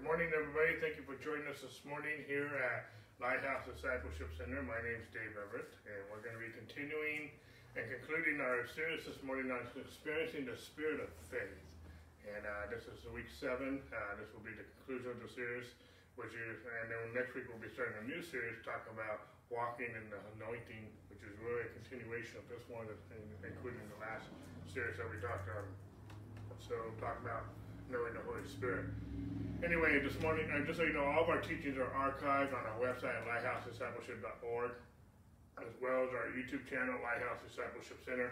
Good 0.00 0.08
morning, 0.08 0.32
everybody. 0.32 0.80
Thank 0.80 0.96
you 0.96 1.04
for 1.04 1.12
joining 1.20 1.44
us 1.44 1.60
this 1.60 1.84
morning 1.84 2.24
here 2.24 2.48
at 2.48 2.88
Lighthouse 3.20 3.68
Discipleship 3.68 4.32
Center. 4.32 4.64
My 4.64 4.80
name 4.80 4.96
is 4.96 5.12
Dave 5.12 5.36
Everett, 5.36 5.68
and 5.84 6.00
we're 6.08 6.24
going 6.24 6.40
to 6.40 6.40
be 6.40 6.48
continuing 6.56 7.28
and 7.76 7.84
concluding 7.84 8.40
our 8.40 8.64
series 8.72 9.04
this 9.04 9.20
morning 9.20 9.52
on 9.52 9.60
experiencing 9.76 10.48
the 10.48 10.56
spirit 10.56 11.04
of 11.04 11.12
faith. 11.28 11.52
And 12.24 12.48
uh, 12.48 12.72
this 12.72 12.88
is 12.88 12.96
week 13.12 13.28
seven. 13.28 13.84
Uh, 13.92 14.16
this 14.16 14.32
will 14.32 14.40
be 14.40 14.56
the 14.56 14.64
conclusion 14.80 15.12
of 15.12 15.20
the 15.20 15.28
series, 15.36 15.68
which 16.16 16.32
is, 16.32 16.56
and 16.64 16.88
then 16.88 17.12
next 17.12 17.36
week 17.36 17.44
we'll 17.52 17.60
be 17.60 17.68
starting 17.68 18.00
a 18.00 18.08
new 18.08 18.24
series 18.24 18.56
talking 18.64 18.96
about 18.96 19.36
walking 19.52 19.92
in 19.92 20.08
the 20.08 20.20
anointing, 20.40 20.88
which 21.12 21.20
is 21.20 21.36
really 21.44 21.68
a 21.68 21.70
continuation 21.76 22.40
of 22.40 22.48
this 22.48 22.64
one, 22.72 22.88
including 23.44 23.84
the 23.92 24.00
last 24.00 24.32
series 24.64 24.96
that 24.96 25.12
we 25.12 25.20
talked 25.20 25.44
on. 25.52 25.68
So 26.56 26.88
talk 27.04 27.20
about 27.20 27.59
knowing 27.90 28.14
the 28.14 28.22
Holy 28.22 28.46
Spirit. 28.46 28.86
Anyway, 29.66 29.98
this 29.98 30.14
morning, 30.22 30.46
uh, 30.54 30.62
just 30.62 30.78
so 30.78 30.86
you 30.86 30.94
know, 30.94 31.04
all 31.04 31.26
of 31.26 31.28
our 31.28 31.42
teachings 31.42 31.76
are 31.76 31.90
archived 31.92 32.54
on 32.54 32.62
our 32.64 32.78
website 32.78 33.12
at 33.12 33.26
lighthousediscipleship.org, 33.26 34.72
as 35.58 35.74
well 35.82 36.06
as 36.06 36.10
our 36.14 36.30
YouTube 36.32 36.64
channel, 36.70 36.96
Lighthouse 37.02 37.42
Discipleship 37.42 37.98
Center. 38.06 38.30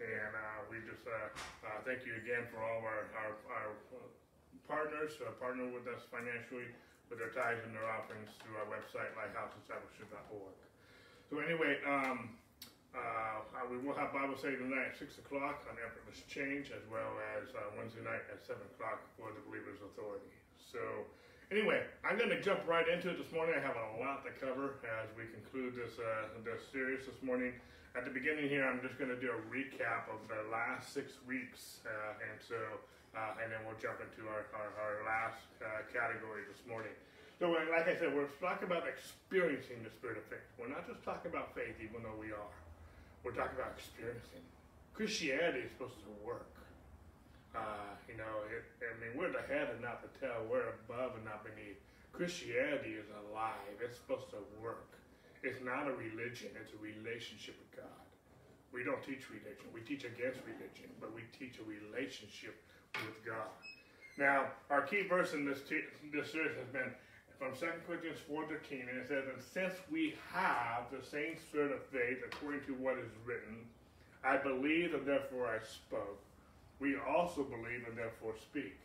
And 0.00 0.32
uh, 0.32 0.64
we 0.72 0.80
just 0.88 1.04
uh, 1.04 1.28
uh 1.60 1.84
thank 1.84 2.08
you 2.08 2.16
again 2.24 2.48
for 2.48 2.64
all 2.64 2.80
of 2.80 2.84
our, 2.88 3.04
our, 3.20 3.32
our 3.52 3.70
partners 4.64 5.12
who 5.20 5.28
partner 5.36 5.68
with 5.68 5.84
us 5.92 6.00
financially 6.08 6.72
with 7.12 7.20
their 7.20 7.36
tithes 7.36 7.60
and 7.68 7.76
their 7.76 7.84
offerings 7.84 8.32
through 8.40 8.56
our 8.56 8.66
website, 8.72 9.12
lighthousediscipleship.org. 9.20 10.56
So 11.28 11.38
anyway, 11.44 11.76
um, 11.84 12.39
uh, 12.94 13.66
we 13.70 13.78
will 13.78 13.94
have 13.94 14.10
Bible 14.10 14.34
study 14.34 14.58
tonight 14.58 14.90
at 14.90 14.98
6 14.98 15.22
o'clock 15.22 15.62
on 15.70 15.78
effortless 15.78 16.26
change, 16.26 16.74
as 16.74 16.82
well 16.90 17.14
as 17.38 17.46
uh, 17.54 17.70
Wednesday 17.78 18.02
night 18.02 18.26
at 18.26 18.42
7 18.42 18.58
o'clock 18.74 19.06
for 19.14 19.30
the 19.30 19.42
Believer's 19.46 19.78
Authority. 19.78 20.34
So, 20.58 21.06
anyway, 21.54 21.86
I'm 22.02 22.18
going 22.18 22.34
to 22.34 22.42
jump 22.42 22.66
right 22.66 22.86
into 22.90 23.14
it 23.14 23.22
this 23.22 23.30
morning. 23.30 23.54
I 23.54 23.62
have 23.62 23.78
a 23.78 24.02
lot 24.02 24.26
to 24.26 24.34
cover 24.42 24.82
as 24.82 25.06
we 25.14 25.30
conclude 25.30 25.78
this, 25.78 26.02
uh, 26.02 26.34
this 26.42 26.66
series 26.74 27.06
this 27.06 27.20
morning. 27.22 27.54
At 27.94 28.06
the 28.06 28.14
beginning 28.14 28.50
here, 28.50 28.66
I'm 28.66 28.82
just 28.82 28.98
going 28.98 29.10
to 29.10 29.18
do 29.18 29.30
a 29.34 29.40
recap 29.50 30.10
of 30.10 30.22
the 30.26 30.46
last 30.50 30.90
six 30.90 31.18
weeks, 31.26 31.82
uh, 31.86 32.26
and 32.26 32.38
so, 32.42 32.58
uh, 33.14 33.42
and 33.42 33.50
then 33.50 33.62
we'll 33.66 33.78
jump 33.78 33.98
into 34.02 34.26
our, 34.30 34.46
our, 34.54 34.70
our 34.78 34.94
last 35.06 35.42
uh, 35.58 35.86
category 35.90 36.46
this 36.46 36.62
morning. 36.66 36.94
So, 37.42 37.50
like 37.50 37.88
I 37.88 37.96
said, 37.98 38.14
we're 38.14 38.30
talking 38.38 38.66
about 38.68 38.86
experiencing 38.86 39.82
the 39.82 39.90
Spirit 39.90 40.18
of 40.18 40.26
faith. 40.26 40.44
We're 40.54 40.70
not 40.70 40.86
just 40.86 41.02
talking 41.02 41.32
about 41.32 41.54
faith, 41.54 41.78
even 41.82 42.02
though 42.02 42.18
we 42.18 42.30
are. 42.30 42.50
We're 43.22 43.36
talking 43.36 43.56
about 43.56 43.76
experiencing. 43.76 44.44
Christianity 44.94 45.68
is 45.68 45.72
supposed 45.72 46.00
to 46.04 46.12
work. 46.24 46.48
Uh, 47.54 47.92
you 48.08 48.16
know, 48.16 48.46
it, 48.48 48.64
I 48.80 48.94
mean, 49.02 49.18
we're 49.18 49.32
the 49.32 49.44
head 49.44 49.68
and 49.74 49.82
not 49.82 50.00
the 50.00 50.12
tail. 50.22 50.46
We're 50.48 50.72
above 50.86 51.16
and 51.16 51.24
not 51.24 51.44
beneath. 51.44 51.76
Christianity 52.12 52.96
is 52.96 53.06
alive. 53.28 53.60
It's 53.82 53.96
supposed 53.96 54.30
to 54.30 54.40
work. 54.62 54.88
It's 55.42 55.60
not 55.64 55.88
a 55.88 55.94
religion. 55.94 56.52
It's 56.56 56.72
a 56.72 56.80
relationship 56.80 57.56
with 57.58 57.84
God. 57.84 58.04
We 58.72 58.84
don't 58.84 59.02
teach 59.02 59.28
religion. 59.28 59.66
We 59.74 59.80
teach 59.82 60.04
against 60.04 60.40
religion, 60.46 60.88
but 61.00 61.12
we 61.12 61.26
teach 61.34 61.58
a 61.58 61.66
relationship 61.66 62.54
with 62.94 63.18
God. 63.26 63.50
Now, 64.18 64.52
our 64.70 64.82
key 64.82 65.02
verse 65.08 65.32
in 65.34 65.44
this, 65.44 65.60
this 65.66 66.30
series 66.30 66.56
has 66.56 66.68
been 66.72 66.92
from 67.40 67.56
2 67.56 67.88
Corinthians 67.88 68.20
4.13, 68.28 68.84
and 68.84 69.00
it 69.00 69.08
says, 69.08 69.24
And 69.32 69.40
since 69.40 69.72
we 69.90 70.12
have 70.28 70.92
the 70.92 71.00
same 71.00 71.40
spirit 71.40 71.72
of 71.72 71.80
faith 71.88 72.20
according 72.28 72.60
to 72.68 72.76
what 72.76 73.00
is 73.00 73.08
written, 73.24 73.64
I 74.20 74.36
believe 74.36 74.92
and 74.92 75.08
therefore 75.08 75.48
I 75.48 75.56
spoke. 75.64 76.20
We 76.84 77.00
also 77.00 77.42
believe 77.42 77.88
and 77.88 77.96
therefore 77.96 78.36
speak. 78.36 78.76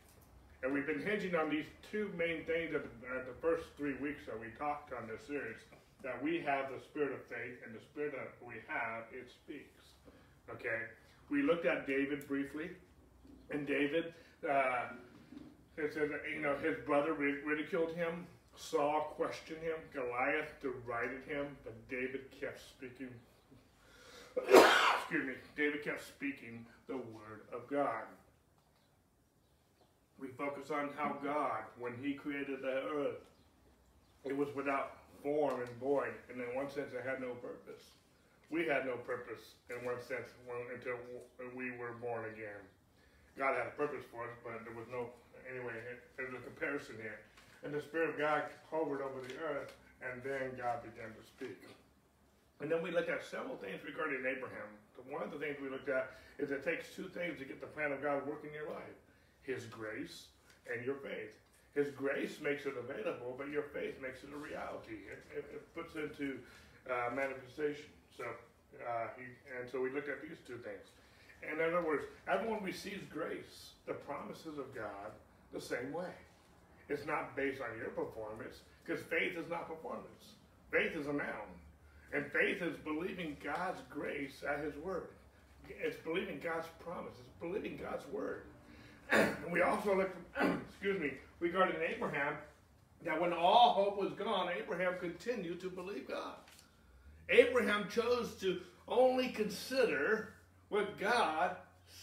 And 0.63 0.71
we've 0.71 0.87
been 0.87 1.03
hinging 1.03 1.35
on 1.35 1.51
these 1.51 1.67
two 1.91 2.09
main 2.15 2.47
things 2.47 2.71
at 2.71 2.87
the, 2.87 2.93
at 3.11 3.27
the 3.27 3.35
first 3.43 3.67
three 3.75 3.99
weeks 3.99 4.23
that 4.25 4.39
we 4.39 4.47
talked 4.57 4.95
on 4.95 5.11
this 5.11 5.27
series, 5.27 5.59
that 6.01 6.15
we 6.23 6.39
have 6.39 6.71
the 6.71 6.79
spirit 6.79 7.11
of 7.11 7.27
faith, 7.27 7.59
and 7.67 7.75
the 7.75 7.83
spirit 7.91 8.15
that 8.15 8.39
we 8.39 8.55
have, 8.71 9.03
it 9.11 9.27
speaks. 9.27 9.83
Okay? 10.47 10.87
We 11.29 11.43
looked 11.43 11.65
at 11.65 11.85
David 11.87 12.25
briefly, 12.25 12.71
and 13.51 13.67
David, 13.67 14.13
uh, 14.47 14.95
it 15.75 15.93
said, 15.93 16.07
you 16.33 16.41
know, 16.41 16.55
his 16.63 16.77
brother 16.85 17.11
ridiculed 17.13 17.91
him, 17.95 18.25
Saul 18.55 19.13
questioned 19.15 19.61
him, 19.61 19.77
Goliath 19.93 20.49
derided 20.61 21.23
him, 21.27 21.47
but 21.63 21.73
David 21.89 22.21
kept 22.39 22.59
speaking. 22.61 23.09
Excuse 24.37 25.27
me. 25.27 25.33
David 25.55 25.83
kept 25.83 26.05
speaking 26.05 26.65
the 26.87 26.97
word 26.97 27.41
of 27.53 27.67
God. 27.69 28.03
We 30.19 30.27
focus 30.29 30.71
on 30.71 30.89
how 30.97 31.17
God, 31.23 31.67
when 31.77 31.93
He 32.01 32.13
created 32.13 32.61
the 32.61 32.83
earth, 32.95 33.19
it 34.23 34.35
was 34.35 34.47
without 34.55 34.97
form 35.21 35.59
and 35.61 35.69
void, 35.79 36.13
and 36.31 36.39
in 36.39 36.55
one 36.55 36.69
sense, 36.69 36.93
it 36.93 37.03
had 37.05 37.19
no 37.19 37.35
purpose. 37.43 37.83
We 38.49 38.65
had 38.67 38.85
no 38.85 38.95
purpose 39.03 39.57
in 39.69 39.83
one 39.85 39.99
sense 39.99 40.31
until 40.71 40.95
we 41.55 41.71
were 41.77 41.97
born 41.99 42.25
again. 42.31 42.61
God 43.37 43.57
had 43.57 43.67
a 43.67 43.75
purpose 43.75 44.05
for 44.11 44.23
us, 44.23 44.35
but 44.43 44.63
there 44.63 44.75
was 44.77 44.87
no 44.91 45.11
anyway. 45.49 45.75
There's 46.15 46.33
a 46.33 46.41
comparison 46.45 46.95
here. 47.01 47.19
And 47.65 47.73
the 47.73 47.81
Spirit 47.81 48.13
of 48.13 48.17
God 48.21 48.43
hovered 48.69 49.01
over 49.01 49.17
the 49.25 49.33
earth, 49.41 49.73
and 50.05 50.21
then 50.21 50.53
God 50.53 50.85
began 50.85 51.09
to 51.17 51.23
speak. 51.25 51.57
And 52.61 52.69
then 52.69 52.85
we 52.85 52.93
looked 52.93 53.09
at 53.09 53.25
several 53.25 53.57
things 53.57 53.81
regarding 53.81 54.21
Abraham. 54.21 54.69
One 55.09 55.25
of 55.25 55.33
the 55.33 55.41
things 55.41 55.57
we 55.57 55.73
looked 55.73 55.89
at 55.89 56.13
is 56.37 56.51
it 56.51 56.63
takes 56.63 56.93
two 56.95 57.09
things 57.09 57.41
to 57.41 57.45
get 57.45 57.59
the 57.59 57.67
plan 57.73 57.91
of 57.91 58.05
God 58.05 58.21
working 58.29 58.53
in 58.53 58.55
your 58.55 58.69
life 58.69 58.97
His 59.41 59.65
grace 59.65 60.29
and 60.69 60.85
your 60.85 60.95
faith. 61.01 61.33
His 61.73 61.89
grace 61.89 62.39
makes 62.39 62.65
it 62.65 62.77
available, 62.77 63.35
but 63.37 63.49
your 63.49 63.65
faith 63.73 63.97
makes 64.01 64.23
it 64.23 64.29
a 64.33 64.37
reality. 64.37 65.09
It, 65.11 65.25
it, 65.35 65.45
it 65.59 65.75
puts 65.75 65.97
into 65.97 66.39
uh, 66.87 67.13
manifestation. 67.13 67.89
So, 68.15 68.23
uh, 68.79 69.09
he, 69.17 69.25
and 69.59 69.67
so 69.69 69.81
we 69.81 69.89
looked 69.89 70.07
at 70.07 70.21
these 70.21 70.37
two 70.47 70.61
things. 70.61 70.85
And 71.43 71.59
In 71.59 71.73
other 71.73 71.85
words, 71.85 72.05
everyone 72.29 72.63
receives 72.63 73.03
grace, 73.11 73.73
the 73.85 73.93
promises 73.93 74.57
of 74.57 74.73
God, 74.73 75.11
the 75.51 75.61
same 75.61 75.91
way. 75.91 76.13
It's 76.89 77.05
not 77.05 77.35
based 77.35 77.61
on 77.61 77.77
your 77.77 77.89
performance 77.89 78.59
because 78.85 79.03
faith 79.05 79.37
is 79.37 79.49
not 79.49 79.67
performance. 79.67 80.35
Faith 80.71 80.95
is 80.95 81.07
a 81.07 81.13
noun. 81.13 81.49
And 82.13 82.25
faith 82.31 82.61
is 82.61 82.77
believing 82.83 83.35
God's 83.43 83.81
grace 83.89 84.43
at 84.47 84.63
His 84.63 84.75
word. 84.77 85.09
It's 85.67 85.97
believing 86.03 86.39
God's 86.43 86.67
promise. 86.79 87.13
It's 87.19 87.39
believing 87.41 87.77
God's 87.77 88.05
word. 88.07 88.43
and 89.11 89.51
we 89.51 89.61
also 89.61 89.97
look, 89.97 90.11
excuse 90.69 90.99
me, 90.99 91.13
regarding 91.39 91.75
Abraham, 91.81 92.35
that 93.03 93.19
when 93.19 93.33
all 93.33 93.73
hope 93.73 93.97
was 93.97 94.13
gone, 94.13 94.49
Abraham 94.57 94.93
continued 94.99 95.59
to 95.61 95.69
believe 95.69 96.07
God. 96.07 96.35
Abraham 97.29 97.87
chose 97.89 98.35
to 98.41 98.61
only 98.87 99.29
consider 99.29 100.33
what 100.69 100.99
God 100.99 101.55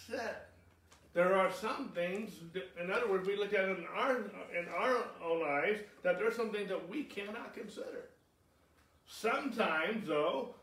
said. 0.09 0.37
There 1.15 1.34
are 1.34 1.53
some 1.53 1.91
things, 1.95 2.31
in 2.81 2.91
other 2.91 3.09
words, 3.09 3.27
we 3.27 3.37
look 3.37 3.53
at 3.53 3.69
in 3.69 3.84
our, 3.95 4.17
in 4.17 4.67
our 4.75 5.05
own 5.23 5.43
eyes, 5.47 5.78
that 6.03 6.19
there 6.19 6.27
are 6.27 6.33
some 6.33 6.50
things 6.50 6.71
that 6.71 6.89
we 6.89 7.03
cannot 7.05 7.55
consider. 7.55 8.09
Sometimes, 9.06 10.06
though, 10.06 10.55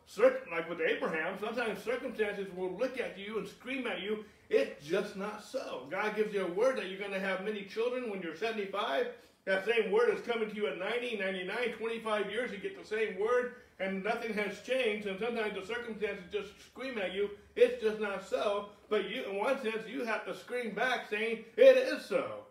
like 0.51 0.67
with 0.67 0.81
Abraham, 0.81 1.37
sometimes 1.39 1.83
circumstances 1.83 2.47
will 2.55 2.75
look 2.77 2.99
at 2.99 3.17
you 3.17 3.37
and 3.37 3.47
scream 3.47 3.85
at 3.85 4.01
you, 4.01 4.25
it's 4.49 4.83
just 4.85 5.15
not 5.15 5.43
so. 5.43 5.85
God 5.91 6.15
gives 6.15 6.33
you 6.33 6.45
a 6.45 6.51
word 6.51 6.77
that 6.77 6.89
you're 6.89 6.99
going 6.99 7.11
to 7.11 7.19
have 7.19 7.43
many 7.43 7.63
children 7.63 8.09
when 8.09 8.21
you're 8.21 8.35
75. 8.35 9.07
That 9.45 9.65
same 9.65 9.91
word 9.91 10.09
is 10.15 10.21
coming 10.25 10.49
to 10.49 10.55
you 10.55 10.67
at 10.67 10.79
90, 10.79 11.17
99, 11.17 11.73
25 11.77 12.31
years. 12.31 12.51
You 12.51 12.57
get 12.57 12.81
the 12.81 12.87
same 12.87 13.19
word, 13.19 13.55
and 13.79 14.03
nothing 14.03 14.33
has 14.33 14.61
changed. 14.61 15.05
And 15.05 15.19
sometimes 15.19 15.53
the 15.53 15.65
circumstances 15.65 16.25
just 16.31 16.49
scream 16.65 16.97
at 16.97 17.13
you, 17.13 17.29
it's 17.55 17.81
just 17.81 17.99
not 17.99 18.27
so. 18.27 18.69
But 18.89 19.09
you, 19.09 19.23
in 19.29 19.37
one 19.37 19.61
sense, 19.61 19.87
you 19.87 20.03
have 20.03 20.25
to 20.25 20.35
scream 20.35 20.73
back 20.73 21.09
saying, 21.09 21.45
it 21.55 21.77
is 21.77 22.05
so. 22.05 22.45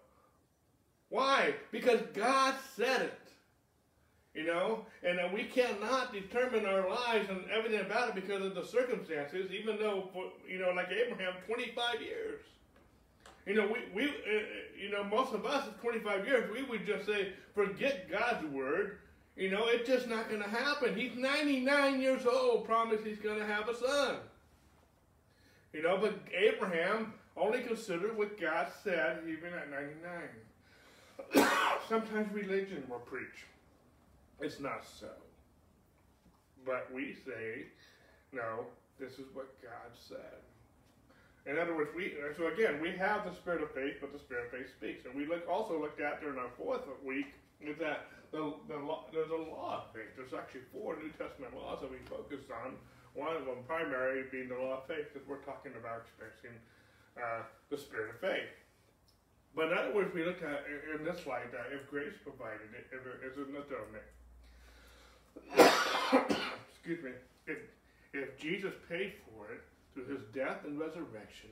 Why? 1.08 1.54
Because 1.72 2.00
God 2.14 2.54
said 2.76 3.02
it. 3.02 3.18
You 4.34 4.46
know, 4.46 4.86
and 5.02 5.18
that 5.18 5.32
we 5.32 5.44
cannot 5.44 6.12
determine 6.12 6.64
our 6.64 6.88
lives 6.88 7.28
and 7.28 7.40
everything 7.50 7.80
about 7.80 8.10
it 8.10 8.14
because 8.14 8.44
of 8.44 8.54
the 8.54 8.64
circumstances, 8.64 9.50
even 9.50 9.78
though, 9.78 10.10
for, 10.12 10.26
you 10.48 10.58
know, 10.58 10.70
like 10.70 10.90
Abraham, 10.92 11.32
25 11.46 12.02
years. 12.02 12.40
You 13.46 13.54
know, 13.54 13.66
we, 13.66 13.80
we 13.92 14.08
uh, 14.08 14.12
uh 14.12 14.40
you 14.80 14.90
know, 14.90 15.02
most 15.02 15.32
of 15.32 15.44
us 15.44 15.66
at 15.66 15.80
25 15.80 16.26
years, 16.26 16.52
we 16.52 16.62
would 16.62 16.86
just 16.86 17.06
say, 17.06 17.32
forget 17.54 18.08
God's 18.08 18.46
word. 18.52 18.98
You 19.34 19.50
know, 19.50 19.64
it's 19.66 19.88
just 19.88 20.06
not 20.06 20.28
going 20.28 20.42
to 20.42 20.48
happen. 20.48 20.94
He's 20.94 21.16
99 21.16 22.00
years 22.00 22.24
old, 22.24 22.64
promised 22.64 23.04
he's 23.04 23.18
going 23.18 23.40
to 23.40 23.46
have 23.46 23.68
a 23.68 23.76
son. 23.76 24.16
You 25.72 25.82
know, 25.82 25.98
but 25.98 26.18
Abraham 26.34 27.12
only 27.36 27.60
considered 27.62 28.16
what 28.16 28.40
God 28.40 28.68
said 28.82 29.20
even 29.28 29.52
at 29.52 29.70
99. 29.70 31.48
Sometimes 31.88 32.32
religion 32.32 32.84
will 32.88 33.00
preach. 33.00 33.44
It's 34.40 34.60
not 34.60 34.86
so. 34.86 35.10
But 36.64 36.88
we 36.94 37.14
say, 37.14 37.66
no, 38.32 38.66
this 38.98 39.12
is 39.14 39.26
what 39.34 39.60
God 39.62 39.90
said. 39.94 40.40
In 41.46 41.58
other 41.58 41.74
words, 41.74 41.90
we 41.96 42.12
so 42.36 42.48
again 42.48 42.80
we 42.80 42.90
have 42.98 43.24
the 43.24 43.32
spirit 43.32 43.62
of 43.62 43.72
faith, 43.72 43.94
but 44.00 44.12
the 44.12 44.18
spirit 44.18 44.46
of 44.46 44.50
faith 44.52 44.68
speaks. 44.76 45.06
And 45.06 45.14
we 45.14 45.26
look 45.26 45.48
also 45.48 45.80
looked 45.80 46.00
at 46.00 46.20
during 46.20 46.38
our 46.38 46.50
fourth 46.58 46.82
week 47.02 47.32
is 47.60 47.78
that 47.78 48.06
the, 48.30 48.54
the 48.68 48.76
there's 49.12 49.30
a 49.30 49.42
law 49.48 49.84
of 49.84 49.94
faith. 49.94 50.12
There's 50.16 50.34
actually 50.34 50.68
four 50.72 50.96
New 50.96 51.10
Testament 51.16 51.56
laws 51.56 51.80
that 51.80 51.90
we 51.90 51.98
focus 52.08 52.44
on. 52.52 52.76
One 53.14 53.34
of 53.34 53.46
them 53.46 53.64
primary 53.66 54.24
being 54.30 54.48
the 54.48 54.58
law 54.58 54.84
of 54.84 54.86
faith, 54.86 55.08
because 55.12 55.26
we're 55.26 55.42
talking 55.42 55.72
about 55.80 56.04
experiencing 56.04 56.60
uh, 57.16 57.42
the 57.70 57.78
spirit 57.78 58.14
of 58.14 58.20
faith. 58.20 58.52
But 59.56 59.72
in 59.72 59.78
other 59.78 59.94
words, 59.94 60.14
we 60.14 60.24
look 60.24 60.42
at 60.44 60.64
in 60.68 61.04
this 61.04 61.26
light 61.26 61.50
that 61.52 61.72
if 61.72 61.88
grace 61.90 62.14
provided 62.22 62.68
it, 62.76 62.86
if 62.92 63.02
it 63.02 63.24
is 63.26 63.36
an 63.48 63.56
atonement, 63.56 64.06
excuse 66.70 67.02
me, 67.02 67.10
if, 67.46 67.58
if 68.12 68.38
Jesus 68.38 68.74
paid 68.88 69.14
for 69.26 69.50
it 69.50 69.64
through 69.94 70.06
his 70.14 70.22
death 70.34 70.62
and 70.64 70.78
resurrection, 70.78 71.50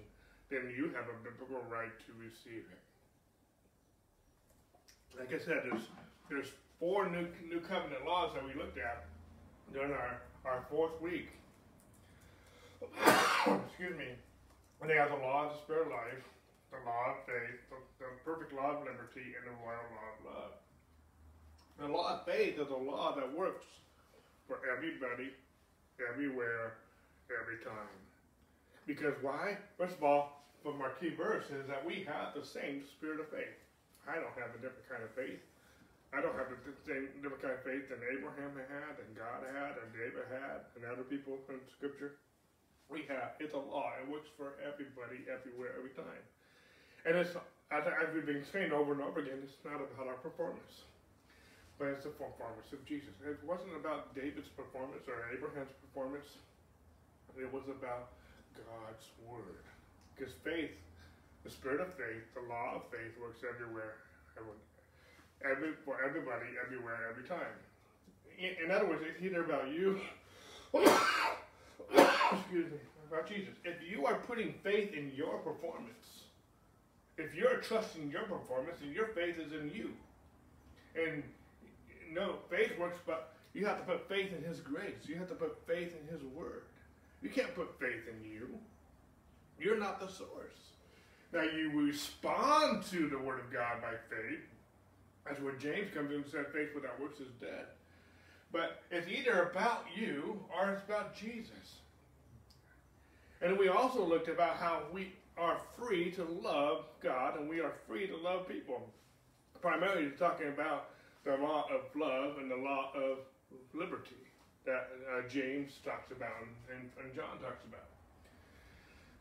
then 0.50 0.70
you 0.76 0.92
have 0.94 1.08
a 1.08 1.16
biblical 1.24 1.64
right 1.66 1.90
to 2.06 2.12
receive 2.20 2.68
it. 2.68 2.82
Like 5.18 5.32
I 5.32 5.38
said, 5.42 5.64
there's 5.64 5.88
there's 6.28 6.52
four 6.78 7.08
new 7.08 7.26
new 7.48 7.60
covenant 7.60 8.04
laws 8.04 8.34
that 8.34 8.44
we 8.44 8.54
looked 8.54 8.78
at 8.78 9.06
during 9.72 9.92
our, 9.92 10.20
our 10.44 10.64
fourth 10.70 11.00
week. 11.00 11.28
Excuse 12.96 13.96
me. 13.98 14.12
And 14.80 14.90
they 14.90 14.96
have 14.96 15.10
the 15.10 15.16
law 15.16 15.48
of 15.48 15.52
the 15.56 15.58
spirit 15.64 15.86
of 15.86 15.92
life, 15.92 16.24
the 16.70 16.78
law 16.84 17.16
of 17.16 17.24
faith, 17.24 17.56
the, 17.72 17.80
the 17.98 18.10
perfect 18.24 18.52
law 18.52 18.76
of 18.76 18.84
liberty, 18.84 19.32
and 19.32 19.48
the 19.48 19.56
royal 19.64 19.88
law 19.96 20.08
of 20.12 20.18
love. 20.24 20.52
The 21.80 21.88
law 21.88 22.20
of 22.20 22.24
faith 22.24 22.58
is 22.60 22.68
a 22.68 22.76
law 22.76 23.14
that 23.16 23.36
works 23.36 23.64
for 24.46 24.60
everybody, 24.68 25.32
everywhere, 26.00 26.76
every 27.32 27.58
time. 27.64 27.96
Because 28.86 29.14
why? 29.20 29.58
First 29.76 29.96
of 29.96 30.04
all, 30.04 30.44
from 30.62 30.80
our 30.80 30.90
key 31.00 31.10
verse 31.10 31.44
is 31.50 31.66
that 31.68 31.84
we 31.84 32.06
have 32.06 32.34
the 32.34 32.44
same 32.46 32.82
spirit 32.96 33.20
of 33.20 33.28
faith. 33.28 33.56
I 34.08 34.14
don't 34.14 34.36
have 34.38 34.54
a 34.54 34.60
different 34.62 34.88
kind 34.88 35.02
of 35.02 35.10
faith. 35.12 35.40
I 36.16 36.24
don't 36.24 36.32
have 36.40 36.48
the 36.48 36.72
same 36.88 37.12
kind 37.20 37.52
of 37.52 37.60
faith 37.60 37.92
that 37.92 38.00
Abraham 38.00 38.56
had, 38.56 38.96
and 38.96 39.12
God 39.12 39.44
had, 39.52 39.76
and 39.76 39.92
David 39.92 40.24
had, 40.32 40.64
and 40.72 40.88
other 40.88 41.04
people 41.04 41.36
in 41.52 41.60
Scripture. 41.68 42.16
We 42.88 43.04
have. 43.12 43.36
It's 43.36 43.52
a 43.52 43.60
law. 43.60 43.92
It 44.00 44.08
works 44.08 44.32
for 44.32 44.56
everybody, 44.64 45.28
everywhere, 45.28 45.76
every 45.76 45.92
time. 45.92 46.24
And 47.04 47.20
it's, 47.20 47.36
as, 47.68 47.84
as 47.84 48.08
we've 48.16 48.24
been 48.24 48.48
saying 48.48 48.72
over 48.72 48.96
and 48.96 49.04
over 49.04 49.20
again, 49.20 49.44
it's 49.44 49.60
not 49.60 49.76
about 49.76 50.08
our 50.08 50.16
performance, 50.24 50.88
but 51.76 51.92
it's 51.92 52.08
the 52.08 52.16
performance 52.16 52.72
of 52.72 52.80
Jesus. 52.88 53.12
It 53.20 53.36
wasn't 53.44 53.76
about 53.76 54.16
David's 54.16 54.48
performance 54.56 55.04
or 55.04 55.20
Abraham's 55.36 55.76
performance. 55.84 56.40
It 57.36 57.52
was 57.52 57.68
about 57.68 58.16
God's 58.56 59.04
word. 59.28 59.68
Because 60.16 60.32
faith, 60.40 60.72
the 61.44 61.52
spirit 61.52 61.84
of 61.84 61.92
faith, 62.00 62.24
the 62.32 62.48
law 62.48 62.80
of 62.80 62.88
faith 62.88 63.12
works 63.20 63.44
everywhere, 63.44 64.00
every, 65.44 65.72
for 65.84 66.02
everybody, 66.04 66.46
everywhere, 66.64 67.08
every 67.10 67.24
time. 67.24 67.54
In, 68.38 68.64
in 68.64 68.70
other 68.70 68.86
words, 68.86 69.02
it's 69.06 69.22
either 69.22 69.44
about 69.44 69.68
you 69.68 70.00
excuse 72.32 72.70
me, 72.70 72.78
about 73.10 73.28
Jesus. 73.28 73.54
If 73.64 73.76
you 73.88 74.06
are 74.06 74.14
putting 74.14 74.54
faith 74.62 74.92
in 74.92 75.12
your 75.14 75.38
performance, 75.38 76.24
if 77.18 77.34
you're 77.34 77.58
trusting 77.58 78.10
your 78.10 78.24
performance, 78.24 78.78
and 78.82 78.94
your 78.94 79.06
faith 79.08 79.38
is 79.38 79.52
in 79.52 79.70
you. 79.74 79.90
And 80.94 81.22
no, 82.12 82.36
faith 82.50 82.78
works, 82.78 82.98
but 83.06 83.32
you 83.54 83.64
have 83.66 83.78
to 83.78 83.84
put 83.84 84.08
faith 84.08 84.32
in 84.36 84.42
His 84.44 84.60
grace. 84.60 85.06
You 85.06 85.16
have 85.16 85.28
to 85.28 85.34
put 85.34 85.66
faith 85.66 85.94
in 86.00 86.12
His 86.12 86.22
Word. 86.24 86.64
You 87.22 87.30
can't 87.30 87.54
put 87.54 87.78
faith 87.80 88.06
in 88.08 88.28
you. 88.28 88.48
You're 89.58 89.78
not 89.78 90.00
the 90.00 90.08
source. 90.08 90.74
Now 91.32 91.42
you 91.42 91.70
respond 91.70 92.84
to 92.90 93.08
the 93.08 93.18
Word 93.18 93.40
of 93.40 93.52
God 93.52 93.80
by 93.80 93.92
faith. 94.10 94.40
That's 95.26 95.40
where 95.40 95.54
James 95.54 95.92
comes 95.94 96.10
in 96.10 96.16
and 96.16 96.26
says 96.26 96.46
faith 96.52 96.68
without 96.74 97.00
works 97.00 97.20
is 97.20 97.28
dead. 97.40 97.66
But 98.52 98.82
it's 98.90 99.08
either 99.08 99.50
about 99.50 99.84
you 99.96 100.40
or 100.56 100.70
it's 100.70 100.84
about 100.84 101.16
Jesus. 101.16 101.80
And 103.42 103.58
we 103.58 103.68
also 103.68 104.04
looked 104.04 104.28
about 104.28 104.56
how 104.56 104.82
we 104.92 105.12
are 105.36 105.58
free 105.78 106.10
to 106.12 106.24
love 106.24 106.84
God 107.02 107.38
and 107.38 107.48
we 107.48 107.60
are 107.60 107.72
free 107.86 108.06
to 108.06 108.16
love 108.16 108.48
people. 108.48 108.80
Primarily 109.60 110.10
talking 110.18 110.48
about 110.48 110.90
the 111.24 111.36
law 111.36 111.66
of 111.70 111.82
love 111.94 112.38
and 112.38 112.50
the 112.50 112.56
law 112.56 112.92
of 112.94 113.18
liberty 113.74 114.16
that 114.64 114.88
uh, 115.12 115.28
James 115.28 115.72
talks 115.84 116.10
about 116.10 116.30
and, 116.72 116.90
and 117.02 117.14
John 117.14 117.38
talks 117.42 117.64
about. 117.68 117.86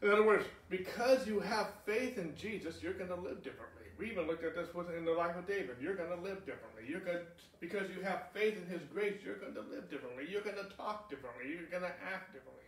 In 0.01 0.11
other 0.11 0.25
words, 0.25 0.45
because 0.69 1.27
you 1.27 1.39
have 1.39 1.67
faith 1.85 2.17
in 2.17 2.35
Jesus, 2.35 2.75
you're 2.81 2.93
going 2.93 3.09
to 3.09 3.15
live 3.15 3.43
differently. 3.43 3.74
We 3.97 4.11
even 4.11 4.27
looked 4.27 4.43
at 4.43 4.55
this 4.55 4.67
in 4.97 5.05
the 5.05 5.11
life 5.11 5.37
of 5.37 5.47
David. 5.47 5.77
You're 5.81 5.95
going 5.95 6.09
to 6.09 6.21
live 6.21 6.45
differently. 6.45 6.83
You're 6.87 6.99
going 6.99 7.19
because 7.61 7.89
you 7.95 8.03
have 8.03 8.23
faith 8.33 8.57
in 8.57 8.67
His 8.67 8.81
grace. 8.93 9.15
You're 9.23 9.37
going 9.37 9.53
to 9.53 9.61
live 9.61 9.89
differently. 9.89 10.25
You're 10.29 10.41
going 10.41 10.57
to 10.57 10.75
talk 10.75 11.09
differently. 11.09 11.45
You're 11.49 11.69
going 11.69 11.83
to 11.83 11.95
act 12.13 12.33
differently. 12.33 12.65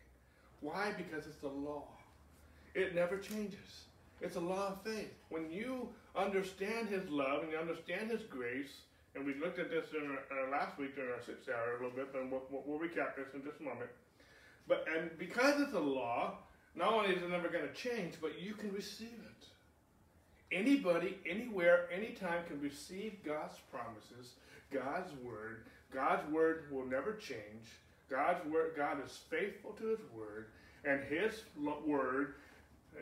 Why? 0.62 0.94
Because 0.98 1.28
it's 1.28 1.42
the 1.42 1.50
law. 1.50 1.88
It 2.76 2.96
never 2.96 3.18
changes. 3.18 3.86
It's 4.22 4.36
a 4.36 4.40
law 4.40 4.70
of 4.70 4.82
faith. 4.84 5.14
When 5.30 5.52
you 5.52 5.90
understand 6.16 6.90
His 6.90 7.08
love 7.10 7.44
and 7.44 7.52
you 7.52 7.58
understand 7.58 8.10
His 8.10 8.24
grace, 8.24 8.82
and 9.16 9.26
we 9.26 9.34
looked 9.36 9.60
at 9.60 9.70
this 9.70 9.86
in 9.94 10.10
our, 10.10 10.46
uh, 10.46 10.52
last 10.52 10.78
week 10.78 10.96
during 10.96 11.12
our 11.12 11.22
sixth 11.22 11.50
hour 11.50 11.78
a 11.78 11.84
little 11.84 11.96
bit, 11.96 12.14
but 12.14 12.30
we'll, 12.32 12.64
we'll 12.66 12.80
recap 12.80 13.16
this 13.16 13.28
in 13.34 13.44
just 13.44 13.60
a 13.60 13.64
moment. 13.64 13.90
But 14.68 14.86
and 14.96 15.12
because 15.18 15.60
it's 15.62 15.74
a 15.74 15.80
law, 15.80 16.38
not 16.76 16.94
only 16.94 17.16
is 17.16 17.24
it 17.24 17.30
never 17.30 17.50
going 17.50 17.68
to 17.68 17.74
change, 17.74 18.16
but 18.22 18.40
you 18.40 18.54
can 18.54 18.72
receive 18.72 19.08
it. 19.08 19.48
Anybody, 20.52 21.18
anywhere, 21.30 21.88
anytime 21.94 22.46
can 22.48 22.62
receive 22.62 23.18
God's 23.26 23.58
promises, 23.72 24.34
God's 24.72 25.12
word. 25.24 25.66
God's 25.94 26.30
word 26.32 26.66
will 26.72 26.86
never 26.86 27.14
change. 27.14 27.68
God's 28.10 28.46
word, 28.50 28.74
God 28.78 28.98
is 29.06 29.20
faithful 29.30 29.72
to 29.74 29.88
His 29.88 30.00
word, 30.16 30.48
and 30.86 31.04
His 31.04 31.44
word, 31.86 32.36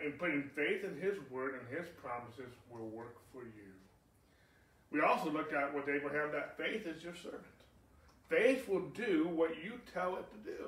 and 0.03 0.17
putting 0.17 0.49
faith 0.55 0.83
in 0.83 0.99
His 0.99 1.17
word 1.29 1.55
and 1.59 1.77
His 1.77 1.87
promises 2.01 2.53
will 2.71 2.87
work 2.87 3.15
for 3.31 3.43
you. 3.43 3.71
We 4.91 5.01
also 5.01 5.29
looked 5.29 5.53
at 5.53 5.73
with 5.73 5.89
Abraham 5.89 6.31
that 6.31 6.57
faith 6.57 6.87
is 6.87 7.03
your 7.03 7.15
servant. 7.15 7.43
Faith 8.29 8.67
will 8.67 8.87
do 8.89 9.27
what 9.27 9.51
you 9.63 9.73
tell 9.93 10.15
it 10.15 10.25
to 10.31 10.51
do. 10.51 10.65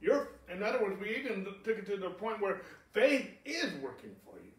Your, 0.00 0.28
in 0.52 0.62
other 0.62 0.80
words, 0.80 1.00
we 1.00 1.16
even 1.16 1.44
took 1.64 1.78
it 1.78 1.86
to 1.86 1.96
the 1.96 2.10
point 2.10 2.40
where 2.40 2.60
faith 2.92 3.28
is 3.44 3.72
working 3.82 4.14
for 4.24 4.36
you. 4.36 4.49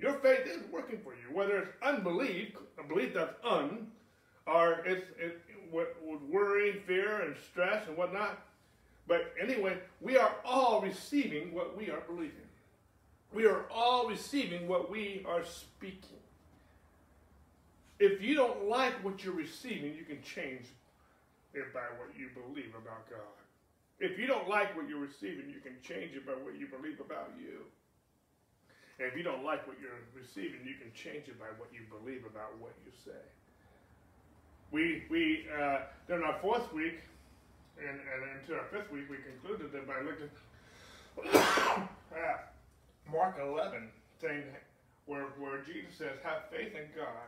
Your 0.00 0.14
faith 0.14 0.46
is 0.46 0.62
working 0.72 0.98
for 1.04 1.12
you, 1.12 1.34
whether 1.34 1.58
it's 1.58 1.70
unbelief, 1.82 2.56
a 2.78 2.82
belief 2.82 3.14
that's 3.14 3.34
un, 3.44 3.86
or 4.46 4.82
it's 4.86 5.06
it, 5.18 5.40
with 5.70 5.88
worry, 6.28 6.82
fear, 6.86 7.20
and 7.20 7.36
stress 7.50 7.86
and 7.86 7.96
whatnot. 7.96 8.38
But 9.06 9.34
anyway, 9.40 9.78
we 10.00 10.16
are 10.16 10.32
all 10.44 10.80
receiving 10.80 11.52
what 11.52 11.76
we 11.76 11.90
are 11.90 12.00
believing. 12.00 12.48
We 13.32 13.46
are 13.46 13.64
all 13.70 14.08
receiving 14.08 14.66
what 14.66 14.90
we 14.90 15.24
are 15.28 15.44
speaking. 15.44 16.18
If 17.98 18.22
you 18.22 18.34
don't 18.34 18.68
like 18.68 19.04
what 19.04 19.22
you're 19.22 19.34
receiving, 19.34 19.94
you 19.94 20.04
can 20.04 20.22
change 20.22 20.66
it 21.52 21.74
by 21.74 21.80
what 21.98 22.08
you 22.18 22.30
believe 22.34 22.70
about 22.70 23.08
God. 23.10 23.18
If 24.00 24.18
you 24.18 24.26
don't 24.26 24.48
like 24.48 24.74
what 24.74 24.88
you're 24.88 24.98
receiving, 24.98 25.50
you 25.50 25.60
can 25.60 25.74
change 25.82 26.16
it 26.16 26.26
by 26.26 26.32
what 26.32 26.58
you 26.58 26.66
believe 26.66 27.00
about 27.00 27.32
you. 27.38 27.66
And 29.00 29.08
if 29.08 29.16
you 29.16 29.24
don't 29.24 29.40
like 29.40 29.64
what 29.64 29.80
you're 29.80 29.96
receiving, 30.12 30.60
you 30.60 30.76
can 30.76 30.92
change 30.92 31.24
it 31.32 31.40
by 31.40 31.48
what 31.56 31.72
you 31.72 31.88
believe 31.88 32.28
about 32.28 32.52
what 32.60 32.76
you 32.84 32.92
say. 32.92 33.24
We, 34.68 35.08
we 35.08 35.48
uh, 35.48 35.88
during 36.04 36.20
our 36.20 36.36
fourth 36.44 36.68
week, 36.76 37.00
and, 37.80 37.96
and 37.96 38.20
into 38.36 38.60
our 38.60 38.68
fifth 38.68 38.92
week, 38.92 39.08
we 39.08 39.16
concluded 39.24 39.72
that 39.72 39.88
by 39.88 40.04
looking 40.04 40.28
at 42.12 42.52
Mark 43.08 43.40
11, 43.40 43.88
saying 44.20 44.44
where, 45.08 45.32
where 45.40 45.64
Jesus 45.64 45.96
says, 45.96 46.20
Have 46.20 46.52
faith 46.52 46.76
in 46.76 46.92
God. 46.92 47.24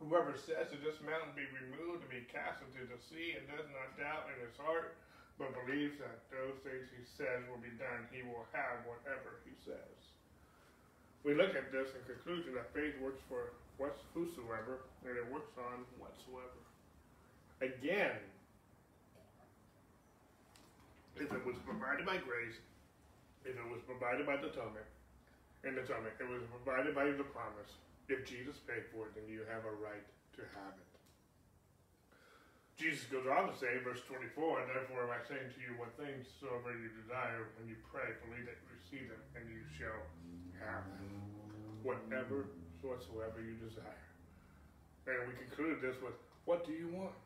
Whoever 0.00 0.32
says 0.32 0.72
to 0.72 0.80
this 0.80 0.96
mountain 1.04 1.36
be 1.36 1.44
removed 1.60 2.08
and 2.08 2.08
be 2.08 2.24
cast 2.24 2.64
into 2.64 2.88
the 2.88 2.96
sea 2.96 3.36
and 3.36 3.44
does 3.52 3.68
not 3.68 4.00
doubt 4.00 4.32
in 4.32 4.40
his 4.48 4.56
heart, 4.56 4.96
but 5.36 5.52
believes 5.52 6.00
that 6.00 6.24
those 6.32 6.56
things 6.64 6.88
he 6.88 7.04
says 7.04 7.44
will 7.52 7.60
be 7.60 7.76
done, 7.76 8.08
he 8.08 8.24
will 8.24 8.48
have 8.56 8.80
whatever 8.88 9.44
he 9.44 9.52
says. 9.60 10.16
We 11.24 11.34
look 11.34 11.52
at 11.52 11.70
this 11.70 11.92
in 11.92 12.00
conclusion 12.08 12.54
that 12.54 12.72
faith 12.72 12.96
works 13.00 13.20
for 13.28 13.52
whosoever, 14.14 14.88
and 15.04 15.16
it 15.16 15.24
works 15.32 15.52
on 15.56 15.84
whatsoever. 16.00 16.60
Again, 17.60 18.16
if 21.16 21.28
it 21.28 21.44
was 21.44 21.56
provided 21.64 22.04
by 22.08 22.16
grace, 22.16 22.56
if 23.44 23.52
it 23.52 23.68
was 23.68 23.80
provided 23.84 24.24
by 24.24 24.36
the 24.40 24.48
atonement, 24.48 24.88
and 25.64 25.76
the 25.76 25.84
atonement, 25.84 26.16
it 26.16 26.28
was 26.28 26.40
provided 26.64 26.96
by 26.96 27.04
the 27.12 27.24
promise. 27.36 27.72
If 28.08 28.24
Jesus 28.24 28.56
paid 28.64 28.88
for 28.88 29.12
it, 29.12 29.12
then 29.12 29.28
you 29.28 29.44
have 29.52 29.68
a 29.68 29.74
right 29.76 30.04
to 30.40 30.42
have 30.56 30.72
it. 30.72 30.88
Jesus 32.80 33.04
goes 33.12 33.28
on 33.28 33.52
to 33.52 33.54
say, 33.60 33.76
verse 33.84 34.00
24, 34.08 34.64
and 34.64 34.72
therefore 34.72 35.04
am 35.04 35.12
I 35.12 35.20
saying 35.28 35.52
to 35.52 35.60
you, 35.60 35.76
what 35.76 35.92
things 36.00 36.24
soever 36.40 36.72
you 36.72 36.88
desire 37.04 37.52
when 37.60 37.68
you 37.68 37.76
pray, 37.92 38.08
believe 38.24 38.48
that 38.48 38.56
you 38.56 38.68
receive 38.72 39.12
them, 39.12 39.20
and 39.36 39.44
you 39.52 39.60
shall 39.76 40.00
Whatever 41.82 42.46
whatsoever 42.82 43.40
you 43.40 43.56
desire. 43.60 44.04
And 45.06 45.28
we 45.28 45.34
conclude 45.36 45.80
this 45.80 45.96
with, 46.00 46.16
what 46.44 46.64
do 46.64 46.72
you 46.72 46.88
want? 46.88 47.16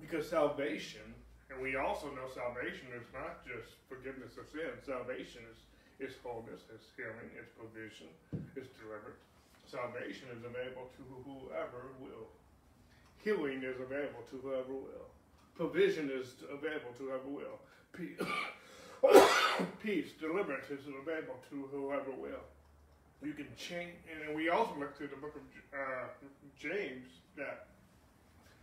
Because 0.00 0.28
salvation, 0.28 1.02
and 1.50 1.60
we 1.60 1.76
also 1.76 2.10
know 2.14 2.26
salvation 2.30 2.90
is 2.94 3.06
not 3.14 3.46
just 3.46 3.78
forgiveness 3.88 4.38
of 4.38 4.50
sin. 4.50 4.72
Salvation 4.82 5.42
is, 5.50 5.58
is 6.02 6.14
wholeness, 6.22 6.66
is 6.74 6.82
healing, 6.98 7.30
is 7.38 7.46
provision, 7.54 8.10
is 8.58 8.66
deliverance. 8.78 9.22
Salvation 9.66 10.26
is 10.34 10.42
available 10.42 10.90
to 10.98 11.02
whoever 11.22 11.94
will. 12.02 12.28
Healing 13.22 13.62
is 13.62 13.78
available 13.78 14.26
to 14.30 14.36
whoever 14.42 14.74
will. 14.74 15.08
Provision 15.54 16.10
is 16.10 16.42
available 16.50 16.92
to 16.98 17.08
whoever 17.08 17.30
will. 17.30 17.58
Peace, 19.82 20.10
deliverance 20.20 20.70
is 20.70 20.80
available 20.86 21.38
to 21.50 21.68
whoever 21.70 22.10
will. 22.10 22.46
You 23.22 23.32
can 23.32 23.46
change, 23.56 23.94
and 24.10 24.34
we 24.34 24.48
also 24.48 24.74
look 24.78 24.96
through 24.96 25.08
the 25.08 25.20
book 25.22 25.36
of 25.36 25.42
uh, 25.70 26.08
James 26.58 27.06
that 27.36 27.66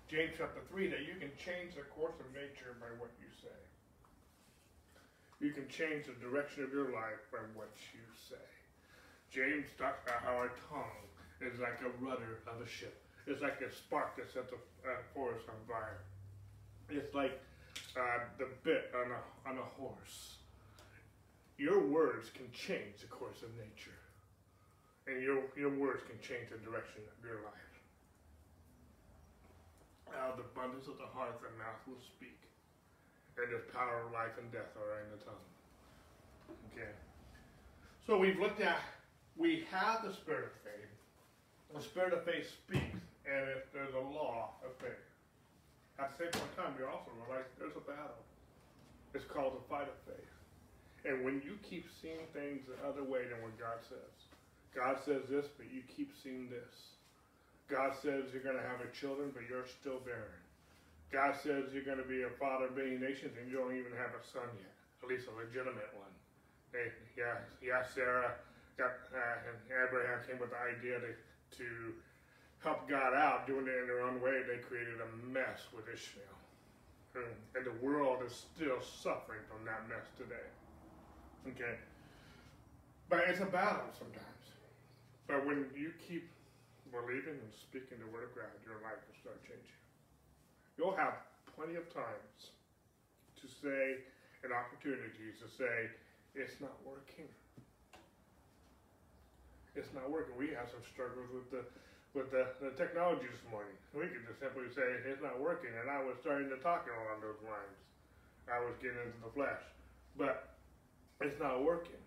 James 0.10 0.34
chapter 0.38 0.60
3 0.72 0.88
that 0.88 1.06
you 1.06 1.16
can 1.20 1.32
change 1.38 1.76
the 1.76 1.86
course 1.96 2.18
of 2.20 2.28
nature 2.34 2.76
by 2.82 2.90
what 2.98 3.12
you 3.22 3.30
say. 3.40 3.60
You 5.40 5.52
can 5.52 5.70
change 5.70 6.08
the 6.08 6.18
direction 6.20 6.64
of 6.64 6.74
your 6.74 6.92
life 6.92 7.24
by 7.32 7.40
what 7.54 7.72
you 7.94 8.04
say. 8.18 8.48
James 9.32 9.70
talks 9.78 10.02
about 10.04 10.24
how 10.26 10.36
our 10.36 10.52
tongue 10.68 11.08
is 11.40 11.60
like 11.60 11.80
a 11.86 11.92
rudder 12.04 12.42
of 12.50 12.60
a 12.60 12.68
ship. 12.68 13.00
It's 13.28 13.42
like 13.42 13.62
a 13.62 13.72
spark 13.72 14.18
that 14.18 14.34
sets 14.34 14.52
a 14.52 14.60
forest 15.14 15.46
on 15.48 15.56
fire. 15.70 16.02
It's 16.90 17.14
like 17.14 17.40
uh, 17.96 18.26
the 18.40 18.48
bit 18.64 18.92
on 18.98 19.12
a, 19.12 19.22
on 19.50 19.58
a 19.60 19.68
horse. 19.78 20.39
Your 21.60 21.84
words 21.84 22.32
can 22.32 22.48
change 22.56 23.04
the 23.04 23.12
course 23.12 23.44
of 23.44 23.52
nature. 23.60 24.00
And 25.12 25.22
your, 25.22 25.44
your 25.60 25.76
words 25.76 26.00
can 26.08 26.16
change 26.24 26.48
the 26.48 26.58
direction 26.64 27.04
of 27.04 27.20
your 27.20 27.44
life. 27.44 27.74
Out 30.16 30.32
of 30.32 30.38
the 30.40 30.48
abundance 30.56 30.88
of 30.88 30.96
the 30.96 31.12
heart, 31.12 31.36
the 31.44 31.52
mouth 31.60 31.84
will 31.84 32.00
speak. 32.00 32.40
And 33.36 33.52
the 33.52 33.60
power 33.76 34.08
of 34.08 34.16
life 34.16 34.40
and 34.40 34.48
death 34.56 34.72
are 34.80 35.04
in 35.04 35.12
the 35.12 35.20
tongue. 35.20 35.48
Okay. 36.72 36.96
So 38.08 38.18
we've 38.18 38.40
looked 38.40 38.62
at, 38.62 38.80
we 39.36 39.68
have 39.70 40.02
the 40.08 40.14
spirit 40.16 40.48
of 40.48 40.56
faith. 40.64 40.92
The 41.76 41.84
spirit 41.84 42.14
of 42.14 42.24
faith 42.24 42.48
speaks 42.48 43.04
and 43.28 43.52
if 43.52 43.68
there's 43.74 43.94
a 43.94 44.06
law 44.16 44.56
of 44.64 44.72
faith. 44.80 45.04
At 46.00 46.18
the 46.18 46.32
same 46.32 46.48
time, 46.56 46.74
you 46.80 46.88
also 46.88 47.12
realize 47.20 47.46
there's 47.60 47.76
a 47.76 47.84
battle. 47.84 48.24
It's 49.14 49.26
called 49.26 49.60
the 49.60 49.66
fight 49.68 49.92
of 49.92 50.00
faith. 50.08 50.39
And 51.06 51.24
when 51.24 51.42
you 51.46 51.56
keep 51.64 51.88
seeing 52.02 52.28
things 52.34 52.68
the 52.68 52.80
other 52.88 53.04
way 53.04 53.24
than 53.28 53.40
what 53.42 53.56
God 53.56 53.80
says, 53.88 54.14
God 54.76 55.00
says 55.04 55.28
this, 55.30 55.48
but 55.58 55.72
you 55.72 55.82
keep 55.88 56.12
seeing 56.22 56.50
this. 56.50 56.96
God 57.70 57.94
says 58.02 58.34
you're 58.34 58.44
going 58.44 58.58
to 58.58 58.66
have 58.66 58.82
a 58.82 58.90
children, 58.92 59.32
but 59.34 59.46
you're 59.48 59.66
still 59.66 60.02
barren. 60.02 60.42
God 61.14 61.34
says 61.42 61.74
you're 61.74 61.86
going 61.86 62.02
to 62.02 62.10
be 62.10 62.22
a 62.26 62.34
father 62.38 62.70
of 62.70 62.78
many 62.78 62.98
nations, 62.98 63.34
and 63.38 63.50
you 63.50 63.58
don't 63.58 63.74
even 63.74 63.94
have 63.98 64.14
a 64.14 64.22
son 64.22 64.46
yet, 64.58 64.74
at 65.02 65.10
least 65.10 65.26
a 65.30 65.34
legitimate 65.34 65.90
one. 65.98 66.14
They, 66.74 66.94
yeah, 67.18 67.42
yeah, 67.62 67.82
Sarah 67.82 68.38
got, 68.78 68.94
uh, 69.10 69.50
and 69.50 69.58
Abraham 69.74 70.22
came 70.30 70.38
with 70.38 70.54
the 70.54 70.62
idea 70.62 71.02
to, 71.02 71.12
to 71.58 71.66
help 72.62 72.90
God 72.90 73.18
out, 73.18 73.48
doing 73.48 73.66
it 73.66 73.74
in 73.82 73.88
their 73.88 74.02
own 74.02 74.22
way, 74.22 74.44
they 74.46 74.62
created 74.62 75.02
a 75.02 75.10
mess 75.26 75.66
with 75.74 75.90
Ishmael. 75.90 76.38
And 77.58 77.66
the 77.66 77.74
world 77.84 78.22
is 78.26 78.46
still 78.54 78.78
suffering 78.82 79.42
from 79.50 79.66
that 79.66 79.90
mess 79.90 80.06
today. 80.16 80.46
Okay? 81.48 81.76
But 83.10 83.26
it's 83.28 83.40
a 83.40 83.50
battle 83.50 83.90
sometimes. 83.98 84.44
But 85.28 85.46
when 85.46 85.70
you 85.78 85.94
keep 86.02 86.30
believing 86.92 87.38
and 87.38 87.54
speaking 87.54 88.02
the 88.02 88.10
word 88.10 88.30
of 88.30 88.34
God, 88.34 88.50
your 88.66 88.82
life 88.82 88.98
will 89.06 89.18
start 89.22 89.40
changing. 89.46 89.80
You'll 90.78 90.98
have 90.98 91.22
plenty 91.56 91.78
of 91.78 91.86
times 91.94 92.54
to 93.42 93.46
say, 93.48 94.04
and 94.44 94.52
opportunities 94.54 95.38
to 95.42 95.48
say, 95.50 95.90
it's 96.36 96.58
not 96.62 96.76
working. 96.86 97.30
It's 99.76 99.94
not 99.94 100.10
working. 100.10 100.34
We 100.38 100.54
have 100.58 100.70
some 100.70 100.84
struggles 100.86 101.30
with 101.32 101.50
the 101.50 101.64
with 102.18 102.34
the, 102.34 102.50
the 102.58 102.74
technology 102.74 103.30
this 103.30 103.46
morning. 103.54 103.78
We 103.94 104.10
could 104.10 104.26
just 104.26 104.42
simply 104.42 104.66
say 104.74 104.82
it's 105.06 105.22
not 105.22 105.38
working, 105.38 105.70
and 105.78 105.94
I 105.94 106.02
was 106.02 106.18
starting 106.18 106.50
to 106.50 106.58
talk 106.58 106.90
along 106.90 107.22
those 107.22 107.38
lines. 107.46 107.78
I 108.50 108.58
was 108.66 108.74
getting 108.82 108.98
into 108.98 109.22
the 109.22 109.30
flesh, 109.30 109.62
but 110.18 110.49
it's 111.22 111.40
not 111.40 111.64
working. 111.64 112.00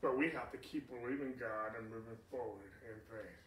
But 0.00 0.14
we 0.14 0.30
have 0.30 0.54
to 0.54 0.60
keep 0.62 0.86
believing 0.86 1.34
God 1.38 1.74
and 1.74 1.90
moving 1.90 2.18
forward 2.30 2.70
in 2.86 2.94
faith. 3.10 3.42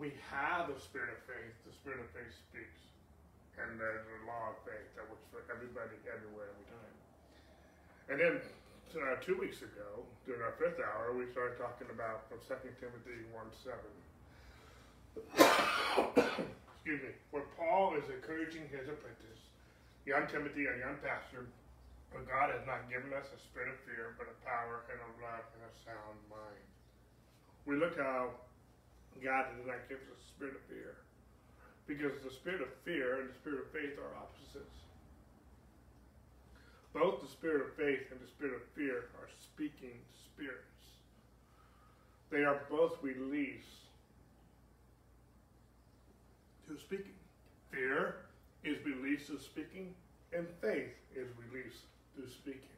We 0.00 0.16
have 0.32 0.72
the 0.72 0.78
spirit 0.80 1.12
of 1.12 1.20
faith. 1.28 1.52
The 1.68 1.76
spirit 1.76 2.00
of 2.00 2.08
faith 2.16 2.32
speaks, 2.48 2.80
and 3.60 3.76
there's 3.76 4.00
a 4.00 4.18
law 4.24 4.56
of 4.56 4.64
faith 4.64 4.88
that 4.96 5.04
works 5.12 5.28
for 5.28 5.44
everybody, 5.52 6.00
everywhere, 6.08 6.48
every 6.56 6.68
time. 6.72 6.96
And 8.08 8.16
then 8.16 8.34
uh, 8.96 9.20
two 9.20 9.36
weeks 9.36 9.60
ago, 9.60 10.08
during 10.24 10.40
our 10.40 10.56
fifth 10.56 10.80
hour, 10.80 11.12
we 11.12 11.28
started 11.28 11.60
talking 11.60 11.92
about 11.92 12.24
from 12.32 12.40
2 12.48 12.56
Timothy 12.80 13.28
1 13.28 13.44
7 13.60 13.76
excuse 16.82 17.00
me, 17.04 17.12
where 17.30 17.44
Paul 17.56 17.96
is 17.96 18.08
encouraging 18.08 18.68
his 18.72 18.88
apprentice, 18.88 19.40
young 20.08 20.26
Timothy, 20.26 20.64
a 20.66 20.76
young 20.80 20.96
pastor, 21.04 21.46
but 22.12 22.28
God 22.28 22.52
has 22.52 22.64
not 22.68 22.92
given 22.92 23.10
us 23.16 23.32
a 23.32 23.40
spirit 23.40 23.72
of 23.72 23.80
fear, 23.88 24.12
but 24.20 24.28
a 24.28 24.36
power 24.44 24.84
and 24.92 25.00
a 25.00 25.10
love 25.24 25.48
and 25.56 25.64
a 25.64 25.72
sound 25.80 26.20
mind. 26.28 26.68
We 27.64 27.80
look 27.80 27.96
how 27.96 28.36
God 29.24 29.56
does 29.56 29.66
not 29.66 29.88
give 29.88 29.98
us 30.04 30.12
a 30.12 30.28
spirit 30.28 30.60
of 30.60 30.64
fear. 30.68 31.00
Because 31.88 32.20
the 32.22 32.30
spirit 32.30 32.60
of 32.60 32.68
fear 32.84 33.20
and 33.20 33.30
the 33.32 33.34
spirit 33.34 33.64
of 33.64 33.68
faith 33.72 33.96
are 33.98 34.12
opposites. 34.16 34.78
Both 36.92 37.22
the 37.24 37.28
spirit 37.28 37.64
of 37.64 37.74
faith 37.74 38.12
and 38.12 38.20
the 38.20 38.28
spirit 38.28 38.54
of 38.54 38.62
fear 38.76 39.08
are 39.16 39.28
speaking 39.40 39.96
spirits. 40.12 41.00
They 42.30 42.44
are 42.44 42.60
both 42.70 43.02
released 43.02 43.88
to 46.68 46.78
speaking. 46.78 47.16
Fear 47.70 48.16
is 48.64 48.78
released 48.84 49.28
to 49.28 49.40
speaking, 49.40 49.94
and 50.32 50.46
faith 50.60 50.92
is 51.14 51.28
released 51.36 51.91
to 52.16 52.28
speaking. 52.28 52.76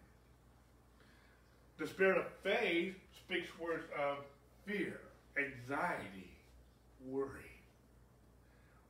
The 1.79 1.87
spirit 1.87 2.19
of 2.19 2.27
faith 2.43 2.95
speaks 3.19 3.49
words 3.59 3.85
of 3.99 4.19
fear, 4.67 5.01
anxiety, 5.37 6.31
worry. 7.07 7.51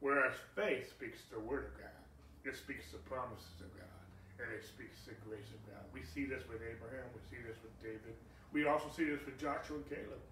Whereas 0.01 0.35
faith 0.55 0.91
speaks 0.91 1.19
the 1.33 1.41
word 1.41 1.73
of 1.73 1.75
God. 1.81 2.05
It 2.45 2.57
speaks 2.57 2.93
the 2.93 2.99
promises 3.09 3.57
of 3.61 3.73
God. 3.73 3.89
And 4.37 4.53
it 4.53 4.67
speaks 4.67 5.01
the 5.09 5.17
grace 5.25 5.49
of 5.49 5.61
God. 5.73 5.85
We 5.95 6.03
see 6.03 6.27
this 6.29 6.45
with 6.45 6.61
Abraham. 6.61 7.09
We 7.17 7.23
see 7.33 7.41
this 7.41 7.57
with 7.65 7.73
David. 7.81 8.13
We 8.53 8.67
also 8.67 8.91
see 8.93 9.09
this 9.09 9.25
with 9.25 9.41
Joshua 9.41 9.81
and 9.81 9.89
Caleb. 9.89 10.23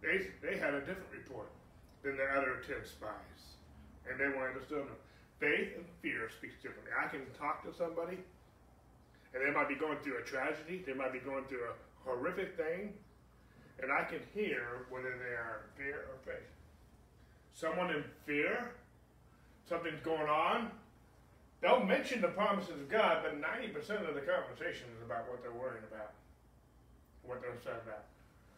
They, 0.00 0.32
they 0.40 0.56
had 0.56 0.72
a 0.72 0.80
different 0.80 1.12
report 1.12 1.50
than 2.02 2.16
the 2.16 2.24
other 2.32 2.64
ten 2.64 2.80
spies 2.86 3.40
and 4.08 4.18
they 4.18 4.26
were 4.26 4.48
understood 4.48 4.86
them. 4.86 5.00
Faith 5.38 5.72
and 5.76 5.86
fear 6.02 6.28
speaks 6.28 6.56
differently. 6.60 6.92
I 6.92 7.08
can 7.08 7.24
talk 7.38 7.64
to 7.64 7.72
somebody, 7.72 8.18
and 9.34 9.42
they 9.42 9.52
might 9.52 9.68
be 9.68 9.74
going 9.74 9.98
through 10.02 10.18
a 10.18 10.22
tragedy, 10.22 10.82
they 10.86 10.94
might 10.94 11.12
be 11.12 11.20
going 11.20 11.44
through 11.44 11.64
a 11.70 12.08
horrific 12.08 12.56
thing, 12.56 12.92
and 13.82 13.92
I 13.92 14.04
can 14.04 14.20
hear 14.34 14.86
whether 14.90 15.10
they 15.10 15.34
are 15.34 15.64
in 15.64 15.84
fear 15.84 16.06
or 16.10 16.18
faith. 16.24 16.50
Someone 17.54 17.90
in 17.90 18.04
fear, 18.26 18.72
something's 19.68 20.00
going 20.02 20.28
on, 20.28 20.70
they'll 21.60 21.84
mention 21.84 22.20
the 22.20 22.28
promises 22.28 22.80
of 22.80 22.88
God, 22.88 23.22
but 23.22 23.40
90% 23.40 24.08
of 24.08 24.14
the 24.14 24.24
conversation 24.24 24.88
is 24.96 25.02
about 25.04 25.28
what 25.30 25.42
they're 25.42 25.52
worrying 25.52 25.84
about, 25.90 26.12
what 27.22 27.40
they're 27.40 27.52
upset 27.52 27.82
about. 27.86 28.04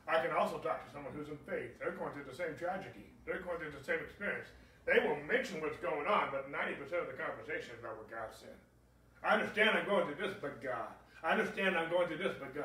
I 0.09 0.19
can 0.19 0.35
also 0.35 0.59
talk 0.59 0.83
to 0.87 0.91
someone 0.91 1.15
who's 1.15 1.29
in 1.29 1.39
faith. 1.47 1.79
They're 1.79 1.95
going 1.95 2.11
through 2.11 2.27
the 2.27 2.35
same 2.35 2.59
tragedy. 2.59 3.07
They're 3.23 3.43
going 3.45 3.63
through 3.63 3.71
the 3.71 3.85
same 3.85 4.03
experience. 4.03 4.51
They 4.83 4.99
will 4.99 5.19
mention 5.31 5.63
what's 5.63 5.79
going 5.79 6.11
on, 6.11 6.35
but 6.35 6.51
90% 6.51 6.83
of 6.99 7.07
the 7.07 7.15
conversation 7.15 7.79
is 7.79 7.81
about 7.81 8.03
what 8.03 8.11
God 8.11 8.35
said. 8.35 8.59
I 9.25 9.35
understand 9.35 9.71
I'm 9.71 9.87
going 9.87 10.07
through 10.07 10.27
this, 10.27 10.37
but 10.41 10.63
God. 10.63 10.89
I 11.23 11.33
understand 11.33 11.77
I'm 11.77 11.91
going 11.91 12.09
through 12.09 12.19
this, 12.19 12.35
but 12.39 12.55
God. 12.55 12.65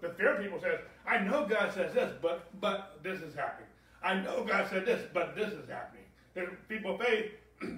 The 0.00 0.10
fear 0.10 0.40
people 0.42 0.60
says, 0.60 0.80
I 1.06 1.18
know 1.18 1.46
God 1.46 1.72
says 1.74 1.92
this, 1.92 2.12
but 2.22 2.48
but 2.60 2.98
this 3.02 3.20
is 3.20 3.34
happening. 3.34 3.68
I 4.02 4.14
know 4.14 4.44
God 4.44 4.66
said 4.70 4.86
this, 4.86 5.02
but 5.12 5.36
this 5.36 5.52
is 5.52 5.68
happening. 5.68 6.04
Then 6.34 6.56
people 6.68 6.94
of 6.94 7.00
faith 7.00 7.32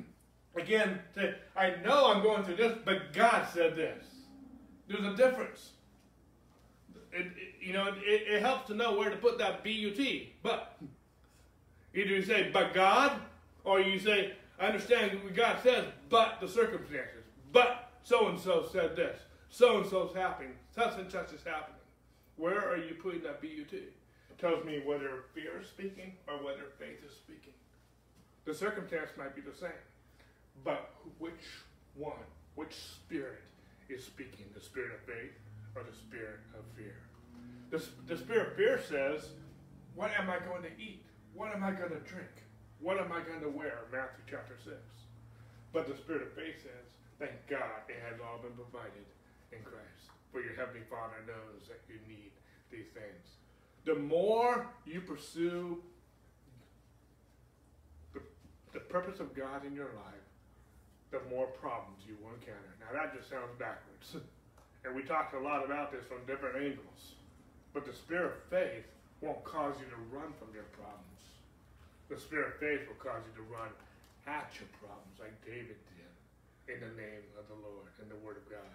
again 0.56 1.00
say, 1.14 1.34
I 1.56 1.74
know 1.84 2.12
I'm 2.12 2.22
going 2.22 2.44
through 2.44 2.56
this, 2.56 2.78
but 2.84 3.12
God 3.12 3.46
said 3.52 3.74
this. 3.76 4.04
There's 4.88 5.04
a 5.04 5.16
difference. 5.16 5.70
It, 7.12 7.26
it, 7.26 7.32
you 7.60 7.72
know, 7.72 7.88
it, 7.88 8.22
it 8.34 8.42
helps 8.42 8.68
to 8.68 8.74
know 8.74 8.96
where 8.96 9.10
to 9.10 9.16
put 9.16 9.38
that 9.38 9.62
but. 9.64 10.32
But 10.42 10.76
either 11.94 12.08
you 12.08 12.22
say, 12.22 12.50
but 12.52 12.72
God, 12.72 13.20
or 13.64 13.80
you 13.80 13.98
say, 13.98 14.32
I 14.60 14.66
understand 14.66 15.22
what 15.22 15.34
God 15.34 15.58
says, 15.62 15.86
but 16.08 16.40
the 16.40 16.48
circumstances. 16.48 17.24
But 17.52 17.81
so 18.02 18.28
and 18.28 18.38
so 18.38 18.66
said 18.72 18.96
this. 18.96 19.18
So 19.48 19.78
and 19.78 19.86
so's 19.86 20.14
happening. 20.14 20.52
Such 20.74 20.98
and 20.98 21.10
such 21.10 21.32
is 21.32 21.44
happening. 21.44 21.80
Where 22.36 22.68
are 22.68 22.76
you 22.76 22.94
putting 22.94 23.22
that 23.22 23.40
BUT? 23.40 23.72
It 23.72 24.38
tells 24.38 24.64
me 24.64 24.82
whether 24.84 25.24
fear 25.34 25.60
is 25.60 25.68
speaking 25.68 26.14
or 26.26 26.36
whether 26.42 26.72
faith 26.78 27.04
is 27.06 27.14
speaking. 27.14 27.52
The 28.44 28.54
circumstance 28.54 29.10
might 29.16 29.36
be 29.36 29.42
the 29.42 29.56
same, 29.56 29.70
but 30.64 30.90
which 31.18 31.62
one, 31.94 32.24
which 32.54 32.74
spirit 32.74 33.42
is 33.88 34.04
speaking? 34.04 34.46
The 34.54 34.60
spirit 34.60 34.92
of 34.94 35.00
faith 35.06 35.32
or 35.76 35.82
the 35.82 35.96
spirit 35.96 36.40
of 36.58 36.64
fear? 36.76 36.96
The, 37.70 37.82
the 38.12 38.18
spirit 38.18 38.48
of 38.48 38.56
fear 38.56 38.80
says, 38.82 39.28
What 39.94 40.10
am 40.18 40.28
I 40.28 40.38
going 40.40 40.62
to 40.62 40.72
eat? 40.82 41.04
What 41.34 41.54
am 41.54 41.62
I 41.62 41.70
going 41.70 41.90
to 41.90 42.00
drink? 42.00 42.30
What 42.80 42.98
am 42.98 43.12
I 43.12 43.20
going 43.20 43.40
to 43.42 43.48
wear? 43.48 43.78
Matthew 43.92 44.24
chapter 44.28 44.56
6. 44.64 44.74
But 45.72 45.86
the 45.86 45.96
spirit 45.96 46.22
of 46.22 46.32
faith 46.32 46.56
says, 46.62 46.92
Thank 47.22 47.46
God 47.46 47.86
it 47.86 48.02
has 48.02 48.18
all 48.18 48.42
been 48.42 48.58
provided 48.58 49.06
in 49.54 49.62
Christ. 49.62 50.10
For 50.34 50.42
your 50.42 50.58
Heavenly 50.58 50.82
Father 50.90 51.22
knows 51.22 51.70
that 51.70 51.78
you 51.86 52.02
need 52.10 52.34
these 52.66 52.90
things. 52.90 53.38
The 53.86 53.94
more 53.94 54.66
you 54.82 54.98
pursue 55.06 55.78
the, 58.10 58.18
the 58.74 58.82
purpose 58.90 59.20
of 59.20 59.38
God 59.38 59.62
in 59.62 59.70
your 59.70 59.94
life, 59.94 60.26
the 61.14 61.22
more 61.30 61.46
problems 61.46 62.02
you 62.02 62.18
will 62.18 62.34
encounter. 62.34 62.74
Now 62.82 62.90
that 62.90 63.14
just 63.14 63.30
sounds 63.30 63.54
backwards. 63.54 64.18
and 64.82 64.90
we 64.90 65.06
talked 65.06 65.38
a 65.38 65.38
lot 65.38 65.64
about 65.64 65.94
this 65.94 66.02
from 66.10 66.26
different 66.26 66.58
angles. 66.58 67.14
But 67.70 67.86
the 67.86 67.94
spirit 67.94 68.34
of 68.34 68.42
faith 68.50 68.90
won't 69.22 69.46
cause 69.46 69.78
you 69.78 69.86
to 69.94 70.00
run 70.10 70.34
from 70.42 70.50
your 70.50 70.66
problems. 70.74 71.22
The 72.10 72.18
spirit 72.18 72.54
of 72.54 72.58
faith 72.58 72.82
will 72.90 72.98
cause 72.98 73.22
you 73.30 73.34
to 73.38 73.46
run 73.46 73.70
at 74.26 74.50
your 74.58 74.66
problems 74.82 75.22
like 75.22 75.38
David 75.46 75.78
did 75.86 75.91
in 76.72 76.80
the 76.80 76.94
name 76.96 77.24
of 77.36 77.44
the 77.52 77.58
Lord 77.60 77.92
and 78.00 78.08
the 78.08 78.16
Word 78.24 78.40
of 78.40 78.46
God. 78.48 78.72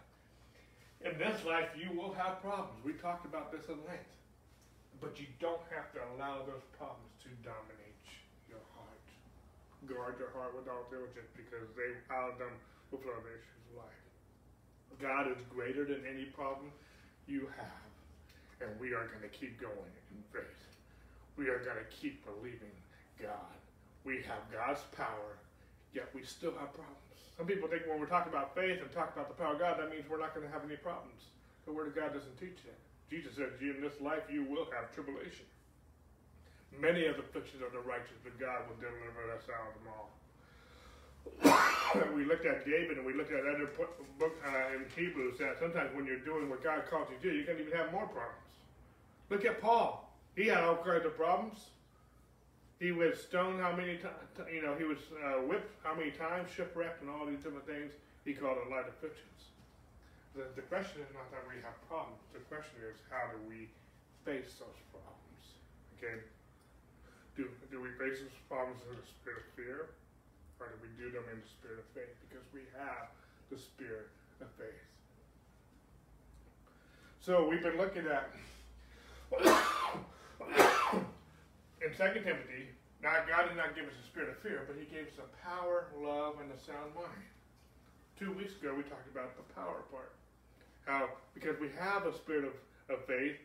In 1.02 1.18
this 1.18 1.42
life, 1.46 1.74
you 1.74 1.90
will 1.98 2.14
have 2.14 2.42
problems. 2.42 2.78
We 2.86 2.94
talked 2.94 3.26
about 3.26 3.50
this 3.50 3.66
at 3.70 3.78
length. 3.90 4.14
But 4.98 5.22
you 5.22 5.30
don't 5.38 5.62
have 5.70 5.94
to 5.94 6.02
allow 6.14 6.42
those 6.42 6.66
problems 6.74 7.14
to 7.22 7.30
dominate 7.46 8.06
your 8.50 8.62
heart. 8.74 9.06
Guard 9.86 10.18
your 10.18 10.34
heart 10.34 10.58
with 10.58 10.66
all 10.66 10.90
diligence 10.90 11.30
because 11.38 11.70
they 11.78 11.94
out 12.10 12.34
of 12.34 12.38
them 12.42 12.54
will 12.90 12.98
flow 13.02 13.14
the 13.22 13.34
issues 13.38 13.62
of 13.70 13.86
life. 13.86 14.04
God 14.98 15.30
is 15.30 15.38
greater 15.54 15.86
than 15.86 16.02
any 16.10 16.26
problem 16.34 16.74
you 17.30 17.46
have. 17.58 17.86
And 18.58 18.74
we 18.82 18.98
are 18.98 19.06
going 19.06 19.22
to 19.22 19.30
keep 19.30 19.62
going 19.62 19.94
in 20.10 20.18
faith. 20.34 20.66
We 21.38 21.46
are 21.54 21.62
going 21.62 21.78
to 21.78 21.90
keep 21.94 22.26
believing 22.26 22.74
God. 23.22 23.54
We 24.02 24.26
have 24.26 24.50
God's 24.50 24.82
power, 24.98 25.38
yet 25.94 26.10
we 26.16 26.24
still 26.24 26.58
have 26.58 26.74
problems. 26.74 27.07
Some 27.38 27.46
people 27.46 27.70
think 27.70 27.86
when 27.86 28.02
we're 28.02 28.10
talking 28.10 28.34
about 28.34 28.58
faith 28.58 28.82
and 28.82 28.90
talk 28.92 29.14
about 29.14 29.30
the 29.30 29.38
power 29.38 29.54
of 29.54 29.62
God, 29.62 29.78
that 29.78 29.94
means 29.94 30.10
we're 30.10 30.20
not 30.20 30.34
going 30.34 30.46
to 30.46 30.52
have 30.52 30.66
any 30.66 30.76
problems. 30.76 31.22
The 31.70 31.72
Word 31.72 31.88
of 31.88 31.96
God 31.96 32.18
doesn't 32.18 32.34
teach 32.42 32.58
that. 32.66 32.82
Jesus 33.14 33.38
said, 33.38 33.54
in 33.62 33.80
this 33.80 33.94
life 34.02 34.26
you 34.26 34.44
will 34.44 34.66
have 34.74 34.90
tribulation. 34.92 35.46
Many 36.82 37.06
of 37.06 37.16
the 37.16 37.24
afflictions 37.24 37.62
of 37.62 37.72
the 37.72 37.80
righteous, 37.80 38.18
but 38.26 38.36
God 38.42 38.66
will 38.68 38.76
deliver 38.82 39.32
us 39.32 39.46
out 39.54 39.70
of 39.70 39.74
them 39.78 39.88
all. 39.94 40.10
we 42.16 42.26
looked 42.26 42.46
at 42.46 42.66
David 42.66 42.98
and 42.98 43.06
we 43.06 43.14
looked 43.14 43.32
at 43.32 43.46
other 43.46 43.70
book 44.20 44.36
uh, 44.46 44.76
in 44.76 44.86
Hebrews 44.96 45.38
that 45.40 45.60
sometimes 45.60 45.96
when 45.96 46.06
you're 46.06 46.26
doing 46.26 46.50
what 46.50 46.64
God 46.64 46.84
calls 46.90 47.08
you 47.12 47.18
to 47.18 47.22
do, 47.22 47.38
you 47.38 47.46
can 47.46 47.60
even 47.60 47.72
have 47.78 47.92
more 47.92 48.08
problems. 48.08 48.50
Look 49.30 49.46
at 49.46 49.62
Paul. 49.62 50.10
He 50.36 50.48
had 50.48 50.64
all 50.64 50.78
kinds 50.78 51.06
of 51.06 51.16
problems. 51.16 51.58
He 52.80 52.94
was 52.94 53.18
stoned 53.18 53.60
how 53.60 53.74
many 53.74 53.98
times? 53.98 54.22
You 54.54 54.62
know, 54.62 54.78
he 54.78 54.86
was 54.86 55.02
uh, 55.18 55.42
whipped 55.50 55.74
how 55.82 55.98
many 55.98 56.12
times, 56.14 56.54
shipwrecked, 56.54 57.02
and 57.02 57.10
all 57.10 57.26
these 57.26 57.42
different 57.42 57.66
things. 57.66 57.94
He 58.22 58.38
called 58.38 58.62
it 58.62 58.70
light 58.70 58.86
afflictions. 58.86 59.50
The, 60.38 60.46
the 60.54 60.62
question 60.70 61.02
is 61.02 61.10
not 61.18 61.26
that 61.34 61.42
we 61.50 61.58
have 61.66 61.74
problems. 61.90 62.22
The 62.38 62.46
question 62.46 62.78
is 62.86 63.02
how 63.10 63.34
do 63.34 63.42
we 63.50 63.66
face 64.22 64.54
those 64.62 64.78
problems? 64.94 65.42
Okay? 65.98 66.22
Do, 67.34 67.50
do 67.74 67.82
we 67.82 67.90
face 67.98 68.22
those 68.22 68.38
problems 68.46 68.86
in 68.86 68.94
the 68.94 69.08
spirit 69.10 69.50
of 69.50 69.58
fear? 69.58 69.90
Or 70.62 70.70
do 70.70 70.78
we 70.78 70.94
do 71.02 71.10
them 71.10 71.26
in 71.34 71.42
the 71.42 71.50
spirit 71.50 71.82
of 71.82 71.90
faith? 71.98 72.14
Because 72.30 72.46
we 72.54 72.62
have 72.78 73.10
the 73.50 73.58
spirit 73.58 74.14
of 74.38 74.54
faith. 74.54 74.86
So 77.26 77.50
we've 77.50 77.66
been 77.66 77.78
looking 77.82 78.06
at 78.06 78.30
in 81.82 81.90
2 81.94 82.26
Timothy, 82.26 82.74
now 83.02 83.22
God 83.30 83.50
did 83.50 83.58
not 83.58 83.76
give 83.76 83.86
us 83.86 83.94
a 83.94 84.06
spirit 84.06 84.30
of 84.30 84.38
fear, 84.42 84.66
but 84.66 84.76
he 84.78 84.86
gave 84.90 85.08
us 85.08 85.22
a 85.22 85.30
power, 85.46 85.88
love, 86.02 86.42
and 86.42 86.50
a 86.50 86.60
sound 86.60 86.96
mind. 86.96 87.30
Two 88.18 88.34
weeks 88.34 88.58
ago, 88.58 88.74
we 88.74 88.82
talked 88.84 89.06
about 89.12 89.38
the 89.38 89.46
power 89.54 89.86
part. 89.92 90.14
How, 90.86 91.10
because 91.34 91.60
we 91.60 91.70
have 91.78 92.06
a 92.08 92.14
spirit 92.16 92.46
of, 92.46 92.56
of 92.90 93.06
faith, 93.06 93.38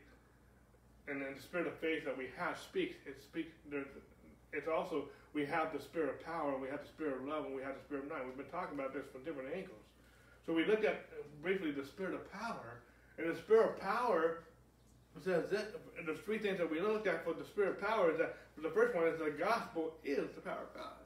and 1.09 1.21
then 1.21 1.35
the 1.37 1.43
spirit 1.43 1.67
of 1.67 1.77
faith 1.79 2.05
that 2.07 2.17
we 2.17 2.29
have 2.39 2.57
speaks, 2.57 2.97
it 3.05 3.21
speaks, 3.21 3.53
it's 4.53 4.69
also, 4.69 5.09
we 5.35 5.45
have 5.45 5.73
the 5.73 5.83
spirit 5.83 6.09
of 6.09 6.25
power, 6.25 6.53
and 6.55 6.63
we 6.63 6.69
have 6.69 6.81
the 6.81 6.89
spirit 6.89 7.21
of 7.21 7.29
love, 7.29 7.45
and 7.45 7.55
we 7.55 7.63
have 7.63 7.75
the 7.77 7.85
spirit 7.85 8.05
of 8.05 8.11
mind. 8.11 8.25
We've 8.27 8.37
been 8.37 8.53
talking 8.55 8.79
about 8.79 8.95
this 8.95 9.05
from 9.13 9.25
different 9.25 9.53
angles. 9.53 9.85
So 10.47 10.55
we 10.55 10.65
looked 10.65 10.85
at 10.85 11.05
briefly 11.43 11.73
the 11.73 11.85
spirit 11.85 12.15
of 12.15 12.33
power, 12.33 12.81
and 13.19 13.29
the 13.29 13.37
spirit 13.37 13.77
of 13.77 13.81
power 13.81 14.45
says 15.21 15.45
that 15.51 15.73
the 16.07 16.15
three 16.25 16.39
things 16.39 16.59
that 16.59 16.71
we 16.71 16.81
looked 16.81 17.07
at 17.07 17.25
for 17.25 17.35
the 17.35 17.45
spirit 17.45 17.71
of 17.71 17.81
power 17.81 18.11
is 18.11 18.19
that 18.19 18.37
the 18.61 18.71
first 18.71 18.95
one 18.95 19.07
is 19.07 19.19
the 19.19 19.31
gospel 19.31 19.93
is 20.05 20.31
the 20.35 20.41
power 20.41 20.63
of 20.63 20.75
God. 20.75 21.03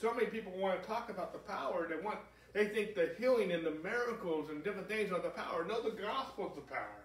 So 0.00 0.12
many 0.12 0.26
people 0.26 0.52
want 0.52 0.82
to 0.82 0.88
talk 0.88 1.08
about 1.10 1.32
the 1.32 1.38
power. 1.38 1.86
They 1.88 2.02
want 2.04 2.18
they 2.52 2.68
think 2.68 2.94
the 2.94 3.10
healing 3.18 3.52
and 3.52 3.64
the 3.64 3.76
miracles 3.82 4.48
and 4.50 4.64
different 4.64 4.88
things 4.88 5.12
are 5.12 5.20
the 5.20 5.28
power. 5.30 5.64
No, 5.68 5.82
the 5.82 5.90
gospel 5.90 6.48
is 6.48 6.54
the 6.54 6.62
power. 6.62 7.04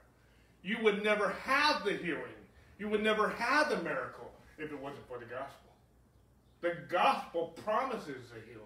You 0.63 0.77
would 0.81 1.03
never 1.03 1.29
have 1.43 1.83
the 1.83 1.93
healing. 1.93 2.39
You 2.79 2.87
would 2.89 3.03
never 3.03 3.29
have 3.29 3.69
the 3.69 3.81
miracle 3.83 4.31
if 4.57 4.71
it 4.71 4.79
wasn't 4.79 5.07
for 5.07 5.19
the 5.19 5.25
gospel. 5.25 5.71
The 6.61 6.75
gospel 6.89 7.53
promises 7.65 8.29
the 8.33 8.39
healing. 8.49 8.61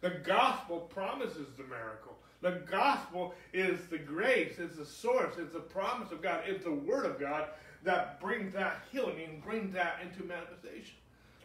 The 0.00 0.20
gospel 0.26 0.80
promises 0.80 1.48
the 1.56 1.64
miracle. 1.64 2.16
The 2.42 2.62
gospel 2.70 3.34
is 3.52 3.80
the 3.90 3.98
grace, 3.98 4.54
it's 4.58 4.76
the 4.76 4.86
source, 4.86 5.34
it's 5.38 5.52
the 5.52 5.60
promise 5.60 6.10
of 6.10 6.22
God, 6.22 6.42
it's 6.46 6.64
the 6.64 6.72
word 6.72 7.04
of 7.04 7.20
God 7.20 7.48
that 7.84 8.20
brings 8.20 8.52
that 8.54 8.82
healing 8.90 9.22
and 9.28 9.42
brings 9.42 9.74
that 9.74 9.98
into 10.02 10.24
manifestation. 10.24 10.96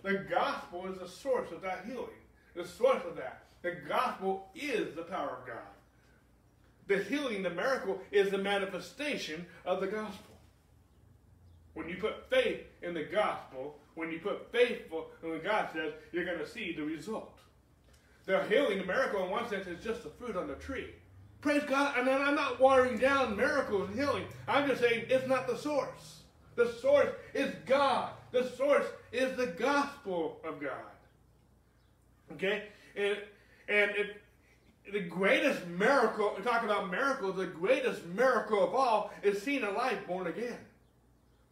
The 0.04 0.26
gospel 0.30 0.88
is 0.88 1.00
the 1.00 1.08
source 1.08 1.52
of 1.52 1.62
that 1.64 1.86
healing, 1.86 2.08
the 2.56 2.66
source 2.66 3.02
of 3.08 3.18
that. 3.18 3.44
The 3.62 3.78
gospel 3.88 4.48
is 4.54 4.96
the 4.96 5.02
power 5.02 5.40
of 5.42 5.48
God. 5.48 5.58
The 6.88 7.04
healing, 7.04 7.42
the 7.42 7.50
miracle, 7.50 8.00
is 8.12 8.30
the 8.30 8.38
manifestation 8.38 9.46
of 9.66 9.82
the 9.82 9.88
gospel. 9.88 10.36
When 11.74 11.90
you 11.90 11.98
put 11.98 12.30
faith 12.30 12.62
in 12.84 12.94
the 12.94 13.04
gospel, 13.04 13.78
when 13.96 14.12
you 14.12 14.20
put 14.20 14.52
faithful 14.52 15.08
what 15.22 15.44
God 15.44 15.70
says, 15.74 15.94
you're 16.12 16.26
going 16.26 16.38
to 16.38 16.48
see 16.48 16.74
the 16.74 16.84
result. 16.84 17.35
The 18.26 18.44
healing, 18.46 18.80
the 18.80 18.86
miracle, 18.86 19.24
in 19.24 19.30
one 19.30 19.48
sense, 19.48 19.68
is 19.68 19.84
just 19.84 20.04
the 20.04 20.10
fruit 20.10 20.36
on 20.36 20.48
the 20.48 20.56
tree. 20.56 20.88
Praise 21.42 21.64
God. 21.64 21.96
And 21.98 22.10
I'm 22.10 22.36
not 22.36 22.60
watering 22.60 22.98
down 22.98 23.38
miracles 23.38 23.90
and 23.90 24.00
healing. 24.00 24.26
I'm 24.48 24.68
just 24.68 24.82
saying 24.82 25.06
it's 25.10 25.28
not 25.28 25.48
the 25.48 25.58
source. 25.58 26.22
The 26.56 26.72
source 26.82 27.10
is 27.34 27.54
God. 27.66 28.12
The 28.32 28.50
source 28.58 28.88
is 29.12 29.38
the 29.38 29.48
gospel 29.48 30.40
of 30.44 30.60
God. 30.60 30.72
Okay? 32.34 32.64
And, 32.96 33.18
and 33.70 33.92
it, 33.92 34.22
the 34.92 35.02
greatest 35.02 35.68
miracle, 35.68 36.34
we 36.36 36.44
talk 36.44 36.64
about 36.64 36.90
miracles, 36.90 37.36
the 37.36 37.46
greatest 37.46 38.06
miracle 38.06 38.64
of 38.64 38.74
all 38.74 39.12
is 39.22 39.42
seeing 39.42 39.64
a 39.64 39.72
life 39.72 40.06
born 40.08 40.28
again. 40.28 40.58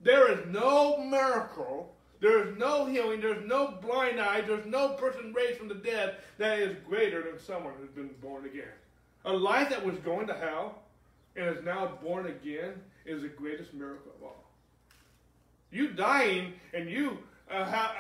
There 0.02 0.32
is 0.32 0.46
no 0.48 0.98
miracle 0.98 1.93
there 2.24 2.48
is 2.48 2.58
no 2.58 2.86
healing. 2.86 3.20
There's 3.20 3.46
no 3.46 3.78
blind 3.82 4.18
eye. 4.18 4.40
There's 4.40 4.66
no 4.66 4.94
person 4.94 5.34
raised 5.34 5.60
from 5.60 5.68
the 5.68 5.76
dead 5.76 6.16
that 6.38 6.58
is 6.58 6.78
greater 6.88 7.22
than 7.22 7.38
someone 7.38 7.74
who's 7.78 7.90
been 7.90 8.12
born 8.22 8.46
again. 8.46 8.72
A 9.26 9.34
life 9.34 9.70
that 9.70 9.86
was 9.86 9.98
going 9.98 10.28
to 10.28 10.34
hell 10.34 10.84
and 11.36 11.50
is 11.50 11.62
now 11.66 12.00
born 12.02 12.28
again 12.28 12.76
is 13.06 13.24
the 13.24 13.28
greatest 13.28 13.74
miracle 13.74 14.14
of 14.18 14.24
all. 14.24 14.46
You 15.70 15.90
dying 15.90 16.54
and 16.74 16.90
you 16.90 17.18
uh, 17.52 17.92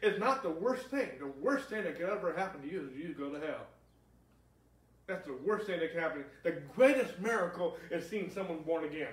is 0.00 0.20
not 0.20 0.44
the 0.44 0.50
worst 0.50 0.86
thing. 0.86 1.08
The 1.18 1.32
worst 1.42 1.68
thing 1.68 1.82
that 1.82 1.98
could 1.98 2.08
ever 2.08 2.32
happen 2.32 2.62
to 2.62 2.68
you 2.70 2.88
is 2.88 2.96
you 2.96 3.14
go 3.14 3.30
to 3.30 3.44
hell. 3.44 3.66
That's 5.08 5.26
the 5.26 5.36
worst 5.44 5.66
thing 5.66 5.80
that 5.80 5.90
can 5.90 6.00
happen. 6.00 6.24
The 6.44 6.52
greatest 6.76 7.18
miracle 7.18 7.78
is 7.90 8.08
seeing 8.08 8.30
someone 8.30 8.58
born 8.58 8.84
again. 8.84 9.08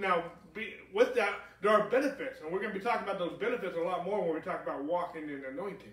Now, 0.00 0.24
be, 0.54 0.74
with 0.92 1.14
that, 1.14 1.34
there 1.60 1.70
are 1.72 1.88
benefits, 1.88 2.40
and 2.40 2.52
we're 2.52 2.60
going 2.60 2.72
to 2.72 2.78
be 2.78 2.84
talking 2.84 3.02
about 3.02 3.18
those 3.18 3.38
benefits 3.38 3.76
a 3.76 3.80
lot 3.80 4.04
more 4.04 4.22
when 4.22 4.34
we 4.34 4.40
talk 4.40 4.62
about 4.62 4.84
walking 4.84 5.24
in 5.24 5.42
anointing. 5.50 5.92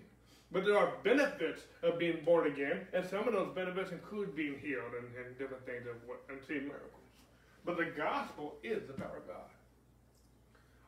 But 0.52 0.64
there 0.64 0.76
are 0.76 0.94
benefits 1.04 1.62
of 1.82 1.98
being 1.98 2.24
born 2.24 2.48
again, 2.48 2.86
and 2.92 3.06
some 3.06 3.28
of 3.28 3.34
those 3.34 3.54
benefits 3.54 3.92
include 3.92 4.34
being 4.34 4.58
healed 4.58 4.92
and, 4.98 5.06
and 5.24 5.38
different 5.38 5.64
things 5.64 5.86
and, 5.86 5.98
and 6.28 6.40
seeing 6.46 6.64
miracles. 6.64 7.06
But 7.64 7.76
the 7.76 7.86
gospel 7.96 8.56
is 8.64 8.86
the 8.86 8.94
power 8.94 9.18
of 9.18 9.28
God. 9.28 9.48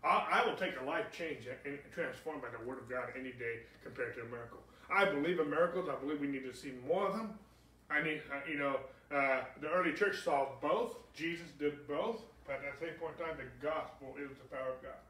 I, 0.04 0.42
I 0.42 0.48
will 0.48 0.56
take 0.56 0.72
a 0.80 0.84
life 0.84 1.06
change 1.12 1.46
and 1.64 1.78
transformed 1.94 2.42
by 2.42 2.48
the 2.48 2.64
Word 2.66 2.78
of 2.78 2.90
God 2.90 3.10
any 3.16 3.30
day 3.30 3.60
compared 3.84 4.16
to 4.16 4.22
a 4.22 4.24
miracle. 4.24 4.58
I 4.90 5.04
believe 5.04 5.38
in 5.38 5.48
miracles. 5.48 5.88
I 5.88 5.94
believe 6.00 6.20
we 6.20 6.26
need 6.26 6.44
to 6.44 6.54
see 6.54 6.72
more 6.86 7.06
of 7.06 7.14
them. 7.14 7.34
I 7.88 8.02
need, 8.02 8.22
uh, 8.32 8.40
you 8.50 8.58
know, 8.58 8.80
uh, 9.14 9.42
the 9.60 9.68
early 9.68 9.92
church 9.92 10.22
saw 10.24 10.48
both. 10.60 10.96
Jesus 11.14 11.46
did 11.58 11.86
both. 11.86 12.22
But 12.46 12.62
at 12.66 12.78
the 12.78 12.86
same 12.86 12.94
point 12.98 13.14
in 13.18 13.26
time, 13.26 13.36
the 13.36 13.66
gospel 13.66 14.14
is 14.18 14.30
the 14.30 14.56
power 14.56 14.70
of 14.70 14.82
God. 14.82 15.00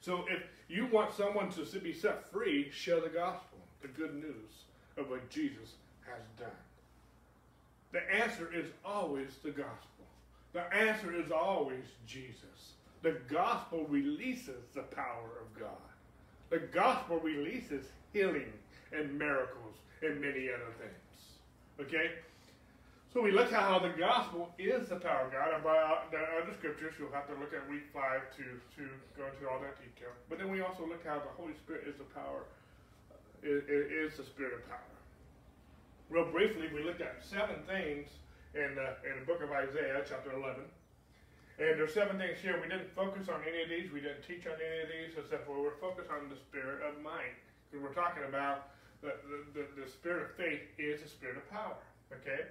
So 0.00 0.24
if 0.28 0.42
you 0.68 0.86
want 0.86 1.12
someone 1.14 1.50
to 1.50 1.80
be 1.80 1.92
set 1.92 2.30
free, 2.30 2.70
share 2.70 3.00
the 3.00 3.08
gospel, 3.08 3.58
the 3.82 3.88
good 3.88 4.14
news 4.14 4.64
of 4.96 5.10
what 5.10 5.28
Jesus 5.30 5.74
has 6.06 6.22
done. 6.38 6.48
The 7.92 8.02
answer 8.14 8.50
is 8.54 8.66
always 8.84 9.36
the 9.42 9.50
gospel. 9.50 10.04
The 10.52 10.72
answer 10.74 11.14
is 11.14 11.30
always 11.30 11.84
Jesus. 12.06 12.72
The 13.02 13.16
gospel 13.28 13.86
releases 13.88 14.64
the 14.74 14.82
power 14.82 15.30
of 15.40 15.58
God. 15.58 15.70
The 16.50 16.58
gospel 16.58 17.18
releases 17.18 17.86
healing 18.12 18.52
and 18.92 19.18
miracles 19.18 19.74
and 20.02 20.20
many 20.20 20.48
other 20.48 20.72
things. 20.78 20.98
Okay? 21.80 22.12
So 23.18 23.26
we 23.26 23.34
look 23.34 23.50
at 23.50 23.58
how 23.66 23.82
the 23.82 23.90
gospel 23.98 24.54
is 24.62 24.86
the 24.86 25.02
power 25.02 25.26
of 25.26 25.34
God, 25.34 25.50
and 25.50 25.58
by 25.66 25.74
the 26.14 26.22
uh, 26.22 26.38
other 26.38 26.54
scriptures, 26.54 26.94
you'll 27.02 27.10
have 27.10 27.26
to 27.26 27.34
look 27.34 27.50
at 27.50 27.66
week 27.66 27.90
five 27.90 28.22
to, 28.38 28.46
to 28.78 28.86
go 29.18 29.26
into 29.26 29.42
all 29.50 29.58
that 29.58 29.74
detail. 29.74 30.14
But 30.30 30.38
then 30.38 30.54
we 30.54 30.62
also 30.62 30.86
look 30.86 31.02
how 31.02 31.18
the 31.18 31.34
Holy 31.34 31.50
Spirit 31.58 31.90
is 31.90 31.98
the 31.98 32.06
power, 32.14 32.46
uh, 33.10 33.18
is, 33.42 33.66
is 33.66 34.14
the 34.14 34.22
spirit 34.22 34.54
of 34.54 34.62
power. 34.70 34.94
Real 36.14 36.30
briefly, 36.30 36.70
we 36.70 36.86
looked 36.86 37.02
at 37.02 37.18
seven 37.18 37.58
things 37.66 38.06
in 38.54 38.78
the, 38.78 38.94
in 39.02 39.18
the 39.18 39.26
book 39.26 39.42
of 39.42 39.50
Isaiah, 39.50 39.98
chapter 40.06 40.30
11. 40.30 40.62
And 41.58 41.74
there's 41.74 41.98
seven 41.98 42.22
things 42.22 42.38
here. 42.38 42.54
We 42.62 42.70
didn't 42.70 42.94
focus 42.94 43.26
on 43.26 43.42
any 43.42 43.66
of 43.66 43.68
these. 43.68 43.90
We 43.90 43.98
didn't 43.98 44.22
teach 44.22 44.46
on 44.46 44.54
any 44.62 44.86
of 44.86 44.94
these, 44.94 45.18
except 45.18 45.42
for 45.42 45.58
we're 45.58 45.82
focused 45.82 46.14
on 46.14 46.30
the 46.30 46.38
spirit 46.38 46.86
of 46.86 46.94
might. 47.02 47.34
Because 47.66 47.82
we're 47.82 47.98
talking 47.98 48.30
about 48.30 48.70
the, 49.02 49.18
the, 49.26 49.38
the, 49.58 49.64
the 49.74 49.86
spirit 49.90 50.30
of 50.30 50.38
faith 50.38 50.62
is 50.78 51.02
the 51.02 51.10
spirit 51.10 51.34
of 51.34 51.50
power. 51.50 51.82
Okay? 52.14 52.46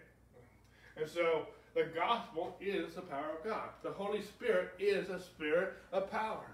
And 0.99 1.09
so 1.09 1.47
the 1.75 1.85
gospel 1.95 2.55
is 2.59 2.95
the 2.95 3.01
power 3.01 3.37
of 3.37 3.43
God. 3.47 3.69
The 3.83 3.91
Holy 3.91 4.21
Spirit 4.21 4.71
is 4.79 5.09
a 5.09 5.19
spirit 5.19 5.73
of 5.91 6.09
power. 6.09 6.45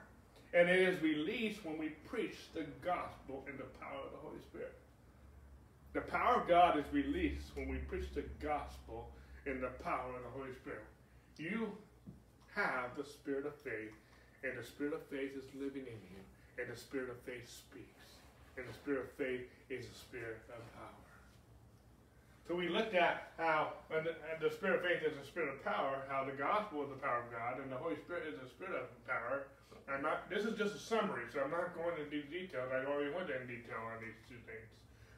And 0.54 0.70
it 0.70 0.80
is 0.80 1.02
released 1.02 1.66
when 1.66 1.78
we 1.78 1.90
preach 2.06 2.36
the 2.54 2.66
gospel 2.84 3.44
in 3.50 3.58
the 3.58 3.70
power 3.80 4.04
of 4.06 4.12
the 4.12 4.20
Holy 4.22 4.42
Spirit. 4.42 4.76
The 5.94 6.02
power 6.02 6.42
of 6.42 6.48
God 6.48 6.78
is 6.78 6.86
released 6.92 7.56
when 7.56 7.70
we 7.70 7.78
preach 7.78 8.14
the 8.14 8.26
gospel 8.42 9.10
in 9.46 9.62
the 9.62 9.70
power 9.84 10.16
of 10.16 10.24
the 10.24 10.40
Holy 10.40 10.54
Spirit. 10.54 10.84
You 11.38 11.72
have 12.56 12.96
the 12.98 13.04
spirit 13.04 13.46
of 13.46 13.56
faith, 13.56 13.94
and 14.44 14.58
the 14.58 14.64
spirit 14.64 14.94
of 14.94 15.02
faith 15.04 15.32
is 15.36 15.46
living 15.56 15.88
in 15.88 16.00
you, 16.12 16.22
and 16.60 16.72
the 16.72 16.78
spirit 16.78 17.10
of 17.10 17.18
faith 17.22 17.50
speaks. 17.50 18.20
And 18.58 18.68
the 18.68 18.74
spirit 18.74 19.02
of 19.02 19.12
faith 19.12 19.42
is 19.70 19.88
the 19.88 19.96
spirit 19.96 20.38
of 20.50 20.62
power. 20.76 21.03
So 22.48 22.56
we 22.56 22.68
looked 22.68 22.94
at 22.94 23.32
how 23.38 23.74
and 23.88 24.06
the, 24.06 24.14
and 24.28 24.38
the, 24.42 24.52
spirit 24.52 24.80
of 24.80 24.82
faith 24.84 25.00
is 25.08 25.16
the 25.16 25.26
spirit 25.26 25.56
of 25.56 25.64
power, 25.64 26.04
how 26.12 26.28
the 26.28 26.36
gospel 26.36 26.84
is 26.84 26.90
the 26.90 27.00
power 27.00 27.24
of 27.24 27.32
God, 27.32 27.64
and 27.64 27.72
the 27.72 27.80
Holy 27.80 27.96
Spirit 28.04 28.28
is 28.28 28.36
the 28.36 28.50
spirit 28.52 28.76
of 28.76 28.92
power. 29.08 29.48
I'm 29.88 30.04
not, 30.04 30.30
this 30.30 30.44
is 30.44 30.58
just 30.58 30.76
a 30.76 30.80
summary, 30.80 31.24
so 31.32 31.40
I'm 31.40 31.52
not 31.52 31.76
going 31.76 31.96
into 32.00 32.24
details. 32.28 32.72
I 32.72 32.84
already 32.88 33.12
went 33.12 33.32
into 33.32 33.48
detail 33.48 33.80
on 33.84 34.00
these 34.04 34.16
two 34.28 34.40
things. 34.48 34.68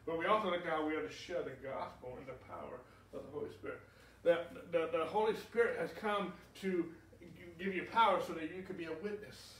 But 0.06 0.18
we 0.18 0.26
also 0.26 0.50
looked 0.50 0.66
at 0.66 0.74
how 0.74 0.86
we 0.86 0.94
have 0.94 1.06
to 1.06 1.14
share 1.14 1.42
the 1.42 1.58
gospel 1.66 2.14
and 2.18 2.26
the 2.30 2.38
power 2.46 2.82
of 3.14 3.26
the 3.26 3.32
Holy 3.34 3.50
Spirit. 3.50 3.82
That 4.24 4.72
the, 4.72 4.90
the 4.94 5.06
Holy 5.06 5.34
Spirit 5.34 5.78
has 5.80 5.90
come 5.98 6.34
to 6.62 6.86
give 7.58 7.74
you 7.74 7.86
power 7.92 8.22
so 8.26 8.34
that 8.34 8.54
you 8.56 8.62
can 8.62 8.78
be 8.78 8.86
a 8.86 8.94
witness. 9.02 9.54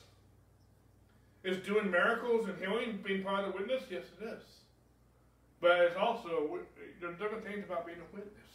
Is 1.44 1.58
doing 1.66 1.90
miracles 1.90 2.48
and 2.48 2.58
healing 2.58 3.00
being 3.06 3.24
part 3.24 3.46
of 3.46 3.54
the 3.54 3.58
witness? 3.60 3.84
Yes, 3.90 4.04
it 4.20 4.26
is. 4.26 4.44
But 5.66 5.80
it's 5.80 5.98
also 5.98 6.60
there's 7.02 7.18
different 7.18 7.44
things 7.44 7.66
about 7.66 7.88
being 7.88 7.98
a 7.98 8.16
witness. 8.16 8.52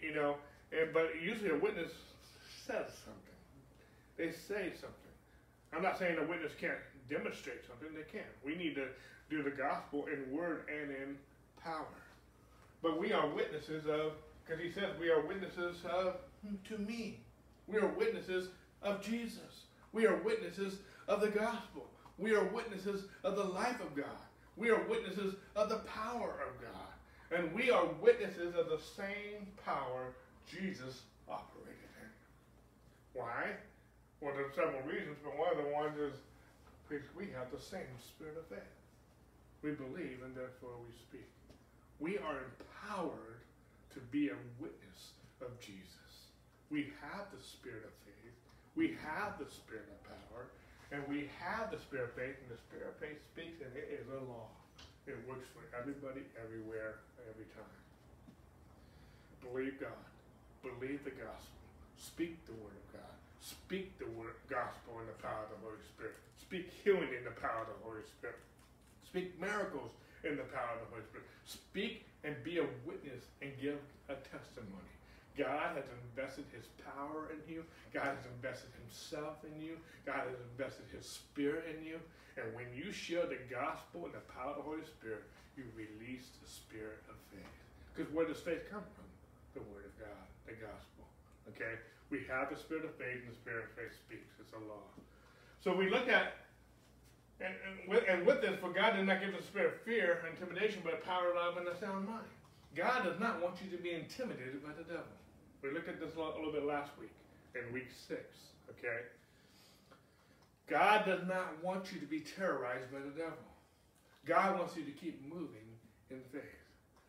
You 0.00 0.14
know, 0.14 0.36
but 0.94 1.10
usually 1.22 1.50
a 1.50 1.58
witness 1.58 1.92
says 2.66 2.90
something. 3.04 3.36
They 4.16 4.30
say 4.30 4.72
something. 4.72 5.12
I'm 5.74 5.82
not 5.82 5.98
saying 5.98 6.16
a 6.16 6.26
witness 6.26 6.52
can't 6.58 6.78
demonstrate 7.10 7.66
something. 7.68 7.88
They 7.94 8.10
can. 8.10 8.24
We 8.46 8.54
need 8.54 8.76
to 8.76 8.86
do 9.28 9.42
the 9.42 9.50
gospel 9.50 10.06
in 10.06 10.34
word 10.34 10.70
and 10.72 10.90
in 10.90 11.18
power. 11.62 11.84
But 12.82 12.98
we 12.98 13.12
are 13.12 13.28
witnesses 13.28 13.84
of, 13.86 14.12
because 14.46 14.62
he 14.62 14.72
says 14.72 14.98
we 14.98 15.10
are 15.10 15.20
witnesses 15.26 15.84
of 15.84 16.16
to 16.66 16.78
me. 16.78 17.20
We 17.66 17.76
are 17.76 17.88
witnesses 17.88 18.48
of 18.80 19.02
Jesus. 19.02 19.66
We 19.92 20.06
are 20.06 20.16
witnesses 20.22 20.78
of 21.08 21.20
the 21.20 21.28
gospel. 21.28 21.90
We 22.16 22.34
are 22.34 22.44
witnesses 22.44 23.04
of 23.22 23.36
the 23.36 23.44
life 23.44 23.82
of 23.82 23.94
God. 23.94 24.06
We 24.56 24.70
are 24.70 24.80
witnesses 24.88 25.34
of 25.56 25.68
the 25.68 25.80
power 25.86 26.40
of 26.46 26.60
God. 26.62 26.94
And 27.36 27.52
we 27.54 27.70
are 27.70 27.86
witnesses 28.00 28.54
of 28.54 28.68
the 28.68 28.78
same 28.96 29.46
power 29.64 30.14
Jesus 30.46 31.02
operated 31.28 31.90
in. 32.00 33.20
Why? 33.20 33.50
Well, 34.20 34.34
there's 34.36 34.54
several 34.54 34.82
reasons, 34.82 35.16
but 35.24 35.36
one 35.38 35.50
of 35.50 35.58
the 35.58 35.70
ones 35.72 35.98
is 35.98 36.14
because 36.88 37.06
we 37.16 37.26
have 37.34 37.50
the 37.50 37.60
same 37.60 37.90
spirit 37.98 38.36
of 38.38 38.46
faith. 38.46 38.78
We 39.62 39.72
believe 39.72 40.20
and 40.24 40.36
therefore 40.36 40.76
we 40.84 40.92
speak. 41.00 41.26
We 41.98 42.18
are 42.18 42.44
empowered 42.44 43.40
to 43.94 44.00
be 44.10 44.28
a 44.28 44.36
witness 44.60 45.16
of 45.40 45.58
Jesus. 45.58 46.30
We 46.70 46.92
have 47.00 47.26
the 47.32 47.42
spirit 47.42 47.84
of 47.84 47.94
faith. 48.04 48.34
We 48.76 48.96
have 49.02 49.38
the 49.38 49.50
spirit 49.50 49.88
of 49.88 49.98
power. 50.04 50.50
And 50.94 51.02
we 51.10 51.26
have 51.42 51.74
the 51.74 51.80
spirit 51.82 52.06
of 52.06 52.14
faith, 52.14 52.38
and 52.38 52.54
the 52.54 52.60
spirit 52.70 52.86
of 52.86 52.94
faith 53.02 53.18
speaks, 53.34 53.58
and 53.58 53.74
it 53.74 53.90
is 53.90 54.06
a 54.14 54.22
law. 54.30 54.46
It 55.10 55.18
works 55.26 55.50
for 55.50 55.66
everybody, 55.74 56.22
everywhere, 56.38 57.02
every 57.26 57.50
time. 57.50 57.78
Believe 59.42 59.82
God. 59.82 60.06
Believe 60.62 61.02
the 61.02 61.18
gospel. 61.18 61.58
Speak 61.98 62.38
the 62.46 62.54
word 62.62 62.78
of 62.78 63.02
God. 63.02 63.14
Speak 63.42 63.98
the 63.98 64.06
word 64.14 64.38
gospel 64.46 65.02
in 65.02 65.10
the 65.10 65.18
power 65.18 65.42
of 65.42 65.58
the 65.58 65.60
Holy 65.66 65.82
Spirit. 65.82 66.14
Speak 66.38 66.70
healing 66.86 67.10
in 67.10 67.26
the 67.26 67.34
power 67.42 67.66
of 67.66 67.74
the 67.74 67.80
Holy 67.82 68.06
Spirit. 68.06 68.38
Speak 69.02 69.34
miracles 69.42 69.90
in 70.22 70.38
the 70.38 70.46
power 70.54 70.78
of 70.78 70.86
the 70.86 70.90
Holy 70.94 71.06
Spirit. 71.10 71.26
Speak 71.42 72.06
and 72.22 72.38
be 72.46 72.62
a 72.62 72.66
witness 72.86 73.26
and 73.42 73.50
give 73.58 73.82
a 74.06 74.14
testimony. 74.30 74.94
God 75.34 75.74
has 75.74 75.84
invested 76.10 76.46
his 76.54 76.70
power 76.78 77.34
in 77.34 77.42
you. 77.50 77.66
God 77.90 78.14
has 78.14 78.24
invested 78.38 78.70
himself 78.78 79.42
in 79.42 79.54
you. 79.58 79.74
God 80.06 80.30
has 80.30 80.38
invested 80.54 80.86
his 80.94 81.02
spirit 81.06 81.66
in 81.74 81.82
you. 81.82 81.98
And 82.38 82.46
when 82.54 82.70
you 82.74 82.90
share 82.90 83.26
the 83.26 83.42
gospel 83.50 84.06
and 84.06 84.14
the 84.14 84.24
power 84.30 84.54
of 84.54 84.62
the 84.62 84.66
Holy 84.66 84.86
Spirit, 84.86 85.26
you 85.58 85.66
release 85.74 86.34
the 86.38 86.50
spirit 86.50 87.02
of 87.10 87.18
faith. 87.30 87.54
Because 87.94 88.10
where 88.14 88.26
does 88.26 88.42
faith 88.42 88.66
come 88.70 88.82
from? 88.94 89.06
The 89.54 89.62
word 89.70 89.86
of 89.86 89.94
God, 89.98 90.26
the 90.46 90.58
gospel. 90.58 91.06
Okay? 91.54 91.78
We 92.10 92.26
have 92.30 92.50
the 92.50 92.58
spirit 92.58 92.84
of 92.84 92.94
faith, 92.94 93.22
and 93.22 93.30
the 93.30 93.38
spirit 93.38 93.70
of 93.70 93.72
faith 93.78 93.94
speaks. 93.94 94.34
It's 94.38 94.54
a 94.54 94.62
law. 94.66 94.86
So 95.62 95.74
we 95.74 95.90
look 95.90 96.08
at, 96.10 96.46
and, 97.40 97.54
and, 97.54 97.88
with, 97.88 98.02
and 98.06 98.26
with 98.26 98.42
this, 98.42 98.58
for 98.58 98.70
God 98.70 98.98
did 98.98 99.06
not 99.06 99.22
give 99.22 99.34
us 99.34 99.42
a 99.42 99.46
spirit 99.46 99.74
of 99.74 99.80
fear, 99.82 100.22
intimidation, 100.30 100.82
but 100.82 101.02
power, 101.06 101.30
of 101.30 101.36
love, 101.36 101.56
and 101.56 101.66
a 101.66 101.76
sound 101.78 102.06
mind. 102.06 102.26
God 102.74 103.04
does 103.04 103.18
not 103.18 103.40
want 103.40 103.56
you 103.62 103.70
to 103.76 103.80
be 103.80 103.94
intimidated 103.94 104.62
by 104.62 104.74
the 104.74 104.82
devil. 104.82 105.14
We 105.64 105.70
looked 105.70 105.88
at 105.88 105.98
this 105.98 106.14
a 106.14 106.20
little 106.20 106.52
bit 106.52 106.66
last 106.66 106.90
week 107.00 107.14
in 107.54 107.72
week 107.72 107.88
six, 108.06 108.20
okay? 108.68 108.98
God 110.68 111.06
does 111.06 111.26
not 111.26 111.64
want 111.64 111.90
you 111.90 111.98
to 112.00 112.06
be 112.06 112.20
terrorized 112.20 112.92
by 112.92 112.98
the 112.98 113.18
devil. 113.18 113.38
God 114.26 114.58
wants 114.58 114.76
you 114.76 114.84
to 114.84 114.90
keep 114.90 115.26
moving 115.26 115.64
in 116.10 116.20
faith. 116.30 116.42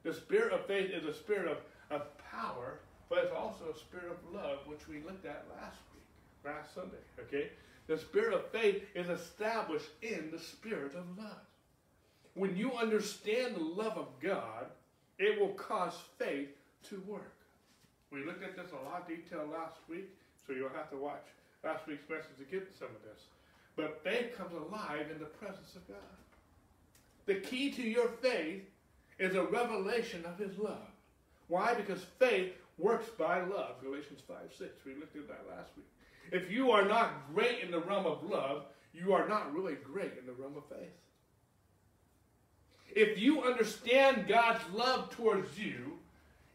The 0.04 0.14
spirit 0.14 0.54
of 0.54 0.66
faith 0.68 0.90
is 0.90 1.04
a 1.06 1.14
spirit 1.14 1.52
of, 1.52 1.58
of 1.92 2.18
power, 2.32 2.80
but 3.10 3.26
it's 3.26 3.34
also 3.36 3.66
a 3.74 3.78
spirit 3.78 4.10
of 4.10 4.34
love, 4.34 4.60
which 4.68 4.88
we 4.88 5.02
looked 5.06 5.26
at 5.26 5.46
last 5.60 5.80
week, 5.94 6.06
last 6.46 6.74
Sunday, 6.74 6.96
okay? 7.20 7.50
The 7.88 7.98
spirit 7.98 8.34
of 8.34 8.50
faith 8.52 8.84
is 8.96 9.10
established 9.10 9.90
in 10.02 10.30
the 10.32 10.40
spirit 10.40 10.96
of 10.96 11.18
love. 11.18 11.44
When 12.36 12.56
you 12.56 12.72
understand 12.72 13.56
the 13.56 13.64
love 13.64 13.98
of 13.98 14.08
God, 14.22 14.68
it 15.20 15.40
will 15.40 15.54
cause 15.56 15.96
faith 16.18 16.50
to 16.90 17.04
work. 17.06 17.35
We 18.12 18.24
looked 18.24 18.44
at 18.44 18.56
this 18.56 18.72
in 18.72 18.78
a 18.78 18.90
lot 18.90 19.02
of 19.02 19.08
detail 19.08 19.48
last 19.52 19.78
week, 19.90 20.10
so 20.46 20.54
you'll 20.54 20.70
have 20.70 20.90
to 20.92 20.98
watch 20.98 21.26
last 21.64 21.88
week's 21.88 22.08
message 22.10 22.38
to 22.38 22.46
get 22.46 22.68
some 22.78 22.90
of 22.90 23.02
this. 23.04 23.24
But 23.76 24.04
faith 24.04 24.38
comes 24.38 24.54
alive 24.54 25.08
in 25.12 25.20
the 25.20 25.26
presence 25.26 25.76
of 25.76 25.88
God. 25.88 25.98
The 27.26 27.36
key 27.36 27.72
to 27.72 27.82
your 27.82 28.10
faith 28.22 28.64
is 29.20 29.36
a 29.36 29.44
revelation 29.44 30.24
of 30.26 30.38
his 30.38 30.58
love. 30.58 30.92
Why? 31.48 31.74
Because 31.74 32.04
faith 32.20 32.54
works 32.78 33.10
by 33.18 33.42
love. 33.42 33.82
Galatians 33.84 34.22
5 34.28 34.38
6. 34.58 34.72
We 34.86 34.96
looked 34.96 35.16
at 35.16 35.28
that 35.28 35.46
last 35.50 35.72
week. 35.76 35.86
If 36.32 36.52
you 36.52 36.72
are 36.72 36.86
not 36.86 37.34
great 37.34 37.62
in 37.62 37.72
the 37.72 37.80
realm 37.80 38.06
of 38.06 38.24
love, 38.24 38.66
you 38.94 39.14
are 39.14 39.28
not 39.28 39.54
really 39.54 39.76
great 39.76 40.14
in 40.20 40.26
the 40.26 40.34
realm 40.34 40.56
of 40.58 40.64
faith. 40.70 40.90
If 42.96 43.20
you 43.20 43.44
understand 43.44 44.28
God's 44.28 44.64
love 44.74 45.10
towards 45.10 45.60
you, 45.60 45.95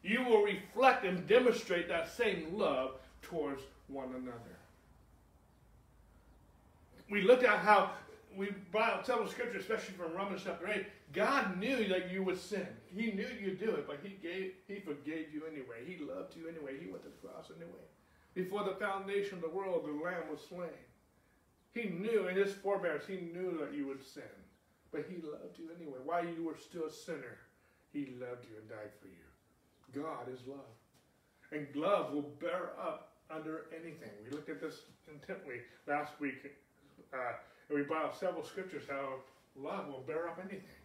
you 0.02 0.24
will 0.24 0.42
reflect 0.42 1.04
and 1.04 1.26
demonstrate 1.26 1.88
that 1.88 2.10
same 2.10 2.56
love 2.56 2.92
towards 3.22 3.62
one 3.88 4.08
another. 4.14 4.56
we 7.10 7.22
looked 7.22 7.42
at 7.42 7.58
how 7.58 7.90
we 8.36 8.50
brought 8.70 8.90
out 8.90 9.06
several 9.06 9.28
scriptures, 9.28 9.62
especially 9.62 9.94
from 9.94 10.14
Romans 10.14 10.42
chapter 10.44 10.68
8. 10.68 10.86
God 11.12 11.58
knew 11.58 11.88
that 11.88 12.12
you 12.12 12.22
would 12.22 12.38
sin. 12.38 12.66
He 12.94 13.10
knew 13.10 13.26
you'd 13.40 13.58
do 13.58 13.70
it, 13.70 13.86
but 13.86 13.98
He 14.02 14.10
gave 14.22 14.52
He 14.68 14.78
forgave 14.80 15.34
you 15.34 15.42
anyway. 15.50 15.84
He 15.84 16.02
loved 16.04 16.36
you 16.36 16.48
anyway. 16.48 16.78
He 16.80 16.88
went 16.88 17.02
to 17.02 17.08
the 17.08 17.28
cross 17.28 17.50
anyway. 17.56 17.82
Before 18.34 18.62
the 18.62 18.76
foundation 18.76 19.34
of 19.34 19.42
the 19.42 19.48
world, 19.48 19.84
the 19.84 20.04
Lamb 20.04 20.22
was 20.30 20.40
slain. 20.48 20.70
He 21.72 21.88
knew 21.88 22.28
in 22.28 22.36
his 22.36 22.52
forbearance, 22.52 23.04
he 23.06 23.16
knew 23.16 23.58
that 23.58 23.74
you 23.74 23.86
would 23.88 24.04
sin. 24.04 24.22
But 24.92 25.06
he 25.08 25.16
loved 25.16 25.58
you 25.58 25.70
anyway. 25.76 25.98
While 26.04 26.24
you 26.24 26.44
were 26.44 26.56
still 26.56 26.86
a 26.86 26.92
sinner, 26.92 27.38
he 27.92 28.12
loved 28.20 28.46
you 28.48 28.58
and 28.58 28.68
died 28.68 28.90
for 29.00 29.08
you. 29.08 29.29
God 29.94 30.28
is 30.32 30.40
love. 30.46 30.74
And 31.52 31.66
love 31.74 32.12
will 32.12 32.30
bear 32.40 32.70
up 32.80 33.12
under 33.30 33.66
anything. 33.74 34.10
We 34.24 34.30
looked 34.30 34.48
at 34.48 34.60
this 34.60 34.82
intently 35.10 35.62
last 35.86 36.12
week. 36.20 36.52
Uh, 37.12 37.16
and 37.68 37.78
we 37.78 37.84
brought 37.84 38.04
out 38.04 38.18
several 38.18 38.44
scriptures 38.44 38.82
how 38.88 39.14
love 39.56 39.88
will 39.88 40.04
bear 40.06 40.28
up 40.28 40.38
anything, 40.38 40.78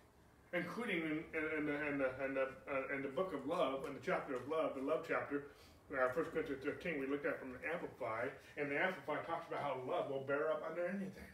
including 0.54 1.02
in, 1.02 1.24
in, 1.58 1.66
the, 1.66 1.88
in, 1.88 1.98
the, 1.98 2.10
in, 2.26 2.34
the, 2.34 2.48
uh, 2.70 2.96
in 2.96 3.02
the 3.02 3.10
book 3.10 3.34
of 3.34 3.46
love, 3.46 3.86
in 3.88 3.94
the 3.94 4.00
chapter 4.04 4.36
of 4.36 4.48
love, 4.48 4.74
the 4.76 4.82
love 4.82 5.06
chapter, 5.08 5.46
uh, 5.94 6.10
1 6.14 6.26
Corinthians 6.26 6.64
13, 6.64 7.00
we 7.00 7.08
looked 7.08 7.26
at 7.26 7.40
from 7.40 7.52
the 7.54 7.62
Amplify, 7.72 8.28
and 8.58 8.72
the 8.72 8.80
Amplify 8.80 9.22
talks 9.26 9.48
about 9.48 9.62
how 9.62 9.78
love 9.88 10.10
will 10.10 10.26
bear 10.26 10.52
up 10.52 10.64
under 10.70 10.86
anything. 10.88 11.30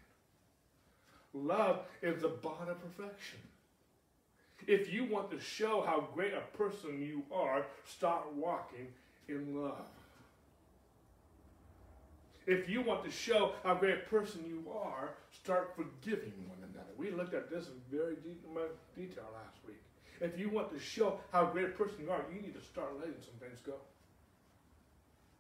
Love 1.33 1.85
is 2.01 2.21
the 2.21 2.27
bond 2.27 2.69
of 2.69 2.77
perfection. 2.81 3.39
If 4.67 4.91
you 4.91 5.05
want 5.05 5.31
to 5.31 5.39
show 5.39 5.81
how 5.81 6.07
great 6.13 6.33
a 6.33 6.57
person 6.57 7.01
you 7.01 7.23
are, 7.33 7.65
start 7.85 8.31
walking 8.35 8.87
in 9.27 9.61
love. 9.61 9.85
If 12.47 12.67
you 12.67 12.81
want 12.81 13.03
to 13.05 13.11
show 13.11 13.53
how 13.63 13.75
great 13.75 13.95
a 13.95 14.09
person 14.09 14.43
you 14.47 14.71
are, 14.71 15.11
start 15.31 15.75
forgiving 15.75 16.33
one 16.47 16.57
another. 16.73 16.89
We 16.97 17.11
looked 17.11 17.33
at 17.33 17.49
this 17.49 17.67
in 17.67 17.97
very 17.97 18.15
detail 18.95 19.25
last 19.33 19.57
week. 19.67 19.81
If 20.19 20.37
you 20.39 20.49
want 20.49 20.71
to 20.73 20.79
show 20.79 21.19
how 21.31 21.45
great 21.45 21.65
a 21.65 21.69
person 21.69 21.95
you 22.03 22.11
are, 22.11 22.23
you 22.33 22.41
need 22.41 22.53
to 22.55 22.61
start 22.61 22.97
letting 22.99 23.21
some 23.21 23.35
things 23.39 23.59
go. 23.65 23.75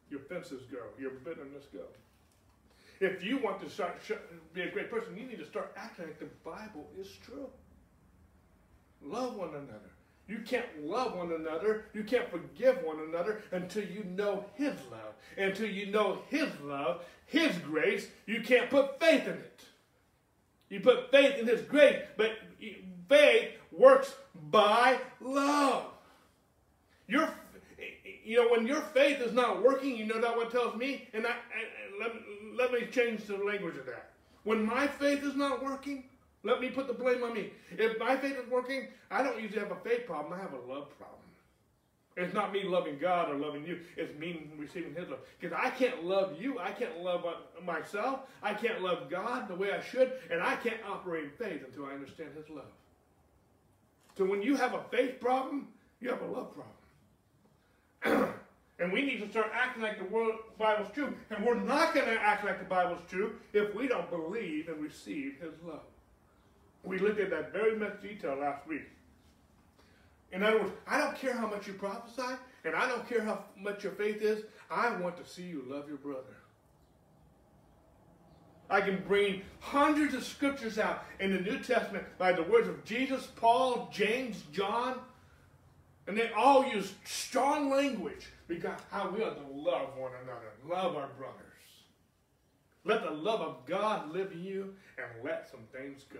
Your 0.09 0.21
fences 0.21 0.63
go, 0.71 0.79
your 0.99 1.11
bitterness 1.11 1.65
go. 1.73 1.85
If 2.99 3.23
you 3.23 3.39
want 3.39 3.61
to 3.61 3.69
start 3.69 3.99
be 4.53 4.61
a 4.61 4.71
great 4.71 4.91
person, 4.91 5.17
you 5.17 5.25
need 5.25 5.39
to 5.39 5.45
start 5.45 5.73
acting 5.75 6.05
like 6.05 6.19
the 6.19 6.29
Bible 6.43 6.87
is 6.99 7.07
true. 7.25 7.47
Love 9.03 9.35
one 9.35 9.49
another. 9.49 9.91
You 10.27 10.39
can't 10.45 10.65
love 10.85 11.15
one 11.17 11.33
another, 11.33 11.85
you 11.93 12.03
can't 12.03 12.29
forgive 12.29 12.77
one 12.83 12.99
another 13.09 13.41
until 13.51 13.83
you 13.83 14.05
know 14.15 14.45
His 14.53 14.73
love. 14.89 15.13
Until 15.37 15.69
you 15.69 15.87
know 15.87 16.19
His 16.29 16.49
love, 16.63 17.03
His 17.25 17.57
grace, 17.57 18.07
you 18.25 18.41
can't 18.41 18.69
put 18.69 18.99
faith 18.99 19.27
in 19.27 19.33
it. 19.33 19.61
You 20.69 20.79
put 20.79 21.11
faith 21.11 21.37
in 21.37 21.47
His 21.47 21.61
grace, 21.61 22.01
but 22.15 22.31
faith 23.09 23.49
works 23.71 24.13
by 24.49 24.99
love. 25.19 25.85
Your 27.07 27.29
you 28.23 28.37
know, 28.37 28.49
when 28.49 28.67
your 28.67 28.81
faith 28.81 29.19
is 29.19 29.33
not 29.33 29.63
working, 29.63 29.97
you 29.97 30.05
know 30.05 30.21
that 30.21 30.37
what 30.37 30.51
tells 30.51 30.75
me? 30.77 31.07
And, 31.13 31.25
I, 31.25 31.33
let, 31.99 32.11
let 32.55 32.71
me 32.71 32.87
change 32.89 33.25
the 33.25 33.35
language 33.37 33.77
of 33.77 33.85
that. 33.87 34.11
When 34.43 34.65
my 34.65 34.87
faith 34.87 35.23
is 35.23 35.35
not 35.35 35.63
working, 35.63 36.05
let 36.43 36.59
me 36.59 36.69
put 36.69 36.87
the 36.87 36.93
blame 36.93 37.23
on 37.23 37.33
me. 37.33 37.51
If 37.71 37.99
my 37.99 38.15
faith 38.17 38.37
is 38.37 38.49
working, 38.49 38.87
I 39.09 39.21
don't 39.21 39.39
usually 39.39 39.59
have 39.59 39.71
a 39.71 39.75
faith 39.75 40.05
problem. 40.07 40.33
I 40.33 40.41
have 40.41 40.53
a 40.53 40.71
love 40.71 40.89
problem. 40.97 41.21
It's 42.17 42.33
not 42.33 42.51
me 42.51 42.63
loving 42.63 42.97
God 42.99 43.29
or 43.29 43.35
loving 43.35 43.65
you. 43.65 43.79
It's 43.95 44.17
me 44.19 44.49
receiving 44.57 44.93
His 44.93 45.07
love. 45.07 45.19
Because 45.39 45.57
I 45.57 45.69
can't 45.69 46.03
love 46.03 46.35
you. 46.39 46.59
I 46.59 46.71
can't 46.71 46.99
love 46.99 47.25
myself. 47.63 48.21
I 48.43 48.53
can't 48.53 48.81
love 48.81 49.09
God 49.09 49.47
the 49.47 49.55
way 49.55 49.71
I 49.71 49.81
should. 49.81 50.11
And 50.29 50.41
I 50.41 50.55
can't 50.57 50.79
operate 50.87 51.25
in 51.25 51.29
faith 51.31 51.61
until 51.65 51.85
I 51.85 51.91
understand 51.91 52.31
His 52.35 52.49
love. 52.49 52.65
So 54.17 54.25
when 54.25 54.41
you 54.41 54.55
have 54.55 54.73
a 54.73 54.83
faith 54.91 55.21
problem, 55.21 55.69
you 56.01 56.09
have 56.09 56.21
a 56.21 56.27
love 56.27 56.51
problem. 58.03 58.33
and 58.79 58.91
we 58.91 59.03
need 59.03 59.21
to 59.21 59.29
start 59.29 59.47
acting 59.53 59.81
like 59.81 59.97
the 59.97 60.35
Bible's 60.57 60.91
true. 60.93 61.15
And 61.29 61.45
we're 61.45 61.55
not 61.55 61.93
going 61.93 62.07
to 62.07 62.21
act 62.21 62.43
like 62.43 62.59
the 62.59 62.65
Bible's 62.65 63.01
true 63.09 63.35
if 63.53 63.73
we 63.73 63.87
don't 63.87 64.09
believe 64.09 64.67
and 64.67 64.81
receive 64.81 65.37
His 65.39 65.53
love. 65.65 65.79
We 66.83 66.99
looked 66.99 67.19
at 67.19 67.29
that 67.29 67.53
very 67.53 67.77
much 67.77 68.01
detail 68.01 68.35
last 68.35 68.67
week. 68.67 68.87
In 70.31 70.43
other 70.43 70.59
words, 70.59 70.71
I 70.87 70.97
don't 70.97 71.15
care 71.15 71.33
how 71.33 71.47
much 71.47 71.67
you 71.67 71.73
prophesy, 71.73 72.35
and 72.63 72.75
I 72.75 72.87
don't 72.87 73.07
care 73.07 73.21
how 73.21 73.43
much 73.57 73.83
your 73.83 73.93
faith 73.93 74.21
is. 74.21 74.43
I 74.69 74.95
want 74.95 75.17
to 75.17 75.29
see 75.29 75.43
you 75.43 75.63
love 75.67 75.87
your 75.87 75.97
brother. 75.97 76.37
I 78.69 78.79
can 78.79 79.03
bring 79.05 79.41
hundreds 79.59 80.13
of 80.13 80.23
scriptures 80.23 80.79
out 80.79 81.03
in 81.19 81.33
the 81.33 81.41
New 81.41 81.59
Testament 81.59 82.05
by 82.17 82.31
the 82.31 82.43
words 82.43 82.69
of 82.69 82.85
Jesus, 82.85 83.27
Paul, 83.35 83.89
James, 83.91 84.43
John, 84.53 84.97
and 86.07 86.17
they 86.17 86.31
all 86.31 86.65
use 86.65 86.93
strong 87.03 87.69
language 87.69 88.27
because 88.47 88.79
how 88.89 89.09
we 89.09 89.23
are 89.23 89.33
to 89.33 89.47
love 89.53 89.97
one 89.97 90.13
another, 90.23 90.53
love 90.67 90.95
our 90.95 91.09
brothers. 91.17 91.37
Let 92.85 93.03
the 93.03 93.11
love 93.11 93.41
of 93.41 93.65
God 93.65 94.11
live 94.13 94.31
in 94.31 94.43
you 94.43 94.73
and 94.97 95.23
let 95.23 95.51
some 95.51 95.67
things 95.73 96.05
go. 96.11 96.19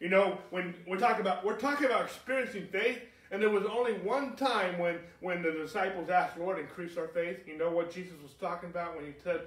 You 0.00 0.08
know, 0.08 0.38
when 0.50 0.74
we're 0.86 0.98
talking 0.98 1.20
about 1.20 1.44
we're 1.44 1.58
talking 1.58 1.86
about 1.86 2.06
experiencing 2.06 2.66
faith, 2.72 3.00
and 3.30 3.40
there 3.40 3.50
was 3.50 3.64
only 3.66 3.92
one 3.92 4.34
time 4.34 4.78
when 4.78 4.98
when 5.20 5.42
the 5.42 5.52
disciples 5.52 6.10
asked 6.10 6.38
Lord, 6.38 6.58
increase 6.58 6.96
our 6.96 7.08
faith. 7.08 7.38
You 7.46 7.58
know 7.58 7.70
what 7.70 7.92
Jesus 7.92 8.14
was 8.22 8.32
talking 8.40 8.70
about 8.70 8.96
when 8.96 9.04
he 9.04 9.12
said 9.22 9.42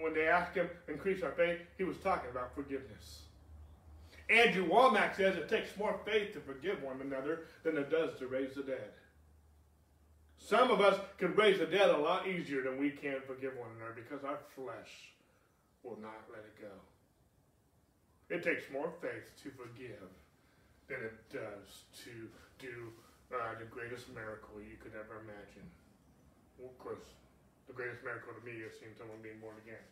when 0.00 0.14
they 0.14 0.28
asked 0.28 0.54
him, 0.54 0.68
increase 0.86 1.22
our 1.22 1.32
faith, 1.32 1.58
he 1.76 1.84
was 1.84 1.96
talking 1.98 2.30
about 2.30 2.54
forgiveness. 2.54 3.22
Andrew 4.30 4.68
Wommack 4.68 5.16
says 5.16 5.36
it 5.36 5.48
takes 5.48 5.76
more 5.76 5.98
faith 6.04 6.34
to 6.34 6.40
forgive 6.40 6.82
one 6.82 7.00
another 7.00 7.46
than 7.62 7.76
it 7.76 7.90
does 7.90 8.18
to 8.18 8.26
raise 8.26 8.54
the 8.54 8.62
dead. 8.62 8.90
Some 10.36 10.70
of 10.70 10.80
us 10.80 11.00
can 11.16 11.34
raise 11.34 11.58
the 11.58 11.66
dead 11.66 11.90
a 11.90 11.96
lot 11.96 12.28
easier 12.28 12.62
than 12.62 12.78
we 12.78 12.90
can 12.90 13.16
forgive 13.26 13.56
one 13.56 13.70
another 13.76 13.94
because 13.96 14.24
our 14.24 14.38
flesh 14.54 15.12
will 15.82 15.98
not 16.00 16.24
let 16.30 16.40
it 16.40 16.60
go. 16.60 16.68
It 18.28 18.44
takes 18.44 18.68
more 18.72 18.92
faith 19.00 19.32
to 19.42 19.48
forgive 19.56 20.08
than 20.88 21.00
it 21.00 21.16
does 21.32 21.88
to 22.04 22.28
do 22.60 22.92
uh, 23.32 23.56
the 23.56 23.68
greatest 23.68 24.12
miracle 24.12 24.60
you 24.60 24.76
could 24.80 24.92
ever 24.92 25.20
imagine. 25.24 25.64
Well, 26.56 26.68
of 26.68 26.78
course, 26.80 27.04
the 27.68 27.76
greatest 27.76 28.04
miracle 28.04 28.32
to 28.36 28.42
me 28.44 28.64
is 28.64 28.72
seeing 28.80 28.92
someone 28.96 29.20
being 29.24 29.40
born 29.40 29.56
again. 29.64 29.84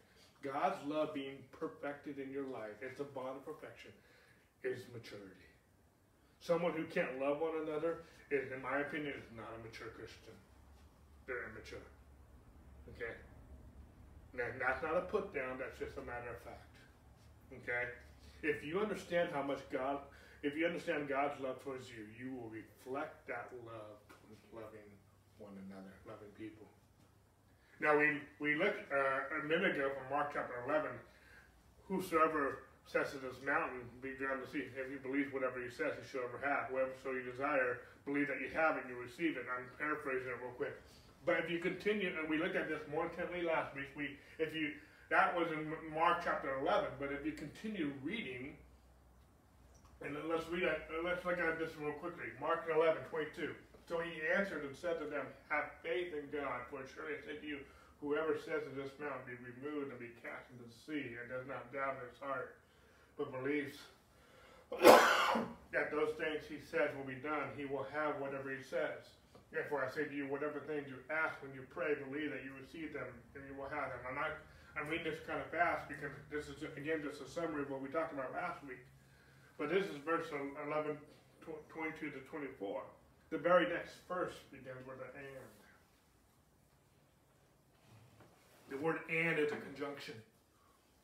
God's 0.45 0.81
love 0.85 1.13
being 1.13 1.41
perfected 1.53 2.19
in 2.21 2.33
your 2.33 2.45
life. 2.49 2.77
It's 2.81 3.01
a 3.01 3.09
bond 3.09 3.41
of 3.41 3.45
perfection 3.45 3.93
is 4.65 4.83
maturity. 4.93 5.49
Someone 6.41 6.73
who 6.73 6.85
can't 6.85 7.21
love 7.21 7.41
one 7.41 7.57
another, 7.63 8.05
is, 8.31 8.51
in 8.51 8.61
my 8.63 8.83
opinion, 8.83 9.15
is 9.15 9.31
not 9.39 9.47
a 9.55 9.61
mature 9.63 9.95
Christian. 9.95 10.35
They're 11.27 11.47
immature. 11.55 11.87
Okay? 12.91 13.15
Now, 14.35 14.51
that's 14.59 14.83
not 14.83 14.99
a 14.99 15.07
put 15.07 15.31
down, 15.35 15.59
that's 15.63 15.79
just 15.79 15.95
a 15.99 16.03
matter 16.03 16.35
of 16.35 16.41
fact. 16.43 16.75
Okay? 17.55 17.87
If 18.47 18.63
you 18.63 18.79
understand 18.79 19.31
how 19.35 19.43
much 19.43 19.61
God, 19.75 19.99
if 20.43 20.55
you 20.55 20.67
understand 20.67 21.09
God's 21.09 21.35
love 21.43 21.59
towards 21.67 21.91
you, 21.91 22.07
you 22.15 22.35
will 22.39 22.49
reflect 22.49 23.27
that 23.27 23.51
love 23.67 23.99
loving 24.55 24.89
one 25.37 25.53
another, 25.69 25.93
loving 26.09 26.33
people. 26.41 26.65
Now, 27.77 27.93
we, 27.93 28.25
we 28.41 28.57
looked 28.57 28.89
uh, 28.89 29.37
a 29.37 29.45
minute 29.45 29.77
ago 29.77 29.93
from 29.93 30.09
Mark 30.09 30.33
chapter 30.33 30.65
11, 30.65 30.89
whosoever 31.85 32.73
says 32.89 33.13
to 33.13 33.21
this 33.21 33.37
mountain, 33.45 33.85
be 34.01 34.17
down 34.17 34.41
to 34.41 34.49
see. 34.49 34.65
If 34.65 34.89
you 34.89 35.03
believe 35.03 35.29
whatever 35.35 35.61
he 35.61 35.69
says, 35.69 35.93
he 35.99 36.07
shall 36.09 36.25
ever 36.25 36.41
have. 36.41 36.73
Whatever 36.73 36.97
so 37.05 37.13
you 37.13 37.27
desire, 37.27 37.85
believe 38.09 38.33
that 38.33 38.41
you 38.41 38.49
have 38.57 38.81
it, 38.81 38.89
you 38.89 38.97
receive 38.97 39.37
it. 39.37 39.45
I'm 39.45 39.69
paraphrasing 39.77 40.31
it 40.31 40.41
real 40.41 40.57
quick. 40.57 40.73
But 41.27 41.43
if 41.43 41.51
you 41.51 41.59
continue, 41.59 42.15
and 42.15 42.31
we 42.31 42.39
looked 42.39 42.55
at 42.55 42.71
this 42.71 42.81
more 42.87 43.11
intently 43.11 43.43
last 43.43 43.75
week, 43.75 43.91
we 43.99 44.15
if 44.39 44.55
you 44.55 44.79
that 45.11 45.37
was 45.37 45.49
in 45.53 45.71
Mark 45.95 46.23
chapter 46.25 46.59
11. 46.61 46.99
But 46.99 47.13
if 47.13 47.25
you 47.25 47.33
continue 47.33 47.93
reading, 48.03 48.57
and 50.05 50.17
let's 50.29 50.49
read 50.49 50.65
it, 50.65 50.83
uh, 50.93 51.03
let's 51.05 51.25
look 51.25 51.39
at 51.39 51.59
this 51.59 51.73
real 51.79 51.95
quickly. 51.99 52.29
Mark 52.41 52.69
11, 52.69 53.03
22. 53.11 53.55
So 53.89 54.03
he 54.03 54.19
answered 54.35 54.67
and 54.67 54.75
said 54.75 54.99
to 54.99 55.07
them, 55.07 55.27
Have 55.49 55.71
faith 55.83 56.11
in 56.13 56.27
God, 56.35 56.67
for 56.69 56.83
surely 56.91 57.17
I 57.17 57.23
say 57.23 57.39
to 57.39 57.47
you, 57.47 57.63
whoever 58.03 58.35
says 58.35 58.67
to 58.67 58.73
this 58.75 58.91
mountain, 58.99 59.25
Be 59.31 59.39
removed 59.57 59.95
and 59.95 60.01
be 60.03 60.11
cast 60.21 60.51
into 60.51 60.67
the 60.67 60.75
sea, 60.75 61.15
and 61.17 61.31
does 61.31 61.47
not 61.47 61.71
doubt 61.71 62.03
in 62.03 62.11
his 62.11 62.19
heart 62.19 62.59
but 63.17 63.33
believes 63.33 63.77
that 65.73 65.89
those 65.89 66.13
things 66.21 66.45
he 66.49 66.61
says 66.61 66.93
will 66.97 67.09
be 67.09 67.19
done, 67.21 67.49
he 67.57 67.65
will 67.65 67.87
have 67.93 68.21
whatever 68.21 68.53
he 68.53 68.63
says. 68.63 69.09
Therefore, 69.53 69.87
I 69.87 69.89
say 69.89 70.05
to 70.05 70.15
you, 70.15 70.29
whatever 70.29 70.61
things 70.67 70.85
you 70.91 71.01
ask 71.09 71.39
when 71.41 71.55
you 71.55 71.65
pray, 71.71 71.97
believe 71.97 72.35
that 72.35 72.45
you 72.45 72.53
receive 72.61 72.93
them 72.93 73.09
and 73.33 73.43
you 73.49 73.55
will 73.57 73.71
have 73.71 73.95
them. 73.95 74.03
I'm 74.05 74.19
not, 74.19 74.37
I'm 74.77 74.89
reading 74.93 75.09
this 75.09 75.25
kind 75.25 75.41
of 75.41 75.49
fast 75.49 75.89
because 75.89 76.13
this 76.29 76.53
is, 76.53 76.61
again, 76.77 77.01
just 77.01 77.25
a 77.25 77.29
summary 77.29 77.65
of 77.65 77.71
what 77.73 77.81
we 77.81 77.89
talked 77.89 78.13
about 78.13 78.33
last 78.37 78.61
week. 78.69 78.85
But 79.57 79.73
this 79.73 79.89
is 79.89 79.97
verse 80.05 80.29
11, 80.31 81.01
22 81.73 82.11
to 82.13 82.21
24. 82.29 82.83
The 83.33 83.39
very 83.39 83.65
next 83.73 84.05
verse 84.05 84.37
begins 84.53 84.85
with 84.85 85.01
an 85.01 85.17
and. 85.17 85.51
The 88.69 88.77
word 88.77 89.01
and 89.09 89.41
is 89.41 89.51
a 89.51 89.57
conjunction. 89.57 90.15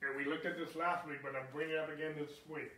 And 0.04 0.18
we 0.20 0.28
looked 0.28 0.44
at 0.44 0.58
this 0.58 0.76
last 0.76 1.08
week, 1.08 1.24
but 1.24 1.32
I'm 1.32 1.48
bringing 1.54 1.78
it 1.78 1.80
up 1.80 1.88
again 1.88 2.12
this 2.18 2.44
week. 2.50 2.76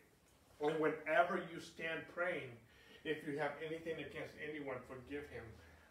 And 0.63 0.79
whenever 0.79 1.43
you 1.51 1.59
stand 1.59 2.07
praying, 2.15 2.55
if 3.03 3.27
you 3.27 3.41
have 3.43 3.59
anything 3.65 3.99
against 3.99 4.39
anyone, 4.39 4.79
forgive 4.87 5.27
him, 5.35 5.45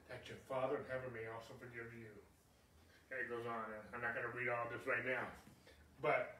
that 0.07 0.23
your 0.31 0.39
Father 0.47 0.79
in 0.79 0.85
heaven 0.87 1.11
may 1.11 1.27
also 1.27 1.51
forgive 1.59 1.91
you. 1.91 2.09
It 3.19 3.29
goes 3.29 3.45
on. 3.45 3.65
I'm 3.93 4.01
not 4.01 4.17
going 4.17 4.25
to 4.25 4.33
read 4.33 4.49
all 4.49 4.65
this 4.71 4.85
right 4.85 5.05
now. 5.05 5.25
But 6.01 6.37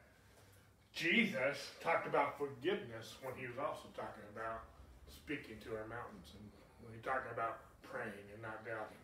Jesus 0.92 1.74
talked 1.82 2.06
about 2.06 2.38
forgiveness 2.38 3.16
when 3.22 3.34
he 3.34 3.46
was 3.46 3.58
also 3.58 3.90
talking 3.96 4.26
about 4.34 4.66
speaking 5.10 5.56
to 5.66 5.78
our 5.78 5.86
mountains 5.86 6.34
and 6.38 6.44
when 6.82 6.94
he 6.94 7.00
talking 7.00 7.32
about 7.32 7.66
praying 7.82 8.26
and 8.34 8.42
not 8.42 8.62
doubting. 8.66 9.00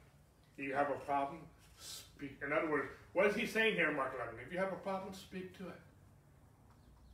You 0.58 0.74
have 0.74 0.90
a 0.90 1.00
problem? 1.08 1.40
Speak. 1.78 2.36
In 2.44 2.52
other 2.52 2.68
words, 2.68 2.92
what 3.14 3.26
is 3.26 3.34
he 3.34 3.46
saying 3.46 3.74
here 3.74 3.88
in 3.88 3.96
Mark 3.96 4.12
11? 4.14 4.36
If 4.44 4.52
you 4.52 4.58
have 4.58 4.72
a 4.72 4.82
problem, 4.84 5.14
speak 5.14 5.56
to 5.58 5.64
it. 5.68 5.80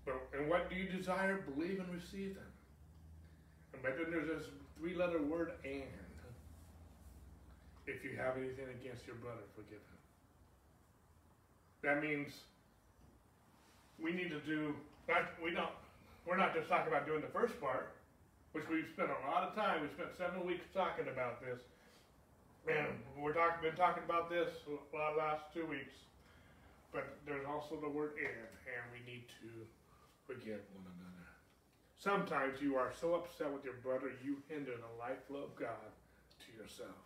But, 0.05 0.19
and 0.35 0.51
what 0.51 0.69
do 0.69 0.75
you 0.75 0.88
desire? 0.90 1.45
Believe 1.55 1.79
and 1.79 1.88
receive 1.95 2.35
them. 2.35 2.51
And 3.73 3.83
but 3.83 3.97
then 3.97 4.11
there's 4.11 4.27
this 4.27 4.51
three 4.79 4.97
letter 4.97 5.23
word 5.23 5.53
and. 5.64 6.07
If 7.87 8.03
you 8.03 8.19
have 8.19 8.37
anything 8.37 8.66
against 8.83 9.07
your 9.07 9.14
brother, 9.16 9.47
forgive 9.55 9.79
him. 9.79 9.96
That 11.87 12.03
means 12.03 12.35
we 14.03 14.11
need 14.11 14.35
to 14.35 14.42
do 14.42 14.75
we 15.38 15.55
don't 15.55 15.70
we're 16.27 16.37
not 16.37 16.53
just 16.53 16.66
talking 16.68 16.90
about 16.90 17.07
doing 17.07 17.22
the 17.22 17.31
first 17.31 17.55
part, 17.61 17.94
which 18.51 18.66
we've 18.66 18.90
spent 18.90 19.07
a 19.07 19.31
lot 19.31 19.46
of 19.46 19.55
time. 19.55 19.87
We 19.87 19.88
spent 19.94 20.11
seven 20.18 20.42
weeks 20.42 20.66
talking 20.75 21.07
about 21.07 21.38
this. 21.38 21.62
And 22.66 22.99
we're 23.14 23.38
talking 23.38 23.62
been 23.62 23.79
talking 23.79 24.03
about 24.03 24.29
this 24.29 24.51
for 24.66 24.83
the 24.90 25.14
last 25.14 25.55
two 25.55 25.64
weeks. 25.64 25.94
But 26.90 27.07
there's 27.22 27.46
also 27.46 27.79
the 27.79 27.88
word 27.88 28.18
and, 28.18 28.51
and 28.66 28.83
we 28.90 28.99
need 29.07 29.22
to 29.38 29.46
forgive 30.27 30.66
one 30.75 30.90
another. 30.90 31.31
Sometimes 32.03 32.61
you 32.61 32.75
are 32.75 32.90
so 33.01 33.14
upset 33.14 33.55
with 33.55 33.62
your 33.62 33.79
brother 33.87 34.11
you 34.27 34.42
hinder 34.49 34.75
the 34.75 34.99
life 34.99 35.22
of 35.31 35.55
God 35.55 35.94
to 36.42 36.49
yourself. 36.59 36.99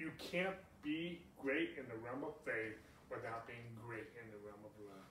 You 0.00 0.10
can't 0.18 0.58
be 0.82 1.22
great 1.40 1.78
in 1.78 1.86
the 1.86 1.94
realm 2.02 2.26
of 2.26 2.34
faith 2.44 2.89
without 3.10 3.44
being 3.50 3.66
great 3.82 4.08
in 4.16 4.26
the 4.30 4.40
realm 4.46 4.62
of 4.62 4.74
love. 4.86 5.10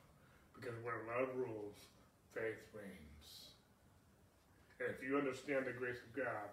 Because 0.55 0.75
where 0.81 1.03
love 1.07 1.29
rules, 1.35 1.75
faith 2.31 2.59
reigns. 2.71 3.53
And 4.79 4.87
if 4.95 5.03
you 5.03 5.19
understand 5.19 5.67
the 5.67 5.75
grace 5.75 5.99
of 5.99 6.11
God, 6.15 6.47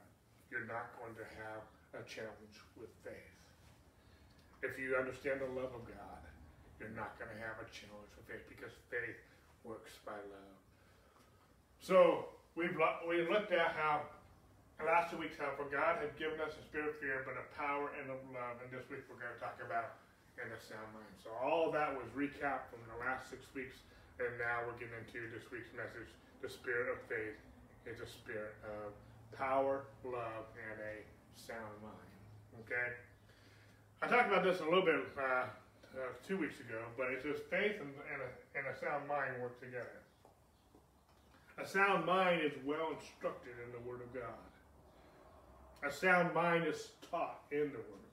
you're 0.51 0.67
not 0.67 0.95
going 0.99 1.15
to 1.15 1.27
have 1.43 1.63
a 1.95 2.03
challenge 2.07 2.59
with 2.75 2.91
faith. 3.07 3.39
If 4.67 4.79
you 4.79 4.99
understand 4.99 5.43
the 5.43 5.51
love 5.55 5.71
of 5.75 5.87
God, 5.87 6.23
you're 6.83 6.95
not 6.95 7.15
going 7.17 7.31
to 7.31 7.41
have 7.41 7.63
a 7.63 7.69
challenge 7.71 8.11
with 8.19 8.27
faith 8.27 8.45
because 8.51 8.75
faith 8.91 9.19
works 9.63 9.95
by 10.03 10.19
love. 10.19 10.59
So 11.79 12.31
we've 12.59 12.75
we 13.07 13.23
looked 13.31 13.55
at 13.55 13.79
how 13.79 14.11
last 14.83 15.15
weeks 15.17 15.39
how 15.39 15.55
for 15.57 15.71
God 15.71 16.03
had 16.03 16.13
given 16.19 16.43
us 16.43 16.53
a 16.53 16.63
spirit 16.67 16.93
of 16.93 16.97
fear, 17.01 17.25
but 17.25 17.39
a 17.39 17.47
power 17.57 17.95
and 17.97 18.11
of 18.11 18.21
love. 18.35 18.61
And 18.61 18.69
this 18.69 18.85
week 18.91 19.07
we're 19.09 19.23
going 19.23 19.33
to 19.33 19.41
talk 19.41 19.57
about 19.63 20.03
in 20.40 20.49
a 20.53 20.61
sound 20.61 20.88
mind. 20.92 21.14
So 21.22 21.33
all 21.33 21.72
that 21.72 21.92
was 21.92 22.07
recapped 22.12 22.68
from 22.72 22.85
the 22.88 22.99
last 23.01 23.31
six 23.31 23.44
weeks 23.55 23.81
and 24.18 24.33
now 24.40 24.64
we're 24.64 24.77
getting 24.81 24.96
into 24.96 25.29
this 25.29 25.44
week's 25.53 25.72
message. 25.77 26.09
The 26.40 26.49
spirit 26.49 26.88
of 26.88 26.99
faith 27.05 27.37
is 27.85 28.01
a 28.01 28.09
spirit 28.09 28.57
of 28.64 28.96
power, 29.37 29.85
love, 30.05 30.49
and 30.57 30.77
a 30.81 31.05
sound 31.37 31.77
mind. 31.85 32.16
Okay? 32.64 32.96
I 34.01 34.09
talked 34.09 34.29
about 34.33 34.44
this 34.44 34.61
a 34.61 34.64
little 34.64 34.85
bit 34.85 35.01
uh, 35.16 35.49
uh, 35.96 36.12
two 36.27 36.38
weeks 36.38 36.61
ago, 36.61 36.81
but 36.96 37.12
it 37.12 37.20
says 37.22 37.40
faith 37.51 37.77
and, 37.81 37.92
and, 38.12 38.20
a, 38.25 38.31
and 38.57 38.64
a 38.68 38.75
sound 38.79 39.09
mind 39.09 39.40
work 39.40 39.61
together. 39.61 40.01
A 41.59 41.66
sound 41.66 42.05
mind 42.05 42.42
is 42.44 42.53
well 42.64 42.92
instructed 42.92 43.57
in 43.64 43.72
the 43.72 43.81
Word 43.88 44.01
of 44.01 44.12
God. 44.12 44.44
A 45.85 45.92
sound 45.92 46.35
mind 46.35 46.66
is 46.66 46.90
taught 47.11 47.40
in 47.51 47.72
the 47.72 47.81
Word. 47.85 48.06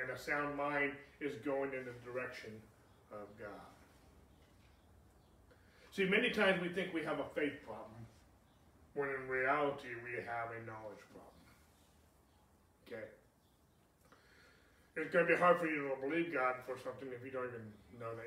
And 0.00 0.10
a 0.10 0.18
sound 0.18 0.56
mind 0.56 0.92
is 1.20 1.34
going 1.44 1.74
in 1.74 1.84
the 1.84 1.92
direction 2.04 2.52
of 3.12 3.28
God. 3.38 3.68
See, 5.92 6.04
many 6.04 6.30
times 6.30 6.62
we 6.62 6.68
think 6.68 6.94
we 6.94 7.04
have 7.04 7.18
a 7.18 7.28
faith 7.34 7.60
problem, 7.66 8.06
when 8.94 9.10
in 9.10 9.28
reality 9.28 9.88
we 10.04 10.16
have 10.22 10.54
a 10.54 10.64
knowledge 10.64 11.02
problem. 11.12 11.44
Okay? 12.86 13.04
It's 14.96 15.12
going 15.12 15.26
to 15.26 15.32
be 15.34 15.38
hard 15.38 15.58
for 15.58 15.66
you 15.66 15.90
to 15.90 15.96
believe 16.00 16.32
God 16.32 16.56
for 16.66 16.78
something 16.78 17.08
if 17.12 17.24
you 17.24 17.30
don't 17.30 17.46
even 17.46 17.66
know 17.98 18.14
that 18.14 18.26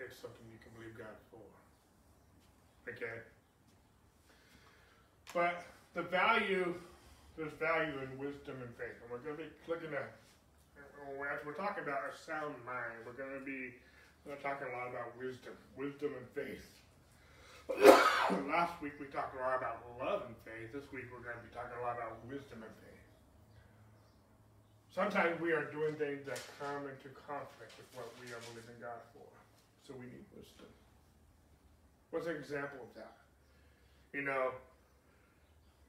it's 0.00 0.16
something 0.18 0.42
you 0.50 0.58
can 0.58 0.72
believe 0.76 0.96
God 0.98 1.16
for. 1.30 1.44
Okay? 2.90 3.22
But 5.32 5.64
the 5.94 6.02
value, 6.02 6.74
there's 7.36 7.52
value 7.60 8.00
in 8.00 8.18
wisdom 8.18 8.56
and 8.60 8.70
faith. 8.76 8.96
And 9.02 9.10
we're 9.10 9.18
going 9.18 9.36
to 9.36 9.42
be 9.44 9.50
looking 9.68 9.92
at, 9.94 10.16
as 11.04 11.44
we're 11.44 11.56
talking 11.56 11.84
about 11.84 12.08
a 12.08 12.12
sound 12.16 12.56
mind, 12.64 13.04
we're 13.04 13.16
going 13.16 13.36
to 13.36 13.44
be 13.44 13.76
talking 14.40 14.68
a 14.68 14.72
lot 14.72 14.88
about 14.88 15.12
wisdom, 15.20 15.52
wisdom 15.76 16.16
and 16.16 16.28
faith. 16.32 16.64
Last 18.48 18.76
week 18.80 18.96
we 19.00 19.06
talked 19.12 19.36
a 19.36 19.40
lot 19.40 19.60
about 19.60 19.84
love 20.00 20.24
and 20.28 20.36
faith. 20.48 20.72
This 20.72 20.88
week 20.92 21.08
we're 21.12 21.24
going 21.24 21.36
to 21.36 21.44
be 21.44 21.52
talking 21.52 21.76
a 21.76 21.84
lot 21.84 22.00
about 22.00 22.16
wisdom 22.24 22.64
and 22.64 22.74
faith. 22.80 23.04
Sometimes 24.92 25.36
we 25.40 25.52
are 25.52 25.68
doing 25.74 25.98
things 26.00 26.24
that 26.24 26.40
come 26.56 26.88
into 26.88 27.12
conflict 27.28 27.72
with 27.76 27.88
what 27.98 28.08
we 28.22 28.30
are 28.32 28.40
believing 28.52 28.78
God 28.80 29.02
for. 29.12 29.28
So 29.84 29.92
we 29.98 30.06
need 30.08 30.24
wisdom. 30.32 30.70
What's 32.14 32.30
an 32.30 32.36
example 32.36 32.80
of 32.80 32.90
that? 32.96 33.18
You 34.14 34.22
know, 34.22 34.54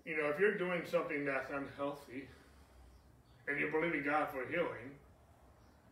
you 0.04 0.18
know, 0.18 0.28
if 0.34 0.40
you're 0.40 0.58
doing 0.58 0.82
something 0.90 1.24
that's 1.24 1.52
unhealthy 1.54 2.28
and 3.48 3.60
you're 3.60 3.72
believing 3.72 4.04
God 4.04 4.28
for 4.34 4.44
healing, 4.50 4.92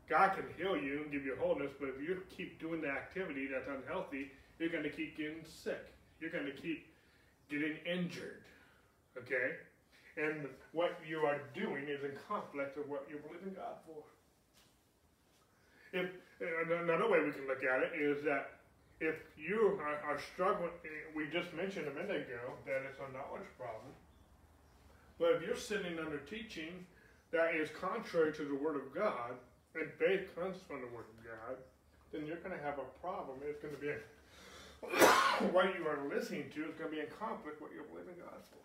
God 0.09 0.35
can 0.35 0.45
heal 0.57 0.77
you 0.77 1.03
and 1.03 1.11
give 1.11 1.25
you 1.25 1.35
wholeness, 1.39 1.71
but 1.79 1.89
if 1.89 2.01
you 2.01 2.21
keep 2.35 2.59
doing 2.59 2.81
the 2.81 2.89
activity 2.89 3.47
that's 3.51 3.67
unhealthy, 3.67 4.31
you're 4.59 4.69
going 4.69 4.83
to 4.83 4.89
keep 4.89 5.17
getting 5.17 5.43
sick. 5.47 5.93
You're 6.19 6.31
going 6.31 6.45
to 6.45 6.51
keep 6.51 6.85
getting 7.49 7.77
injured. 7.85 8.43
Okay? 9.17 9.55
And 10.17 10.47
what 10.73 10.99
you 11.07 11.19
are 11.19 11.41
doing 11.55 11.87
is 11.87 12.03
in 12.03 12.11
conflict 12.27 12.77
with 12.77 12.87
what 12.87 13.07
you're 13.09 13.19
believing 13.19 13.55
God 13.55 13.81
for. 13.85 14.03
If 15.93 16.09
another 16.41 17.09
way 17.09 17.19
we 17.23 17.31
can 17.31 17.47
look 17.47 17.63
at 17.63 17.83
it 17.83 17.99
is 17.99 18.23
that 18.23 18.59
if 18.99 19.15
you 19.37 19.79
are, 19.81 19.99
are 20.05 20.19
struggling, 20.33 20.71
we 21.15 21.27
just 21.27 21.53
mentioned 21.53 21.87
a 21.87 21.93
minute 21.93 22.27
ago 22.27 22.53
that 22.65 22.81
it's 22.89 22.99
a 22.99 23.11
knowledge 23.11 23.47
problem. 23.57 23.93
But 25.19 25.33
if 25.37 25.43
you're 25.43 25.57
sitting 25.57 25.99
under 25.99 26.17
teaching 26.17 26.85
that 27.31 27.55
is 27.55 27.69
contrary 27.69 28.33
to 28.33 28.45
the 28.45 28.55
Word 28.55 28.75
of 28.75 28.93
God, 28.93 29.33
and 29.75 29.89
faith 29.97 30.29
comes 30.35 30.57
from 30.67 30.81
the 30.81 30.87
Word 30.87 31.05
of 31.09 31.19
God, 31.25 31.57
then 32.11 32.25
you're 32.27 32.37
going 32.37 32.55
to 32.55 32.63
have 32.63 32.77
a 32.77 32.87
problem. 33.01 33.39
It's 33.41 33.61
going 33.61 33.73
to 33.73 33.81
be 33.81 33.89
a 33.89 33.97
what 35.51 35.73
you 35.75 35.87
are 35.87 35.99
listening 36.13 36.49
to 36.53 36.65
is 36.67 36.75
going 36.75 36.89
to 36.89 36.95
be 36.95 36.99
in 36.99 37.07
conflict 37.19 37.61
with 37.61 37.61
what 37.61 37.71
you're 37.73 37.85
believing 37.85 38.15
God 38.19 38.41
for. 38.51 38.59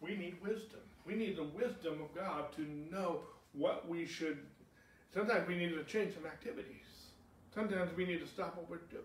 We 0.00 0.16
need 0.16 0.40
wisdom. 0.42 0.80
We 1.06 1.14
need 1.14 1.36
the 1.36 1.44
wisdom 1.44 2.00
of 2.02 2.14
God 2.14 2.52
to 2.56 2.62
know 2.90 3.20
what 3.52 3.88
we 3.88 4.06
should. 4.06 4.38
Sometimes 5.12 5.46
we 5.46 5.56
need 5.56 5.70
to 5.70 5.84
change 5.84 6.14
some 6.14 6.26
activities. 6.26 6.86
Sometimes 7.54 7.94
we 7.96 8.06
need 8.06 8.20
to 8.20 8.26
stop 8.26 8.56
what 8.56 8.70
we're 8.70 8.88
doing. 8.90 9.04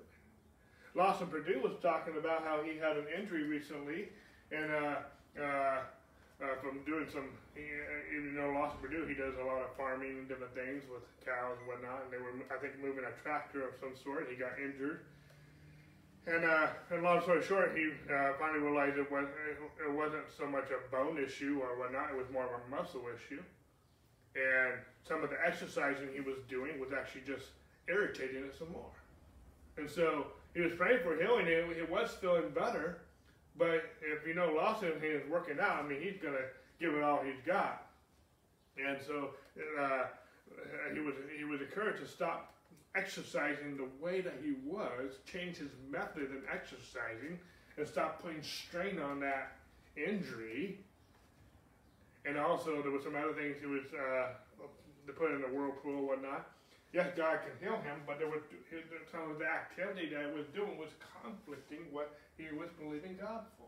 Lawson 0.96 1.28
Purdue 1.28 1.62
was 1.62 1.74
talking 1.82 2.18
about 2.18 2.44
how 2.44 2.62
he 2.64 2.78
had 2.78 2.98
an 2.98 3.06
injury 3.16 3.44
recently, 3.44 4.10
and 4.52 4.72
uh, 4.72 5.44
uh, 5.44 5.80
uh, 6.44 6.56
from 6.62 6.86
doing 6.86 7.10
some, 7.10 7.34
you 7.58 8.34
know, 8.38 8.54
Lawson 8.54 8.78
Perdue, 8.82 9.10
he 9.10 9.18
does 9.18 9.34
a 9.42 9.46
lot 9.46 9.62
of 9.66 9.74
farming 9.76 10.22
and 10.22 10.28
different 10.30 10.54
things 10.54 10.86
with 10.86 11.02
cows 11.26 11.58
and 11.58 11.68
whatnot. 11.68 12.06
And 12.06 12.10
they 12.14 12.22
were, 12.22 12.34
I 12.54 12.62
think, 12.62 12.78
moving 12.78 13.06
a 13.06 13.14
tractor 13.26 13.66
of 13.66 13.74
some 13.82 13.98
sort. 13.98 14.30
He 14.30 14.38
got 14.38 14.58
injured 14.62 15.08
and, 16.28 16.44
uh, 16.44 16.68
and 16.92 17.04
long 17.04 17.22
story 17.22 17.42
short, 17.42 17.72
he 17.76 17.90
uh, 18.14 18.34
finally 18.38 18.60
realized 18.60 18.98
it, 18.98 19.10
was, 19.10 19.26
it 19.80 19.92
wasn't 19.92 20.26
so 20.38 20.46
much 20.46 20.66
a 20.72 20.92
bone 20.92 21.18
issue 21.18 21.62
or 21.62 21.80
whatnot, 21.80 22.12
it 22.12 22.18
was 22.18 22.28
more 22.34 22.44
of 22.44 22.52
a 22.52 22.70
muscle 22.70 23.04
issue. 23.16 23.42
And 24.36 24.74
some 25.08 25.24
of 25.24 25.30
the 25.30 25.38
exercising 25.46 26.10
he 26.14 26.20
was 26.20 26.36
doing 26.50 26.80
was 26.80 26.90
actually 26.92 27.22
just 27.26 27.46
irritating 27.88 28.44
it 28.44 28.56
some 28.60 28.72
more. 28.74 28.92
And 29.78 29.90
so 29.90 30.28
he 30.54 30.60
was 30.60 30.74
praying 30.74 31.00
for 31.02 31.16
healing, 31.16 31.48
and 31.48 31.72
it 31.72 31.90
was 31.90 32.12
feeling 32.20 32.50
better. 32.50 33.00
But 33.58 33.84
if 34.02 34.28
you 34.28 34.34
know 34.36 34.54
Lawson, 34.56 34.94
he 35.02 35.08
is 35.08 35.24
working 35.30 35.60
out, 35.60 35.84
I 35.84 35.88
mean, 35.88 36.02
he's 36.02 36.22
going 36.22 36.36
to 36.36 36.46
give 36.80 36.94
it 36.94 37.04
all 37.04 37.22
he's 37.24 37.42
got. 37.46 37.88
And 38.78 38.98
so 39.06 39.32
uh, 39.80 40.04
he 40.94 41.00
was 41.00 41.16
he 41.38 41.44
was 41.44 41.62
encouraged 41.62 42.04
to 42.04 42.08
stop 42.08 42.54
exercising 42.96 43.78
the 43.78 43.88
way 44.04 44.22
that 44.22 44.36
he 44.44 44.54
was, 44.66 45.18
change 45.32 45.58
his 45.58 45.72
method 45.90 46.30
in 46.32 46.42
exercising, 46.52 47.40
and 47.78 47.88
stop 47.88 48.22
putting 48.22 48.42
strain 48.42 49.00
on 49.00 49.20
that 49.20 49.58
injury. 49.96 50.80
And 52.26 52.38
also, 52.38 52.82
there 52.82 52.92
was 52.92 53.04
some 53.04 53.16
other 53.16 53.34
things 53.34 53.56
he 53.60 53.68
was 53.68 53.84
uh, 53.94 54.34
to 55.08 55.14
put 55.14 55.32
in 55.32 55.42
the 55.42 55.48
whirlpool 55.48 55.98
and 55.98 56.08
whatnot. 56.08 56.50
Yes, 56.94 57.12
God 57.18 57.40
can 57.44 57.52
heal 57.60 57.78
him, 57.82 58.00
but 58.08 58.18
there 58.18 58.30
was 58.30 58.42
some 59.12 59.30
of 59.32 59.40
the 59.40 59.46
activity 59.46 60.10
that 60.14 60.32
he 60.32 60.32
was 60.32 60.48
doing 60.56 60.78
was 60.78 60.90
conflicting 61.22 61.92
what 61.92 62.18
he 62.38 62.46
was 62.56 62.70
believing 62.80 63.18
God 63.20 63.44
for. 63.60 63.68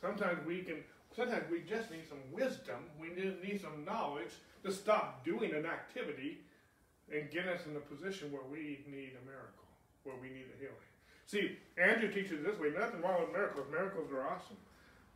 Sometimes 0.00 0.44
we 0.46 0.62
can, 0.62 0.82
sometimes 1.14 1.44
we 1.50 1.60
just 1.60 1.90
need 1.90 2.08
some 2.08 2.20
wisdom. 2.32 2.88
We 2.98 3.08
need, 3.12 3.42
need 3.44 3.60
some 3.60 3.84
knowledge 3.84 4.32
to 4.64 4.72
stop 4.72 5.24
doing 5.24 5.52
an 5.52 5.66
activity 5.66 6.40
and 7.12 7.30
get 7.30 7.48
us 7.48 7.60
in 7.68 7.76
a 7.76 7.84
position 7.84 8.32
where 8.32 8.44
we 8.48 8.80
need 8.88 9.12
a 9.20 9.24
miracle, 9.28 9.68
where 10.04 10.16
we 10.16 10.28
need 10.28 10.48
a 10.48 10.56
healing. 10.56 10.88
See, 11.26 11.56
Andrew 11.76 12.08
teaches 12.08 12.44
this 12.44 12.56
way: 12.58 12.72
nothing 12.72 13.00
wrong 13.00 13.20
with 13.20 13.32
miracles. 13.32 13.68
Miracles 13.70 14.08
are 14.12 14.24
awesome, 14.24 14.56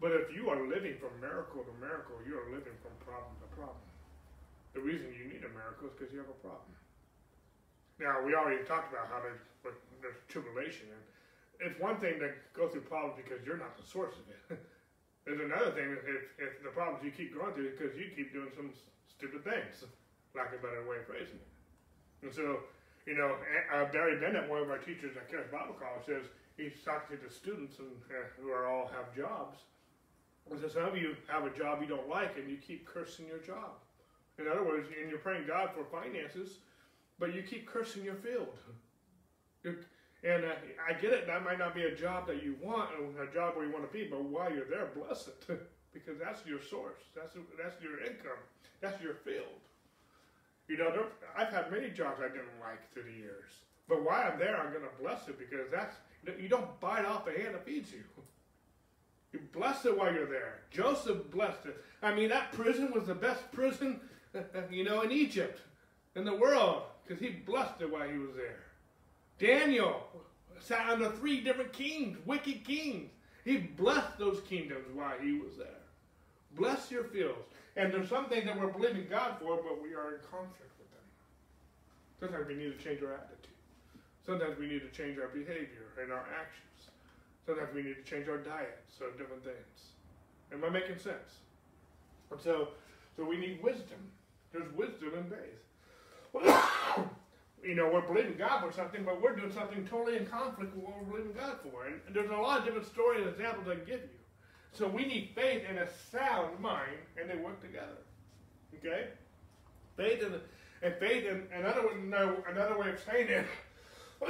but 0.00 0.12
if 0.12 0.36
you 0.36 0.48
are 0.48 0.68
living 0.68 0.96
from 1.00 1.16
miracle 1.20 1.64
to 1.64 1.72
miracle, 1.80 2.16
you 2.28 2.36
are 2.36 2.48
living 2.52 2.76
from 2.84 2.92
problem 3.04 3.32
to 3.40 3.48
problem. 3.56 3.87
The 4.78 4.86
reason 4.86 5.10
you 5.10 5.26
need 5.26 5.42
a 5.42 5.50
miracle 5.50 5.90
is 5.90 5.94
because 5.98 6.14
you 6.14 6.22
have 6.22 6.30
a 6.30 6.38
problem. 6.38 6.70
Now, 7.98 8.22
we 8.22 8.38
already 8.38 8.62
talked 8.62 8.94
about 8.94 9.10
how 9.10 9.18
there's, 9.18 9.42
there's 9.98 10.22
tribulation, 10.30 10.86
and 10.94 11.02
it's 11.66 11.74
one 11.82 11.98
thing 11.98 12.22
to 12.22 12.30
go 12.54 12.70
through 12.70 12.86
problems 12.86 13.18
because 13.18 13.42
you're 13.42 13.58
not 13.58 13.74
the 13.74 13.82
source 13.82 14.14
of 14.14 14.26
it. 14.30 14.62
there's 15.26 15.42
another 15.42 15.74
thing 15.74 15.98
if, 16.06 16.30
if 16.38 16.62
the 16.62 16.70
problems 16.70 17.02
you 17.02 17.10
keep 17.10 17.34
going 17.34 17.50
through 17.58 17.74
because 17.74 17.90
you 17.98 18.06
keep 18.14 18.30
doing 18.30 18.54
some 18.54 18.70
stupid 19.10 19.42
things, 19.42 19.82
lack 20.38 20.54
of 20.54 20.62
a 20.62 20.70
better 20.70 20.86
way 20.86 21.02
of 21.02 21.10
phrasing 21.10 21.42
it. 21.42 21.50
And 22.22 22.30
so, 22.30 22.62
you 23.02 23.18
know, 23.18 23.34
uh, 23.74 23.90
Barry 23.90 24.22
Bennett, 24.22 24.46
one 24.46 24.62
of 24.62 24.70
our 24.70 24.78
teachers 24.78 25.18
at 25.18 25.26
Charis 25.26 25.50
Bible 25.50 25.74
College, 25.74 26.06
says 26.06 26.30
he's 26.54 26.78
talking 26.86 27.18
to 27.18 27.26
the 27.26 27.34
students 27.34 27.82
and 27.82 27.98
uh, 28.14 28.30
who 28.38 28.54
are 28.54 28.70
all 28.70 28.86
have 28.94 29.10
jobs. 29.10 29.58
He 30.46 30.54
says 30.62 30.78
some 30.78 30.86
of 30.86 30.94
you 30.94 31.18
have 31.26 31.50
a 31.50 31.50
job 31.50 31.82
you 31.82 31.90
don't 31.90 32.06
like 32.06 32.38
and 32.38 32.46
you 32.46 32.62
keep 32.62 32.86
cursing 32.86 33.26
your 33.26 33.42
job. 33.42 33.74
In 34.38 34.46
other 34.48 34.62
words, 34.62 34.88
and 35.00 35.10
you're 35.10 35.18
praying 35.18 35.46
God 35.46 35.70
for 35.74 35.84
finances, 35.84 36.58
but 37.18 37.34
you 37.34 37.42
keep 37.42 37.66
cursing 37.66 38.04
your 38.04 38.14
field. 38.14 38.56
and 39.64 40.44
uh, 40.44 40.52
I 40.88 40.92
get 40.92 41.12
it, 41.12 41.26
that 41.26 41.44
might 41.44 41.58
not 41.58 41.74
be 41.74 41.82
a 41.82 41.94
job 41.94 42.26
that 42.28 42.42
you 42.42 42.56
want, 42.62 42.90
a 43.20 43.32
job 43.34 43.56
where 43.56 43.66
you 43.66 43.72
want 43.72 43.90
to 43.90 43.92
be, 43.92 44.08
but 44.08 44.22
while 44.22 44.52
you're 44.52 44.68
there, 44.68 44.88
bless 44.94 45.28
it. 45.28 45.44
because 45.92 46.18
that's 46.18 46.46
your 46.46 46.60
source. 46.60 47.00
That's, 47.14 47.34
that's 47.62 47.82
your 47.82 48.00
income. 48.04 48.38
That's 48.80 49.00
your 49.02 49.14
field. 49.14 49.58
You 50.68 50.76
know, 50.76 51.06
I've 51.36 51.48
had 51.48 51.72
many 51.72 51.90
jobs 51.90 52.20
I 52.20 52.28
didn't 52.28 52.60
like 52.60 52.92
through 52.92 53.04
the 53.04 53.18
years. 53.18 53.50
But 53.88 54.04
while 54.04 54.30
I'm 54.30 54.38
there, 54.38 54.58
I'm 54.58 54.70
going 54.70 54.84
to 54.84 55.02
bless 55.02 55.28
it 55.28 55.38
because 55.38 55.70
that's, 55.72 55.96
you 56.40 56.48
don't 56.48 56.78
bite 56.78 57.06
off 57.06 57.24
the 57.24 57.32
hand 57.32 57.54
that 57.54 57.64
feeds 57.64 57.90
you. 57.90 58.04
You 59.32 59.40
bless 59.52 59.84
it 59.86 59.96
while 59.96 60.12
you're 60.12 60.26
there. 60.26 60.60
Joseph 60.70 61.30
blessed 61.30 61.66
it. 61.66 61.84
I 62.02 62.14
mean, 62.14 62.28
that 62.28 62.52
prison 62.52 62.92
was 62.94 63.06
the 63.06 63.14
best 63.14 63.50
prison 63.52 64.00
you 64.70 64.84
know, 64.84 65.02
in 65.02 65.10
Egypt, 65.10 65.60
in 66.14 66.24
the 66.24 66.34
world, 66.34 66.82
because 67.06 67.22
he 67.22 67.30
blessed 67.30 67.80
it 67.80 67.90
while 67.90 68.08
he 68.08 68.18
was 68.18 68.34
there. 68.36 68.64
Daniel 69.38 70.02
sat 70.60 70.88
under 70.88 71.10
three 71.10 71.40
different 71.40 71.72
kings, 71.72 72.18
wicked 72.26 72.64
kings. 72.64 73.10
He 73.44 73.58
blessed 73.58 74.18
those 74.18 74.40
kingdoms 74.48 74.86
while 74.94 75.14
he 75.22 75.32
was 75.32 75.56
there. 75.56 75.68
Bless 76.56 76.90
your 76.90 77.04
fields. 77.04 77.38
And 77.76 77.92
there's 77.92 78.08
some 78.08 78.28
things 78.28 78.44
that 78.46 78.58
we're 78.58 78.72
believing 78.72 79.06
God 79.08 79.36
for, 79.40 79.56
but 79.56 79.80
we 79.80 79.94
are 79.94 80.14
in 80.14 80.20
conflict 80.28 80.74
with 80.78 80.90
them. 80.90 81.06
Sometimes 82.18 82.48
we 82.48 82.54
need 82.54 82.76
to 82.76 82.84
change 82.84 83.02
our 83.02 83.14
attitude. 83.14 83.54
Sometimes 84.26 84.58
we 84.58 84.66
need 84.66 84.82
to 84.82 84.90
change 84.90 85.18
our 85.18 85.28
behavior 85.28 85.94
and 86.02 86.12
our 86.12 86.26
actions. 86.38 86.90
Sometimes 87.46 87.72
we 87.74 87.82
need 87.82 87.96
to 87.96 88.02
change 88.02 88.28
our 88.28 88.38
diet, 88.38 88.82
so 88.98 89.06
different 89.16 89.42
things. 89.44 89.94
Am 90.52 90.64
I 90.64 90.68
making 90.68 90.98
sense? 90.98 91.40
And 92.30 92.40
so, 92.40 92.68
so 93.16 93.24
we 93.24 93.38
need 93.38 93.62
wisdom. 93.62 93.98
There's 94.52 94.72
wisdom 94.74 95.12
in 95.16 95.24
faith. 95.24 95.58
you 97.62 97.74
know, 97.74 97.90
we're 97.92 98.06
believing 98.06 98.36
God 98.36 98.64
for 98.64 98.72
something, 98.72 99.04
but 99.04 99.20
we're 99.20 99.36
doing 99.36 99.52
something 99.52 99.86
totally 99.86 100.16
in 100.16 100.26
conflict 100.26 100.74
with 100.74 100.84
what 100.84 100.96
we're 100.98 101.12
believing 101.12 101.32
God 101.32 101.56
for. 101.62 101.86
And, 101.86 102.00
there's 102.14 102.30
a 102.30 102.34
lot 102.34 102.60
of 102.60 102.64
different 102.64 102.86
stories 102.86 103.22
and 103.22 103.30
examples 103.30 103.68
I 103.68 103.74
can 103.76 103.84
give 103.84 104.00
you. 104.00 104.18
So 104.72 104.86
we 104.86 105.04
need 105.04 105.30
faith 105.34 105.62
and 105.68 105.78
a 105.78 105.88
sound 106.12 106.60
mind, 106.60 106.98
and 107.20 107.28
they 107.28 107.36
work 107.36 107.60
together. 107.60 107.98
Okay? 108.76 109.08
Faith 109.96 110.22
and, 110.22 110.34
and 110.82 110.94
faith, 111.00 111.26
and 111.28 111.44
another, 111.52 111.82
no, 112.04 112.36
another 112.48 112.78
way 112.78 112.90
of 112.90 113.00
saying 113.10 113.28
it, 113.28 113.46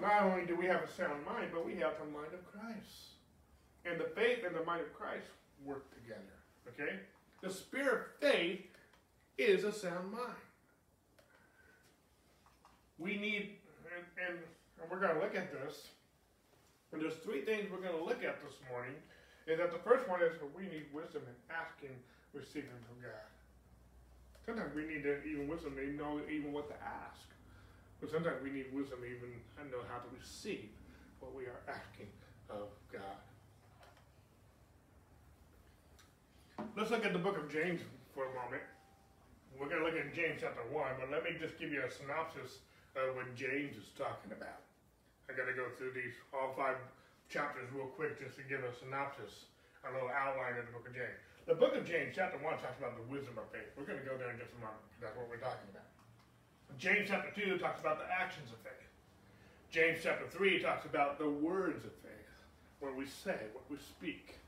not 0.00 0.22
only 0.22 0.46
do 0.46 0.56
we 0.56 0.66
have 0.66 0.82
a 0.82 0.90
sound 0.90 1.24
mind, 1.24 1.50
but 1.52 1.64
we 1.64 1.74
have 1.76 1.94
the 1.98 2.10
mind 2.12 2.32
of 2.32 2.44
Christ. 2.52 3.10
And 3.84 3.98
the 3.98 4.10
faith 4.14 4.44
and 4.46 4.54
the 4.54 4.64
mind 4.64 4.82
of 4.82 4.92
Christ 4.92 5.26
work 5.64 5.86
together. 5.94 6.20
Okay? 6.68 6.96
The 7.42 7.50
spirit 7.50 8.08
of 8.22 8.30
faith 8.30 8.60
is 9.40 9.64
a 9.64 9.72
sound 9.72 10.12
mind. 10.12 10.44
We 12.98 13.16
need, 13.16 13.56
and, 13.96 14.36
and 14.36 14.90
we're 14.90 15.00
going 15.00 15.14
to 15.14 15.20
look 15.20 15.34
at 15.34 15.52
this, 15.52 15.88
and 16.92 17.00
there's 17.00 17.16
three 17.24 17.42
things 17.42 17.70
we're 17.70 17.80
going 17.80 17.96
to 17.96 18.04
look 18.04 18.22
at 18.22 18.42
this 18.44 18.56
morning. 18.70 18.94
And 19.48 19.58
that 19.58 19.72
the 19.72 19.78
first 19.78 20.06
one 20.08 20.22
is 20.22 20.36
we 20.54 20.64
need 20.64 20.92
wisdom 20.92 21.22
in 21.24 21.34
asking, 21.48 21.96
receiving 22.34 22.76
from 22.86 23.00
God. 23.00 23.26
Sometimes 24.44 24.74
we 24.76 24.84
need 24.84 25.02
to, 25.04 25.24
even 25.24 25.48
wisdom 25.48 25.74
to 25.76 25.86
know 25.96 26.20
even 26.30 26.52
what 26.52 26.68
to 26.68 26.76
ask. 26.84 27.24
But 28.00 28.10
sometimes 28.10 28.42
we 28.42 28.50
need 28.50 28.66
wisdom 28.72 29.00
even 29.04 29.40
to 29.56 29.64
know 29.72 29.82
how 29.88 29.98
to 29.98 30.08
receive 30.18 30.68
what 31.20 31.34
we 31.34 31.44
are 31.44 31.60
asking 31.68 32.08
of 32.48 32.68
God. 32.92 33.18
Let's 36.76 36.90
look 36.90 37.04
at 37.04 37.12
the 37.12 37.18
book 37.18 37.38
of 37.38 37.50
James 37.50 37.80
for 38.14 38.24
a 38.24 38.34
moment 38.34 38.62
we're 39.60 39.68
going 39.68 39.84
to 39.84 39.86
look 39.86 40.00
at 40.00 40.16
James 40.16 40.40
chapter 40.40 40.64
1, 40.72 40.72
but 40.96 41.12
let 41.12 41.20
me 41.20 41.36
just 41.36 41.60
give 41.60 41.68
you 41.68 41.84
a 41.84 41.92
synopsis 41.92 42.64
of 42.96 43.12
what 43.12 43.28
James 43.36 43.76
is 43.76 43.92
talking 43.92 44.32
about. 44.32 44.64
I 45.28 45.36
got 45.36 45.52
to 45.52 45.52
go 45.52 45.68
through 45.76 45.92
these, 45.92 46.16
all 46.32 46.56
five 46.56 46.80
chapters 47.28 47.68
real 47.76 47.92
quick 47.92 48.16
just 48.16 48.40
to 48.40 48.44
give 48.48 48.64
a 48.64 48.72
synopsis, 48.72 49.52
a 49.84 49.92
little 49.92 50.08
outline 50.08 50.56
of 50.56 50.64
the 50.64 50.72
book 50.72 50.88
of 50.88 50.96
James. 50.96 51.12
The 51.44 51.52
book 51.52 51.76
of 51.76 51.84
James, 51.84 52.16
chapter 52.16 52.40
1, 52.40 52.56
talks 52.64 52.80
about 52.80 52.96
the 52.96 53.04
wisdom 53.12 53.36
of 53.36 53.52
faith. 53.52 53.68
We're 53.76 53.84
going 53.84 54.00
to 54.00 54.08
go 54.08 54.16
there 54.16 54.32
in 54.32 54.40
just 54.40 54.56
a 54.56 54.60
moment. 54.64 54.80
That's 54.96 55.12
what 55.12 55.28
we're 55.28 55.44
talking 55.44 55.68
about. 55.68 55.84
James 56.80 57.12
chapter 57.12 57.28
2 57.36 57.60
talks 57.60 57.84
about 57.84 58.00
the 58.00 58.08
actions 58.08 58.48
of 58.48 58.58
faith. 58.64 58.88
James 59.68 60.00
chapter 60.00 60.24
3 60.24 60.64
talks 60.64 60.88
about 60.88 61.20
the 61.20 61.28
words 61.28 61.84
of 61.84 61.92
faith, 62.00 62.32
what 62.80 62.96
we 62.96 63.04
say, 63.04 63.52
what 63.52 63.68
we 63.68 63.76
speak. 63.76 64.40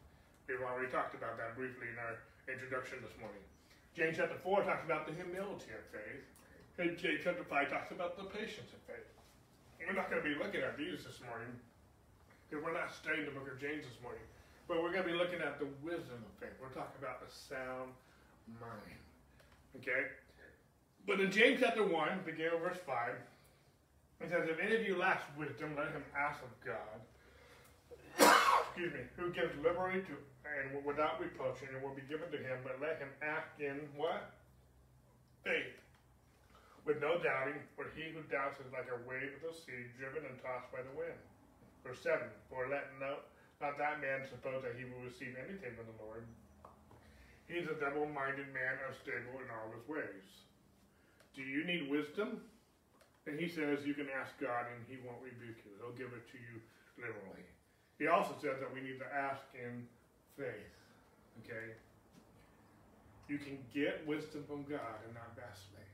We've 0.49 0.65
already 0.65 0.89
talked 0.89 1.13
about 1.13 1.37
that 1.37 1.53
briefly 1.53 1.93
in 1.93 2.01
our 2.01 2.17
introduction 2.49 3.05
this 3.05 3.13
morning. 3.21 3.45
James 3.93 4.16
chapter 4.16 4.36
4 4.40 4.64
talks 4.64 4.84
about 4.84 5.07
the 5.07 5.12
humility 5.12 5.68
of 5.76 5.84
faith. 5.93 6.24
And 6.80 6.97
James 6.97 7.20
chapter 7.22 7.45
5 7.45 7.68
talks 7.68 7.93
about 7.93 8.16
the 8.16 8.24
patience 8.24 8.72
of 8.72 8.80
faith. 8.88 9.05
We're 9.84 9.93
not 9.93 10.09
going 10.09 10.22
to 10.22 10.28
be 10.28 10.34
looking 10.40 10.64
at 10.64 10.78
these 10.80 11.05
this 11.05 11.20
morning 11.28 11.53
because 12.49 12.64
we're 12.64 12.72
not 12.72 12.88
studying 12.88 13.28
the 13.28 13.36
book 13.36 13.53
of 13.53 13.61
James 13.61 13.84
this 13.84 14.01
morning. 14.01 14.24
But 14.64 14.80
we're 14.80 14.97
going 14.97 15.05
to 15.05 15.12
be 15.12 15.18
looking 15.18 15.45
at 15.45 15.61
the 15.61 15.68
wisdom 15.84 16.24
of 16.24 16.32
faith. 16.40 16.57
We're 16.57 16.72
talking 16.72 16.97
about 16.97 17.20
the 17.20 17.28
sound 17.28 17.93
mind. 18.57 19.01
Okay? 19.76 20.09
But 21.05 21.20
in 21.20 21.30
James 21.30 21.61
chapter 21.61 21.84
1, 21.84 22.24
beginning 22.24 22.64
verse 22.64 22.80
5, 22.86 23.12
it 24.24 24.30
says, 24.30 24.49
If 24.49 24.57
any 24.61 24.76
of 24.76 24.86
you 24.86 24.97
lacks 24.97 25.24
wisdom, 25.36 25.76
let 25.76 25.93
him 25.93 26.05
ask 26.16 26.40
of 26.40 26.53
God, 26.64 26.97
excuse 28.64 28.95
me, 28.95 29.01
who 29.16 29.28
gives 29.32 29.53
liberally 29.61 30.01
to 30.09 30.16
and 30.43 30.74
without 30.82 31.22
and 31.22 31.72
it 31.74 31.80
will 31.82 31.95
be 31.95 32.07
given 32.11 32.28
to 32.30 32.40
him, 32.40 32.59
but 32.66 32.82
let 32.82 32.99
him 32.99 33.11
act 33.22 33.62
in 33.62 33.86
what? 33.95 34.34
Faith. 35.47 35.78
With 36.82 36.99
no 36.99 37.22
doubting, 37.22 37.62
for 37.78 37.86
he 37.95 38.11
who 38.11 38.26
doubts 38.26 38.59
is 38.59 38.70
like 38.74 38.90
a 38.90 38.99
wave 39.07 39.38
of 39.38 39.43
the 39.43 39.55
sea, 39.55 39.86
driven 39.95 40.26
and 40.26 40.34
tossed 40.43 40.70
by 40.74 40.82
the 40.82 40.95
wind. 40.99 41.18
Verse 41.86 42.03
7 42.03 42.18
For 42.51 42.66
let 42.66 42.90
no, 42.99 43.22
not 43.62 43.78
that 43.78 44.03
man 44.03 44.26
suppose 44.26 44.66
that 44.66 44.74
he 44.74 44.86
will 44.86 45.07
receive 45.07 45.38
anything 45.38 45.78
from 45.78 45.86
the 45.86 45.99
Lord. 46.03 46.26
He 47.47 47.59
is 47.62 47.70
a 47.70 47.78
double 47.78 48.11
minded 48.11 48.51
man, 48.51 48.82
unstable 48.90 49.38
in 49.38 49.49
all 49.51 49.70
his 49.70 49.86
ways. 49.86 50.26
Do 51.34 51.43
you 51.43 51.62
need 51.62 51.86
wisdom? 51.86 52.43
And 53.26 53.38
he 53.38 53.47
says 53.47 53.86
you 53.86 53.95
can 53.95 54.11
ask 54.11 54.34
God 54.43 54.66
and 54.66 54.82
he 54.90 54.99
won't 55.07 55.22
rebuke 55.22 55.62
you. 55.62 55.72
He'll 55.78 55.95
give 55.95 56.11
it 56.11 56.26
to 56.34 56.38
you 56.38 56.59
liberally. 56.99 57.47
He 58.03 58.11
also 58.11 58.34
says 58.43 58.59
that 58.59 58.70
we 58.74 58.82
need 58.82 58.99
to 58.99 59.07
ask 59.07 59.47
in 59.55 59.86
faith. 60.37 60.72
Okay? 61.45 61.76
You 63.28 63.39
can 63.39 63.59
get 63.72 64.05
wisdom 64.07 64.45
from 64.45 64.64
God 64.68 65.01
and 65.07 65.14
not 65.14 65.33
vacillate. 65.37 65.89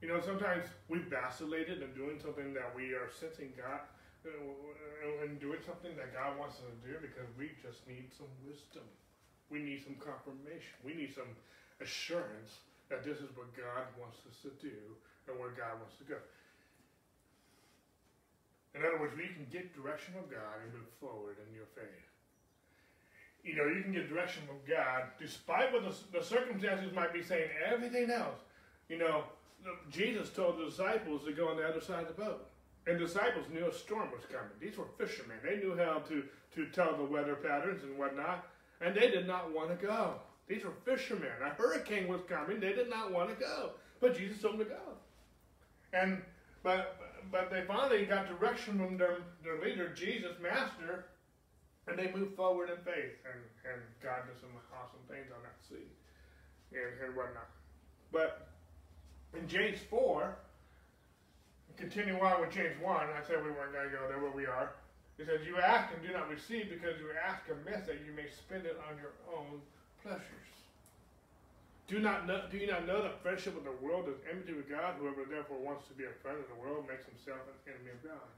You 0.00 0.08
know, 0.08 0.20
sometimes 0.20 0.64
we've 0.88 1.08
vacillated 1.08 1.84
in 1.84 1.92
doing 1.92 2.16
something 2.20 2.52
that 2.56 2.72
we 2.72 2.96
are 2.96 3.08
sensing 3.12 3.52
God 3.56 3.84
uh, 4.24 5.24
and 5.24 5.40
doing 5.40 5.60
something 5.64 5.92
that 5.96 6.12
God 6.16 6.40
wants 6.40 6.56
us 6.60 6.72
to 6.72 6.80
do 6.88 6.96
because 7.00 7.28
we 7.36 7.52
just 7.60 7.84
need 7.84 8.08
some 8.12 8.28
wisdom. 8.44 8.84
We 9.52 9.60
need 9.60 9.84
some 9.84 9.96
confirmation. 10.00 10.76
We 10.84 10.96
need 10.96 11.12
some 11.12 11.28
assurance 11.80 12.64
that 12.88 13.04
this 13.04 13.20
is 13.20 13.28
what 13.36 13.52
God 13.56 13.88
wants 14.00 14.20
us 14.24 14.36
to 14.44 14.52
do 14.60 14.76
and 15.28 15.36
where 15.36 15.52
God 15.52 15.80
wants 15.80 15.96
to 16.00 16.06
go. 16.08 16.20
In 18.72 18.86
other 18.86 19.00
words, 19.02 19.16
we 19.16 19.28
can 19.28 19.48
get 19.52 19.74
direction 19.76 20.16
of 20.16 20.30
God 20.30 20.64
and 20.64 20.72
move 20.72 20.88
forward 21.00 21.36
in 21.44 21.48
your 21.52 21.68
faith 21.76 22.09
you 23.44 23.56
know, 23.56 23.66
you 23.66 23.82
can 23.82 23.92
get 23.92 24.08
direction 24.08 24.42
from 24.46 24.56
God, 24.68 25.04
despite 25.18 25.72
what 25.72 25.82
the, 25.84 26.18
the 26.18 26.24
circumstances 26.24 26.92
might 26.94 27.12
be 27.12 27.22
saying, 27.22 27.48
everything 27.66 28.10
else. 28.10 28.38
You 28.88 28.98
know, 28.98 29.24
Jesus 29.90 30.30
told 30.30 30.58
the 30.58 30.66
disciples 30.66 31.24
to 31.24 31.32
go 31.32 31.48
on 31.48 31.56
the 31.56 31.66
other 31.66 31.80
side 31.80 32.02
of 32.02 32.08
the 32.08 32.22
boat. 32.22 32.46
And 32.86 32.98
disciples 32.98 33.46
knew 33.52 33.66
a 33.66 33.74
storm 33.74 34.10
was 34.10 34.24
coming. 34.26 34.50
These 34.60 34.76
were 34.76 34.86
fishermen. 34.98 35.36
They 35.44 35.56
knew 35.56 35.76
how 35.76 35.98
to, 36.08 36.24
to 36.54 36.66
tell 36.70 36.96
the 36.96 37.04
weather 37.04 37.34
patterns 37.34 37.82
and 37.84 37.96
whatnot, 37.98 38.48
and 38.80 38.94
they 38.94 39.10
did 39.10 39.26
not 39.26 39.52
want 39.52 39.68
to 39.68 39.86
go. 39.86 40.14
These 40.48 40.64
were 40.64 40.72
fishermen. 40.84 41.30
A 41.44 41.50
hurricane 41.50 42.08
was 42.08 42.22
coming. 42.28 42.58
They 42.58 42.72
did 42.72 42.90
not 42.90 43.12
want 43.12 43.28
to 43.30 43.36
go. 43.36 43.70
But 44.00 44.16
Jesus 44.16 44.40
told 44.40 44.58
them 44.58 44.66
to 44.66 44.72
go. 44.72 44.80
And 45.92 46.22
but 46.62 47.00
but 47.30 47.50
they 47.50 47.62
finally 47.62 48.04
got 48.06 48.28
direction 48.28 48.78
from 48.78 48.96
their, 48.96 49.18
their 49.44 49.60
leader, 49.60 49.92
Jesus, 49.94 50.32
Master, 50.42 51.06
and 51.88 51.98
they 51.98 52.12
move 52.12 52.34
forward 52.34 52.70
in 52.70 52.76
faith. 52.84 53.16
And, 53.24 53.40
and 53.64 53.80
God 54.02 54.28
does 54.28 54.40
some 54.40 54.50
awesome 54.74 55.02
things 55.08 55.28
on 55.32 55.40
that 55.42 55.56
sea 55.64 55.88
and, 56.72 56.92
and 57.06 57.16
whatnot. 57.16 57.48
But 58.12 58.48
in 59.36 59.46
James 59.46 59.78
4, 59.88 60.36
continue 61.76 62.18
on 62.20 62.40
with 62.40 62.50
James 62.50 62.76
1, 62.80 62.84
I 62.84 63.22
said 63.26 63.42
we 63.44 63.50
weren't 63.50 63.72
going 63.72 63.88
to 63.88 63.94
go 63.94 64.04
there 64.08 64.20
where 64.20 64.34
we 64.34 64.46
are. 64.46 64.74
It 65.18 65.26
says, 65.26 65.44
You 65.46 65.60
ask 65.60 65.92
and 65.92 66.00
do 66.00 66.12
not 66.12 66.28
receive 66.28 66.72
because 66.72 66.96
you 66.96 67.12
ask 67.12 67.44
amiss 67.52 67.84
that 67.86 68.00
you 68.04 68.12
may 68.16 68.28
spend 68.32 68.64
it 68.64 68.80
on 68.88 68.96
your 68.96 69.12
own 69.28 69.60
pleasures. 70.02 70.48
Do 71.88 71.98
not 71.98 72.24
know, 72.26 72.46
do 72.48 72.56
you 72.56 72.70
not 72.70 72.86
know 72.86 73.02
that 73.02 73.20
friendship 73.20 73.58
with 73.58 73.66
the 73.66 73.74
world 73.84 74.06
is 74.08 74.16
enmity 74.30 74.54
with 74.54 74.70
God? 74.70 74.94
Whoever 75.02 75.26
therefore 75.26 75.58
wants 75.58 75.90
to 75.90 75.94
be 75.94 76.06
a 76.06 76.14
friend 76.22 76.38
of 76.38 76.46
the 76.46 76.56
world 76.56 76.86
makes 76.86 77.04
himself 77.04 77.42
an 77.50 77.58
enemy 77.66 77.90
of 77.90 78.00
God. 78.06 78.30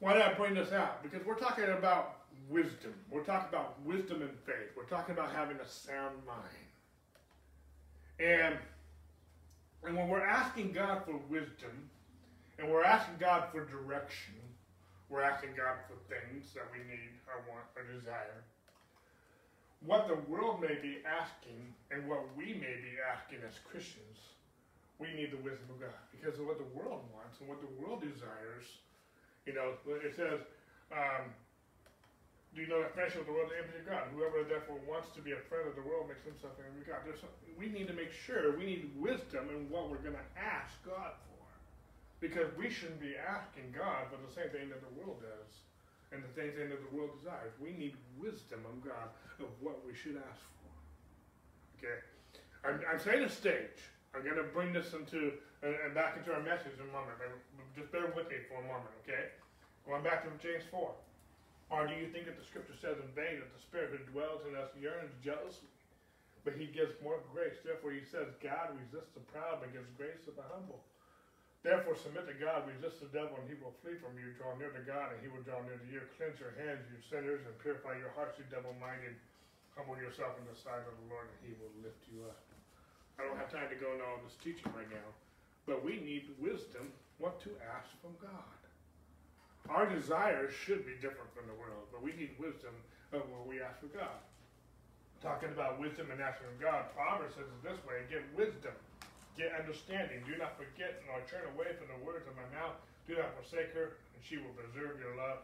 Why 0.00 0.12
did 0.12 0.22
I 0.22 0.34
bring 0.34 0.54
this 0.54 0.72
out? 0.72 1.02
Because 1.02 1.24
we're 1.26 1.38
talking 1.38 1.64
about 1.64 2.18
wisdom. 2.48 2.94
We're 3.10 3.24
talking 3.24 3.48
about 3.48 3.80
wisdom 3.84 4.22
and 4.22 4.30
faith. 4.44 4.70
We're 4.76 4.84
talking 4.84 5.14
about 5.14 5.32
having 5.32 5.56
a 5.56 5.66
sound 5.66 6.16
mind. 6.26 6.66
And, 8.18 8.56
and 9.84 9.96
when 9.96 10.08
we're 10.08 10.26
asking 10.26 10.72
God 10.72 11.02
for 11.04 11.18
wisdom, 11.28 11.90
and 12.58 12.70
we're 12.70 12.84
asking 12.84 13.16
God 13.20 13.48
for 13.52 13.64
direction, 13.64 14.34
we're 15.08 15.22
asking 15.22 15.50
God 15.56 15.76
for 15.88 15.96
things 16.12 16.52
that 16.54 16.64
we 16.72 16.78
need, 16.90 17.12
or 17.28 17.44
want, 17.48 17.64
or 17.76 17.84
desire. 17.84 18.44
What 19.84 20.08
the 20.08 20.16
world 20.30 20.60
may 20.60 20.80
be 20.80 20.98
asking, 21.04 21.74
and 21.90 22.08
what 22.08 22.24
we 22.36 22.46
may 22.54 22.80
be 22.80 22.96
asking 23.00 23.38
as 23.46 23.54
Christians, 23.70 24.18
we 24.98 25.08
need 25.12 25.32
the 25.32 25.40
wisdom 25.44 25.68
of 25.70 25.80
God. 25.80 26.00
Because 26.10 26.40
of 26.40 26.46
what 26.46 26.58
the 26.58 26.72
world 26.72 27.04
wants 27.12 27.40
and 27.40 27.48
what 27.48 27.60
the 27.60 27.70
world 27.80 28.00
desires, 28.00 28.64
you 29.46 29.54
know, 29.54 29.78
it 29.86 30.14
says, 30.18 30.42
um, 30.90 31.30
do 32.54 32.64
you 32.64 32.68
know 32.68 32.82
that 32.82 32.96
friendship 32.98 33.22
with 33.22 33.30
the 33.30 33.36
world 33.36 33.52
is 33.52 33.56
enmity 33.62 33.84
of 33.84 33.88
God? 33.88 34.10
Whoever 34.10 34.42
therefore 34.42 34.82
wants 34.88 35.14
to 35.14 35.22
be 35.22 35.32
a 35.36 35.42
friend 35.46 35.70
of 35.70 35.78
the 35.78 35.86
world 35.86 36.10
makes 36.10 36.26
himself 36.26 36.58
an 36.58 36.66
enemy 36.66 36.82
of 36.82 36.88
God. 36.88 37.04
Some, 37.20 37.30
we 37.54 37.70
need 37.70 37.86
to 37.86 37.96
make 37.96 38.10
sure 38.10 38.56
we 38.58 38.66
need 38.66 38.90
wisdom 38.98 39.52
in 39.54 39.70
what 39.70 39.86
we're 39.92 40.02
going 40.02 40.18
to 40.18 40.28
ask 40.34 40.74
God 40.82 41.14
for. 41.30 41.44
Because 42.18 42.48
we 42.56 42.72
shouldn't 42.72 42.98
be 42.98 43.12
asking 43.12 43.76
God 43.76 44.08
for 44.08 44.18
the 44.18 44.32
same 44.32 44.48
thing 44.50 44.72
that 44.72 44.80
the 44.80 44.92
world 44.96 45.20
does 45.20 45.52
and 46.10 46.24
the 46.24 46.32
same 46.32 46.56
thing 46.56 46.72
that 46.72 46.80
the 46.80 46.92
world 46.96 47.12
desires. 47.20 47.52
We 47.60 47.76
need 47.76 47.92
wisdom 48.16 48.64
of 48.64 48.80
God 48.80 49.12
of 49.38 49.52
what 49.60 49.84
we 49.84 49.92
should 49.92 50.16
ask 50.16 50.40
for. 50.40 50.72
Okay? 51.76 51.98
I'm, 52.64 52.80
I'm 52.88 52.98
saying 52.98 53.22
a 53.22 53.28
stage. 53.28 53.84
I'm 54.16 54.24
going 54.24 54.40
to 54.40 54.48
bring 54.48 54.72
this 54.72 54.96
into 54.96 55.36
and, 55.66 55.74
and 55.82 55.90
back 55.90 56.14
into 56.14 56.30
our 56.30 56.42
message 56.46 56.78
in 56.78 56.86
a 56.86 56.94
moment. 56.94 57.18
Just 57.74 57.90
bear 57.90 58.06
with 58.14 58.30
me 58.30 58.38
for 58.46 58.62
a 58.62 58.66
moment, 58.70 58.94
okay? 59.02 59.34
Going 59.82 60.06
back 60.06 60.22
to 60.22 60.30
James 60.38 60.62
4. 60.70 60.78
Or 61.74 61.82
do 61.90 61.98
you 61.98 62.06
think 62.14 62.30
that 62.30 62.38
the 62.38 62.46
scripture 62.46 62.78
says 62.78 62.94
in 63.02 63.10
vain 63.18 63.42
that 63.42 63.50
the 63.50 63.58
Spirit 63.58 63.90
who 63.90 63.98
dwells 64.14 64.46
in 64.46 64.54
us 64.54 64.70
yearns 64.78 65.10
jealously? 65.18 65.66
But 66.46 66.54
he 66.54 66.70
gives 66.70 66.94
more 67.02 67.18
grace. 67.34 67.58
Therefore, 67.66 67.90
he 67.90 68.06
says, 68.06 68.30
God 68.38 68.70
resists 68.78 69.10
the 69.18 69.24
proud, 69.34 69.58
but 69.58 69.74
gives 69.74 69.90
grace 69.98 70.22
to 70.30 70.32
the 70.32 70.46
humble. 70.46 70.78
Therefore, 71.66 71.98
submit 71.98 72.30
to 72.30 72.38
God, 72.38 72.70
resist 72.70 73.02
the 73.02 73.10
devil, 73.10 73.34
and 73.34 73.50
he 73.50 73.58
will 73.58 73.74
flee 73.82 73.98
from 73.98 74.14
you. 74.14 74.30
Draw 74.38 74.54
near 74.54 74.70
to 74.70 74.86
God, 74.86 75.10
and 75.10 75.18
he 75.18 75.26
will 75.26 75.42
draw 75.42 75.58
near 75.66 75.74
to 75.74 75.88
you. 75.90 76.06
Cleanse 76.14 76.38
your 76.38 76.54
hands, 76.54 76.86
you 76.86 77.02
sinners, 77.02 77.42
and 77.42 77.50
purify 77.58 77.98
your 77.98 78.14
hearts, 78.14 78.38
you 78.38 78.46
double 78.46 78.70
minded. 78.78 79.18
Humble 79.74 79.98
yourself 79.98 80.38
in 80.38 80.46
the 80.46 80.54
sight 80.54 80.86
of 80.86 80.94
the 80.94 81.06
Lord, 81.10 81.26
and 81.26 81.38
he 81.42 81.58
will 81.58 81.74
lift 81.82 81.98
you 82.06 82.22
up. 82.30 82.38
I 83.18 83.26
don't 83.26 83.34
have 83.34 83.50
time 83.50 83.66
to 83.66 83.78
go 83.82 83.90
into 83.90 84.06
all 84.06 84.22
this 84.22 84.38
teaching 84.38 84.70
right 84.78 84.86
now, 84.86 85.08
but 85.66 85.84
we 85.84 85.98
need 86.00 86.30
wisdom 86.38 86.94
what 87.18 87.42
to 87.42 87.50
ask 87.74 87.90
from 88.00 88.14
God. 88.22 88.56
Our 89.68 89.90
desires 89.90 90.54
should 90.54 90.86
be 90.86 90.94
different 91.02 91.34
from 91.34 91.50
the 91.50 91.58
world, 91.58 91.90
but 91.90 92.02
we 92.02 92.14
need 92.14 92.38
wisdom 92.38 92.70
of 93.10 93.26
what 93.34 93.50
we 93.50 93.58
ask 93.58 93.82
for 93.82 93.90
God. 93.90 94.22
Talking 95.18 95.50
about 95.50 95.82
wisdom 95.82 96.14
and 96.14 96.22
asking 96.22 96.46
from 96.54 96.60
God, 96.62 96.86
Proverbs 96.94 97.34
says 97.34 97.50
it 97.50 97.62
this 97.66 97.80
way 97.82 98.06
get 98.06 98.22
wisdom, 98.38 98.76
get 99.34 99.50
understanding. 99.58 100.22
Do 100.22 100.38
not 100.38 100.54
forget 100.54 101.02
nor 101.10 101.18
turn 101.26 101.42
away 101.50 101.74
from 101.74 101.90
the 101.90 101.98
words 102.06 102.30
of 102.30 102.38
my 102.38 102.46
mouth. 102.54 102.78
Do 103.10 103.18
not 103.18 103.34
forsake 103.34 103.74
her, 103.74 103.98
and 104.14 104.20
she 104.22 104.38
will 104.38 104.54
preserve 104.54 105.02
your 105.02 105.18
love. 105.18 105.42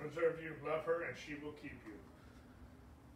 Preserve 0.00 0.40
you, 0.40 0.56
love 0.64 0.84
her, 0.84 1.04
and 1.04 1.16
she 1.16 1.36
will 1.40 1.52
keep 1.60 1.76
you. 1.84 1.96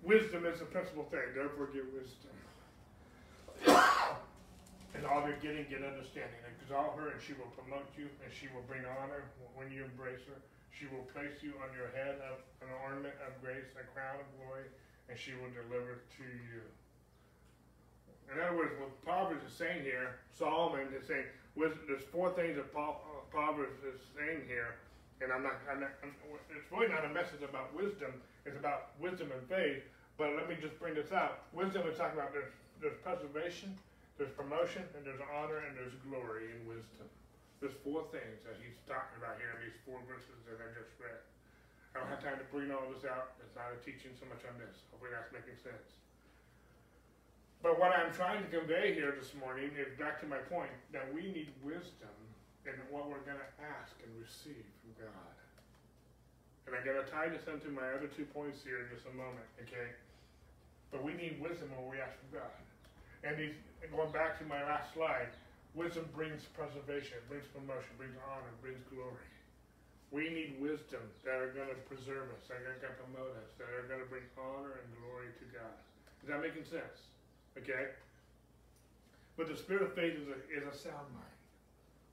Wisdom 0.05 0.45
is 0.45 0.61
the 0.61 0.69
principal 0.69 1.05
thing, 1.05 1.33
therefore 1.35 1.69
get 1.73 1.85
wisdom. 1.93 2.33
And 4.95 5.07
all 5.09 5.25
you're 5.25 5.41
getting, 5.41 5.65
get 5.69 5.81
understanding. 5.81 6.37
Exalt 6.61 6.97
her, 7.01 7.11
and 7.11 7.21
she 7.21 7.33
will 7.35 7.51
promote 7.57 7.89
you, 7.97 8.09
and 8.21 8.29
she 8.29 8.49
will 8.53 8.65
bring 8.69 8.85
honor 8.85 9.29
when 9.57 9.73
you 9.73 9.85
embrace 9.85 10.21
her. 10.29 10.39
She 10.73 10.89
will 10.89 11.05
place 11.13 11.41
you 11.45 11.53
on 11.61 11.73
your 11.77 11.93
head 11.93 12.21
of 12.25 12.41
an 12.65 12.73
ornament 12.85 13.17
of 13.25 13.37
grace, 13.45 13.69
a 13.77 13.85
crown 13.93 14.21
of 14.21 14.29
glory, 14.41 14.69
and 15.09 15.17
she 15.19 15.37
will 15.37 15.53
deliver 15.53 16.05
to 16.17 16.25
you. 16.25 16.65
In 18.33 18.41
other 18.41 18.57
words, 18.57 18.73
what 18.81 18.93
Proverbs 19.05 19.45
is 19.45 19.53
saying 19.53 19.85
here, 19.85 20.17
Solomon 20.33 20.89
is 20.97 21.05
saying, 21.05 21.29
there's 21.57 22.07
four 22.09 22.33
things 22.33 22.57
that 22.57 22.73
uh, 22.73 22.97
Proverbs 23.29 23.85
is 23.85 24.01
saying 24.17 24.49
here, 24.49 24.81
and 25.21 25.29
I'm 25.29 25.43
not, 25.43 25.61
I'm 25.69 25.81
not 25.81 25.93
I'm, 26.03 26.17
it's 26.49 26.65
really 26.73 26.89
not 26.89 27.05
a 27.05 27.13
message 27.13 27.45
about 27.45 27.77
wisdom, 27.77 28.17
it's 28.47 28.57
about 28.57 28.97
wisdom 28.97 29.29
and 29.37 29.45
faith, 29.49 29.85
but 30.17 30.33
let 30.35 30.49
me 30.49 30.57
just 30.61 30.79
bring 30.81 30.95
this 30.95 31.13
out. 31.13 31.45
Wisdom 31.53 31.87
is 31.87 31.99
talking 31.99 32.19
about 32.19 32.33
there's, 32.33 32.53
there's 32.81 32.97
preservation, 33.05 33.77
there's 34.21 34.33
promotion, 34.37 34.85
and 34.97 35.03
there's 35.05 35.23
honor, 35.33 35.65
and 35.65 35.77
there's 35.77 35.97
glory 36.07 36.53
and 36.53 36.63
wisdom. 36.69 37.09
There's 37.63 37.79
four 37.87 38.05
things 38.11 38.43
that 38.43 38.59
he's 38.59 38.75
talking 38.91 39.17
about 39.23 39.39
here 39.39 39.55
in 39.55 39.63
these 39.63 39.79
four 39.87 40.03
verses 40.05 40.35
that 40.51 40.59
I 40.59 40.69
just 40.75 40.91
read. 40.99 41.23
I 41.95 42.03
don't 42.03 42.11
have 42.11 42.25
time 42.25 42.41
to 42.41 42.49
bring 42.51 42.73
all 42.75 42.89
this 42.91 43.05
out. 43.07 43.39
It's 43.39 43.55
not 43.55 43.71
a 43.71 43.79
teaching 43.85 44.17
so 44.17 44.27
much 44.27 44.43
on 44.49 44.57
this. 44.59 44.83
Hopefully 44.91 45.13
that's 45.13 45.31
making 45.31 45.61
sense. 45.61 45.95
But 47.63 47.79
what 47.79 47.95
I'm 47.95 48.11
trying 48.11 48.43
to 48.43 48.51
convey 48.51 48.91
here 48.99 49.15
this 49.15 49.31
morning 49.39 49.71
is 49.79 49.95
back 49.95 50.19
to 50.25 50.27
my 50.27 50.43
point 50.51 50.75
that 50.91 51.07
we 51.15 51.31
need 51.31 51.55
wisdom 51.63 52.11
in 52.67 52.75
what 52.91 53.07
we're 53.07 53.23
going 53.23 53.39
to 53.39 53.53
ask 53.63 53.95
and 54.03 54.11
receive 54.19 54.67
from 54.83 54.91
God. 54.99 55.35
And 56.67 56.75
I'm 56.75 56.83
going 56.83 56.99
to 56.99 57.07
tie 57.07 57.31
this 57.31 57.47
into 57.47 57.71
my 57.71 57.87
other 57.95 58.11
two 58.11 58.27
points 58.27 58.67
here 58.67 58.83
in 58.83 58.91
just 58.91 59.07
a 59.07 59.15
moment, 59.15 59.47
okay? 59.63 59.95
But 60.91 61.07
we 61.07 61.15
need 61.15 61.39
wisdom 61.39 61.71
when 61.79 61.87
we 61.87 62.03
ask 62.03 62.19
from 62.19 62.43
God. 62.43 62.63
And 63.23 63.39
going 63.95 64.11
back 64.11 64.39
to 64.39 64.45
my 64.45 64.63
last 64.67 64.95
slide. 64.95 65.31
Wisdom 65.73 66.05
brings 66.13 66.45
preservation, 66.53 67.17
brings 67.33 67.49
promotion, 67.49 67.97
brings 67.97 68.13
honor, 68.29 68.53
brings 68.61 68.83
glory. 68.93 69.31
We 70.13 70.29
need 70.29 70.61
wisdom 70.61 71.01
that 71.25 71.41
are 71.41 71.49
going 71.57 71.73
to 71.73 71.81
preserve 71.89 72.29
us, 72.37 72.45
that 72.53 72.61
are 72.61 72.77
going 72.77 72.93
to 72.93 73.01
promote 73.09 73.33
us, 73.41 73.57
that 73.57 73.73
are 73.73 73.89
going 73.89 74.05
to 74.05 74.11
bring 74.13 74.29
honor 74.37 74.85
and 74.85 74.89
glory 75.01 75.33
to 75.41 75.47
God. 75.49 75.73
Is 76.21 76.29
that 76.29 76.45
making 76.45 76.69
sense? 76.69 77.09
Okay? 77.57 77.97
But 79.41 79.49
the 79.49 79.57
spirit 79.57 79.89
of 79.89 79.97
faith 79.97 80.13
is 80.13 80.29
a, 80.29 80.39
is 80.53 80.69
a 80.69 80.77
sound 80.77 81.09
mind. 81.17 81.39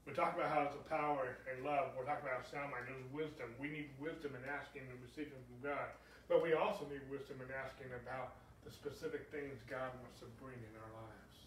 We 0.07 0.16
talk 0.16 0.39
about 0.39 0.47
how 0.47 0.72
it's 0.72 0.80
a 0.80 0.86
power 0.88 1.36
and 1.51 1.68
love. 1.68 1.91
We're 1.99 2.07
talking 2.07 2.24
about 2.24 2.47
a 2.47 2.47
sound 2.47 2.72
mind. 2.72 2.88
There's 2.88 3.12
wisdom. 3.12 3.51
We 3.60 3.68
need 3.68 3.91
wisdom 3.99 4.32
in 4.39 4.43
asking 4.47 4.88
and 4.88 4.95
receiving 5.03 5.38
from 5.51 5.60
God. 5.68 5.91
But 6.32 6.39
we 6.39 6.55
also 6.55 6.88
need 6.88 7.03
wisdom 7.12 7.43
in 7.43 7.51
asking 7.51 7.91
about 7.91 8.39
the 8.70 8.76
specific 8.78 9.34
things 9.34 9.57
God 9.65 9.89
wants 10.05 10.22
to 10.22 10.30
bring 10.38 10.61
in 10.61 10.74
our 10.78 10.93
lives. 10.93 11.38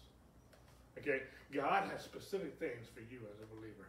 Okay? 0.99 1.23
God 1.55 1.87
has 1.87 2.03
specific 2.03 2.59
things 2.59 2.91
for 2.91 2.99
you 2.99 3.23
as 3.31 3.39
a 3.39 3.47
believer. 3.55 3.87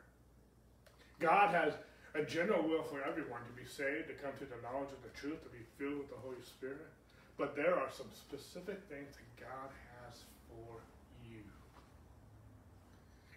God 1.19 1.51
has 1.51 1.75
a 2.15 2.23
general 2.23 2.63
will 2.63 2.87
for 2.87 3.03
everyone 3.03 3.43
to 3.43 3.55
be 3.59 3.67
saved, 3.67 4.07
to 4.07 4.15
come 4.15 4.31
to 4.39 4.47
the 4.47 4.59
knowledge 4.63 4.95
of 4.95 5.03
the 5.03 5.11
truth, 5.19 5.43
to 5.43 5.51
be 5.51 5.67
filled 5.75 6.07
with 6.07 6.11
the 6.15 6.21
Holy 6.23 6.43
Spirit. 6.47 6.87
But 7.35 7.59
there 7.59 7.75
are 7.75 7.91
some 7.91 8.07
specific 8.15 8.79
things 8.87 9.19
that 9.19 9.31
God 9.43 9.71
has 9.99 10.23
for 10.47 10.79
you. 11.27 11.43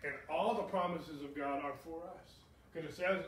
And 0.06 0.14
all 0.30 0.54
the 0.54 0.70
promises 0.70 1.26
of 1.26 1.34
God 1.34 1.66
are 1.66 1.74
for 1.82 2.06
us. 2.14 2.46
Because 2.70 2.94
it 2.94 2.96
says, 2.96 3.26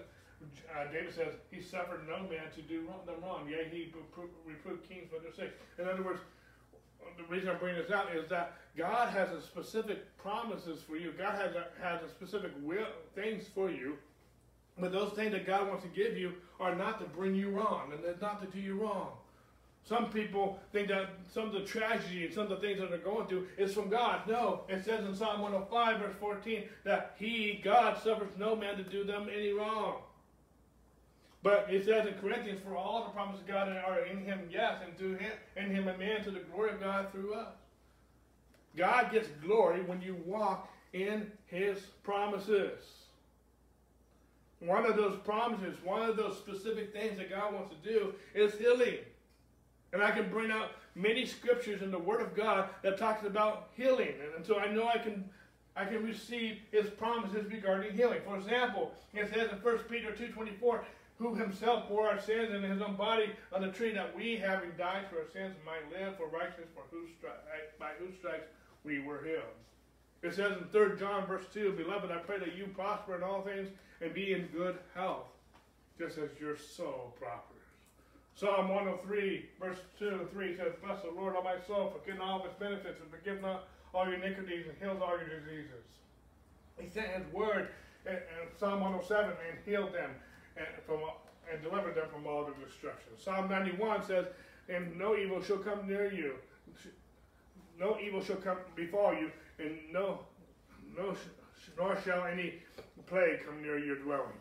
uh, 0.70 0.86
David 0.93 1.13
says, 1.13 1.34
He 1.49 1.61
suffered 1.61 2.05
no 2.05 2.30
man 2.30 2.53
to 2.53 2.61
do 2.61 2.86
them 2.86 3.17
wrong. 3.26 3.49
Yea, 3.49 3.65
He 3.74 3.89
reproved 4.45 4.88
kings 4.88 5.09
for 5.09 5.17
their 5.17 5.34
sake. 5.34 5.57
In 5.80 5.89
other 5.89 6.03
words, 6.03 6.22
the 7.18 7.24
reason 7.34 7.50
I'm 7.50 7.58
bringing 7.58 7.82
this 7.82 7.91
out 7.91 8.16
is 8.16 8.30
that 8.30 8.54
God 8.78 9.10
has 9.10 9.30
a 9.30 9.41
specific 9.41 10.18
promises 10.18 10.82
for 10.82 10.95
you. 10.95 11.14
God 11.18 11.36
has 11.36 11.56
a, 11.56 11.68
has 11.82 12.02
a 12.04 12.10
specific 12.10 12.52
will 12.62 12.88
things 13.16 13.45
for 13.54 13.70
you. 13.70 13.97
But 14.78 14.91
those 14.91 15.14
things 15.14 15.32
that 15.34 15.45
God 15.45 15.68
wants 15.68 15.84
to 15.84 15.89
give 15.89 16.18
you 16.18 16.34
are 16.60 16.74
not 16.74 17.00
to 17.00 17.06
bring 17.06 17.36
you 17.36 17.50
wrong 17.50 17.91
and 17.91 18.22
not 18.22 18.41
to 18.41 18.47
do 18.47 18.64
you 18.64 18.82
wrong. 18.82 19.10
Some 19.84 20.12
people 20.12 20.60
think 20.72 20.88
that 20.89 21.10
some 21.34 21.47
of 21.47 21.54
the 21.54 21.62
tragedy 21.62 22.26
and 22.26 22.34
some 22.34 22.43
of 22.43 22.50
the 22.50 22.58
things 22.58 22.80
that 22.80 22.89
they're 22.89 23.00
going 23.00 23.28
through 23.28 23.47
is 23.58 23.74
from 23.74 23.89
God. 23.89 24.22
No, 24.28 24.62
it 24.70 24.86
says 24.86 25.06
in 25.06 25.16
Psalm 25.16 25.41
105, 25.41 26.00
verse 26.00 26.16
14, 26.20 26.64
that 26.84 27.16
He, 27.18 27.60
God, 27.64 27.97
suffers 28.02 28.30
no 28.38 28.56
man 28.56 28.78
to 28.78 28.84
do 28.84 29.04
them 29.04 29.28
any 29.34 29.52
wrong. 29.52 29.95
But 31.41 31.67
it 31.69 31.85
says 31.85 32.05
in 32.05 32.13
Corinthians, 32.15 32.59
for 32.63 32.75
all 32.75 33.05
the 33.05 33.11
promises 33.11 33.41
of 33.41 33.47
God 33.47 33.69
are 33.69 34.05
in 34.05 34.25
Him, 34.25 34.41
yes, 34.51 34.75
and 34.85 34.97
through 34.97 35.15
Him, 35.15 35.31
in 35.55 35.71
Him 35.71 35.87
amen, 35.87 36.23
to 36.23 36.31
the 36.31 36.39
glory 36.39 36.71
of 36.71 36.81
God 36.81 37.11
through 37.11 37.33
us. 37.33 37.53
God 38.75 39.11
gets 39.11 39.29
glory 39.43 39.81
when 39.81 40.01
you 40.01 40.17
walk 40.25 40.69
in 40.93 41.31
His 41.47 41.79
promises. 42.03 42.83
One 44.59 44.85
of 44.85 44.97
those 44.97 45.17
promises, 45.23 45.77
one 45.83 46.01
of 46.01 46.17
those 46.17 46.37
specific 46.37 46.91
things 46.91 47.17
that 47.17 47.29
God 47.29 47.53
wants 47.53 47.73
to 47.73 47.89
do 47.89 48.13
is 48.35 48.53
healing. 48.55 48.97
And 49.93 50.03
I 50.03 50.11
can 50.11 50.29
bring 50.29 50.51
out 50.51 50.71
many 50.93 51.25
scriptures 51.25 51.81
in 51.81 51.91
the 51.91 51.99
Word 51.99 52.21
of 52.21 52.35
God 52.35 52.69
that 52.83 52.97
talks 52.97 53.25
about 53.25 53.69
healing. 53.75 54.13
And, 54.35 54.45
so 54.45 54.59
I 54.59 54.67
know 54.71 54.87
I 54.87 54.97
can 54.97 55.29
I 55.75 55.85
can 55.85 56.03
receive 56.03 56.57
his 56.71 56.89
promises 56.89 57.49
regarding 57.49 57.95
healing. 57.95 58.19
For 58.25 58.35
example, 58.35 58.91
it 59.13 59.33
says 59.33 59.49
in 59.49 59.59
1 59.59 59.77
Peter 59.89 60.11
2.24, 60.11 60.81
who 61.20 61.36
himself 61.36 61.89
bore 61.89 62.07
our 62.07 62.20
sins 62.20 62.53
in 62.53 62.63
his 62.63 62.82
own 62.82 62.95
body 62.95 63.32
on 63.53 63.61
the 63.61 63.72
tree, 63.72 63.93
that 63.93 64.15
we, 64.15 64.38
having 64.38 64.72
died 64.78 65.05
for 65.09 65.17
our 65.17 65.30
sins, 65.32 65.53
might 65.65 65.91
live 65.91 66.15
for 66.15 66.28
righteousness, 66.28 66.70
for 66.74 66.84
whose 66.89 67.09
stri- 67.09 67.78
by 67.78 67.91
whose 67.99 68.15
stripes 68.17 68.47
we 68.86 68.99
were 68.99 69.22
healed. 69.24 69.59
It 70.24 70.34
says 70.34 70.57
in 70.57 70.65
3 70.72 70.97
John 70.97 71.28
verse 71.28 71.45
2, 71.53 71.74
Beloved, 71.74 72.09
I 72.09 72.17
pray 72.17 72.39
that 72.39 72.55
you 72.55 72.67
prosper 72.67 73.15
in 73.15 73.24
all 73.24 73.41
things 73.41 73.70
and 74.01 74.13
be 74.13 74.34
in 74.34 74.47
good 74.47 74.78
health, 74.95 75.28
just 75.97 76.17
as 76.17 76.30
your 76.39 76.57
soul 76.57 77.15
prospers. 77.20 77.55
Psalm 78.36 78.70
103, 78.70 79.49
verse 79.59 79.80
2 79.99 80.07
and 80.07 80.32
3 80.32 80.55
says, 80.55 80.74
Bless 80.82 81.01
the 81.01 81.11
Lord, 81.11 81.36
O 81.36 81.43
my 81.43 81.55
soul, 81.67 81.91
forget 81.91 82.22
all 82.22 82.39
of 82.39 82.45
its 82.45 82.55
benefits, 82.57 83.01
and 83.01 83.11
forgive 83.11 83.41
not 83.41 83.67
all 83.93 84.05
your 84.05 84.15
iniquities, 84.15 84.65
and 84.70 84.78
heals 84.80 85.01
all 85.01 85.17
your 85.17 85.28
diseases. 85.28 85.84
He 86.80 86.88
sent 86.88 87.07
his 87.07 87.34
word 87.34 87.70
in, 88.05 88.13
in 88.13 88.47
Psalm 88.57 88.80
107 88.80 89.32
and 89.32 89.57
healed 89.65 89.93
them 89.93 90.11
and, 90.58 90.68
from, 90.86 91.00
and 91.52 91.62
delivered 91.62 91.95
them 91.95 92.08
from 92.12 92.28
all 92.28 92.45
the 92.45 92.54
destruction. 92.66 93.12
Psalm 93.18 93.50
91 93.50 94.06
says, 94.06 94.26
And 94.68 94.97
no 94.97 95.16
evil 95.16 95.41
shall 95.41 95.58
come 95.58 95.88
near 95.88 96.12
you. 96.12 96.36
No 97.80 97.97
evil 98.00 98.22
shall 98.22 98.36
come 98.38 98.58
befall 98.76 99.14
you, 99.14 99.32
and 99.58 99.78
no, 99.91 100.20
no, 100.97 101.16
nor 101.78 101.97
shall 102.02 102.26
any 102.26 102.56
plague 103.08 103.45
come 103.45 103.62
near 103.62 103.80
your 103.80 103.95
dwelling. 103.95 104.36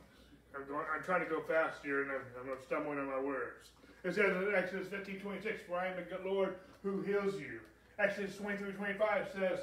I'm, 0.57 0.67
going, 0.67 0.85
I'm 0.95 1.05
trying 1.05 1.23
to 1.25 1.31
go 1.31 1.41
fast 1.43 1.79
here, 1.85 2.03
and 2.03 2.11
I'm, 2.11 2.51
I'm 2.51 2.59
stumbling 2.67 2.99
on 2.99 3.07
my 3.07 3.21
words. 3.21 3.71
It 4.05 4.15
says 4.15 4.37
in 4.37 4.55
Exodus 4.55 4.89
15, 4.89 5.21
26, 5.21 5.61
For 5.69 5.77
I 5.77 5.89
am 5.89 5.97
the 5.97 6.29
Lord 6.29 6.57
who 6.83 7.03
heals 7.03 7.35
you. 7.35 7.61
Exodus 7.99 8.37
23, 8.37 8.73
25 8.73 9.29
says, 9.33 9.61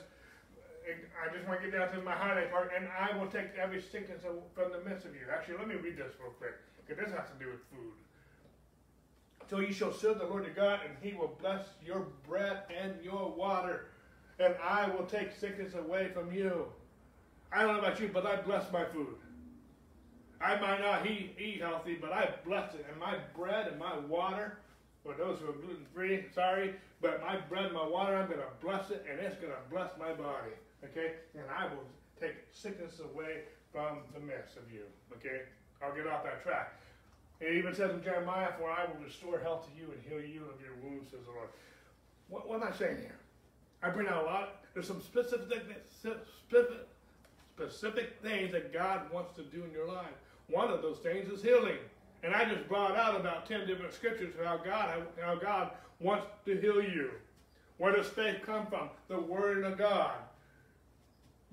I 0.86 1.36
just 1.36 1.48
want 1.48 1.62
to 1.62 1.68
get 1.68 1.78
down 1.78 1.92
to 1.94 2.02
my 2.02 2.14
highlight 2.14 2.52
part, 2.52 2.72
and 2.76 2.88
I 2.88 3.18
will 3.18 3.28
take 3.28 3.48
every 3.62 3.82
sickness 3.82 4.22
from 4.54 4.72
the 4.72 4.88
midst 4.88 5.06
of 5.06 5.16
you. 5.16 5.22
Actually, 5.32 5.58
let 5.58 5.68
me 5.68 5.76
read 5.76 5.98
this 5.98 6.14
real 6.22 6.32
quick, 6.32 6.54
because 6.86 7.04
this 7.04 7.14
has 7.16 7.28
to 7.30 7.44
do 7.44 7.52
with 7.52 7.62
food. 7.72 7.94
So 9.50 9.60
you 9.60 9.74
shall 9.74 9.94
serve 9.94 10.20
the 10.20 10.26
Lord 10.26 10.46
your 10.46 10.54
God, 10.54 10.82
and 10.88 10.96
he 11.02 11.18
will 11.18 11.36
bless 11.42 11.66
your 11.84 12.08
bread 12.28 12.64
and 12.76 12.94
your 13.04 13.32
water, 13.32 13.88
and 14.40 14.56
I 14.64 14.90
will 14.90 15.06
take 15.06 15.32
sickness 15.32 15.74
away 15.76 16.10
from 16.14 16.32
you. 16.32 16.66
I 17.52 17.64
don't 17.64 17.74
know 17.74 17.80
about 17.80 18.00
you, 18.00 18.10
but 18.12 18.26
I 18.26 18.38
bless 18.38 18.72
my 18.72 18.86
food. 18.86 19.16
I 20.42 20.60
might 20.60 20.82
not 20.82 21.08
eat, 21.08 21.36
eat 21.40 21.62
healthy, 21.62 21.98
but 22.00 22.12
I 22.12 22.30
bless 22.46 22.74
it. 22.74 22.86
And 22.92 23.00
my 23.00 23.16
bread 23.36 23.68
and 23.68 23.80
my 23.80 23.98
water, 24.00 24.58
for 25.04 25.14
those 25.14 25.40
who 25.40 25.50
are 25.50 25.54
gluten 25.54 25.86
free, 25.94 26.26
sorry, 26.34 26.76
but 27.02 27.22
my 27.22 27.38
bread 27.38 27.66
and 27.66 27.74
my 27.74 27.88
water, 27.88 28.16
I'm 28.16 28.28
going 28.28 28.40
to 28.40 28.46
bless 28.62 28.90
it, 28.90 29.06
and 29.10 29.20
it's 29.20 29.38
going 29.38 29.54
to 29.54 29.60
bless 29.70 29.92
my 29.98 30.12
body. 30.14 30.52
Okay? 30.84 31.14
And 31.34 31.44
I 31.50 31.66
will 31.66 31.88
take 32.20 32.36
sickness 32.52 33.00
away 33.00 33.44
from 33.72 34.00
the 34.14 34.20
midst 34.20 34.58
of 34.58 34.72
you. 34.72 34.84
Okay? 35.18 35.44
I'll 35.82 35.96
get 35.96 36.08
off 36.08 36.24
that 36.24 36.44
track. 36.44 36.74
It 37.42 37.56
even 37.56 37.76
says 37.76 37.92
in 37.92 38.04
Jeremiah, 38.04 38.50
For 38.58 38.72
I 38.72 38.86
will 38.86 39.04
restore 39.04 39.40
health 39.40 39.68
to 39.68 39.72
you 39.80 39.92
and 39.92 40.02
heal 40.02 40.22
you 40.22 40.44
of 40.46 40.62
your 40.62 40.76
wounds, 40.84 41.12
says 41.12 41.20
the 41.26 41.32
Lord. 41.32 41.50
What, 42.30 42.48
what 42.48 42.62
am 42.62 42.68
I 42.68 42.76
saying 42.76 42.98
here? 42.98 43.20
I 43.84 43.90
bring 43.90 44.08
out 44.08 44.24
a 44.24 44.26
lot. 44.26 44.64
There's 44.74 44.88
some 44.88 45.02
specific, 45.02 45.64
specific, 45.90 46.88
specific 47.56 48.16
things 48.22 48.52
that 48.52 48.74
God 48.74 49.12
wants 49.12 49.36
to 49.36 49.44
do 49.44 49.64
in 49.64 49.72
your 49.72 49.88
life. 49.88 50.14
One 50.48 50.72
of 50.72 50.82
those 50.82 50.98
things 51.00 51.30
is 51.30 51.42
healing. 51.42 51.78
And 52.24 52.34
I 52.34 52.46
just 52.46 52.68
brought 52.68 52.96
out 52.96 53.20
about 53.20 53.46
10 53.46 53.68
different 53.68 53.94
scriptures 53.94 54.34
of 54.40 54.46
how 54.46 54.58
God, 54.58 55.04
how 55.22 55.36
God 55.36 55.72
wants 56.00 56.26
to 56.46 56.60
heal 56.60 56.82
you. 56.82 57.12
Where 57.78 57.96
does 57.96 58.08
faith 58.08 58.38
come 58.46 58.66
from? 58.68 58.90
The 59.08 59.20
Word 59.20 59.64
of 59.64 59.78
God. 59.78 60.16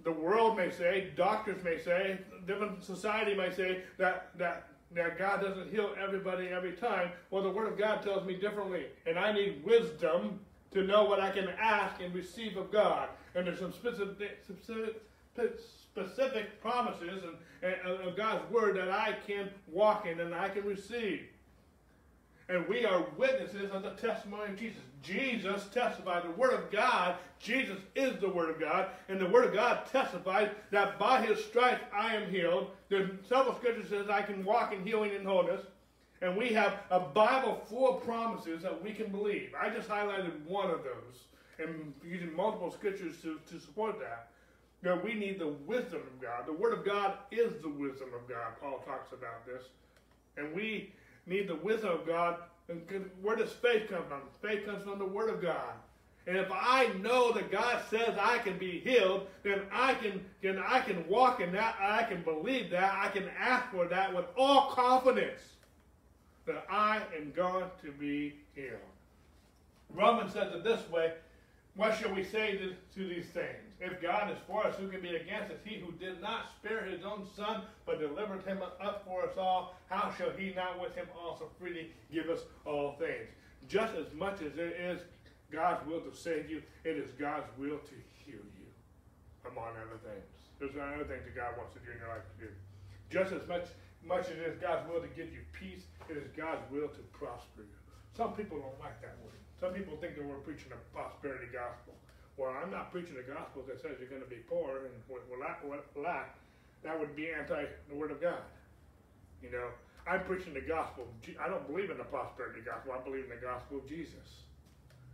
The 0.04 0.12
world 0.12 0.56
may 0.56 0.70
say, 0.70 1.10
doctors 1.16 1.62
may 1.62 1.78
say, 1.78 2.18
different 2.46 2.82
society 2.82 3.34
may 3.34 3.52
say 3.52 3.82
that, 3.98 4.30
that, 4.36 4.68
that 4.94 5.18
God 5.18 5.40
doesn't 5.40 5.70
heal 5.70 5.94
everybody 6.02 6.48
every 6.48 6.72
time. 6.72 7.10
Well, 7.30 7.42
the 7.42 7.50
Word 7.50 7.72
of 7.72 7.78
God 7.78 8.02
tells 8.02 8.26
me 8.26 8.34
differently. 8.34 8.86
And 9.06 9.18
I 9.18 9.32
need 9.32 9.64
wisdom 9.64 10.40
to 10.72 10.82
know 10.82 11.04
what 11.04 11.20
I 11.20 11.30
can 11.30 11.48
ask 11.60 12.00
and 12.00 12.14
receive 12.14 12.56
of 12.56 12.72
God. 12.72 13.08
And 13.34 13.46
there's 13.46 13.60
some 13.60 13.72
specific, 13.72 14.44
specific, 15.34 16.60
promises 16.60 17.22
and, 17.22 17.74
and, 17.84 18.08
of 18.08 18.16
God's 18.16 18.50
word 18.50 18.76
that 18.76 18.90
I 18.90 19.16
can 19.26 19.50
walk 19.70 20.06
in 20.06 20.20
and 20.20 20.34
I 20.34 20.48
can 20.48 20.64
receive. 20.64 21.26
And 22.48 22.66
we 22.68 22.84
are 22.84 23.06
witnesses 23.16 23.70
of 23.70 23.82
the 23.82 23.90
testimony 23.90 24.52
of 24.52 24.58
Jesus. 24.58 24.82
Jesus 25.02 25.66
testified 25.74 26.24
the 26.24 26.30
Word 26.30 26.52
of 26.52 26.70
God. 26.70 27.16
Jesus 27.38 27.78
is 27.94 28.20
the 28.20 28.28
Word 28.28 28.50
of 28.50 28.60
God. 28.60 28.90
And 29.08 29.20
the 29.20 29.28
Word 29.28 29.46
of 29.46 29.52
God 29.52 29.86
testifies 29.90 30.50
that 30.70 30.98
by 30.98 31.20
His 31.22 31.44
stripes 31.44 31.84
I 31.92 32.14
am 32.14 32.30
healed. 32.30 32.70
There's 32.88 33.10
several 33.28 33.56
scriptures 33.56 33.88
says 33.88 34.08
I 34.08 34.22
can 34.22 34.44
walk 34.44 34.72
in 34.72 34.84
healing 34.84 35.10
and 35.14 35.26
wholeness. 35.26 35.62
And 36.20 36.36
we 36.36 36.50
have 36.50 36.74
a 36.90 37.00
Bible 37.00 37.60
full 37.68 37.96
of 37.96 38.04
promises 38.04 38.62
that 38.62 38.82
we 38.82 38.92
can 38.92 39.10
believe. 39.10 39.50
I 39.60 39.70
just 39.70 39.88
highlighted 39.88 40.46
one 40.46 40.70
of 40.70 40.84
those 40.84 41.24
and 41.58 41.92
using 42.04 42.34
multiple 42.34 42.70
scriptures 42.70 43.20
to, 43.22 43.40
to 43.50 43.60
support 43.60 43.98
that. 43.98 44.28
Now 44.82 45.00
we 45.02 45.14
need 45.14 45.38
the 45.38 45.54
wisdom 45.66 46.00
of 46.00 46.20
God. 46.20 46.46
The 46.46 46.52
Word 46.52 46.72
of 46.72 46.84
God 46.84 47.14
is 47.30 47.60
the 47.60 47.68
wisdom 47.68 48.08
of 48.14 48.28
God. 48.28 48.52
Paul 48.60 48.78
talks 48.86 49.12
about 49.12 49.44
this. 49.46 49.64
And 50.36 50.54
we 50.54 50.92
need 51.26 51.48
the 51.48 51.56
wisdom 51.56 51.90
of 51.90 52.06
God. 52.06 52.38
Where 53.20 53.36
does 53.36 53.52
faith 53.52 53.88
come 53.90 54.04
from? 54.08 54.22
Faith 54.40 54.64
comes 54.66 54.84
from 54.84 54.98
the 54.98 55.04
Word 55.04 55.30
of 55.30 55.42
God. 55.42 55.74
And 56.26 56.36
if 56.36 56.48
I 56.52 56.88
know 57.00 57.32
that 57.32 57.50
God 57.50 57.82
says 57.90 58.16
I 58.20 58.38
can 58.38 58.56
be 58.56 58.78
healed, 58.78 59.26
then 59.42 59.62
I 59.72 59.94
can, 59.94 60.24
then 60.40 60.62
I 60.64 60.80
can 60.80 61.06
walk 61.08 61.40
in 61.40 61.52
that. 61.52 61.76
I 61.80 62.04
can 62.04 62.22
believe 62.22 62.70
that. 62.70 62.94
I 62.96 63.08
can 63.08 63.28
ask 63.38 63.68
for 63.72 63.86
that 63.86 64.14
with 64.14 64.26
all 64.36 64.70
confidence 64.70 65.40
that 66.46 66.64
I 66.70 67.02
am 67.16 67.32
going 67.34 67.66
to 67.84 67.90
be 67.92 68.34
healed. 68.54 68.78
Romans 69.94 70.32
says 70.32 70.54
it 70.54 70.62
this 70.62 70.88
way 70.90 71.12
What 71.74 71.96
shall 71.96 72.14
we 72.14 72.22
say 72.22 72.58
to, 72.58 72.74
to 72.94 73.08
these 73.08 73.26
things? 73.26 73.72
If 73.80 74.02
God 74.02 74.30
is 74.30 74.36
for 74.46 74.66
us, 74.66 74.76
who 74.76 74.88
can 74.88 75.00
be 75.00 75.16
against 75.16 75.50
us? 75.50 75.58
He 75.64 75.76
who 75.76 75.90
did 75.92 76.20
not 76.20 76.50
spare 76.58 76.84
his 76.84 77.02
own 77.02 77.26
son, 77.34 77.62
but 77.86 77.98
delivered 77.98 78.44
him 78.44 78.60
up 78.62 79.02
for 79.06 79.22
us 79.22 79.36
all, 79.38 79.74
how 79.88 80.12
shall 80.16 80.30
he 80.30 80.52
not 80.54 80.80
with 80.80 80.94
him 80.94 81.06
also 81.18 81.48
freely 81.58 81.90
give 82.12 82.28
us 82.28 82.40
all 82.66 82.92
things? 82.98 83.28
Just 83.68 83.94
as 83.94 84.12
much 84.12 84.42
as 84.42 84.52
it 84.58 84.76
is 84.78 85.00
God's 85.50 85.86
will 85.86 86.00
to 86.00 86.14
save 86.14 86.50
you, 86.50 86.62
it 86.84 86.96
is 86.96 87.10
God's 87.18 87.48
will 87.56 87.78
to 87.78 87.96
heal 88.20 88.44
you, 88.58 88.68
among 89.50 89.72
other 89.80 89.98
things. 90.04 90.28
There's 90.60 90.74
another 90.74 91.04
thing 91.04 91.24
that 91.24 91.34
God 91.34 91.56
wants 91.56 91.72
to 91.74 91.80
do 91.80 91.90
in 91.90 91.98
your 91.98 92.08
life 92.08 92.28
to 92.38 92.46
do. 92.46 92.50
Just 93.10 93.32
as 93.32 93.48
much, 93.48 93.64
much 94.04 94.28
as 94.28 94.36
it 94.36 94.46
is 94.46 94.60
God's 94.60 94.88
will 94.88 95.00
to 95.00 95.08
give 95.08 95.32
you 95.32 95.40
peace, 95.52 95.84
it 96.08 96.16
is 96.16 96.28
God's 96.36 96.62
will 96.70 96.88
to 96.88 97.02
prosper 97.16 97.64
you. 97.64 97.80
Some 98.14 98.34
people 98.34 98.58
don't 98.60 98.78
like 98.78 99.00
that 99.00 99.16
word. 99.24 99.41
Some 99.62 99.78
people 99.78 99.94
think 100.02 100.18
that 100.18 100.26
we're 100.26 100.42
preaching 100.42 100.74
a 100.74 100.80
prosperity 100.90 101.46
gospel. 101.54 101.94
Well, 102.36 102.50
I'm 102.50 102.74
not 102.74 102.90
preaching 102.90 103.14
the 103.14 103.22
gospel 103.22 103.62
that 103.70 103.78
says 103.78 103.94
you're 104.02 104.10
going 104.10 104.26
to 104.26 104.26
be 104.26 104.42
poor 104.50 104.90
and 104.90 104.90
lack, 105.38 105.62
lack. 105.94 106.34
That 106.82 106.98
would 106.98 107.14
be 107.14 107.30
anti 107.30 107.70
the 107.88 107.94
word 107.94 108.10
of 108.10 108.20
God. 108.20 108.42
You 109.40 109.52
know, 109.52 109.68
I'm 110.04 110.24
preaching 110.24 110.52
the 110.52 110.66
gospel. 110.66 111.06
I 111.38 111.46
don't 111.46 111.64
believe 111.70 111.90
in 111.90 111.96
the 111.96 112.10
prosperity 112.10 112.58
gospel. 112.66 112.90
I 112.90 113.06
believe 113.06 113.30
in 113.30 113.30
the 113.30 113.46
gospel 113.46 113.78
of 113.78 113.88
Jesus. 113.88 114.42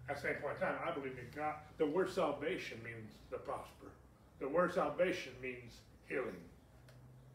At 0.09 0.17
the 0.17 0.23
same 0.23 0.41
point 0.41 0.57
in 0.57 0.61
time, 0.65 0.81
I 0.81 0.93
believe 0.93 1.21
in 1.21 1.29
God. 1.37 1.57
The 1.77 1.85
word 1.85 2.09
salvation 2.09 2.81
means 2.83 3.13
to 3.31 3.37
prosper. 3.37 3.93
The 4.41 4.49
word 4.49 4.73
salvation 4.73 5.33
means 5.43 5.77
healing. 6.09 6.41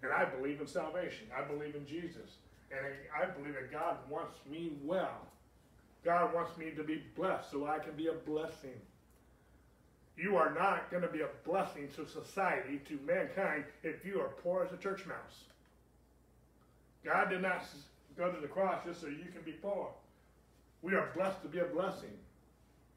And 0.01 0.11
I 0.11 0.25
believe 0.25 0.61
in 0.61 0.65
salvation. 0.65 1.27
I 1.29 1.43
believe 1.45 1.75
in 1.75 1.85
Jesus. 1.85 2.41
And 2.73 2.81
I 3.13 3.29
believe 3.29 3.53
that 3.53 3.71
God 3.71 3.97
wants 4.09 4.39
me 4.49 4.71
well. 4.83 5.29
God 6.03 6.33
wants 6.33 6.57
me 6.57 6.71
to 6.71 6.83
be 6.83 7.01
blessed 7.15 7.51
so 7.51 7.67
I 7.67 7.79
can 7.79 7.93
be 7.95 8.07
a 8.07 8.13
blessing. 8.13 8.79
You 10.17 10.35
are 10.35 10.53
not 10.53 10.91
going 10.91 11.03
to 11.03 11.09
be 11.09 11.21
a 11.21 11.29
blessing 11.45 11.87
to 11.95 12.07
society, 12.07 12.81
to 12.87 12.99
mankind, 13.05 13.63
if 13.83 14.05
you 14.05 14.19
are 14.21 14.29
poor 14.43 14.63
as 14.63 14.71
a 14.73 14.77
church 14.77 15.05
mouse. 15.07 15.45
God 17.03 17.29
did 17.29 17.41
not 17.41 17.63
go 18.17 18.31
to 18.31 18.39
the 18.39 18.47
cross 18.47 18.85
just 18.85 19.01
so 19.01 19.07
you 19.07 19.31
can 19.33 19.41
be 19.43 19.53
poor. 19.53 19.89
We 20.81 20.93
are 20.95 21.09
blessed 21.15 21.41
to 21.43 21.47
be 21.47 21.59
a 21.59 21.65
blessing. 21.65 22.11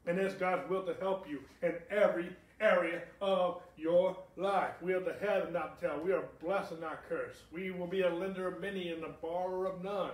And 0.05 0.19
it's 0.19 0.35
God's 0.35 0.69
will 0.69 0.83
to 0.83 0.95
help 0.99 1.27
you 1.29 1.39
in 1.61 1.73
every 1.89 2.29
area 2.61 3.01
of 3.21 3.61
your 3.77 4.15
life. 4.35 4.71
We 4.81 4.93
are 4.93 4.99
the 4.99 5.13
head 5.13 5.43
and 5.43 5.53
not 5.53 5.79
the 5.79 5.87
tail. 5.87 6.01
We 6.03 6.11
are 6.11 6.23
blessed 6.43 6.73
and 6.73 6.81
not 6.81 7.07
cursed. 7.09 7.41
We 7.51 7.71
will 7.71 7.87
be 7.87 8.01
a 8.01 8.13
lender 8.13 8.47
of 8.47 8.61
many 8.61 8.89
and 8.89 9.03
a 9.03 9.09
borrower 9.09 9.65
of 9.65 9.83
none. 9.83 10.11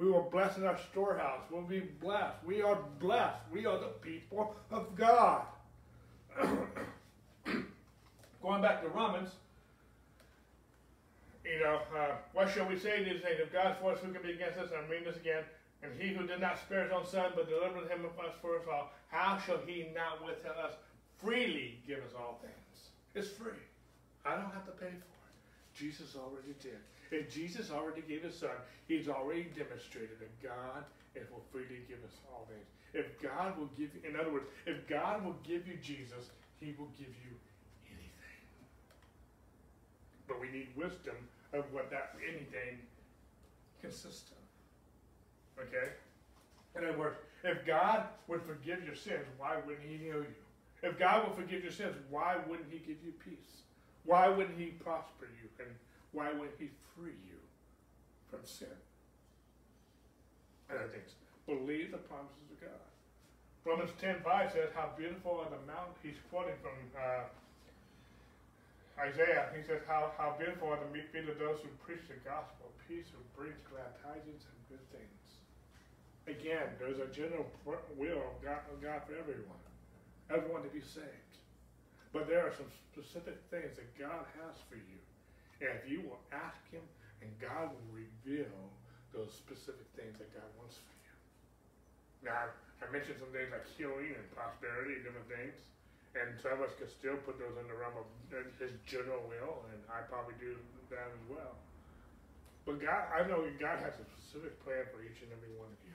We 0.00 0.10
will 0.10 0.28
bless 0.32 0.56
in 0.56 0.64
our 0.64 0.78
storehouse. 0.90 1.42
We'll 1.50 1.60
be 1.60 1.80
blessed. 1.80 2.36
We 2.46 2.62
are 2.62 2.78
blessed. 2.98 3.36
We 3.52 3.66
are 3.66 3.78
the 3.78 3.92
people 4.00 4.54
of 4.70 4.96
God. 4.96 5.42
Going 8.42 8.62
back 8.62 8.80
to 8.80 8.88
Romans, 8.88 9.28
you 11.44 11.60
know, 11.60 11.80
uh, 11.94 12.12
what 12.32 12.48
shall 12.48 12.66
we 12.66 12.78
say 12.78 13.04
to 13.04 13.04
these 13.04 13.20
things? 13.20 13.40
If 13.40 13.52
God's 13.52 13.78
for 13.78 13.92
us, 13.92 13.98
who 14.00 14.10
can 14.10 14.22
be 14.22 14.30
against 14.30 14.58
us? 14.58 14.70
I'm 14.74 14.88
reading 14.88 15.04
this 15.04 15.16
again. 15.16 15.44
And 15.82 15.92
he 16.00 16.14
who 16.14 16.26
did 16.26 16.40
not 16.40 16.58
spare 16.58 16.84
his 16.84 16.92
own 16.92 17.06
son, 17.06 17.32
but 17.36 17.50
delivered 17.50 17.90
him 17.90 18.06
of 18.06 18.18
us 18.24 18.32
for 18.40 18.56
us 18.56 18.64
all, 18.72 18.92
how 19.08 19.38
shall 19.38 19.58
he 19.66 19.88
not 19.94 20.24
with 20.24 20.46
us 20.46 20.72
freely 21.22 21.78
give 21.86 21.98
us 21.98 22.12
all 22.18 22.40
things? 22.40 22.88
It's 23.14 23.28
free. 23.36 23.52
I 24.24 24.36
don't 24.36 24.52
have 24.52 24.64
to 24.64 24.72
pay 24.72 24.88
for 24.88 24.92
it. 24.92 25.76
Jesus 25.76 26.16
already 26.16 26.54
did. 26.62 26.80
If 27.10 27.32
Jesus 27.32 27.70
already 27.70 28.02
gave 28.02 28.22
his 28.22 28.38
son, 28.38 28.50
he's 28.86 29.08
already 29.08 29.44
demonstrated 29.56 30.18
that 30.20 30.42
God 30.42 30.84
will 31.30 31.42
freely 31.50 31.82
give 31.88 31.98
us 32.04 32.16
all 32.30 32.46
things. 32.48 32.66
If 32.94 33.20
God 33.20 33.58
will 33.58 33.70
give 33.76 33.90
you, 33.94 34.08
in 34.08 34.18
other 34.18 34.32
words, 34.32 34.46
if 34.66 34.88
God 34.88 35.24
will 35.24 35.36
give 35.44 35.66
you 35.66 35.76
Jesus, 35.82 36.30
he 36.60 36.74
will 36.78 36.90
give 36.98 37.08
you 37.08 37.34
anything. 37.90 38.40
But 40.26 40.40
we 40.40 40.50
need 40.50 40.68
wisdom 40.76 41.16
of 41.52 41.64
what 41.72 41.90
that 41.90 42.14
anything 42.28 42.78
consists 43.80 44.30
of. 44.30 45.64
Okay? 45.64 45.92
In 46.76 46.88
other 46.88 46.98
words, 46.98 47.16
if 47.42 47.66
God 47.66 48.04
would 48.28 48.42
forgive 48.42 48.84
your 48.84 48.94
sins, 48.94 49.26
why 49.38 49.56
wouldn't 49.66 49.86
he 49.86 49.96
heal 49.96 50.22
you? 50.22 50.34
If 50.82 50.98
God 50.98 51.26
would 51.26 51.36
forgive 51.36 51.62
your 51.62 51.72
sins, 51.72 51.94
why 52.08 52.36
wouldn't 52.48 52.70
he 52.70 52.78
give 52.78 53.02
you 53.04 53.12
peace? 53.24 53.62
Why 54.04 54.28
wouldn't 54.28 54.58
he 54.58 54.66
prosper 54.66 55.26
you? 55.42 55.48
And 55.64 55.74
why 56.12 56.32
would 56.32 56.50
he 56.58 56.70
free 56.94 57.18
you 57.26 57.38
from 58.30 58.40
sin? 58.44 58.74
Other 60.70 60.88
things. 60.88 61.14
Believe 61.46 61.90
the 61.90 61.98
promises 61.98 62.46
of 62.50 62.60
God. 62.60 62.84
Romans 63.64 63.90
10 64.00 64.22
5 64.22 64.52
says, 64.52 64.70
How 64.74 64.90
beautiful 64.96 65.42
are 65.42 65.50
the 65.50 65.60
mountains. 65.66 65.98
He's 66.02 66.18
quoting 66.30 66.54
from 66.62 66.74
uh, 66.94 67.26
Isaiah. 69.00 69.48
He 69.56 69.64
says, 69.64 69.80
how, 69.88 70.12
how 70.20 70.36
beautiful 70.36 70.68
are 70.68 70.76
the 70.76 70.92
feet 71.08 71.24
of 71.24 71.40
those 71.40 71.56
who 71.64 71.72
preach 71.80 72.04
the 72.04 72.20
gospel, 72.20 72.68
peace, 72.84 73.08
who 73.08 73.24
brings 73.32 73.56
glad 73.72 73.96
tidings 74.04 74.44
and 74.44 74.56
good 74.68 74.84
things. 74.92 75.24
Again, 76.28 76.76
there's 76.76 77.00
a 77.00 77.08
general 77.08 77.48
will 77.96 78.20
of 78.20 78.36
God, 78.44 78.60
of 78.68 78.76
God 78.84 79.00
for 79.08 79.16
everyone, 79.16 79.64
everyone 80.28 80.62
to 80.68 80.72
be 80.72 80.84
saved. 80.84 81.32
But 82.12 82.28
there 82.28 82.44
are 82.44 82.52
some 82.52 82.68
specific 82.92 83.40
things 83.48 83.80
that 83.80 83.88
God 83.96 84.28
has 84.36 84.60
for 84.68 84.76
you. 84.76 85.00
And 85.60 85.68
if 85.76 85.84
you 85.84 86.00
will 86.08 86.20
ask 86.32 86.60
Him, 86.72 86.82
and 87.20 87.28
God 87.36 87.68
will 87.68 87.88
reveal 87.92 88.56
those 89.12 89.28
specific 89.36 89.84
things 89.92 90.16
that 90.16 90.32
God 90.32 90.48
wants 90.56 90.80
for 90.80 90.94
you. 91.04 91.14
Now, 92.24 92.48
I 92.80 92.88
mentioned 92.88 93.20
some 93.20 93.28
things 93.32 93.52
like 93.52 93.68
healing 93.76 94.16
and 94.16 94.24
prosperity 94.32 95.00
and 95.00 95.04
different 95.04 95.28
things. 95.28 95.56
And 96.16 96.34
some 96.42 96.58
of 96.58 96.66
us 96.66 96.74
can 96.74 96.90
still 96.90 97.14
put 97.22 97.38
those 97.38 97.54
in 97.54 97.70
the 97.70 97.76
realm 97.76 97.94
of 97.94 98.08
His 98.58 98.74
general 98.82 99.22
will, 99.30 99.62
and 99.70 99.78
I 99.86 100.02
probably 100.10 100.34
do 100.42 100.58
that 100.90 101.06
as 101.06 101.22
well. 101.30 101.54
But 102.66 102.82
God, 102.82 103.06
I 103.14 103.22
know 103.30 103.46
God 103.62 103.78
has 103.78 103.94
a 103.94 104.06
specific 104.18 104.58
plan 104.66 104.90
for 104.90 105.06
each 105.06 105.22
and 105.22 105.30
every 105.30 105.54
one 105.54 105.70
of 105.70 105.80
you. 105.86 105.94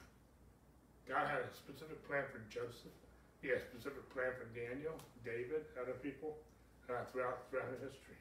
God 1.06 1.28
had 1.28 1.44
a 1.44 1.52
specific 1.52 2.00
plan 2.08 2.24
for 2.32 2.40
Joseph. 2.48 2.96
He 3.44 3.52
had 3.52 3.60
a 3.62 3.66
specific 3.70 4.08
plan 4.16 4.34
for 4.40 4.48
Daniel, 4.56 4.96
David, 5.28 5.68
other 5.78 6.00
people 6.00 6.40
uh, 6.88 7.06
throughout 7.12 7.46
throughout 7.52 7.76
history. 7.78 8.18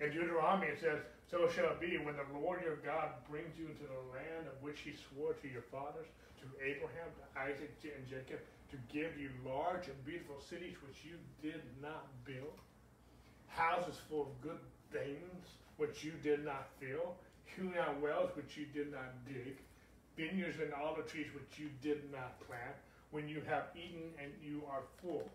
In 0.00 0.10
Deuteronomy, 0.10 0.68
it 0.68 0.80
says, 0.80 0.98
So 1.30 1.48
shall 1.48 1.70
it 1.70 1.80
be 1.80 1.98
when 1.98 2.16
the 2.16 2.26
Lord 2.38 2.62
your 2.62 2.76
God 2.82 3.10
brings 3.30 3.56
you 3.58 3.66
into 3.66 3.86
the 3.86 4.04
land 4.10 4.46
of 4.50 4.60
which 4.62 4.80
he 4.80 4.92
swore 4.92 5.34
to 5.34 5.48
your 5.48 5.62
fathers, 5.62 6.06
to 6.42 6.46
Abraham, 6.58 7.08
to 7.14 7.40
Isaac, 7.40 7.70
and 7.84 8.06
Jacob, 8.08 8.40
to 8.70 8.76
give 8.92 9.18
you 9.18 9.30
large 9.46 9.86
and 9.86 10.04
beautiful 10.04 10.40
cities 10.40 10.74
which 10.82 11.04
you 11.04 11.14
did 11.42 11.62
not 11.80 12.06
build, 12.24 12.58
houses 13.48 13.96
full 14.08 14.22
of 14.22 14.40
good 14.42 14.58
things 14.92 15.46
which 15.76 16.02
you 16.02 16.12
did 16.22 16.44
not 16.44 16.68
fill, 16.80 17.14
hewn 17.44 17.74
out 17.78 18.00
wells 18.00 18.30
which 18.34 18.56
you 18.56 18.66
did 18.66 18.90
not 18.90 19.14
dig, 19.26 19.56
vineyards 20.16 20.58
and 20.60 20.72
olive 20.74 21.06
trees 21.06 21.26
which 21.34 21.58
you 21.58 21.68
did 21.82 22.10
not 22.10 22.40
plant, 22.46 22.74
when 23.10 23.28
you 23.28 23.42
have 23.46 23.70
eaten 23.76 24.10
and 24.22 24.32
you 24.42 24.62
are 24.68 24.82
full. 25.00 25.30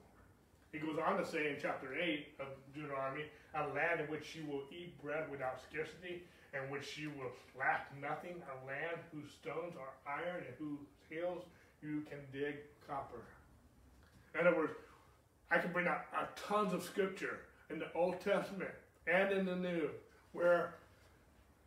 He 0.71 0.79
goes 0.79 0.97
on 1.03 1.17
to 1.17 1.25
say 1.25 1.49
in 1.49 1.57
chapter 1.61 1.95
8 1.95 2.27
of 2.39 2.47
Deuteronomy, 2.73 3.23
a 3.55 3.67
land 3.73 4.01
in 4.01 4.07
which 4.07 4.35
you 4.35 4.45
will 4.45 4.63
eat 4.71 5.01
bread 5.01 5.29
without 5.31 5.59
scarcity, 5.61 6.23
and 6.53 6.69
which 6.71 6.97
you 6.97 7.11
will 7.17 7.31
lack 7.57 7.89
nothing, 7.99 8.41
a 8.45 8.65
land 8.65 9.01
whose 9.13 9.29
stones 9.31 9.73
are 9.77 9.93
iron 10.05 10.43
and 10.45 10.55
whose 10.57 10.85
hills 11.09 11.43
you 11.81 12.01
can 12.09 12.19
dig 12.31 12.55
copper. 12.87 13.21
In 14.39 14.45
other 14.45 14.55
words, 14.55 14.73
I 15.51 15.57
can 15.57 15.71
bring 15.71 15.87
out 15.87 16.05
uh, 16.15 16.25
tons 16.35 16.73
of 16.73 16.83
scripture 16.83 17.39
in 17.69 17.79
the 17.79 17.91
Old 17.95 18.19
Testament 18.21 18.71
and 19.07 19.31
in 19.31 19.45
the 19.45 19.55
New 19.55 19.89
where 20.33 20.75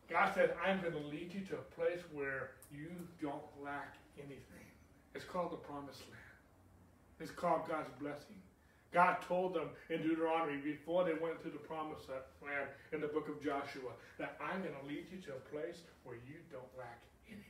God 0.09 0.32
said, 0.34 0.55
I'm 0.64 0.80
going 0.80 0.92
to 0.92 1.09
lead 1.09 1.32
you 1.32 1.40
to 1.46 1.55
a 1.55 1.80
place 1.80 2.00
where 2.12 2.50
you 2.70 2.90
don't 3.20 3.42
lack 3.62 3.96
anything. 4.18 4.66
It's 5.14 5.24
called 5.24 5.53
the 5.53 5.57
promised 5.57 6.00
land. 6.03 6.22
It's 7.20 7.30
called 7.30 7.68
God's 7.68 7.90
blessing. 8.00 8.36
God 8.93 9.16
told 9.26 9.55
them 9.55 9.70
in 9.88 10.03
Deuteronomy 10.03 10.59
before 10.59 11.05
they 11.05 11.14
went 11.14 11.43
to 11.43 11.49
the 11.49 11.59
promised 11.59 12.09
land 12.09 12.68
in 12.93 13.01
the 13.01 13.07
book 13.07 13.28
of 13.28 13.43
Joshua 13.43 13.93
that 14.18 14.38
I'm 14.40 14.61
going 14.61 14.74
to 14.74 14.86
lead 14.86 15.07
you 15.11 15.18
to 15.22 15.30
a 15.30 15.40
place 15.51 15.78
where 16.05 16.16
you 16.16 16.36
don't 16.51 16.62
lack 16.76 17.01
anything. 17.26 17.47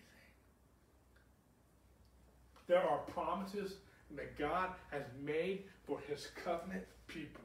There 2.68 2.82
are 2.82 2.99
promises 2.99 3.74
that 4.16 4.38
God 4.38 4.70
has 4.90 5.03
made 5.20 5.64
for 5.84 5.99
his 6.07 6.28
covenant 6.45 6.84
people. 7.09 7.43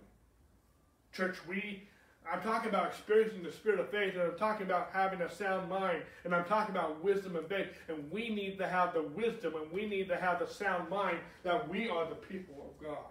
Church, 1.12 1.38
we 1.48 1.88
I'm 2.32 2.42
talking 2.42 2.70
about 2.70 2.88
experiencing 2.88 3.42
the 3.42 3.52
spirit 3.52 3.80
of 3.80 3.90
faith, 3.90 4.14
and 4.14 4.22
I'm 4.22 4.38
talking 4.38 4.66
about 4.66 4.90
having 4.92 5.22
a 5.22 5.34
sound 5.34 5.70
mind, 5.70 6.04
and 6.26 6.36
I'm 6.36 6.44
talking 6.44 6.76
about 6.76 7.02
wisdom 7.02 7.38
and 7.38 7.48
faith. 7.48 7.68
And 7.88 8.12
we 8.12 8.30
need 8.30 8.58
to 8.58 8.68
have 8.68 8.94
the 8.94 9.04
wisdom 9.04 9.54
and 9.56 9.72
we 9.72 9.88
need 9.88 10.10
to 10.10 10.18
have 10.18 10.40
the 10.40 10.48
sound 10.48 10.90
mind 10.90 11.20
that 11.44 11.68
we 11.70 11.90
are 11.90 12.08
the 12.08 12.16
people 12.16 12.70
of 12.70 12.86
God. 12.86 13.06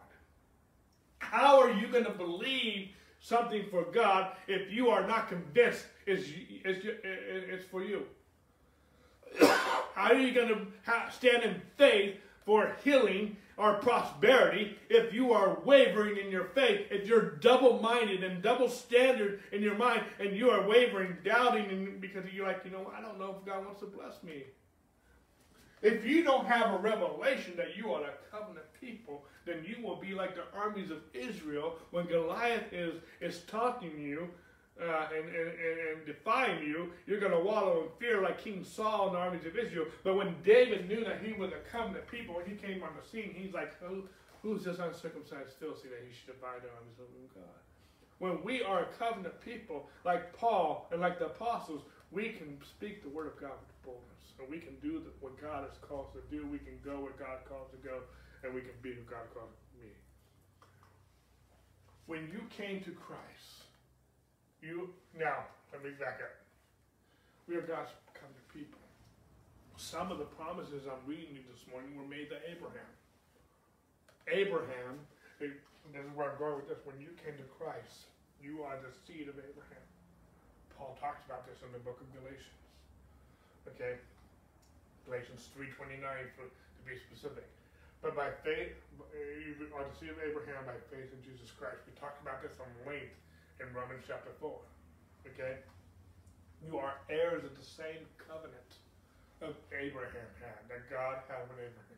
How 1.19 1.61
are 1.61 1.71
you 1.71 1.89
going 1.89 2.05
to 2.05 2.11
believe 2.11 2.89
something 3.21 3.65
for 3.71 3.85
God 3.85 4.33
if 4.47 4.73
you 4.73 4.89
are 4.89 5.07
not 5.07 5.29
convinced 5.29 5.87
it's, 6.07 6.29
it's, 6.65 6.85
it's 6.85 7.65
for 7.67 7.83
you? 7.83 8.05
How 9.41 10.13
are 10.13 10.15
you 10.15 10.33
going 10.33 10.49
to 10.49 10.67
stand 11.11 11.43
in 11.43 11.61
faith 11.77 12.17
for 12.45 12.77
healing 12.85 13.37
or 13.57 13.75
prosperity 13.75 14.77
if 14.91 15.13
you 15.13 15.33
are 15.33 15.59
wavering 15.65 16.19
in 16.19 16.31
your 16.31 16.45
faith, 16.45 16.87
if 16.91 17.07
you're 17.07 17.37
double 17.37 17.81
minded 17.81 18.23
and 18.23 18.43
double 18.43 18.69
standard 18.69 19.41
in 19.53 19.63
your 19.63 19.77
mind, 19.77 20.03
and 20.21 20.37
you 20.37 20.51
are 20.51 20.67
wavering, 20.69 21.17
doubting, 21.25 21.67
and 21.71 22.01
because 22.01 22.25
you're 22.33 22.47
like, 22.47 22.61
you 22.65 22.71
know, 22.71 22.91
I 22.97 23.01
don't 23.01 23.19
know 23.19 23.37
if 23.39 23.47
God 23.47 23.65
wants 23.65 23.81
to 23.81 23.87
bless 23.87 24.23
me. 24.23 24.45
If 25.83 26.07
you 26.07 26.25
don't 26.25 26.47
have 26.47 26.75
a 26.75 26.79
revelation 26.79 27.55
that 27.57 27.77
you 27.77 27.93
are 27.93 28.03
a 28.03 28.13
covenant 28.31 28.67
people, 28.81 29.25
then 29.45 29.65
you 29.65 29.85
will 29.85 29.97
be 29.97 30.15
like 30.15 30.35
the 30.35 30.45
armies 30.59 30.91
of 30.91 30.99
Israel 31.13 31.77
when 31.91 32.07
Goliath 32.07 32.73
is, 32.73 32.95
is 33.21 33.41
taunting 33.47 33.99
you 34.01 34.29
uh, 34.81 35.09
and, 35.15 35.29
and, 35.29 35.49
and, 35.49 36.07
defying 36.07 36.63
you. 36.63 36.91
You're 37.07 37.21
going 37.21 37.33
to 37.33 37.41
wallow 37.41 37.83
in 37.83 37.89
fear 37.99 38.23
like 38.23 38.43
King 38.43 38.65
Saul 38.65 39.07
and 39.07 39.17
the 39.17 39.19
armies 39.19 39.47
of 39.47 39.57
Israel. 39.57 39.87
But 40.05 40.17
when 40.17 40.35
David 40.45 40.89
knew 40.89 41.05
that 41.05 41.23
he 41.23 41.33
was 41.33 41.51
a 41.53 41.71
covenant 41.71 42.07
people, 42.11 42.35
when 42.35 42.47
he 42.47 42.55
came 42.57 42.83
on 42.83 42.91
the 43.01 43.09
scene, 43.09 43.35
he's 43.35 43.55
like, 43.55 43.79
Who, 43.81 44.05
who's 44.43 44.65
this 44.65 44.79
uncircumcised 44.79 45.55
Philistine 45.59 45.93
that 45.93 46.05
he 46.07 46.15
should 46.15 46.35
divide 46.35 46.63
the 46.63 46.69
armies 46.77 46.99
of 46.99 47.35
God? 47.35 47.45
When 48.19 48.43
we 48.43 48.63
are 48.63 48.83
a 48.83 48.87
covenant 48.99 49.41
people, 49.41 49.89
like 50.05 50.37
Paul 50.37 50.89
and 50.91 51.01
like 51.01 51.19
the 51.19 51.27
apostles, 51.27 51.83
we 52.11 52.31
can 52.31 52.59
speak 52.63 53.03
the 53.03 53.09
word 53.09 53.27
of 53.27 53.41
God 53.41 53.53
with 53.53 53.83
boldness. 53.85 54.16
And 54.39 54.49
we 54.51 54.59
can 54.59 54.77
do 54.83 55.03
what 55.21 55.41
God 55.41 55.65
has 55.65 55.77
called 55.81 56.13
us 56.13 56.21
to 56.21 56.23
do. 56.29 56.47
We 56.47 56.59
can 56.59 56.77
go 56.85 57.01
where 57.01 57.17
God 57.17 57.45
calls 57.49 57.71
to 57.73 57.81
go 57.81 58.05
and 58.45 58.55
we 58.55 58.61
can 58.61 58.77
be 58.83 58.93
who 58.93 59.03
God 59.09 59.27
called 59.33 59.51
me. 59.81 59.89
When 62.07 62.29
you 62.31 62.45
came 62.55 62.85
to 62.85 62.93
Christ, 62.93 63.67
you 64.63 64.91
now 65.19 65.49
let 65.73 65.83
me 65.83 65.91
back 65.99 66.21
up. 66.23 66.37
We 67.49 67.57
are 67.57 67.67
God's 67.67 67.91
covenant 68.15 68.47
people. 68.53 68.83
Some 69.77 70.11
of 70.11 70.19
the 70.19 70.29
promises 70.39 70.87
I'm 70.87 71.03
reading 71.07 71.37
you 71.37 71.45
this 71.51 71.63
morning 71.71 71.97
were 71.97 72.07
made 72.07 72.31
to 72.31 72.39
Abraham. 72.49 72.91
Abraham, 74.27 75.03
this 75.39 75.53
is 75.53 76.11
where 76.15 76.33
I'm 76.33 76.39
going 76.39 76.57
with 76.57 76.69
this. 76.69 76.81
When 76.83 76.99
you 76.99 77.13
came 77.23 77.37
to 77.39 77.49
Christ, 77.59 78.11
you 78.43 78.63
are 78.63 78.79
the 78.81 78.91
seed 79.07 79.29
of 79.29 79.37
Abraham. 79.39 79.87
Paul 80.79 80.97
talks 81.01 81.23
about 81.27 81.47
this 81.47 81.59
in 81.63 81.71
the 81.73 81.83
book 81.83 82.01
of 82.01 82.09
Galatians. 82.15 82.63
Okay? 83.69 84.01
Galatians 85.07 85.49
3.29 85.55 86.03
for, 86.35 86.51
to 86.51 86.83
be 86.83 86.99
specific. 86.99 87.47
But 88.03 88.15
by 88.19 88.35
faith, 88.43 88.75
uh, 88.99 89.05
you 89.15 89.55
are 89.73 89.87
the 89.87 89.95
seed 89.97 90.11
of 90.11 90.19
Abraham 90.21 90.67
by 90.67 90.77
faith 90.91 91.11
in 91.15 91.21
Jesus 91.23 91.51
Christ. 91.55 91.87
We 91.87 91.95
talked 91.97 92.21
about 92.21 92.43
this 92.43 92.59
on 92.59 92.69
length 92.85 93.15
in 93.63 93.71
Romans 93.73 94.05
chapter 94.07 94.35
4. 94.43 94.51
Okay? 95.33 95.63
You 96.67 96.79
are 96.79 96.99
heirs 97.09 97.45
of 97.47 97.55
the 97.57 97.65
same 97.65 98.05
covenant 98.19 98.83
of 99.43 99.55
Abraham 99.73 100.31
had, 100.41 100.61
that 100.69 100.89
God 100.91 101.23
had 101.29 101.47
with 101.49 101.61
Abraham. 101.63 101.97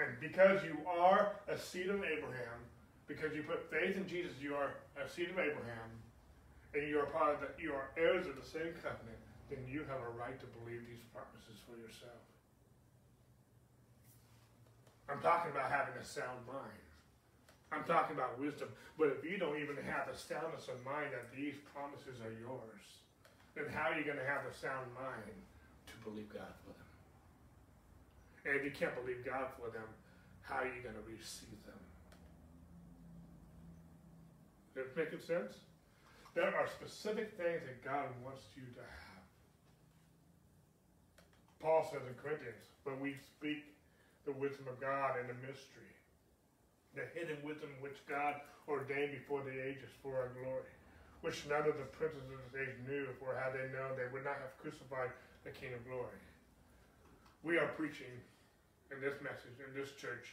and 0.00 0.20
because 0.20 0.64
you 0.64 0.76
are 0.86 1.32
a 1.48 1.56
seed 1.56 1.88
of 1.88 2.02
Abraham, 2.02 2.58
because 3.06 3.34
you 3.34 3.42
put 3.42 3.70
faith 3.70 3.96
in 3.96 4.06
Jesus, 4.06 4.32
you 4.40 4.54
are 4.54 4.74
a 4.98 5.08
seed 5.08 5.30
of 5.30 5.38
Abraham, 5.38 5.90
and 6.74 6.88
you 6.88 6.98
are 6.98 7.06
part 7.06 7.34
of 7.34 7.40
the, 7.40 7.48
you 7.62 7.72
are 7.72 7.90
heirs 7.96 8.26
of 8.26 8.34
the 8.36 8.46
same 8.46 8.74
covenant, 8.82 9.22
then 9.50 9.66
you 9.66 9.82
have 9.90 9.98
a 9.98 10.12
right 10.14 10.38
to 10.38 10.48
believe 10.62 10.86
these 10.86 11.02
promises 11.10 11.58
for 11.66 11.74
yourself. 11.74 12.22
I'm 15.10 15.18
talking 15.18 15.50
about 15.50 15.74
having 15.74 15.98
a 15.98 16.06
sound 16.06 16.46
mind. 16.46 16.86
I'm 17.74 17.82
talking 17.82 18.14
about 18.14 18.38
wisdom. 18.38 18.70
But 18.94 19.18
if 19.18 19.26
you 19.26 19.38
don't 19.38 19.58
even 19.58 19.74
have 19.82 20.06
the 20.06 20.14
soundness 20.14 20.70
of 20.70 20.78
mind 20.86 21.10
that 21.10 21.34
these 21.34 21.58
promises 21.74 22.22
are 22.22 22.34
yours, 22.38 23.02
then 23.58 23.66
how 23.74 23.90
are 23.90 23.98
you 23.98 24.06
going 24.06 24.22
to 24.22 24.26
have 24.26 24.46
a 24.46 24.54
sound 24.54 24.86
mind 24.94 25.34
to 25.90 25.94
believe 26.06 26.30
God 26.30 26.54
for 26.62 26.70
them? 26.70 26.90
And 28.46 28.52
if 28.54 28.62
you 28.62 28.70
can't 28.70 28.94
believe 28.94 29.26
God 29.26 29.50
for 29.58 29.70
them, 29.74 29.86
how 30.46 30.62
are 30.62 30.70
you 30.70 30.82
going 30.82 30.94
to 30.94 31.06
receive 31.10 31.58
them? 31.66 31.82
Is 34.78 34.86
it 34.86 34.96
making 34.96 35.26
sense? 35.26 35.58
There 36.34 36.54
are 36.54 36.66
specific 36.70 37.34
things 37.34 37.66
that 37.66 37.82
God 37.82 38.06
wants 38.22 38.46
you 38.54 38.62
to. 38.78 38.86
Paul 41.60 41.84
says 41.92 42.00
in 42.08 42.16
Corinthians, 42.16 42.64
but 42.84 42.96
we 42.96 43.14
speak 43.20 43.68
the 44.24 44.32
wisdom 44.32 44.64
of 44.68 44.80
God 44.80 45.20
and 45.20 45.28
the 45.28 45.38
mystery, 45.44 45.92
the 46.96 47.04
hidden 47.12 47.36
wisdom 47.44 47.68
which 47.84 48.00
God 48.08 48.40
ordained 48.68 49.12
before 49.12 49.44
the 49.44 49.52
ages 49.52 49.92
for 50.02 50.16
our 50.16 50.32
glory, 50.40 50.72
which 51.20 51.44
none 51.44 51.68
of 51.68 51.76
the 51.76 51.88
princes 51.92 52.24
of 52.32 52.40
this 52.48 52.56
age 52.56 52.76
knew, 52.88 53.12
for 53.20 53.36
had 53.36 53.52
they 53.52 53.68
known, 53.76 53.92
they 53.96 54.08
would 54.08 54.24
not 54.24 54.40
have 54.40 54.56
crucified 54.56 55.12
the 55.44 55.52
King 55.52 55.76
of 55.76 55.84
glory. 55.84 56.20
We 57.44 57.60
are 57.60 57.68
preaching 57.76 58.12
in 58.88 59.00
this 59.00 59.20
message, 59.20 59.56
in 59.60 59.72
this 59.76 59.92
church, 60.00 60.32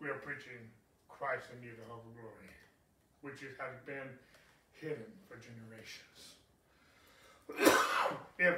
we 0.00 0.08
are 0.08 0.20
preaching 0.20 0.60
Christ 1.08 1.48
in 1.50 1.64
you, 1.64 1.72
the 1.74 1.88
hope 1.88 2.04
of 2.04 2.14
glory, 2.14 2.52
which 3.24 3.40
has 3.58 3.74
been 3.88 4.08
hidden 4.76 5.08
for 5.26 5.40
generations. 5.40 6.36
if 8.38 8.54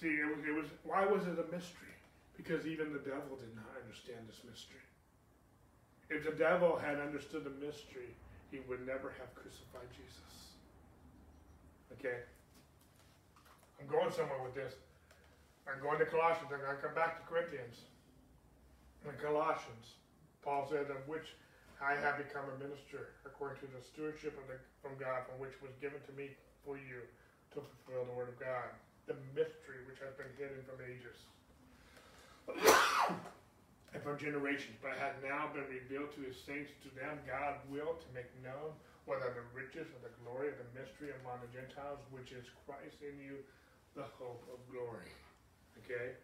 see, 0.00 0.16
it 0.16 0.24
was, 0.24 0.40
it 0.48 0.54
was 0.56 0.66
why 0.82 1.04
was 1.04 1.28
it 1.28 1.36
a 1.36 1.46
mystery? 1.52 1.92
Because 2.36 2.64
even 2.64 2.92
the 2.92 3.04
devil 3.04 3.36
did 3.36 3.52
not 3.52 3.68
understand 3.76 4.24
this 4.24 4.40
mystery. 4.48 4.80
If 6.08 6.24
the 6.24 6.32
devil 6.32 6.80
had 6.80 6.98
understood 6.98 7.44
the 7.44 7.54
mystery, 7.60 8.16
he 8.50 8.64
would 8.66 8.82
never 8.88 9.12
have 9.20 9.30
crucified 9.36 9.86
Jesus. 9.92 10.56
Okay? 11.94 12.24
I'm 13.78 13.86
going 13.86 14.10
somewhere 14.10 14.40
with 14.42 14.56
this. 14.56 14.74
I'm 15.68 15.78
going 15.84 16.00
to 16.00 16.08
Colossians. 16.08 16.50
I'm 16.50 16.64
going 16.64 16.74
to 16.74 16.82
come 16.82 16.96
back 16.96 17.20
to 17.20 17.22
Corinthians. 17.28 17.86
In 19.04 19.14
Colossians, 19.20 20.00
Paul 20.42 20.66
said, 20.66 20.88
of 20.90 21.00
which 21.06 21.36
I 21.78 21.94
have 21.96 22.18
become 22.20 22.44
a 22.48 22.56
minister 22.60 23.16
according 23.24 23.60
to 23.64 23.68
the 23.72 23.80
stewardship 23.80 24.36
of 24.36 24.44
the, 24.48 24.56
from 24.82 24.96
God, 25.00 25.24
from 25.28 25.40
which 25.40 25.56
was 25.60 25.72
given 25.80 26.00
to 26.08 26.12
me 26.12 26.32
for 26.64 26.76
you 26.76 27.04
to 27.54 27.64
fulfill 27.64 28.04
the 28.04 28.12
word 28.12 28.28
of 28.28 28.36
God, 28.36 28.68
the 29.06 29.16
mystery 29.34 29.84
which 29.88 30.00
has 30.02 30.12
been 30.14 30.30
hidden 30.36 30.60
from 30.66 30.78
ages 30.84 31.18
and 33.94 34.02
from 34.02 34.18
generations, 34.18 34.76
but 34.82 34.96
had 34.98 35.18
now 35.22 35.50
been 35.52 35.66
revealed 35.70 36.10
to 36.14 36.20
his 36.22 36.36
saints. 36.36 36.70
To 36.82 36.90
them, 36.94 37.18
God 37.26 37.62
will 37.70 37.98
to 37.98 38.08
make 38.14 38.30
known 38.42 38.74
are 39.10 39.34
the 39.34 39.42
riches 39.50 39.90
of 39.90 40.06
the 40.06 40.14
glory 40.22 40.46
of 40.48 40.54
the 40.54 40.70
mystery 40.78 41.10
among 41.22 41.42
the 41.42 41.50
Gentiles, 41.50 41.98
which 42.14 42.30
is 42.30 42.46
Christ 42.62 43.02
in 43.02 43.18
you, 43.18 43.42
the 43.96 44.06
hope 44.22 44.46
of 44.54 44.62
glory. 44.70 45.10
Okay? 45.82 46.14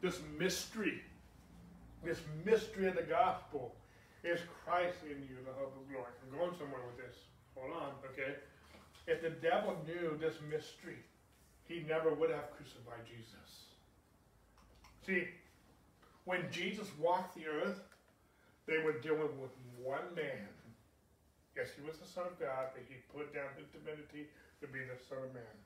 This 0.00 0.20
mystery 0.38 1.02
this 2.04 2.20
mystery 2.44 2.86
of 2.86 2.94
the 2.94 3.02
gospel 3.02 3.74
is 4.22 4.38
Christ 4.64 4.98
in 5.02 5.18
you, 5.26 5.36
the 5.44 5.52
hope 5.58 5.74
of 5.74 5.82
glory. 5.90 6.14
I'm 6.22 6.38
going 6.38 6.54
somewhere 6.58 6.82
with 6.86 6.96
this. 6.96 7.16
Hold 7.56 7.74
on, 7.74 7.90
okay? 8.12 8.38
If 9.08 9.22
the 9.22 9.30
devil 9.30 9.74
knew 9.88 10.18
this 10.20 10.36
mystery, 10.52 11.00
he 11.64 11.80
never 11.88 12.12
would 12.12 12.28
have 12.28 12.52
crucified 12.52 13.08
Jesus. 13.08 13.72
See, 15.06 15.24
when 16.26 16.44
Jesus 16.52 16.88
walked 17.00 17.34
the 17.34 17.48
earth, 17.48 17.80
they 18.66 18.76
were 18.84 19.00
dealing 19.00 19.40
with 19.40 19.50
one 19.82 20.14
man. 20.14 20.52
Yes, 21.56 21.68
he 21.74 21.80
was 21.88 21.96
the 21.96 22.06
Son 22.06 22.26
of 22.26 22.38
God, 22.38 22.68
but 22.76 22.84
he 22.86 23.00
put 23.16 23.32
down 23.32 23.48
his 23.56 23.66
divinity 23.72 24.28
to 24.60 24.68
be 24.68 24.80
the 24.84 25.00
Son 25.08 25.24
of 25.24 25.32
Man. 25.32 25.56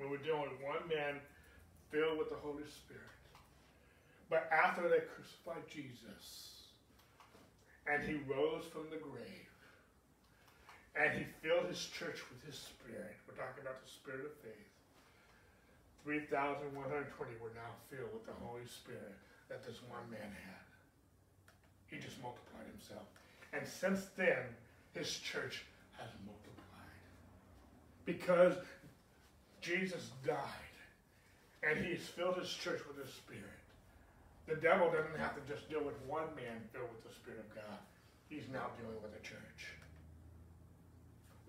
We 0.00 0.08
were 0.08 0.16
dealing 0.16 0.48
with 0.48 0.64
one 0.64 0.88
man 0.88 1.20
filled 1.92 2.16
with 2.16 2.30
the 2.30 2.40
Holy 2.40 2.64
Spirit. 2.64 3.12
But 4.30 4.48
after 4.50 4.88
they 4.88 5.04
crucified 5.04 5.68
Jesus, 5.68 6.72
and 7.86 8.02
he 8.02 8.24
rose 8.24 8.64
from 8.72 8.88
the 8.88 8.96
grave, 8.96 9.51
and 10.96 11.12
he 11.16 11.24
filled 11.40 11.68
his 11.68 11.80
church 11.88 12.20
with 12.28 12.44
his 12.44 12.58
spirit, 12.58 13.16
we're 13.24 13.38
talking 13.38 13.64
about 13.64 13.80
the 13.80 13.90
spirit 13.90 14.26
of 14.28 14.34
faith. 14.44 14.68
3,120 16.04 16.74
were 17.40 17.54
now 17.54 17.72
filled 17.88 18.12
with 18.12 18.26
the 18.26 18.36
Holy 18.42 18.66
Spirit 18.66 19.14
that 19.48 19.64
this 19.64 19.78
one 19.88 20.04
man 20.10 20.32
had. 20.34 20.66
He 21.86 21.96
just 21.96 22.20
multiplied 22.20 22.66
himself. 22.68 23.06
And 23.52 23.64
since 23.66 24.10
then, 24.16 24.44
his 24.92 25.18
church 25.18 25.64
has 25.96 26.08
multiplied. 26.26 27.00
Because 28.04 28.56
Jesus 29.60 30.10
died, 30.26 30.74
and 31.62 31.78
he's 31.84 32.08
filled 32.08 32.36
his 32.36 32.50
church 32.50 32.80
with 32.88 32.98
his 32.98 33.14
spirit. 33.14 33.62
The 34.48 34.56
devil 34.56 34.90
doesn't 34.90 35.18
have 35.18 35.38
to 35.38 35.42
just 35.46 35.70
deal 35.70 35.84
with 35.84 35.94
one 36.06 36.26
man 36.34 36.58
filled 36.72 36.90
with 36.90 37.06
the 37.06 37.14
Spirit 37.14 37.38
of 37.38 37.54
God. 37.54 37.78
He's 38.28 38.48
now 38.52 38.74
dealing 38.80 38.98
with 39.00 39.14
a 39.14 39.22
church. 39.22 39.78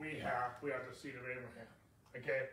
We 0.03 0.19
have, 0.19 0.59
we 0.59 0.75
are 0.75 0.83
the 0.83 0.91
seed 0.91 1.15
of 1.15 1.23
Abraham. 1.23 1.71
Okay? 2.11 2.51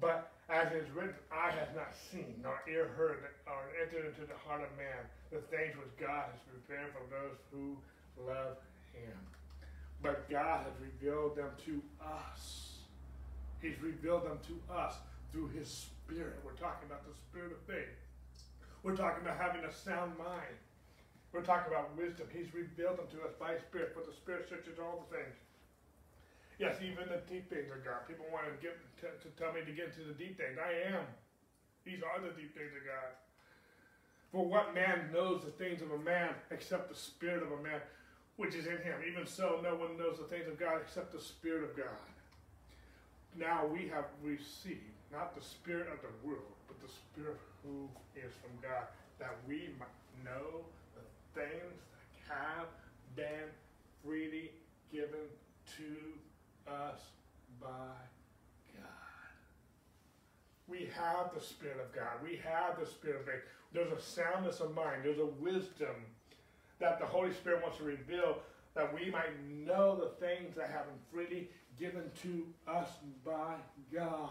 But 0.00 0.32
as 0.48 0.72
it 0.72 0.88
is 0.88 0.90
written, 0.96 1.12
eye 1.28 1.52
has 1.52 1.68
not 1.76 1.92
seen, 1.92 2.40
nor 2.42 2.56
ear 2.64 2.88
heard, 2.96 3.20
or 3.44 3.68
entered 3.76 4.08
into 4.08 4.24
the 4.24 4.38
heart 4.48 4.64
of 4.64 4.72
man 4.80 5.04
the 5.28 5.44
things 5.52 5.76
which 5.76 5.92
God 6.00 6.32
has 6.32 6.40
prepared 6.48 6.88
for 6.96 7.04
those 7.12 7.36
who 7.52 7.76
love 8.24 8.56
him. 8.96 9.18
But 10.00 10.24
God 10.30 10.64
has 10.64 10.72
revealed 10.80 11.36
them 11.36 11.52
to 11.68 11.82
us. 12.00 12.80
He's 13.60 13.76
revealed 13.82 14.24
them 14.24 14.40
to 14.48 14.56
us 14.72 14.94
through 15.32 15.48
his 15.48 15.68
spirit. 15.68 16.40
We're 16.42 16.56
talking 16.56 16.88
about 16.88 17.04
the 17.04 17.12
spirit 17.28 17.52
of 17.52 17.60
faith. 17.68 17.92
We're 18.82 18.96
talking 18.96 19.20
about 19.20 19.36
having 19.36 19.68
a 19.68 19.72
sound 19.72 20.16
mind. 20.16 20.56
We're 21.32 21.44
talking 21.44 21.70
about 21.70 21.94
wisdom. 21.94 22.26
He's 22.32 22.48
revealed 22.56 22.96
them 22.96 23.06
to 23.12 23.22
us 23.22 23.36
by 23.38 23.52
His 23.52 23.62
Spirit, 23.68 23.94
for 23.94 24.02
the 24.02 24.16
Spirit 24.16 24.48
searches 24.48 24.80
all 24.80 25.06
the 25.06 25.14
things. 25.14 25.36
Yes, 26.60 26.76
even 26.84 27.08
the 27.08 27.24
deep 27.24 27.48
things 27.48 27.72
of 27.72 27.80
God. 27.80 28.04
People 28.04 28.28
want 28.28 28.44
to 28.44 28.52
get 28.60 28.76
to, 29.00 29.08
to 29.08 29.28
tell 29.40 29.48
me 29.56 29.64
to 29.64 29.72
get 29.72 29.96
into 29.96 30.04
the 30.04 30.12
deep 30.12 30.36
things. 30.36 30.60
I 30.60 30.92
am. 30.92 31.08
These 31.88 32.04
are 32.04 32.20
the 32.20 32.36
deep 32.36 32.52
things 32.52 32.76
of 32.76 32.84
God. 32.84 33.16
For 34.28 34.44
what 34.44 34.76
man 34.76 35.08
knows 35.08 35.40
the 35.40 35.56
things 35.56 35.80
of 35.80 35.90
a 35.90 35.98
man 35.98 36.36
except 36.52 36.92
the 36.92 36.94
spirit 36.94 37.42
of 37.42 37.50
a 37.50 37.62
man 37.64 37.80
which 38.36 38.54
is 38.54 38.66
in 38.66 38.76
him? 38.84 39.00
Even 39.08 39.26
so, 39.26 39.58
no 39.64 39.72
one 39.74 39.96
knows 39.96 40.20
the 40.20 40.28
things 40.28 40.46
of 40.48 40.60
God 40.60 40.84
except 40.84 41.16
the 41.16 41.20
spirit 41.20 41.64
of 41.64 41.74
God. 41.74 42.04
Now 43.40 43.64
we 43.64 43.88
have 43.88 44.12
received 44.22 44.84
not 45.10 45.34
the 45.34 45.40
spirit 45.40 45.88
of 45.88 46.04
the 46.04 46.12
world, 46.28 46.52
but 46.68 46.76
the 46.84 46.92
spirit 46.92 47.40
who 47.64 47.88
is 48.14 48.36
from 48.36 48.52
God, 48.60 48.84
that 49.18 49.32
we 49.48 49.72
might 49.80 49.96
know 50.28 50.68
the 50.92 51.40
things 51.40 51.80
that 52.28 52.36
have 52.36 52.68
been 53.16 53.48
freely 54.04 54.52
given 54.92 55.24
to 55.76 55.96
us 56.70 57.00
by 57.60 57.68
God. 58.74 59.30
We 60.68 60.88
have 60.96 61.34
the 61.34 61.40
Spirit 61.40 61.78
of 61.80 61.94
God. 61.94 62.22
We 62.22 62.40
have 62.44 62.78
the 62.78 62.86
Spirit 62.86 63.20
of 63.20 63.26
faith. 63.26 63.42
There's 63.72 63.92
a 63.92 64.00
soundness 64.00 64.60
of 64.60 64.74
mind. 64.74 65.02
There's 65.04 65.18
a 65.18 65.26
wisdom 65.26 65.94
that 66.78 66.98
the 66.98 67.06
Holy 67.06 67.32
Spirit 67.32 67.62
wants 67.62 67.78
to 67.78 67.84
reveal 67.84 68.38
that 68.74 68.92
we 68.94 69.10
might 69.10 69.32
know 69.48 69.96
the 69.96 70.24
things 70.24 70.56
that 70.56 70.70
have 70.70 70.86
been 70.86 70.98
freely 71.12 71.48
given 71.78 72.04
to 72.22 72.46
us 72.68 72.88
by 73.24 73.54
God. 73.92 74.30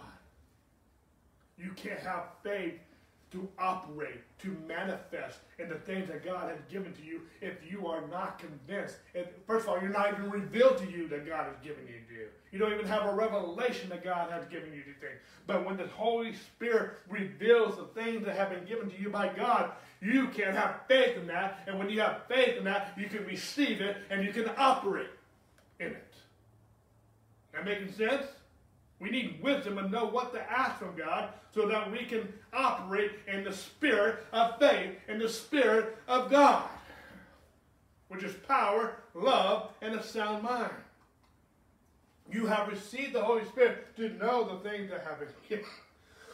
You 1.57 1.71
can't 1.75 1.99
have 1.99 2.23
faith 2.43 2.79
to 3.31 3.47
operate, 3.59 4.21
to 4.39 4.55
manifest 4.67 5.39
in 5.59 5.69
the 5.69 5.75
things 5.75 6.07
that 6.07 6.25
God 6.25 6.49
has 6.49 6.59
given 6.71 6.93
to 6.93 7.03
you 7.03 7.21
if 7.41 7.53
you 7.69 7.87
are 7.87 8.07
not 8.07 8.39
convinced. 8.39 8.95
First 9.45 9.67
of 9.67 9.69
all, 9.69 9.81
you're 9.81 9.91
not 9.91 10.13
even 10.13 10.31
revealed 10.31 10.77
to 10.79 10.89
you 10.89 11.07
that 11.09 11.27
God 11.27 11.45
has 11.45 11.55
given 11.63 11.85
you 11.85 11.93
to 11.93 12.23
do. 12.23 12.27
You 12.51 12.57
don't 12.57 12.73
even 12.73 12.87
have 12.87 13.05
a 13.05 13.13
revelation 13.13 13.89
that 13.89 14.03
God 14.03 14.31
has 14.31 14.45
given 14.47 14.73
you 14.73 14.81
to 14.81 14.99
things. 14.99 15.19
But 15.45 15.65
when 15.65 15.77
the 15.77 15.87
Holy 15.87 16.33
Spirit 16.33 16.93
reveals 17.07 17.77
the 17.77 17.85
things 18.01 18.25
that 18.25 18.35
have 18.35 18.49
been 18.49 18.65
given 18.65 18.89
to 18.89 18.99
you 18.99 19.09
by 19.09 19.31
God, 19.35 19.71
you 20.01 20.27
can 20.29 20.55
have 20.55 20.81
faith 20.87 21.17
in 21.17 21.27
that. 21.27 21.59
And 21.67 21.77
when 21.77 21.89
you 21.89 21.99
have 22.01 22.21
faith 22.27 22.57
in 22.57 22.63
that, 22.63 22.93
you 22.97 23.07
can 23.07 23.25
receive 23.25 23.81
it 23.81 23.97
and 24.09 24.25
you 24.25 24.31
can 24.31 24.49
operate 24.57 25.09
in 25.79 25.87
it. 25.87 26.13
That 27.53 27.65
making 27.65 27.91
sense? 27.91 28.25
We 28.99 29.09
need 29.09 29.39
wisdom 29.41 29.77
and 29.77 29.91
know 29.91 30.05
what 30.05 30.33
to 30.33 30.51
ask 30.51 30.79
from 30.79 30.95
God 30.97 31.29
so 31.53 31.67
that 31.67 31.91
we 31.91 31.99
can 32.05 32.27
operate 32.51 33.11
in 33.27 33.43
the 33.45 33.53
spirit 33.53 34.25
of 34.33 34.59
faith, 34.59 34.95
in 35.07 35.19
the 35.19 35.29
spirit 35.29 35.97
of 36.07 36.29
God, 36.29 36.67
which 38.09 38.23
is 38.23 38.33
power, 38.47 38.97
love, 39.13 39.69
and 39.81 39.95
a 39.95 40.03
sound 40.03 40.43
mind. 40.43 40.71
You 42.31 42.45
have 42.47 42.67
received 42.67 43.13
the 43.13 43.23
Holy 43.23 43.45
Spirit 43.45 43.95
to 43.95 44.09
know 44.09 44.43
the 44.43 44.69
things 44.69 44.91
that 44.91 45.03
have 45.05 45.19
been 45.19 45.29
given. 45.47 45.65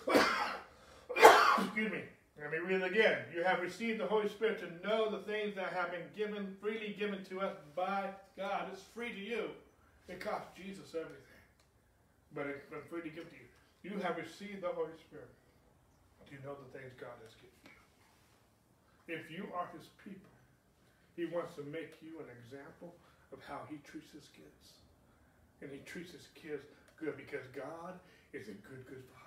Excuse 1.65 1.91
me. 1.91 2.01
Let 2.41 2.51
me 2.51 2.57
read 2.57 2.81
it 2.81 2.91
again. 2.91 3.19
You 3.33 3.43
have 3.43 3.61
received 3.61 3.99
the 4.01 4.05
Holy 4.05 4.27
Spirit 4.27 4.59
to 4.59 4.87
know 4.87 5.09
the 5.09 5.19
things 5.19 5.55
that 5.55 5.71
have 5.71 5.91
been 5.91 6.01
given, 6.17 6.57
freely 6.61 6.95
given 6.99 7.23
to 7.25 7.39
us 7.39 7.55
by 7.75 8.09
God. 8.35 8.67
It's 8.73 8.81
free 8.93 9.13
to 9.13 9.19
you. 9.19 9.51
It 10.09 10.19
cost 10.19 10.47
Jesus 10.55 10.93
everything 10.93 11.34
but 12.33 12.47
it's 12.47 12.65
been 12.71 12.83
freely 12.89 13.11
given 13.11 13.29
to 13.29 13.37
you. 13.37 13.49
You 13.85 14.01
have 14.01 14.17
received 14.17 14.65
the 14.65 14.73
Holy 14.73 14.95
Spirit 14.97 15.29
Do 16.25 16.33
you 16.33 16.41
know 16.41 16.57
the 16.57 16.71
things 16.73 16.89
God 16.97 17.13
has 17.21 17.35
given 17.37 17.61
you. 17.69 17.77
If 19.05 19.29
you 19.29 19.45
are 19.53 19.69
his 19.77 19.85
people, 20.01 20.33
he 21.13 21.29
wants 21.29 21.53
to 21.55 21.63
make 21.69 22.01
you 22.01 22.17
an 22.19 22.29
example 22.41 22.97
of 23.31 23.39
how 23.45 23.61
he 23.69 23.77
treats 23.85 24.11
his 24.11 24.25
kids. 24.33 24.81
And 25.61 25.69
he 25.69 25.79
treats 25.85 26.11
his 26.11 26.27
kids 26.33 26.65
good 26.97 27.15
because 27.15 27.45
God 27.53 27.99
is 28.33 28.47
a 28.49 28.57
good, 28.65 28.83
good 28.87 29.03
father. 29.13 29.25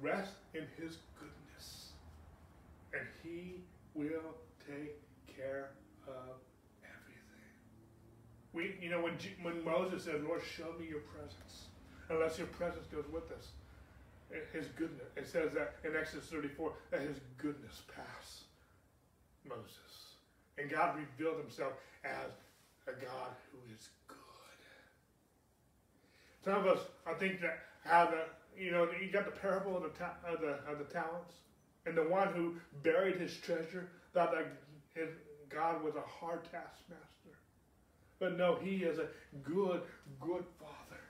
Rest 0.00 0.36
in 0.54 0.62
his 0.76 0.98
goodness, 1.18 1.90
and 2.92 3.02
he 3.24 3.64
will 3.94 4.36
take 4.62 5.00
care 5.26 5.70
of 6.06 6.38
we, 8.58 8.74
you 8.82 8.90
know, 8.90 9.00
when, 9.00 9.14
when 9.42 9.64
Moses 9.64 10.04
said, 10.04 10.24
Lord, 10.24 10.42
show 10.42 10.74
me 10.80 10.86
your 10.88 11.06
presence, 11.14 11.70
unless 12.10 12.38
your 12.38 12.48
presence 12.48 12.86
goes 12.90 13.04
with 13.12 13.30
us, 13.30 13.52
eh, 14.34 14.38
his 14.52 14.66
goodness, 14.74 15.06
it 15.16 15.28
says 15.28 15.52
that 15.54 15.76
in 15.84 15.94
Exodus 15.96 16.26
34, 16.26 16.72
that 16.90 17.00
his 17.00 17.18
goodness 17.36 17.82
passed 17.94 18.42
Moses. 19.48 20.18
And 20.58 20.68
God 20.68 20.96
revealed 20.98 21.38
himself 21.38 21.74
as 22.04 22.32
a 22.88 22.92
God 23.00 23.30
who 23.52 23.58
is 23.72 23.90
good. 24.08 24.16
Some 26.44 26.54
of 26.54 26.66
us, 26.66 26.80
I 27.06 27.14
think 27.14 27.40
that 27.42 27.60
how 27.84 28.10
the, 28.10 28.24
you 28.60 28.72
know, 28.72 28.88
you 29.00 29.12
got 29.12 29.24
the 29.24 29.40
parable 29.40 29.76
of 29.76 29.84
the, 29.84 29.88
of 30.28 30.40
the, 30.40 30.58
of 30.68 30.78
the 30.78 30.92
talents, 30.92 31.34
and 31.86 31.96
the 31.96 32.02
one 32.02 32.32
who 32.32 32.56
buried 32.82 33.20
his 33.20 33.36
treasure 33.36 33.88
thought 34.12 34.32
that 34.32 34.46
his, 34.94 35.10
God 35.48 35.84
was 35.84 35.94
a 35.94 36.00
hard 36.00 36.42
taskmaster. 36.42 37.38
But 38.18 38.36
no, 38.36 38.56
He 38.56 38.78
is 38.78 38.98
a 38.98 39.06
good, 39.42 39.82
good 40.20 40.44
Father. 40.58 41.00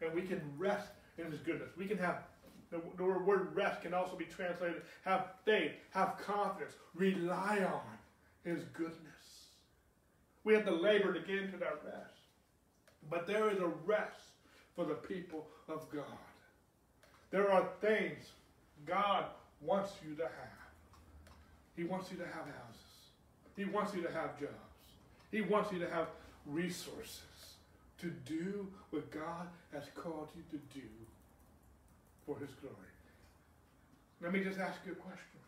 And 0.00 0.14
we 0.14 0.22
can 0.22 0.40
rest 0.58 0.88
in 1.18 1.30
His 1.30 1.40
goodness. 1.40 1.70
We 1.76 1.86
can 1.86 1.98
have, 1.98 2.22
the, 2.70 2.80
word 3.04 3.54
rest 3.54 3.82
can 3.82 3.94
also 3.94 4.16
be 4.16 4.24
translated 4.24 4.82
have 5.04 5.26
faith, 5.44 5.72
have 5.90 6.18
confidence, 6.18 6.74
rely 6.94 7.60
on 7.64 7.98
His 8.44 8.64
goodness. 8.72 8.98
We 10.44 10.54
have 10.54 10.64
to 10.66 10.74
labor 10.74 11.12
to 11.12 11.20
get 11.20 11.38
into 11.38 11.56
that 11.58 11.80
rest. 11.84 12.14
But 13.10 13.26
there 13.26 13.50
is 13.50 13.58
a 13.58 13.70
rest 13.86 14.20
for 14.74 14.84
the 14.84 14.94
people 14.94 15.46
of 15.68 15.88
God. 15.90 16.04
There 17.30 17.50
are 17.50 17.68
things 17.80 18.30
God 18.86 19.24
wants 19.60 19.92
you 20.06 20.14
to 20.16 20.24
have. 20.24 20.64
He 21.76 21.84
wants 21.84 22.10
you 22.10 22.16
to 22.18 22.24
have 22.24 22.44
houses. 22.44 22.80
He 23.56 23.64
wants 23.64 23.94
you 23.94 24.02
to 24.02 24.12
have 24.12 24.38
jobs. 24.38 24.52
He 25.30 25.40
wants 25.40 25.72
you 25.72 25.78
to 25.80 25.90
have 25.90 26.08
resources 26.46 27.20
to 28.00 28.10
do 28.26 28.66
what 28.90 29.10
God 29.10 29.48
has 29.72 29.84
called 29.94 30.28
you 30.36 30.42
to 30.50 30.58
do 30.74 30.86
for 32.26 32.38
His 32.38 32.50
glory. 32.60 32.76
Let 34.20 34.32
me 34.32 34.40
just 34.40 34.58
ask 34.58 34.80
you 34.86 34.92
a 34.92 34.96
question. 34.96 35.40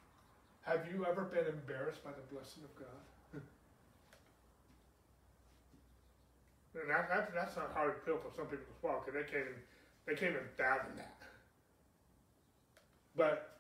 Have 0.63 0.87
you 0.93 1.07
ever 1.07 1.23
been 1.25 1.47
embarrassed 1.47 2.03
by 2.05 2.11
the 2.11 2.35
blessing 2.35 2.65
of 2.65 2.75
God? 2.77 3.43
that, 6.75 7.09
that, 7.09 7.35
that's 7.35 7.57
a 7.57 7.73
hard 7.73 8.05
pill 8.05 8.19
for 8.19 8.31
some 8.37 8.47
people 8.47 8.67
to 8.67 8.81
swallow 8.81 9.03
because 9.05 9.15
they 9.15 9.31
can't 9.31 9.49
they 10.07 10.15
can't 10.15 10.33
even 10.33 10.47
fathom 10.57 10.93
that. 10.97 11.17
But 13.17 13.59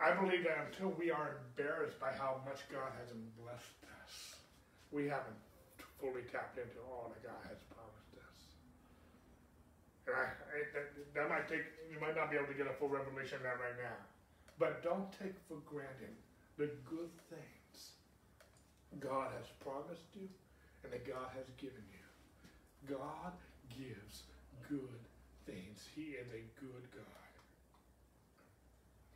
I 0.00 0.12
believe 0.12 0.44
that 0.44 0.66
until 0.66 0.90
we 0.98 1.10
are 1.10 1.38
embarrassed 1.46 1.98
by 2.00 2.12
how 2.12 2.40
much 2.44 2.60
God 2.70 2.90
has 2.98 3.14
blessed 3.38 3.80
us, 4.02 4.36
we 4.90 5.04
haven't 5.04 5.38
fully 6.02 6.26
tapped 6.26 6.58
into 6.58 6.82
all 6.90 7.14
that 7.14 7.22
God 7.22 7.38
has 7.46 7.62
promised 7.70 8.18
us. 8.18 8.38
And 10.10 10.18
I, 10.18 10.34
I 10.34 10.56
that, 10.74 10.86
that 11.14 11.26
might 11.30 11.46
take, 11.46 11.62
you 11.86 12.02
might 12.02 12.18
not 12.18 12.26
be 12.26 12.34
able 12.34 12.50
to 12.50 12.58
get 12.58 12.66
a 12.66 12.74
full 12.74 12.90
revelation 12.90 13.38
of 13.38 13.46
that 13.46 13.62
right 13.62 13.78
now. 13.78 13.94
But 14.58 14.82
don't 14.82 15.06
take 15.14 15.38
for 15.46 15.62
granted 15.62 16.10
the 16.58 16.74
good 16.90 17.14
things 17.30 17.94
God 18.98 19.30
has 19.38 19.46
promised 19.62 20.10
you 20.18 20.26
and 20.82 20.90
that 20.90 21.06
God 21.06 21.30
has 21.38 21.46
given 21.56 21.86
you. 21.86 22.02
God 22.98 23.32
gives 23.70 24.26
good 24.66 25.00
things. 25.46 25.86
He 25.94 26.18
is 26.18 26.26
a 26.34 26.42
good 26.58 26.84
God. 26.90 27.30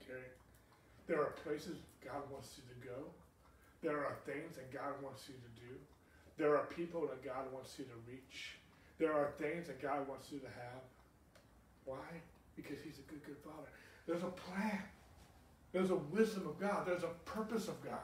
Okay? 0.07 0.27
There 1.11 1.19
are 1.19 1.35
places 1.43 1.83
God 1.99 2.23
wants 2.31 2.55
you 2.55 2.63
to 2.71 2.79
go. 2.87 3.11
There 3.83 4.07
are 4.07 4.17
things 4.25 4.55
that 4.55 4.73
God 4.73 4.95
wants 5.03 5.27
you 5.27 5.35
to 5.35 5.51
do. 5.61 5.75
There 6.39 6.57
are 6.57 6.65
people 6.65 7.03
that 7.03 7.25
God 7.25 7.51
wants 7.53 7.75
you 7.79 7.85
to 7.85 8.11
reach. 8.11 8.57
There 8.99 9.13
are 9.13 9.33
things 9.39 9.67
that 9.67 9.81
God 9.81 10.07
wants 10.09 10.31
you 10.31 10.39
to 10.39 10.47
have. 10.47 10.83
Why? 11.85 11.97
Because 12.57 12.79
He's 12.83 12.99
a 12.99 13.11
good, 13.11 13.25
good 13.25 13.37
Father. 13.45 13.69
There's 14.07 14.23
a 14.23 14.27
plan. 14.27 14.83
There's 15.73 15.91
a 15.91 15.97
wisdom 15.97 16.47
of 16.47 16.59
God. 16.59 16.87
There's 16.87 17.03
a 17.03 17.13
purpose 17.25 17.69
of 17.69 17.83
God. 17.85 18.01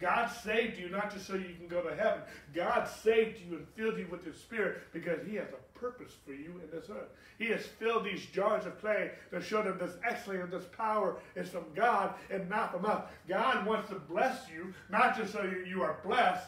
God 0.00 0.28
saved 0.28 0.78
you 0.78 0.88
not 0.88 1.12
just 1.12 1.26
so 1.26 1.34
you 1.34 1.54
can 1.58 1.66
go 1.66 1.82
to 1.82 1.94
heaven. 1.94 2.20
God 2.54 2.84
saved 2.84 3.40
you 3.40 3.56
and 3.56 3.66
filled 3.74 3.98
you 3.98 4.06
with 4.10 4.24
His 4.24 4.36
Spirit 4.36 4.78
because 4.92 5.18
He 5.26 5.34
has 5.36 5.48
a 5.48 5.78
purpose 5.78 6.12
for 6.24 6.32
you 6.32 6.60
in 6.62 6.70
this 6.70 6.88
earth. 6.88 7.08
He 7.38 7.46
has 7.46 7.66
filled 7.66 8.04
these 8.04 8.24
jars 8.26 8.64
of 8.64 8.80
clay 8.80 9.10
to 9.32 9.42
show 9.42 9.62
that 9.62 9.80
this 9.80 9.96
excellence 10.08 10.44
and 10.44 10.52
this 10.52 10.68
power 10.76 11.16
is 11.34 11.48
from 11.48 11.64
God 11.74 12.14
and 12.30 12.48
not 12.48 12.72
from 12.72 12.86
us. 12.86 13.02
God 13.28 13.66
wants 13.66 13.88
to 13.88 13.96
bless 13.96 14.48
you, 14.48 14.72
not 14.88 15.16
just 15.16 15.32
so 15.32 15.50
you 15.66 15.82
are 15.82 15.98
blessed, 16.04 16.46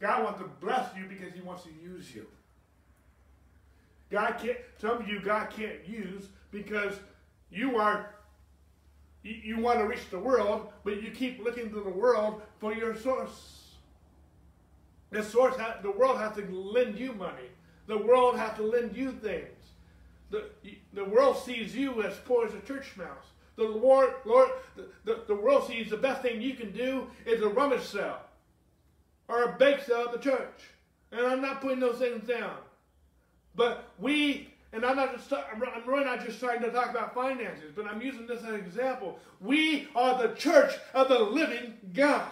God 0.00 0.24
wants 0.24 0.40
to 0.40 0.48
bless 0.60 0.96
you 0.96 1.04
because 1.08 1.32
he 1.34 1.40
wants 1.40 1.64
to 1.64 1.70
use 1.82 2.14
you. 2.14 2.26
God 4.10 4.38
can't, 4.40 4.58
some 4.80 5.02
of 5.02 5.08
you 5.08 5.20
God 5.20 5.50
can't 5.50 5.86
use 5.86 6.28
because 6.50 6.94
you 7.50 7.76
are, 7.76 8.14
you, 9.22 9.58
want 9.58 9.80
to 9.80 9.86
reach 9.86 10.08
the 10.10 10.18
world, 10.18 10.72
but 10.84 11.02
you 11.02 11.10
keep 11.10 11.44
looking 11.44 11.70
to 11.70 11.80
the 11.80 11.90
world 11.90 12.40
for 12.58 12.72
your 12.72 12.96
source. 12.96 13.74
The 15.10 15.22
source, 15.22 15.56
ha- 15.56 15.78
the 15.82 15.90
world 15.90 16.18
has 16.18 16.36
to 16.36 16.46
lend 16.50 16.98
you 16.98 17.12
money. 17.12 17.48
The 17.86 17.98
world 17.98 18.36
has 18.36 18.54
to 18.56 18.62
lend 18.62 18.96
you 18.96 19.12
things. 19.12 19.44
The, 20.30 20.44
the 20.92 21.04
world 21.04 21.38
sees 21.38 21.74
you 21.74 22.02
as 22.02 22.14
poor 22.24 22.46
as 22.46 22.54
a 22.54 22.60
church 22.60 22.96
mouse. 22.96 23.26
The 23.56 23.64
Lord, 23.64 24.12
Lord, 24.24 24.50
the, 24.76 24.86
the, 25.04 25.22
the 25.26 25.34
world 25.34 25.66
sees 25.66 25.90
the 25.90 25.96
best 25.96 26.22
thing 26.22 26.40
you 26.40 26.54
can 26.54 26.70
do 26.70 27.08
is 27.26 27.42
a 27.42 27.48
rummage 27.48 27.82
sale 27.82 28.18
or 29.28 29.44
a 29.44 29.52
bake 29.58 29.82
sale 29.82 30.06
at 30.06 30.12
the 30.12 30.18
church. 30.18 30.60
And 31.12 31.26
I'm 31.26 31.40
not 31.40 31.60
putting 31.60 31.80
those 31.80 31.98
things 31.98 32.26
down. 32.26 32.56
But 33.54 33.90
we, 33.98 34.52
and 34.72 34.84
I'm 34.84 34.96
not 34.96 35.16
just, 35.16 35.32
I'm 35.32 35.60
really 35.86 36.04
not 36.04 36.24
just 36.24 36.40
trying 36.40 36.60
to 36.62 36.70
talk 36.70 36.90
about 36.90 37.14
finances, 37.14 37.72
but 37.74 37.86
I'm 37.86 38.00
using 38.00 38.26
this 38.26 38.40
as 38.40 38.48
an 38.48 38.54
example. 38.54 39.18
We 39.40 39.88
are 39.94 40.20
the 40.20 40.34
church 40.34 40.74
of 40.94 41.08
the 41.08 41.18
living 41.18 41.74
God. 41.92 42.28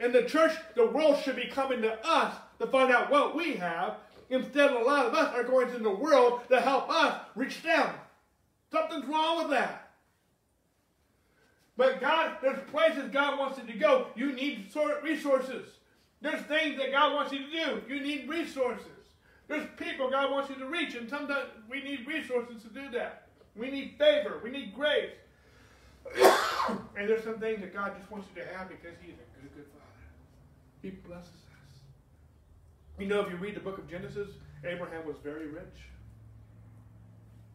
And 0.00 0.12
the 0.12 0.24
church, 0.24 0.52
the 0.74 0.86
world 0.86 1.20
should 1.22 1.36
be 1.36 1.46
coming 1.46 1.82
to 1.82 1.98
us 2.06 2.34
to 2.58 2.66
find 2.66 2.90
out 2.90 3.10
what 3.10 3.36
we 3.36 3.54
have. 3.54 3.96
Instead, 4.30 4.70
a 4.70 4.82
lot 4.82 5.06
of 5.06 5.14
us 5.14 5.34
are 5.34 5.44
going 5.44 5.70
to 5.72 5.78
the 5.78 5.90
world 5.90 6.40
to 6.48 6.60
help 6.60 6.90
us 6.90 7.20
reach 7.36 7.62
them. 7.62 7.94
Something's 8.72 9.06
wrong 9.06 9.38
with 9.38 9.50
that. 9.50 9.81
But 11.82 12.00
God, 12.00 12.36
there's 12.40 12.60
places 12.70 13.10
God 13.10 13.40
wants 13.40 13.58
you 13.58 13.66
to 13.66 13.76
go. 13.76 14.06
You 14.14 14.32
need 14.32 14.72
resources. 15.02 15.66
There's 16.20 16.40
things 16.42 16.78
that 16.78 16.92
God 16.92 17.12
wants 17.12 17.32
you 17.32 17.40
to 17.40 17.50
do. 17.50 17.82
You 17.92 18.00
need 18.00 18.28
resources. 18.28 18.86
There's 19.48 19.66
people 19.76 20.08
God 20.08 20.30
wants 20.30 20.48
you 20.48 20.54
to 20.60 20.66
reach, 20.66 20.94
and 20.94 21.10
sometimes 21.10 21.48
we 21.68 21.82
need 21.82 22.06
resources 22.06 22.62
to 22.62 22.68
do 22.68 22.88
that. 22.92 23.26
We 23.56 23.68
need 23.68 23.96
favor. 23.98 24.40
We 24.44 24.50
need 24.50 24.76
grace. 24.76 25.10
and 26.16 27.08
there's 27.08 27.24
some 27.24 27.40
things 27.40 27.60
that 27.62 27.74
God 27.74 27.94
just 27.98 28.08
wants 28.12 28.28
you 28.32 28.42
to 28.42 28.56
have 28.56 28.68
because 28.68 28.94
He's 29.04 29.14
a 29.14 29.40
good, 29.40 29.52
good 29.52 29.66
Father. 29.72 30.04
He 30.82 30.90
blesses 30.90 31.30
us. 31.30 31.80
You 33.00 33.08
know, 33.08 33.22
if 33.22 33.30
you 33.32 33.38
read 33.38 33.56
the 33.56 33.60
book 33.60 33.78
of 33.78 33.90
Genesis, 33.90 34.28
Abraham 34.64 35.04
was 35.04 35.16
very 35.24 35.48
rich. 35.48 35.64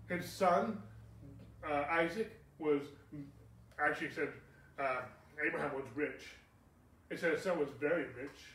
His 0.10 0.30
son, 0.30 0.80
uh, 1.66 1.86
Isaac, 1.90 2.38
was 2.60 2.82
actually 3.80 4.12
said 4.12 4.30
uh, 4.80 5.02
Abraham 5.46 5.74
was 5.76 5.86
rich. 5.96 6.24
It 7.10 7.20
said 7.20 7.34
his 7.34 7.44
son 7.44 7.60
was 7.60 7.70
very 7.80 8.06
rich. 8.18 8.46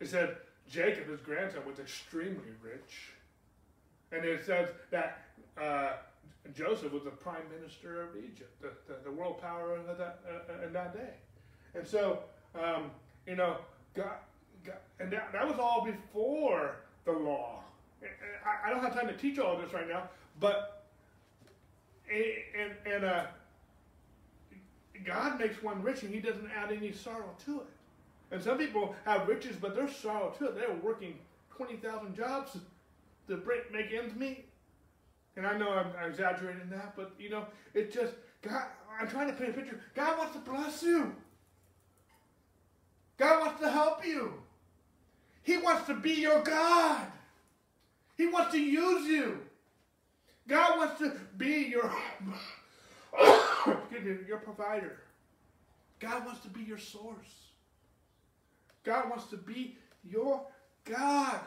It 0.00 0.08
said 0.08 0.36
Jacob, 0.68 1.08
his 1.08 1.20
grandson, 1.20 1.62
was 1.66 1.78
extremely 1.78 2.52
rich. 2.62 3.10
And 4.12 4.24
it 4.24 4.44
says 4.44 4.68
that 4.90 5.22
uh, 5.60 5.92
Joseph 6.54 6.92
was 6.92 7.04
the 7.04 7.10
prime 7.10 7.42
minister 7.58 8.02
of 8.02 8.16
Egypt, 8.16 8.60
the, 8.60 8.70
the, 8.86 9.00
the 9.04 9.10
world 9.10 9.40
power 9.40 9.76
in 9.76 9.86
that, 9.86 10.20
uh, 10.28 10.66
in 10.66 10.72
that 10.72 10.94
day. 10.94 11.14
And 11.74 11.86
so, 11.86 12.20
um, 12.54 12.90
you 13.26 13.36
know, 13.36 13.58
God, 13.94 14.16
God, 14.64 14.76
and 14.98 15.12
that, 15.12 15.32
that 15.32 15.46
was 15.46 15.58
all 15.58 15.84
before 15.84 16.76
the 17.04 17.12
law. 17.12 17.60
I, 18.02 18.68
I 18.68 18.70
don't 18.70 18.82
have 18.82 18.94
time 18.94 19.08
to 19.08 19.16
teach 19.16 19.38
all 19.38 19.58
this 19.58 19.72
right 19.72 19.88
now, 19.88 20.08
but 20.38 20.86
and 22.10 22.72
and 22.86 23.04
uh, 23.04 23.26
God 25.04 25.38
makes 25.38 25.62
one 25.62 25.82
rich 25.82 26.02
and 26.02 26.12
He 26.12 26.20
doesn't 26.20 26.50
add 26.56 26.72
any 26.72 26.92
sorrow 26.92 27.34
to 27.46 27.60
it. 27.60 27.66
And 28.32 28.42
some 28.42 28.58
people 28.58 28.94
have 29.04 29.26
riches, 29.28 29.56
but 29.60 29.74
there's 29.74 29.94
sorrow 29.94 30.34
to 30.38 30.46
it. 30.46 30.54
They're 30.54 30.74
working 30.82 31.18
twenty 31.50 31.76
thousand 31.76 32.14
jobs 32.14 32.56
to 33.28 33.36
break, 33.36 33.72
make 33.72 33.92
ends 33.92 34.14
meet. 34.14 34.46
And 35.36 35.46
I 35.46 35.56
know 35.56 35.72
I'm, 35.72 35.86
I'm 36.00 36.10
exaggerating 36.10 36.68
that, 36.70 36.94
but 36.96 37.12
you 37.18 37.30
know, 37.30 37.46
it 37.74 37.92
just 37.92 38.14
God. 38.42 38.64
I'm 39.00 39.08
trying 39.08 39.28
to 39.28 39.32
paint 39.32 39.50
a 39.50 39.52
picture. 39.54 39.80
God 39.94 40.18
wants 40.18 40.34
to 40.34 40.40
bless 40.40 40.82
you. 40.82 41.14
God 43.16 43.40
wants 43.40 43.60
to 43.60 43.70
help 43.70 44.04
you. 44.04 44.34
He 45.42 45.56
wants 45.56 45.86
to 45.86 45.94
be 45.94 46.12
your 46.12 46.42
God. 46.42 47.06
He 48.16 48.26
wants 48.26 48.52
to 48.52 48.60
use 48.60 49.06
you. 49.06 49.38
God 50.48 50.78
wants 50.78 50.98
to 51.00 51.12
be 51.36 51.68
your 51.70 51.90
me, 53.16 54.16
your 54.26 54.38
provider. 54.38 54.98
God 55.98 56.24
wants 56.24 56.40
to 56.40 56.48
be 56.48 56.62
your 56.62 56.78
source. 56.78 57.50
God 58.84 59.10
wants 59.10 59.26
to 59.26 59.36
be 59.36 59.76
your 60.08 60.42
God. 60.84 61.40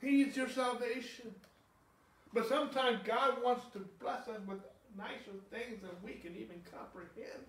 He 0.00 0.22
is 0.22 0.36
your 0.36 0.48
salvation. 0.48 1.34
But 2.32 2.48
sometimes 2.48 3.00
God 3.04 3.42
wants 3.42 3.64
to 3.72 3.80
bless 4.00 4.28
us 4.28 4.40
with 4.46 4.58
nicer 4.96 5.38
things 5.50 5.80
than 5.82 5.90
we 6.02 6.14
can 6.14 6.34
even 6.36 6.62
comprehend. 6.70 7.44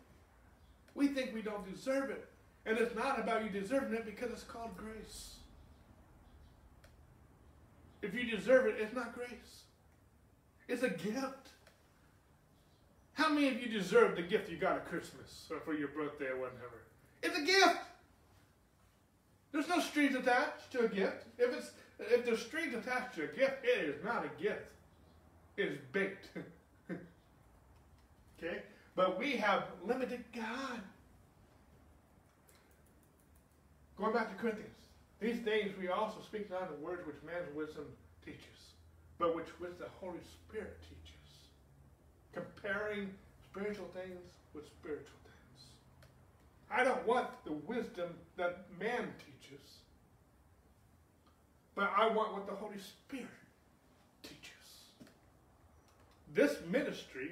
We 0.93 1.07
think 1.07 1.33
we 1.33 1.41
don't 1.41 1.69
deserve 1.73 2.09
it. 2.09 2.27
And 2.65 2.77
it's 2.77 2.95
not 2.95 3.19
about 3.19 3.43
you 3.43 3.49
deserving 3.49 3.93
it 3.93 4.05
because 4.05 4.31
it's 4.31 4.43
called 4.43 4.75
grace. 4.75 5.35
If 8.01 8.13
you 8.13 8.23
deserve 8.23 8.67
it, 8.67 8.75
it's 8.79 8.93
not 8.93 9.13
grace. 9.13 9.63
It's 10.67 10.83
a 10.83 10.89
gift. 10.89 11.49
How 13.15 13.29
many 13.29 13.47
of 13.47 13.61
you 13.61 13.69
deserve 13.69 14.15
the 14.15 14.21
gift 14.21 14.49
you 14.49 14.57
got 14.57 14.75
at 14.75 14.87
Christmas 14.87 15.47
or 15.49 15.59
for 15.61 15.73
your 15.73 15.87
birthday 15.87 16.27
or 16.27 16.37
whatever? 16.37 16.83
It's 17.23 17.37
a 17.37 17.41
gift. 17.41 17.77
There's 19.51 19.69
no 19.69 19.79
strings 19.79 20.15
attached 20.15 20.71
to 20.73 20.81
a 20.81 20.87
gift. 20.89 21.25
If 21.37 21.53
it's 21.53 21.71
if 21.97 22.25
there's 22.25 22.41
strings 22.41 22.75
attached 22.75 23.15
to 23.15 23.23
a 23.23 23.27
gift, 23.27 23.63
it 23.63 23.85
is 23.85 24.03
not 24.03 24.25
a 24.25 24.41
gift. 24.41 24.67
It 25.55 25.69
is 25.69 25.77
baked. 25.93 26.27
okay? 28.37 28.63
But 28.95 29.17
we 29.17 29.37
have 29.37 29.63
limited 29.85 30.25
God. 30.35 30.81
Going 33.97 34.13
back 34.13 34.29
to 34.29 34.35
Corinthians. 34.35 34.71
These 35.21 35.39
things 35.39 35.71
we 35.79 35.87
also 35.87 36.17
speak 36.21 36.51
not 36.51 36.69
in 36.75 36.81
words 36.83 37.07
which 37.07 37.15
man's 37.25 37.47
wisdom 37.55 37.85
teaches, 38.25 38.73
but 39.17 39.33
which 39.33 39.47
with 39.61 39.79
the 39.79 39.87
Holy 40.01 40.19
Spirit 40.49 40.77
teaches. 40.81 41.04
Comparing 42.35 43.09
spiritual 43.43 43.87
things 43.93 44.19
with 44.53 44.65
spiritual 44.65 45.17
things. 45.23 45.67
I 46.69 46.83
don't 46.83 47.07
want 47.07 47.27
the 47.45 47.53
wisdom 47.53 48.09
that 48.35 48.65
man 48.77 49.07
teaches, 49.23 49.63
but 51.75 51.89
I 51.95 52.07
want 52.09 52.33
what 52.33 52.45
the 52.45 52.55
Holy 52.55 52.77
Spirit 52.77 53.29
teaches. 54.21 54.51
This 56.33 56.57
ministry, 56.69 57.31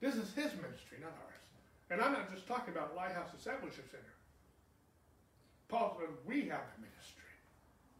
this 0.00 0.14
is 0.16 0.34
his 0.34 0.50
ministry, 0.58 0.98
not 1.00 1.14
ours. 1.22 1.32
And 1.90 2.00
I'm 2.00 2.12
not 2.12 2.32
just 2.32 2.48
talking 2.48 2.74
about 2.74 2.96
Lighthouse 2.96 3.30
Discipleship 3.30 3.86
Center. 3.90 4.16
Paul 5.68 5.96
said, 6.00 6.08
we 6.26 6.48
have 6.48 6.66
the 6.74 6.82
ministry. 6.82 7.30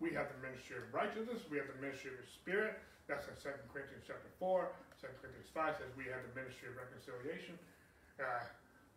We 0.01 0.11
have 0.11 0.27
the 0.35 0.47
ministry 0.47 0.77
of 0.77 0.93
righteousness. 0.93 1.43
We 1.51 1.59
have 1.59 1.69
the 1.69 1.81
ministry 1.81 2.11
of 2.11 2.19
the 2.19 2.31
Spirit. 2.33 2.81
That's 3.09 3.27
in 3.27 3.37
2 3.39 3.51
Corinthians 3.73 4.05
chapter 4.07 4.31
4. 4.39 4.71
2 5.01 5.07
Corinthians 5.21 5.51
5 5.51 5.83
says 5.83 5.91
we 5.99 6.07
have 6.11 6.23
the 6.23 6.35
ministry 6.39 6.71
of 6.71 6.79
reconciliation. 6.79 7.59
Uh, 8.19 8.47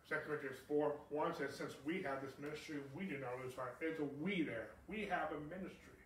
2 0.06 0.22
Corinthians 0.22 0.58
4 0.70 0.94
1 1.10 1.34
says, 1.34 1.50
Since 1.54 1.74
we 1.82 2.02
have 2.06 2.22
this 2.22 2.38
ministry, 2.38 2.78
we 2.94 3.04
do 3.10 3.18
not 3.18 3.34
lose 3.42 3.54
heart. 3.58 3.76
There's 3.82 3.98
a 3.98 4.08
we 4.22 4.46
there. 4.46 4.70
We 4.86 5.06
have 5.10 5.34
a 5.34 5.40
ministry. 5.50 5.98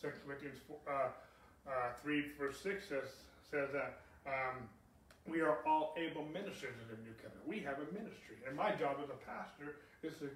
2 0.00 0.08
Corinthians 0.24 0.58
4, 0.64 0.76
uh, 0.88 1.12
uh, 1.68 1.92
3 2.00 2.24
verse 2.38 2.60
6 2.62 2.88
says, 2.88 3.08
says 3.50 3.68
that 3.76 4.00
um, 4.24 4.64
we 5.28 5.40
are 5.40 5.60
all 5.66 5.94
able 6.00 6.24
ministers 6.32 6.72
in 6.80 6.88
the 6.88 6.98
new 7.04 7.12
covenant. 7.20 7.44
We 7.44 7.60
have 7.60 7.76
a 7.84 7.88
ministry. 7.92 8.40
And 8.48 8.56
my 8.56 8.72
job 8.72 8.96
as 9.04 9.10
a 9.12 9.20
pastor 9.28 9.76
is 10.02 10.16
to 10.24 10.32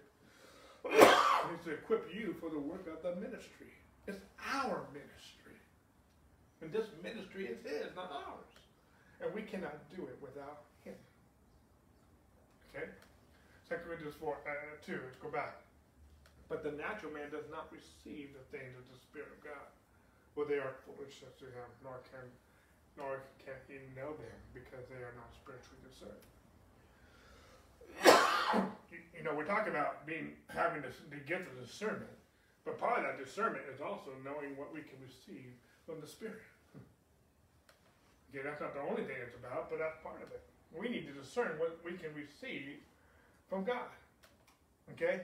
is 0.93 1.65
to 1.65 1.73
equip 1.73 2.13
you 2.13 2.35
for 2.41 2.51
the 2.51 2.59
work 2.59 2.87
of 2.91 3.03
the 3.03 3.19
ministry. 3.21 3.73
It's 4.07 4.19
our 4.53 4.85
ministry. 4.93 5.42
And 6.63 6.71
this 6.71 6.87
ministry 7.03 7.51
is 7.51 7.59
his, 7.67 7.91
not 7.99 8.15
ours. 8.15 8.47
And 9.19 9.35
we 9.35 9.43
cannot 9.43 9.83
do 9.91 10.07
it 10.07 10.17
without 10.23 10.63
him. 10.87 10.95
Okay? 12.71 12.87
2 13.69 13.75
Corinthians 13.83 14.15
4, 14.23 14.31
uh, 14.31 14.79
2, 14.87 14.99
let's 15.03 15.19
go 15.19 15.29
back. 15.29 15.59
But 16.49 16.63
the 16.63 16.73
natural 16.73 17.11
man 17.11 17.35
does 17.35 17.51
not 17.51 17.67
receive 17.75 18.31
the 18.31 18.47
things 18.55 18.79
of 18.79 18.87
the 18.95 18.99
Spirit 19.03 19.35
of 19.35 19.41
God, 19.43 19.69
for 20.35 20.47
they 20.47 20.63
are 20.63 20.79
foolishness 20.87 21.35
to 21.43 21.47
him, 21.51 21.69
nor 21.83 21.99
can 22.09 22.31
nor 22.93 23.25
can 23.41 23.57
he 23.73 23.81
know 23.97 24.13
them, 24.21 24.37
because 24.53 24.85
they 24.93 25.01
are 25.01 25.17
not 25.17 25.33
spiritually 25.33 25.81
discerned 25.81 26.21
you 29.17 29.23
know, 29.25 29.33
we're 29.35 29.49
talking 29.49 29.73
about 29.73 30.07
being 30.07 30.33
having 30.49 30.83
this, 30.83 30.97
the 31.11 31.17
gift 31.17 31.49
of 31.49 31.57
discernment, 31.57 32.13
but 32.65 32.79
part 32.79 32.99
of 32.99 33.05
that 33.05 33.23
discernment 33.23 33.65
is 33.73 33.81
also 33.81 34.13
knowing 34.25 34.57
what 34.57 34.73
we 34.73 34.81
can 34.81 34.99
receive 35.01 35.53
from 35.87 36.01
the 36.01 36.07
Spirit. 36.07 36.41
That's 38.33 38.61
not 38.61 38.75
the 38.75 38.81
only 38.81 39.03
thing 39.03 39.17
it's 39.21 39.37
about, 39.37 39.69
but 39.69 39.79
that's 39.79 40.01
part 40.03 40.23
of 40.23 40.31
it. 40.33 40.43
We 40.73 40.89
need 40.89 41.07
to 41.07 41.13
discern 41.13 41.59
what 41.59 41.79
we 41.85 41.93
can 41.93 42.15
receive 42.15 42.81
from 43.49 43.65
God. 43.65 43.93
Okay? 44.93 45.23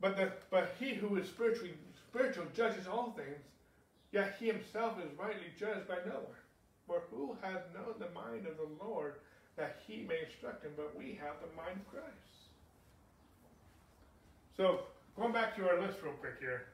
But 0.00 0.16
the 0.16 0.32
but 0.50 0.74
he 0.78 0.94
who 0.94 1.16
is 1.16 1.28
spiritually 1.28 1.74
spiritual 2.10 2.46
judges 2.54 2.86
all 2.86 3.14
things, 3.16 3.42
yet 4.12 4.36
he 4.38 4.46
himself 4.46 4.98
is 4.98 5.16
rightly 5.18 5.54
judged 5.58 5.86
by 5.86 5.98
no 6.06 6.18
one. 6.26 6.42
For 6.86 7.02
who 7.10 7.36
has 7.40 7.62
known 7.72 7.94
the 7.98 8.10
mind 8.10 8.46
of 8.46 8.56
the 8.56 8.84
Lord 8.84 9.14
that 9.56 9.80
he 9.86 10.04
may 10.08 10.26
instruct 10.26 10.64
him, 10.64 10.72
but 10.76 10.96
we 10.96 11.18
have 11.22 11.36
the 11.40 11.56
mind 11.56 11.78
of 11.80 11.90
Christ. 11.90 12.34
So, 14.56 14.80
going 15.16 15.32
back 15.32 15.56
to 15.56 15.68
our 15.68 15.80
list 15.80 15.98
real 16.02 16.12
quick 16.14 16.34
here. 16.40 16.66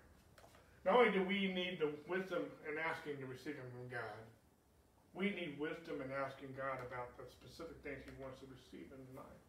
Not 0.84 0.96
only 0.96 1.12
do 1.12 1.22
we 1.22 1.52
need 1.52 1.78
the 1.78 1.92
wisdom 2.08 2.44
and 2.66 2.78
asking 2.78 3.18
to 3.18 3.26
receive 3.26 3.56
them 3.56 3.68
from 3.68 3.88
God, 3.92 4.16
we 5.14 5.34
need 5.34 5.58
wisdom 5.58 5.98
in 5.98 6.08
asking 6.14 6.54
God 6.54 6.78
about 6.86 7.10
the 7.18 7.26
specific 7.26 7.82
things 7.82 8.06
He 8.06 8.14
wants 8.22 8.38
to 8.40 8.46
receive 8.46 8.86
in 8.94 9.00
the 9.10 9.14
life. 9.18 9.42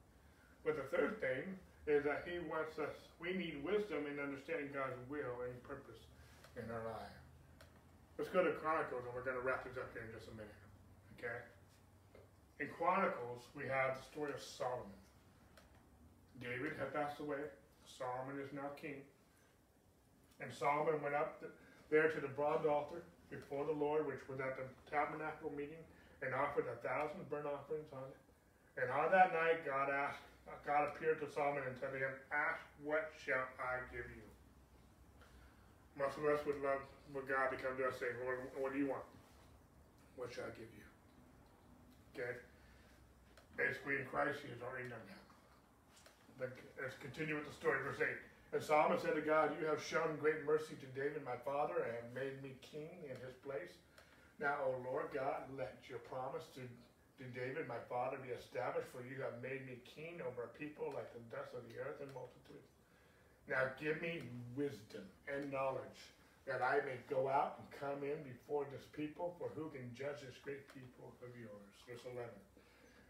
But 0.65 0.77
the 0.77 0.88
third 0.89 1.21
thing 1.21 1.45
is 1.85 2.01
that 2.05 2.25
He 2.25 2.41
wants 2.49 2.81
us, 2.81 2.93
we 3.21 3.33
need 3.38 3.61
wisdom 3.61 4.09
in 4.09 4.17
understanding 4.17 4.73
God's 4.73 4.97
will 5.09 5.45
and 5.45 5.53
purpose 5.61 6.01
in 6.57 6.65
our 6.69 6.85
life. 6.89 7.17
Let's 8.17 8.29
go 8.29 8.43
to 8.43 8.53
Chronicles 8.57 9.05
and 9.05 9.13
we're 9.13 9.25
going 9.25 9.38
to 9.38 9.45
wrap 9.45 9.65
this 9.65 9.77
up 9.77 9.89
here 9.93 10.05
in 10.05 10.13
just 10.13 10.29
a 10.29 10.35
minute. 10.38 10.61
Okay? 11.17 11.41
In 12.61 12.69
Chronicles, 12.77 13.49
we 13.57 13.65
have 13.65 13.97
the 13.97 14.05
story 14.09 14.33
of 14.33 14.41
Solomon. 14.41 14.93
David 16.41 16.73
had 16.77 16.93
passed 16.93 17.21
away. 17.21 17.41
Solomon 17.85 18.38
is 18.41 18.53
now 18.53 18.69
king. 18.77 19.01
And 20.41 20.53
Solomon 20.53 21.01
went 21.01 21.13
up 21.13 21.41
there 21.89 22.09
to 22.09 22.19
the 22.21 22.29
bronze 22.29 22.65
altar 22.65 23.01
before 23.31 23.63
the 23.63 23.73
Lord, 23.73 24.05
which 24.05 24.21
was 24.27 24.43
at 24.43 24.59
the 24.59 24.67
tabernacle 24.91 25.49
meeting, 25.55 25.79
and 26.21 26.35
offered 26.35 26.67
a 26.67 26.77
thousand 26.83 27.23
burnt 27.31 27.47
offerings 27.47 27.89
on 27.95 28.05
it. 28.05 28.19
And 28.77 28.91
on 28.91 29.09
that 29.09 29.33
night, 29.33 29.63
God 29.65 29.89
asked, 29.89 30.21
God 30.67 30.91
appeared 30.93 31.23
to 31.23 31.27
Solomon 31.31 31.63
and 31.65 31.73
said 31.79 31.95
to 31.95 31.99
him, 31.99 32.13
Ask, 32.29 32.61
what 32.83 33.09
shall 33.23 33.47
I 33.57 33.81
give 33.89 34.05
you? 34.11 34.27
Most 35.97 36.19
of 36.19 36.27
us 36.27 36.43
would 36.45 36.59
love 36.61 36.83
for 37.09 37.23
God 37.25 37.51
to 37.51 37.57
come 37.59 37.75
to 37.79 37.83
us 37.87 37.97
and 37.99 38.03
say, 38.03 38.11
Lord, 38.23 38.39
what 38.59 38.71
do 38.71 38.77
you 38.79 38.91
want? 38.91 39.07
What 40.15 40.31
shall 40.31 40.47
I 40.47 40.53
give 40.55 40.69
you? 40.71 40.85
Okay? 42.13 42.35
Basically, 43.57 43.99
in 43.99 44.05
Christ, 44.07 44.39
he 44.43 44.51
has 44.51 44.61
already 44.63 44.87
done 44.87 45.03
that. 45.07 45.23
Let's 46.39 46.97
continue 46.99 47.37
with 47.37 47.45
the 47.45 47.55
story, 47.59 47.77
verse 47.85 48.01
8. 48.01 48.07
And 48.52 48.60
Solomon 48.60 48.99
said 48.99 49.15
to 49.15 49.23
God, 49.23 49.56
You 49.60 49.65
have 49.72 49.80
shown 49.80 50.19
great 50.19 50.44
mercy 50.44 50.76
to 50.76 50.88
David 50.91 51.23
my 51.23 51.40
father, 51.48 51.88
and 51.88 52.03
made 52.11 52.44
me 52.44 52.60
king 52.60 52.91
in 53.07 53.15
his 53.23 53.36
place. 53.48 53.80
Now, 54.44 54.60
O 54.68 54.76
Lord 54.84 55.07
God, 55.15 55.48
let 55.56 55.80
your 55.88 56.03
promise 56.11 56.44
to, 56.60 56.64
to 56.68 57.26
David 57.32 57.69
my 57.72 57.80
father 57.88 58.19
be 58.19 58.36
established, 58.36 58.91
for 58.91 59.07
you 59.07 59.23
have 59.23 59.40
made 59.40 59.64
me 59.64 59.80
king 59.88 60.19
over 60.19 60.52
a 60.52 60.52
people 60.60 60.91
like 60.91 61.07
the 61.15 61.23
dust 61.32 61.56
of 61.56 61.64
the 61.72 61.80
earth 61.80 62.03
in 62.03 62.11
multitude. 62.11 62.65
Now 63.48 63.72
give 63.80 64.02
me 64.03 64.19
wisdom 64.56 65.07
and 65.32 65.48
knowledge, 65.48 66.11
that 66.44 66.60
I 66.60 66.84
may 66.84 66.99
go 67.07 67.32
out 67.32 67.61
and 67.61 67.68
come 67.80 68.03
in 68.03 68.19
before 68.28 68.68
this 68.68 68.84
people, 68.91 69.36
for 69.40 69.48
who 69.56 69.72
can 69.72 69.88
judge 69.95 70.19
this 70.28 70.36
great 70.44 70.68
people 70.76 71.15
of 71.23 71.32
yours? 71.40 71.72
Verse 71.88 72.03
11. 72.03 72.28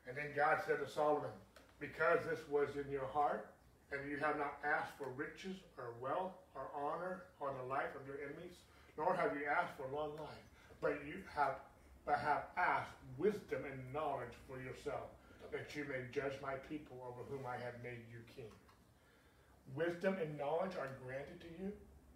And 0.06 0.14
then 0.14 0.36
God 0.36 0.62
said 0.68 0.78
to 0.84 0.90
Solomon, 0.90 1.34
Because 1.80 2.20
this 2.30 2.42
was 2.50 2.78
in 2.78 2.92
your 2.92 3.08
heart, 3.10 3.50
and 3.92 4.10
you 4.10 4.18
have 4.18 4.38
not 4.38 4.60
asked 4.64 4.96
for 4.98 5.12
riches 5.16 5.60
or 5.78 5.92
wealth 6.00 6.32
or 6.56 6.72
honor 6.76 7.24
or 7.40 7.54
the 7.60 7.68
life 7.68 7.92
of 8.00 8.08
your 8.08 8.18
enemies, 8.24 8.56
nor 8.98 9.16
have 9.16 9.36
you 9.36 9.44
asked 9.48 9.76
for 9.76 9.88
long 9.92 10.16
life, 10.16 10.48
but 10.80 11.00
you 11.06 11.20
have 11.36 11.60
but 12.06 12.18
have 12.18 12.50
asked 12.58 12.98
wisdom 13.18 13.62
and 13.62 13.78
knowledge 13.94 14.34
for 14.50 14.58
yourself, 14.58 15.14
that 15.54 15.70
you 15.78 15.86
may 15.86 16.02
judge 16.10 16.34
my 16.42 16.58
people 16.66 16.98
over 17.06 17.22
whom 17.30 17.46
I 17.46 17.62
have 17.62 17.78
made 17.86 18.02
you 18.10 18.18
king. 18.34 18.50
Wisdom 19.78 20.18
and 20.18 20.34
knowledge 20.34 20.74
are 20.82 20.90
granted 21.06 21.38
to 21.46 21.52
you, 21.62 21.70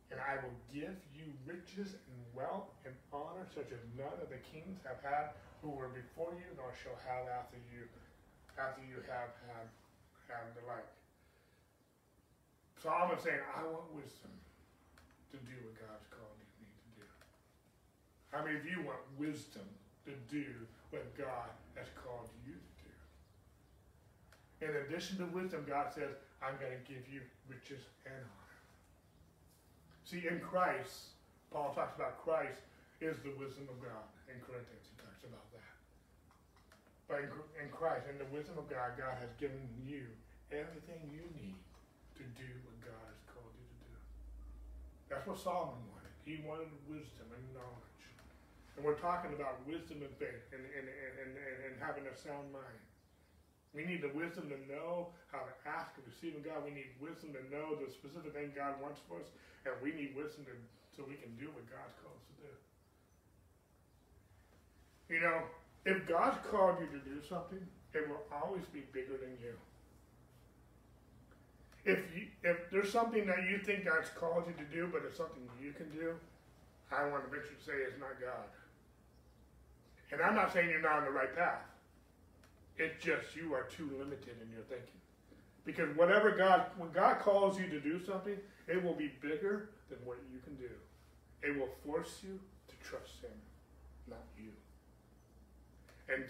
and 0.10 0.18
I 0.18 0.42
will 0.42 0.58
give 0.74 0.98
you 1.14 1.30
riches 1.46 1.94
and 1.94 2.20
wealth 2.34 2.74
and 2.82 2.98
honor 3.14 3.46
such 3.54 3.70
as 3.70 3.82
none 3.94 4.18
of 4.18 4.34
the 4.34 4.42
kings 4.42 4.82
have 4.90 4.98
had 5.06 5.38
who 5.62 5.70
were 5.70 5.94
before 5.94 6.34
you, 6.34 6.50
nor 6.58 6.74
shall 6.82 6.98
have 7.06 7.30
after 7.30 7.62
you, 7.70 7.86
after 8.58 8.82
you 8.90 9.06
have 9.06 9.34
had, 9.46 9.70
had 10.26 10.50
the 10.58 10.66
like. 10.66 10.90
Solomon 12.86 13.18
saying, 13.18 13.42
I 13.58 13.66
want 13.66 13.90
wisdom 13.98 14.30
to 15.34 15.42
do 15.42 15.58
what 15.66 15.74
God's 15.74 16.06
called 16.14 16.38
me 16.38 16.46
to 16.46 17.02
do. 17.02 17.10
How 18.30 18.46
many 18.46 18.62
of 18.62 18.66
you 18.70 18.86
want 18.86 19.02
wisdom 19.18 19.66
to 20.06 20.14
do 20.30 20.46
what 20.94 21.02
God 21.18 21.50
has 21.74 21.90
called 21.98 22.30
you 22.46 22.54
to 22.54 22.86
do? 22.86 24.70
In 24.70 24.86
addition 24.86 25.18
to 25.18 25.26
wisdom, 25.34 25.66
God 25.66 25.90
says, 25.90 26.14
I'm 26.46 26.62
going 26.62 26.78
to 26.78 26.84
give 26.86 27.10
you 27.10 27.26
riches 27.50 27.90
and 28.06 28.22
honor. 28.22 28.62
See, 30.06 30.30
in 30.30 30.38
Christ, 30.38 31.18
Paul 31.50 31.74
talks 31.74 31.98
about 31.98 32.22
Christ 32.22 32.62
is 33.02 33.18
the 33.26 33.34
wisdom 33.34 33.66
of 33.66 33.82
God. 33.82 34.06
In 34.30 34.38
Corinthians, 34.46 34.86
he 34.86 34.94
talks 35.02 35.26
about 35.26 35.50
that. 35.58 35.74
But 37.10 37.26
in 37.26 37.66
Christ, 37.74 38.06
in 38.14 38.22
the 38.22 38.30
wisdom 38.30 38.62
of 38.62 38.70
God, 38.70 38.94
God 38.94 39.18
has 39.18 39.34
given 39.42 39.66
you 39.82 40.06
everything 40.54 41.02
you 41.10 41.26
need 41.34 41.58
to 42.18 42.24
do 42.40 42.50
what 42.64 42.78
God 42.84 43.06
has 43.12 43.22
called 43.32 43.52
you 43.56 43.68
to 43.68 43.78
do. 43.88 43.96
That's 45.12 45.26
what 45.28 45.40
Solomon 45.40 45.80
wanted. 45.92 46.14
He 46.24 46.42
wanted 46.44 46.72
wisdom 46.88 47.28
and 47.32 47.44
knowledge. 47.54 48.04
And 48.76 48.84
we're 48.84 49.00
talking 49.00 49.32
about 49.32 49.64
wisdom 49.64 50.04
and 50.04 50.12
faith 50.20 50.44
and, 50.52 50.64
and, 50.64 50.88
and, 50.88 51.32
and, 51.32 51.58
and 51.68 51.74
having 51.80 52.08
a 52.08 52.16
sound 52.16 52.52
mind. 52.52 52.84
We 53.72 53.84
need 53.84 54.04
the 54.04 54.12
wisdom 54.16 54.48
to 54.52 54.60
know 54.72 55.12
how 55.32 55.44
to 55.44 55.54
ask 55.68 55.92
and 56.00 56.08
receive 56.08 56.36
of 56.40 56.48
God. 56.48 56.64
We 56.64 56.72
need 56.72 56.96
wisdom 57.00 57.36
to 57.36 57.44
know 57.52 57.76
the 57.76 57.92
specific 57.92 58.32
thing 58.32 58.56
God 58.56 58.80
wants 58.80 59.04
for 59.08 59.20
us. 59.20 59.28
And 59.68 59.76
we 59.84 59.92
need 59.92 60.16
wisdom 60.16 60.48
to, 60.48 60.56
so 60.96 61.04
we 61.04 61.20
can 61.20 61.36
do 61.36 61.52
what 61.52 61.68
God's 61.68 61.96
called 62.00 62.16
us 62.16 62.28
to 62.32 62.36
do. 62.48 62.52
You 65.12 65.20
know, 65.20 65.44
if 65.84 66.08
God's 66.08 66.40
called 66.48 66.80
you 66.80 66.88
to 66.88 67.04
do 67.04 67.20
something, 67.28 67.60
it 67.94 68.08
will 68.08 68.24
always 68.32 68.64
be 68.72 68.88
bigger 68.96 69.20
than 69.20 69.36
you. 69.44 69.56
If 71.86 72.00
you, 72.16 72.28
if 72.44 72.58
there's 72.72 72.92
something 72.92 73.26
that 73.28 73.44
you 73.50 73.60
think 73.60 73.86
God's 73.86 74.10
called 74.10 74.46
you 74.48 74.54
to 74.66 74.76
do, 74.76 74.90
but 74.92 75.04
it's 75.06 75.18
something 75.18 75.42
you 75.62 75.72
can 75.72 75.90
do, 75.92 76.16
I 76.92 77.08
want 77.08 77.24
to 77.26 77.30
venture 77.30 77.54
to 77.54 77.64
say 77.64 77.74
it's 77.88 78.00
not 78.00 78.20
God. 78.20 78.50
And 80.12 80.22
I'm 80.22 80.36
not 80.36 80.52
saying 80.54 80.70
you're 80.70 80.82
not 80.82 81.00
on 81.00 81.06
the 81.06 81.12
right 81.12 81.34
path. 81.36 81.62
It's 82.78 83.04
just 83.04 83.36
you 83.36 83.54
are 83.54 83.64
too 83.64 83.90
limited 83.98 84.36
in 84.42 84.52
your 84.52 84.64
thinking. 84.68 85.00
Because 85.64 85.96
whatever 85.96 86.32
God, 86.32 86.66
when 86.78 86.92
God 86.92 87.20
calls 87.20 87.60
you 87.60 87.68
to 87.68 87.80
do 87.80 88.04
something, 88.04 88.38
it 88.68 88.84
will 88.84 88.94
be 88.94 89.12
bigger 89.22 89.70
than 89.90 90.00
what 90.06 90.18
you 90.32 90.40
can 90.44 90.56
do. 90.56 90.70
It 91.42 91.58
will 91.58 91.70
force 91.86 92.20
you 92.24 92.40
to 92.68 92.88
trust 92.88 93.22
Him, 93.22 93.32
not 94.08 94.24
you. 94.38 94.52
And 96.14 96.26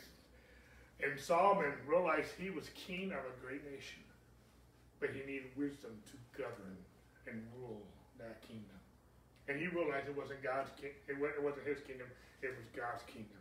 and 1.04 1.20
Solomon 1.20 1.74
realized 1.86 2.30
he 2.40 2.50
was 2.50 2.70
king 2.70 3.12
of 3.12 3.20
a 3.20 3.46
great 3.46 3.64
nation 3.70 4.00
but 5.00 5.10
he 5.12 5.20
needed 5.26 5.52
wisdom 5.58 5.92
to 6.12 6.42
govern 6.42 6.78
and 7.28 7.42
rule 7.60 7.82
that 8.18 8.42
kingdom. 8.42 8.80
And 9.48 9.60
he 9.60 9.68
realized 9.68 10.08
it 10.08 10.18
wasn't 10.18 10.42
God's 10.42 10.72
king, 10.80 10.92
it 11.08 11.18
wasn't 11.20 11.68
his 11.68 11.80
kingdom, 11.82 12.08
it 12.42 12.50
was 12.50 12.66
God's 12.76 13.04
kingdom. 13.06 13.38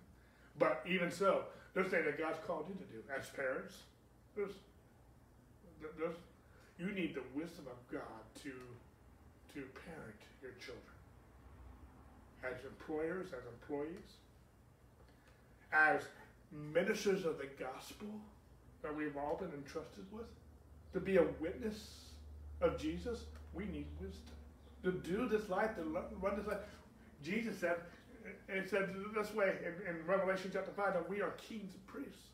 But 0.58 0.84
even 0.86 1.10
so, 1.10 1.44
there's 1.72 1.88
things 1.88 2.04
that 2.04 2.18
God's 2.18 2.38
called 2.46 2.66
you 2.68 2.74
to 2.74 2.88
do 2.92 3.00
as 3.10 3.28
parents. 3.30 3.74
There's, 4.36 4.54
there's, 5.98 6.16
you 6.78 6.90
need 6.92 7.14
the 7.14 7.24
wisdom 7.34 7.66
of 7.66 7.78
God 7.90 8.22
to, 8.42 8.52
to 9.54 9.60
parent 9.88 10.20
your 10.42 10.52
children. 10.60 10.94
As 12.44 12.62
employers, 12.64 13.28
as 13.32 13.42
employees, 13.48 14.20
as 15.72 16.02
ministers 16.52 17.24
of 17.24 17.38
the 17.38 17.48
gospel 17.58 18.08
that 18.82 18.94
we've 18.94 19.16
all 19.16 19.36
been 19.36 19.52
entrusted 19.56 20.04
with 20.12 20.26
to 20.94 21.00
be 21.00 21.18
a 21.18 21.26
witness 21.40 21.76
of 22.62 22.78
Jesus, 22.78 23.24
we 23.52 23.66
need 23.66 23.86
wisdom. 24.00 24.22
To 24.84 24.92
do 24.92 25.28
this 25.28 25.48
life, 25.50 25.74
to 25.76 25.82
run 25.82 26.36
this 26.36 26.46
life. 26.46 26.58
Jesus 27.22 27.58
said, 27.58 27.76
it 28.48 28.70
said 28.70 28.94
this 29.14 29.34
way 29.34 29.54
in, 29.64 29.96
in 29.96 30.06
Revelation 30.06 30.50
chapter 30.52 30.70
5 30.74 30.94
that 30.94 31.10
we 31.10 31.20
are 31.20 31.32
kings 31.32 31.72
and 31.74 31.86
priests. 31.86 32.28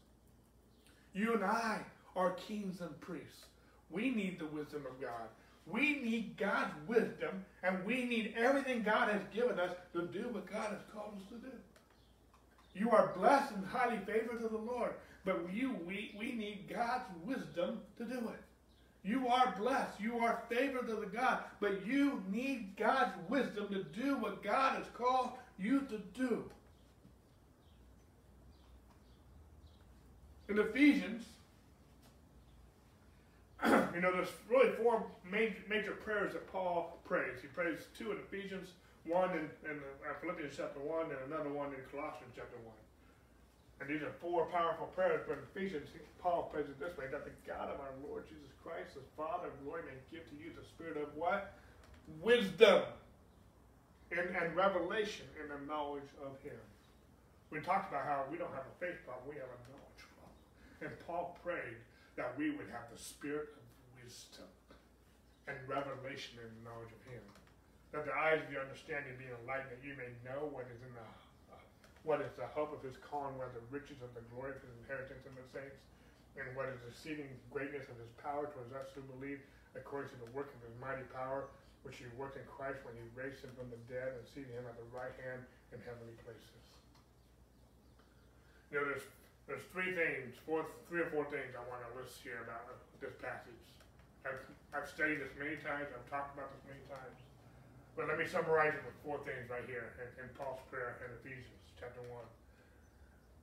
You 1.15 1.35
and 1.35 1.45
I 1.45 1.81
are 2.15 2.32
kings 2.32 2.81
and 2.81 3.01
priests. 3.01 3.47
We 3.91 4.11
need 4.11 4.39
the 4.39 4.47
wisdom 4.47 4.85
of 4.89 5.01
God. 5.01 5.28
We 5.66 6.01
need 6.01 6.37
God's 6.37 6.74
wisdom, 6.87 7.45
and 7.62 7.85
we 7.85 8.05
need 8.05 8.35
everything 8.37 8.82
God 8.82 9.09
has 9.11 9.23
given 9.35 9.59
us 9.59 9.74
to 9.93 10.03
do 10.07 10.28
what 10.31 10.51
God 10.51 10.70
has 10.70 10.81
called 10.93 11.15
us 11.16 11.28
to 11.28 11.49
do. 11.49 11.55
You 12.74 12.91
are 12.91 13.12
blessed 13.16 13.53
and 13.55 13.66
highly 13.66 13.99
favored 13.99 14.43
of 14.43 14.53
the 14.53 14.59
Lord, 14.59 14.95
but 15.24 15.53
you, 15.53 15.77
we, 15.87 16.15
we 16.19 16.32
need 16.32 16.70
God's 16.73 17.05
wisdom 17.24 17.81
to 17.99 18.05
do 18.05 18.19
it. 18.19 18.43
You 19.02 19.28
are 19.28 19.55
blessed. 19.59 19.98
You 19.98 20.18
are 20.18 20.43
favored 20.48 20.90
of 20.90 21.01
the 21.01 21.06
God. 21.06 21.40
But 21.59 21.86
you 21.86 22.22
need 22.31 22.77
God's 22.77 23.14
wisdom 23.28 23.68
to 23.68 23.82
do 23.98 24.16
what 24.16 24.43
God 24.43 24.77
has 24.77 24.86
called 24.94 25.31
you 25.59 25.81
to 25.82 25.98
do. 26.14 26.44
In 30.48 30.59
Ephesians, 30.59 31.24
you 33.64 34.01
know, 34.01 34.12
there's 34.12 34.32
really 34.51 34.70
four 34.72 35.06
major, 35.31 35.56
major 35.68 35.93
prayers 35.93 36.32
that 36.32 36.51
Paul 36.51 36.98
prays. 37.05 37.36
He 37.40 37.48
prays 37.48 37.78
two 37.97 38.10
in 38.10 38.18
Ephesians, 38.18 38.70
one 39.06 39.31
in, 39.31 39.48
in 39.70 39.78
uh, 39.78 40.14
Philippians 40.20 40.55
chapter 40.56 40.81
1, 40.81 41.06
and 41.06 41.32
another 41.32 41.51
one 41.51 41.68
in 41.68 41.81
Colossians 41.90 42.32
chapter 42.35 42.56
1. 42.64 42.74
And 43.81 43.89
these 43.89 44.05
are 44.05 44.12
four 44.20 44.44
powerful 44.52 44.93
prayers, 44.93 45.24
but 45.27 45.40
in 45.40 45.44
Ephesians, 45.57 45.89
Paul 46.20 46.52
prays 46.52 46.69
it 46.69 46.78
this 46.78 46.93
way, 47.01 47.09
that 47.11 47.24
the 47.24 47.32
God 47.48 47.73
of 47.73 47.81
our 47.81 47.97
Lord 48.05 48.28
Jesus 48.28 48.52
Christ, 48.62 48.93
the 48.93 49.01
Father 49.16 49.48
of 49.48 49.57
glory, 49.65 49.89
may 49.89 49.97
give 50.12 50.28
to 50.28 50.36
you 50.36 50.52
the 50.52 50.65
spirit 50.69 51.01
of 51.01 51.09
what? 51.16 51.57
Wisdom 52.20 52.85
and, 54.12 54.36
and 54.36 54.52
revelation 54.52 55.24
in 55.40 55.48
the 55.48 55.57
knowledge 55.65 56.12
of 56.20 56.36
him. 56.44 56.61
We 57.48 57.65
talked 57.65 57.89
about 57.89 58.05
how 58.05 58.28
we 58.28 58.36
don't 58.36 58.52
have 58.52 58.69
a 58.69 58.77
faith 58.77 59.01
problem, 59.09 59.32
we 59.32 59.40
have 59.40 59.48
a 59.48 59.61
knowledge 59.73 60.05
problem. 60.12 60.36
And 60.85 60.93
Paul 61.09 61.40
prayed 61.40 61.81
that 62.20 62.36
we 62.36 62.52
would 62.52 62.69
have 62.69 62.93
the 62.93 63.01
spirit 63.01 63.57
of 63.57 63.65
wisdom 63.97 64.51
and 65.48 65.57
revelation 65.65 66.36
in 66.36 66.52
the 66.52 66.62
knowledge 66.69 66.93
of 66.93 67.02
him. 67.09 67.24
That 67.97 68.05
the 68.05 68.15
eyes 68.15 68.44
of 68.44 68.52
your 68.52 68.61
understanding 68.61 69.16
be 69.16 69.27
enlightened, 69.27 69.73
that 69.73 69.82
you 69.82 69.97
may 69.97 70.12
know 70.23 70.47
what 70.52 70.69
is 70.69 70.78
in 70.85 70.93
the 70.93 71.07
what 72.02 72.24
is 72.24 72.32
the 72.40 72.48
hope 72.56 72.72
of 72.72 72.81
his 72.81 72.97
calling, 72.97 73.36
what 73.36 73.52
are 73.52 73.56
the 73.56 73.68
riches 73.68 74.01
of 74.01 74.09
the 74.16 74.24
glory 74.32 74.56
of 74.56 74.60
his 74.64 74.72
inheritance 74.85 75.20
in 75.28 75.35
the 75.36 75.44
saints, 75.52 75.77
and 76.40 76.48
what 76.56 76.72
is 76.72 76.81
the 76.81 76.89
exceeding 76.89 77.28
greatness 77.52 77.85
of 77.93 77.97
his 78.01 78.09
power 78.16 78.48
towards 78.48 78.72
us 78.72 78.89
who 78.97 79.05
believe, 79.18 79.43
according 79.77 80.09
to 80.09 80.18
the 80.24 80.31
work 80.32 80.48
of 80.56 80.60
his 80.64 80.72
mighty 80.81 81.05
power, 81.12 81.52
which 81.85 82.01
he 82.01 82.09
worked 82.16 82.40
in 82.40 82.44
Christ 82.48 82.81
when 82.85 82.97
he 82.97 83.05
raised 83.12 83.44
him 83.44 83.52
from 83.56 83.68
the 83.68 83.81
dead 83.89 84.16
and 84.16 84.24
seated 84.24 84.52
him 84.52 84.64
at 84.68 84.77
the 84.77 84.89
right 84.93 85.12
hand 85.20 85.44
in 85.72 85.81
heavenly 85.85 86.16
places. 86.24 86.64
You 88.72 88.81
know, 88.81 88.86
there's 88.86 89.05
there's 89.48 89.66
three 89.74 89.90
things, 89.98 90.39
four, 90.47 90.62
three 90.86 91.02
or 91.02 91.10
four 91.10 91.27
things 91.27 91.59
I 91.59 91.64
want 91.66 91.82
to 91.82 91.90
list 91.98 92.22
here 92.22 92.47
about 92.47 92.70
this 93.02 93.18
passage. 93.18 93.59
I've, 94.22 94.39
I've 94.70 94.86
studied 94.86 95.18
this 95.18 95.35
many 95.35 95.59
times. 95.59 95.90
I've 95.90 96.06
talked 96.06 96.39
about 96.39 96.55
this 96.55 96.62
many 96.70 96.85
times. 96.86 97.18
But 97.98 98.06
let 98.06 98.14
me 98.14 98.31
summarize 98.31 98.78
it 98.78 98.86
with 98.86 98.94
four 99.02 99.18
things 99.27 99.51
right 99.51 99.66
here 99.66 99.90
in, 99.98 100.22
in 100.22 100.31
Paul's 100.39 100.62
prayer 100.70 101.02
in 101.02 101.10
Ephesians 101.18 101.60
chapter 101.81 102.05
1. 102.12 102.12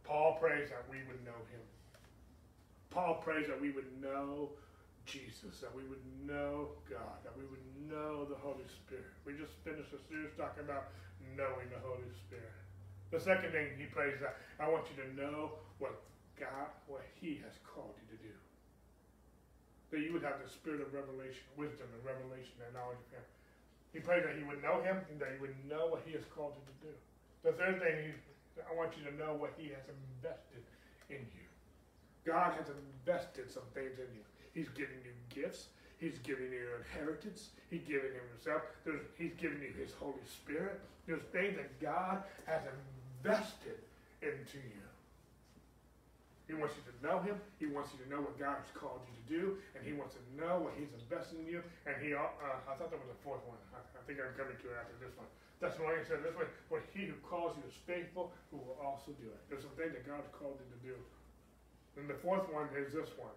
Paul 0.06 0.38
prays 0.38 0.70
that 0.70 0.86
we 0.86 1.02
would 1.10 1.18
know 1.26 1.42
him. 1.50 1.66
Paul 2.94 3.18
prays 3.26 3.50
that 3.50 3.58
we 3.58 3.74
would 3.74 3.90
know 3.98 4.54
Jesus, 5.10 5.58
that 5.60 5.74
we 5.74 5.82
would 5.90 6.06
know 6.22 6.78
God, 6.86 7.18
that 7.26 7.34
we 7.34 7.50
would 7.50 7.66
know 7.90 8.30
the 8.30 8.38
Holy 8.38 8.70
Spirit. 8.70 9.10
We 9.26 9.34
just 9.34 9.58
finished 9.66 9.90
a 9.90 10.02
series 10.06 10.32
talking 10.38 10.64
about 10.64 10.94
knowing 11.34 11.74
the 11.74 11.82
Holy 11.82 12.08
Spirit. 12.30 12.54
The 13.10 13.20
second 13.20 13.58
thing 13.58 13.74
he 13.74 13.90
prays 13.90 14.22
that 14.22 14.38
I 14.62 14.70
want 14.70 14.86
you 14.94 15.02
to 15.02 15.10
know 15.18 15.58
what 15.82 15.98
God, 16.38 16.70
what 16.86 17.02
He 17.18 17.42
has 17.42 17.58
called 17.66 17.98
you 17.98 18.06
to 18.14 18.20
do. 18.22 18.36
That 19.90 20.04
you 20.06 20.14
would 20.14 20.24
have 20.28 20.44
the 20.44 20.52
spirit 20.52 20.84
of 20.84 20.94
revelation, 20.94 21.42
wisdom 21.58 21.90
and 21.90 22.04
revelation 22.06 22.54
and 22.62 22.76
knowledge 22.76 23.02
of 23.10 23.18
Him. 23.18 23.26
He 23.96 24.00
prays 24.04 24.28
that 24.28 24.38
you 24.38 24.46
would 24.46 24.62
know 24.62 24.84
Him 24.84 25.02
and 25.10 25.18
that 25.24 25.34
you 25.34 25.42
would 25.42 25.56
know 25.66 25.88
what 25.90 26.04
He 26.06 26.14
has 26.14 26.28
called 26.36 26.54
you 26.60 26.64
to 26.68 26.76
do. 26.92 26.94
The 27.48 27.56
third 27.56 27.80
thing, 27.80 27.96
he, 28.04 28.12
I 28.66 28.74
want 28.76 28.94
you 28.98 29.04
to 29.10 29.14
know 29.16 29.34
what 29.34 29.54
He 29.58 29.70
has 29.70 29.86
invested 29.90 30.64
in 31.10 31.22
you. 31.36 31.48
God 32.26 32.54
has 32.60 32.68
invested 32.70 33.52
some 33.52 33.68
things 33.74 34.00
in 34.00 34.10
you. 34.12 34.24
He's 34.54 34.70
giving 34.70 35.00
you 35.06 35.14
gifts. 35.30 35.68
He's 35.98 36.20
giving 36.22 36.52
you 36.52 36.68
inheritance. 36.78 37.50
He's 37.70 37.82
giving 37.82 38.14
you 38.14 38.22
himself. 38.36 38.62
There's, 38.86 39.02
he's 39.18 39.34
giving 39.40 39.62
you 39.62 39.74
his 39.74 39.94
Holy 39.98 40.26
Spirit. 40.26 40.82
There's 41.08 41.24
things 41.32 41.58
that 41.58 41.72
God 41.82 42.22
has 42.46 42.62
invested 43.24 43.82
into 44.22 44.62
you. 44.62 44.86
He 46.48 46.56
wants 46.56 46.80
you 46.80 46.84
to 46.88 46.96
know 47.04 47.20
him. 47.20 47.36
He 47.60 47.68
wants 47.68 47.92
you 47.92 48.00
to 48.06 48.08
know 48.08 48.24
what 48.24 48.40
God 48.40 48.56
has 48.56 48.72
called 48.72 49.04
you 49.04 49.14
to 49.20 49.26
do. 49.28 49.44
And 49.76 49.84
he 49.84 49.92
wants 49.92 50.16
to 50.16 50.24
know 50.40 50.64
what 50.64 50.80
he's 50.80 50.92
invested 50.96 51.44
in 51.44 51.48
you. 51.48 51.60
And 51.84 52.00
he, 52.00 52.16
uh, 52.16 52.24
I 52.24 52.74
thought 52.80 52.88
that 52.88 53.00
was 53.00 53.12
the 53.12 53.22
fourth 53.26 53.44
one. 53.44 53.60
I, 53.76 53.84
I, 53.84 54.02
think 54.08 54.24
I'm 54.24 54.32
coming 54.40 54.56
to 54.56 54.68
it 54.72 54.78
after 54.80 54.96
this 55.04 55.12
one. 55.20 55.28
That's 55.58 55.78
why 55.82 55.98
he 55.98 56.06
said 56.06 56.22
this 56.22 56.38
way, 56.38 56.46
for 56.70 56.86
he 56.94 57.10
who 57.10 57.18
calls 57.26 57.58
you 57.58 57.66
is 57.66 57.74
faithful, 57.90 58.30
who 58.54 58.62
will 58.62 58.78
also 58.78 59.10
do 59.18 59.26
it. 59.26 59.42
There's 59.50 59.66
some 59.66 59.74
thing 59.74 59.90
that 59.90 60.06
God 60.06 60.22
has 60.22 60.30
called 60.30 60.62
you 60.62 60.70
to 60.70 60.80
do. 60.94 60.98
And 61.98 62.06
the 62.06 62.20
fourth 62.22 62.46
one 62.54 62.70
is 62.78 62.94
this 62.94 63.10
one. 63.18 63.34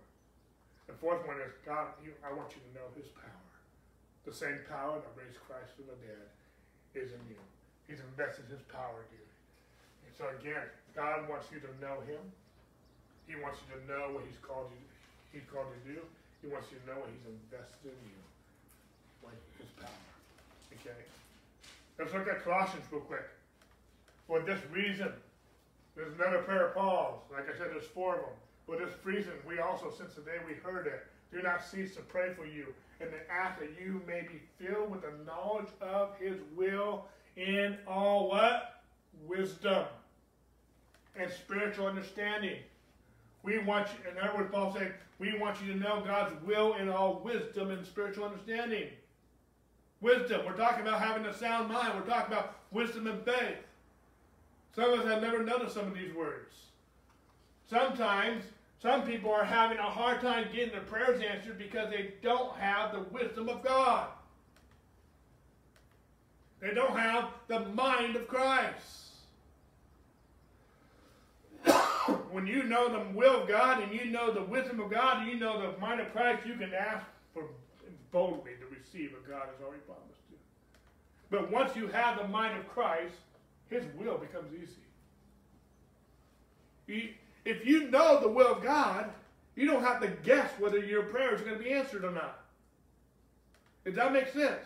The 0.84 0.92
fourth 1.01 1.24
one 1.24 1.40
is 1.40 1.56
God, 1.64 1.97
you, 2.05 2.12
I 2.20 2.28
want 2.36 2.52
you 2.52 2.60
to 2.60 2.70
know 2.76 2.88
his 2.92 3.09
power. 3.16 3.48
The 4.28 4.36
same 4.36 4.60
power 4.68 5.01
that 5.01 5.12
raised 5.16 5.40
Christ 5.48 5.72
from 5.80 5.88
the 5.88 5.97
dead 6.05 6.28
is 6.92 7.16
in 7.16 7.22
you. 7.24 7.40
He's 7.88 8.05
invested 8.12 8.52
his 8.52 8.60
power 8.68 9.01
in 9.01 9.10
you. 9.16 9.26
And 10.05 10.12
so 10.12 10.28
again, 10.36 10.68
God 10.92 11.24
wants 11.24 11.48
you 11.48 11.64
to 11.64 11.72
know 11.80 12.05
him. 12.05 12.20
He 13.24 13.38
wants 13.40 13.64
you 13.64 13.80
to 13.80 13.82
know 13.88 14.12
what 14.12 14.28
he's 14.28 14.42
called 14.44 14.68
you 14.76 14.84
he's 15.32 15.47
called 15.47 15.70
you 15.70 15.78
to 15.78 15.86
do. 15.94 16.02
He 16.42 16.47
wants 16.51 16.68
you 16.70 16.78
to 16.82 16.86
know 16.90 16.98
what 17.01 17.10
he's 17.10 17.26
invested 17.26 17.94
in 17.94 18.01
you. 18.02 18.20
Like 19.22 19.38
his 19.59 19.70
power. 19.78 20.05
Okay? 20.74 20.98
Let's 22.01 22.14
look 22.14 22.28
at 22.28 22.43
Colossians 22.43 22.86
real 22.90 23.02
quick. 23.02 23.28
For 24.27 24.40
this 24.40 24.59
reason, 24.72 25.12
there's 25.94 26.14
another 26.14 26.39
prayer 26.39 26.68
of 26.68 26.74
Paul's. 26.74 27.20
Like 27.31 27.44
I 27.44 27.59
said, 27.59 27.66
there's 27.72 27.85
four 27.85 28.14
of 28.14 28.20
them. 28.22 28.31
For 28.64 28.78
this 28.78 28.94
reason, 29.05 29.32
we 29.47 29.59
also, 29.59 29.93
since 29.98 30.14
the 30.14 30.22
day 30.22 30.39
we 30.47 30.55
heard 30.55 30.86
it, 30.86 31.05
do 31.31 31.43
not 31.43 31.62
cease 31.62 31.94
to 31.97 32.01
pray 32.01 32.32
for 32.32 32.47
you 32.47 32.68
and 33.02 33.10
to 33.10 33.31
ask 33.31 33.60
that 33.60 33.72
you 33.78 34.01
may 34.06 34.22
be 34.22 34.40
filled 34.59 34.90
with 34.90 35.02
the 35.02 35.12
knowledge 35.27 35.68
of 35.82 36.16
his 36.18 36.39
will 36.56 37.05
in 37.36 37.77
all 37.86 38.31
what? 38.31 38.81
Wisdom 39.28 39.85
and 41.16 41.31
spiritual 41.31 41.86
understanding. 41.86 42.56
We 43.43 43.59
want 43.59 43.89
you, 43.89 44.10
in 44.10 44.16
other 44.16 44.39
words, 44.39 44.51
Paul 44.51 44.72
saying, 44.72 44.93
we 45.18 45.39
want 45.39 45.60
you 45.62 45.74
to 45.74 45.78
know 45.78 46.02
God's 46.02 46.35
will 46.47 46.77
in 46.77 46.89
all 46.89 47.20
wisdom 47.22 47.70
and 47.70 47.85
spiritual 47.85 48.24
understanding. 48.24 48.89
Wisdom. 50.01 50.43
We're 50.47 50.56
talking 50.56 50.86
about 50.86 51.01
having 51.01 51.27
a 51.27 51.35
sound 51.35 51.68
mind. 51.68 51.93
We're 51.94 52.06
talking 52.06 52.32
about 52.32 52.56
wisdom 52.70 53.06
and 53.06 53.22
faith. 53.22 53.59
Some 54.74 54.93
of 54.93 55.01
us 55.01 55.06
have 55.06 55.22
never 55.22 55.43
noticed 55.43 55.74
some 55.74 55.89
of 55.89 55.94
these 55.94 56.14
words. 56.14 56.55
Sometimes 57.68 58.44
some 58.81 59.02
people 59.02 59.31
are 59.31 59.44
having 59.44 59.78
a 59.78 59.82
hard 59.82 60.20
time 60.20 60.47
getting 60.52 60.72
their 60.72 60.81
prayers 60.81 61.22
answered 61.22 61.59
because 61.59 61.90
they 61.90 62.14
don't 62.22 62.56
have 62.56 62.93
the 62.93 63.01
wisdom 63.01 63.48
of 63.48 63.62
God. 63.62 64.09
They 66.60 66.74
don't 66.74 66.98
have 66.98 67.31
the 67.48 67.60
mind 67.60 68.16
of 68.16 68.27
Christ. 68.28 69.01
when 72.31 72.47
you 72.47 72.62
know 72.64 72.89
the 72.89 73.05
will 73.14 73.43
of 73.43 73.48
God 73.48 73.82
and 73.82 73.93
you 73.93 74.06
know 74.06 74.32
the 74.32 74.43
wisdom 74.43 74.81
of 74.81 74.90
God 74.90 75.22
and 75.22 75.31
you 75.31 75.39
know 75.39 75.60
the 75.60 75.78
mind 75.78 76.01
of 76.01 76.12
Christ, 76.12 76.47
you 76.47 76.55
can 76.55 76.72
ask 76.72 77.05
for 77.35 77.44
boldly 78.12 78.53
to 78.61 78.66
receive 78.66 79.12
what 79.12 79.27
God 79.28 79.47
has 79.47 79.61
already 79.65 79.82
promised 79.82 80.20
you. 80.31 80.37
But 81.31 81.51
once 81.51 81.74
you 81.77 81.89
have 81.89 82.19
the 82.19 82.28
mind 82.28 82.59
of 82.59 82.69
Christ, 82.69 83.15
His 83.69 83.85
will 83.97 84.19
becomes 84.19 84.53
easy. 84.55 84.77
if 87.45 87.65
you 87.65 87.91
know 87.91 88.20
the 88.20 88.28
will 88.28 88.55
of 88.55 88.62
God, 88.62 89.11
you 89.55 89.66
don't 89.66 89.82
have 89.82 90.01
to 90.01 90.09
guess 90.24 90.51
whether 90.59 90.78
your 90.78 91.05
prayers 91.05 91.41
are 91.41 91.45
going 91.45 91.59
to 91.59 91.62
be 91.62 91.70
answered 91.70 92.05
or 92.05 92.11
not. 92.11 92.41
Does 93.85 93.95
that 93.95 94.12
make 94.12 94.32
sense? 94.32 94.65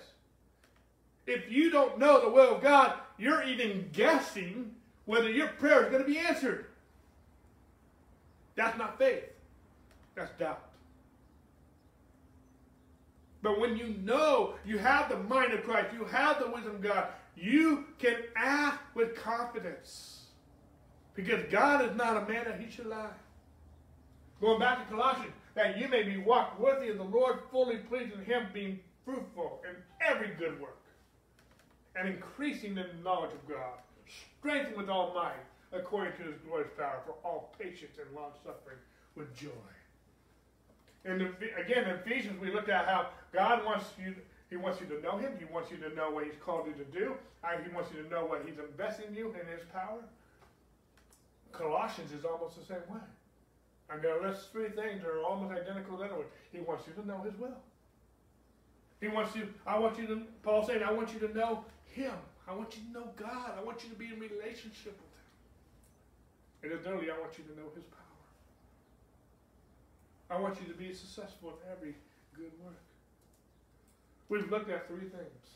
If 1.27 1.51
you 1.51 1.71
don't 1.71 1.99
know 1.99 2.21
the 2.21 2.29
will 2.29 2.57
of 2.57 2.62
God, 2.62 2.95
you're 3.19 3.43
even 3.43 3.89
guessing 3.93 4.75
whether 5.07 5.31
your 5.31 5.49
prayer 5.49 5.85
is 5.85 5.91
going 5.91 6.03
to 6.03 6.09
be 6.09 6.19
answered. 6.19 6.66
That's 8.57 8.77
not 8.79 8.99
faith. 8.99 9.25
That's 10.15 10.31
doubt. 10.39 10.62
But 13.45 13.61
when 13.61 13.77
you 13.77 13.95
know 14.03 14.55
you 14.65 14.79
have 14.79 15.11
the 15.11 15.19
mind 15.19 15.53
of 15.53 15.65
Christ, 15.65 15.89
you 15.93 16.07
have 16.07 16.39
the 16.41 16.51
wisdom 16.51 16.77
of 16.77 16.81
God, 16.81 17.09
you 17.37 17.85
can 17.99 18.16
act 18.35 18.97
with 18.97 19.15
confidence. 19.16 20.23
Because 21.15 21.45
God 21.51 21.85
is 21.85 21.95
not 21.95 22.16
a 22.16 22.27
man 22.27 22.47
that 22.47 22.59
he 22.59 22.71
should 22.71 22.87
lie. 22.87 23.12
Going 24.41 24.59
back 24.59 24.89
to 24.89 24.95
Colossians, 24.95 25.35
that 25.55 25.77
you 25.77 25.89
may 25.89 26.05
be 26.05 26.16
walked 26.16 26.59
worthy 26.59 26.89
of 26.89 26.97
the 26.97 27.05
Lord, 27.05 27.41
fully 27.53 27.77
pleasing 27.77 28.25
him, 28.25 28.47
being 28.55 28.81
fruitful 29.05 29.61
in 29.69 29.77
every 30.01 30.29
good 30.39 30.59
work, 30.59 30.81
and 31.97 32.09
increasing 32.09 32.71
in 32.71 32.77
the 32.77 33.03
knowledge 33.05 33.33
of 33.33 33.47
God, 33.47 33.75
strengthened 34.41 34.79
with 34.79 34.89
all 34.89 35.12
might 35.15 35.35
according 35.79 36.16
to 36.16 36.23
his 36.23 36.41
glorious 36.47 36.71
power, 36.79 37.03
for 37.05 37.15
all 37.23 37.55
patience 37.59 37.99
and 38.01 38.16
long 38.16 38.31
suffering 38.43 38.79
with 39.16 39.37
joy. 39.37 39.51
And 41.05 41.21
again, 41.21 41.85
in 41.85 41.97
Ephesians, 41.97 42.41
we 42.41 42.51
looked 42.51 42.71
at 42.71 42.87
how 42.87 43.09
God 43.35 43.65
wants 43.66 43.86
you, 43.98 44.15
he 44.48 44.56
wants 44.56 44.81
you 44.81 44.86
to 44.86 45.02
know 45.02 45.19
him. 45.19 45.32
He 45.39 45.44
wants 45.44 45.70
you 45.70 45.77
to 45.78 45.94
know 45.94 46.11
what 46.11 46.24
he's 46.24 46.39
called 46.40 46.69
you 46.69 46.73
to 46.73 46.90
do. 46.97 47.15
He 47.65 47.74
wants 47.74 47.90
you 47.94 48.02
to 48.02 48.09
know 48.09 48.24
what 48.24 48.43
he's 48.47 48.59
investing 48.59 49.15
you 49.15 49.28
in 49.31 49.47
his 49.51 49.66
power. 49.73 49.98
Colossians 51.51 52.12
is 52.12 52.24
almost 52.24 52.56
the 52.56 52.65
same 52.65 52.82
way. 52.89 53.02
And 53.90 54.01
there 54.01 54.24
are 54.24 54.35
three 54.52 54.69
things 54.70 55.02
that 55.02 55.11
are 55.11 55.23
almost 55.23 55.52
identical 55.52 55.97
other. 55.97 56.15
He 56.52 56.61
wants 56.61 56.85
you 56.86 56.94
to 57.02 57.06
know 57.06 57.20
his 57.23 57.35
will. 57.39 57.59
He 59.01 59.09
wants 59.09 59.35
you, 59.36 59.48
I 59.66 59.78
want 59.78 59.98
you 59.98 60.06
to, 60.06 60.23
Paul 60.43 60.65
saying, 60.65 60.82
I 60.82 60.93
want 60.93 61.12
you 61.12 61.20
to 61.27 61.36
know 61.36 61.65
him. 61.86 62.15
I 62.47 62.55
want 62.55 62.77
you 62.77 62.82
to 62.85 62.93
know 62.93 63.11
God. 63.16 63.52
I 63.59 63.62
want 63.62 63.82
you 63.82 63.90
to 63.90 63.97
be 63.97 64.06
in 64.06 64.20
relationship 64.20 64.97
with 66.62 66.70
Him. 66.70 66.77
and 66.77 66.85
thirdly, 66.85 67.11
I 67.11 67.19
want 67.19 67.36
you 67.39 67.44
to 67.44 67.51
know 67.59 67.69
his 67.74 67.85
power. 67.85 68.01
I 70.31 70.40
want 70.40 70.61
you 70.61 70.66
to 70.69 70.74
be 70.78 70.93
successful 70.93 71.51
in 71.51 71.73
every 71.73 71.94
good 72.36 72.52
work. 72.65 72.77
We've 74.35 74.51
looked 74.51 74.69
at 74.69 74.89
three 74.89 75.06
things 75.15 75.47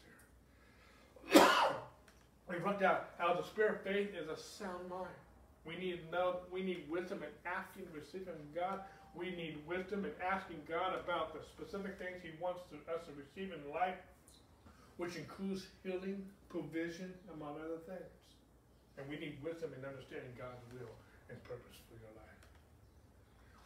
here. 1.35 1.43
We've 2.49 2.65
looked 2.65 2.83
at 2.83 3.11
how 3.19 3.35
the 3.35 3.43
spirit 3.43 3.75
of 3.75 3.83
faith 3.83 4.11
is 4.15 4.31
a 4.31 4.39
sound 4.39 4.89
mind. 4.89 5.19
We 5.67 5.75
need 5.75 6.07
know 6.13 6.47
we 6.53 6.63
need 6.63 6.87
wisdom 6.89 7.27
in 7.27 7.35
asking, 7.43 7.91
receiving 7.91 8.39
God. 8.55 8.87
We 9.17 9.35
need 9.35 9.59
wisdom 9.67 10.05
in 10.05 10.13
asking 10.23 10.63
God 10.69 10.95
about 10.95 11.35
the 11.35 11.43
specific 11.43 11.99
things 11.99 12.23
He 12.23 12.31
wants 12.39 12.63
to, 12.71 12.79
us 12.95 13.03
to 13.11 13.13
receive 13.19 13.51
in 13.51 13.59
life, 13.75 13.99
which 14.97 15.17
includes 15.17 15.67
healing, 15.83 16.23
provision, 16.49 17.13
among 17.35 17.59
other 17.59 17.83
things. 17.83 18.15
And 18.95 19.11
we 19.11 19.19
need 19.19 19.43
wisdom 19.43 19.75
in 19.75 19.83
understanding 19.83 20.31
God's 20.39 20.63
will 20.71 20.95
and 21.35 21.43
purpose 21.43 21.83
for 21.91 21.99
your 21.99 22.15
life. 22.15 22.43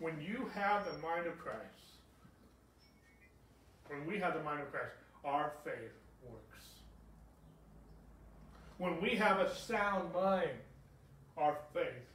When 0.01 0.17
you 0.25 0.49
have 0.57 0.89
the 0.89 0.97
mind 1.05 1.29
of 1.29 1.37
Christ, 1.37 1.92
when 3.93 4.07
we 4.07 4.19
have 4.19 4.35
the 4.35 4.43
mind 4.43 4.63
of 4.63 4.73
Christ, 4.73 4.97
our 5.25 5.53
faith 5.65 5.93
works. 6.25 6.65
When 8.79 9.01
we 9.01 9.11
have 9.11 9.39
a 9.39 9.55
sound 9.55 10.15
mind, 10.15 10.57
our 11.37 11.57
faith 11.75 12.09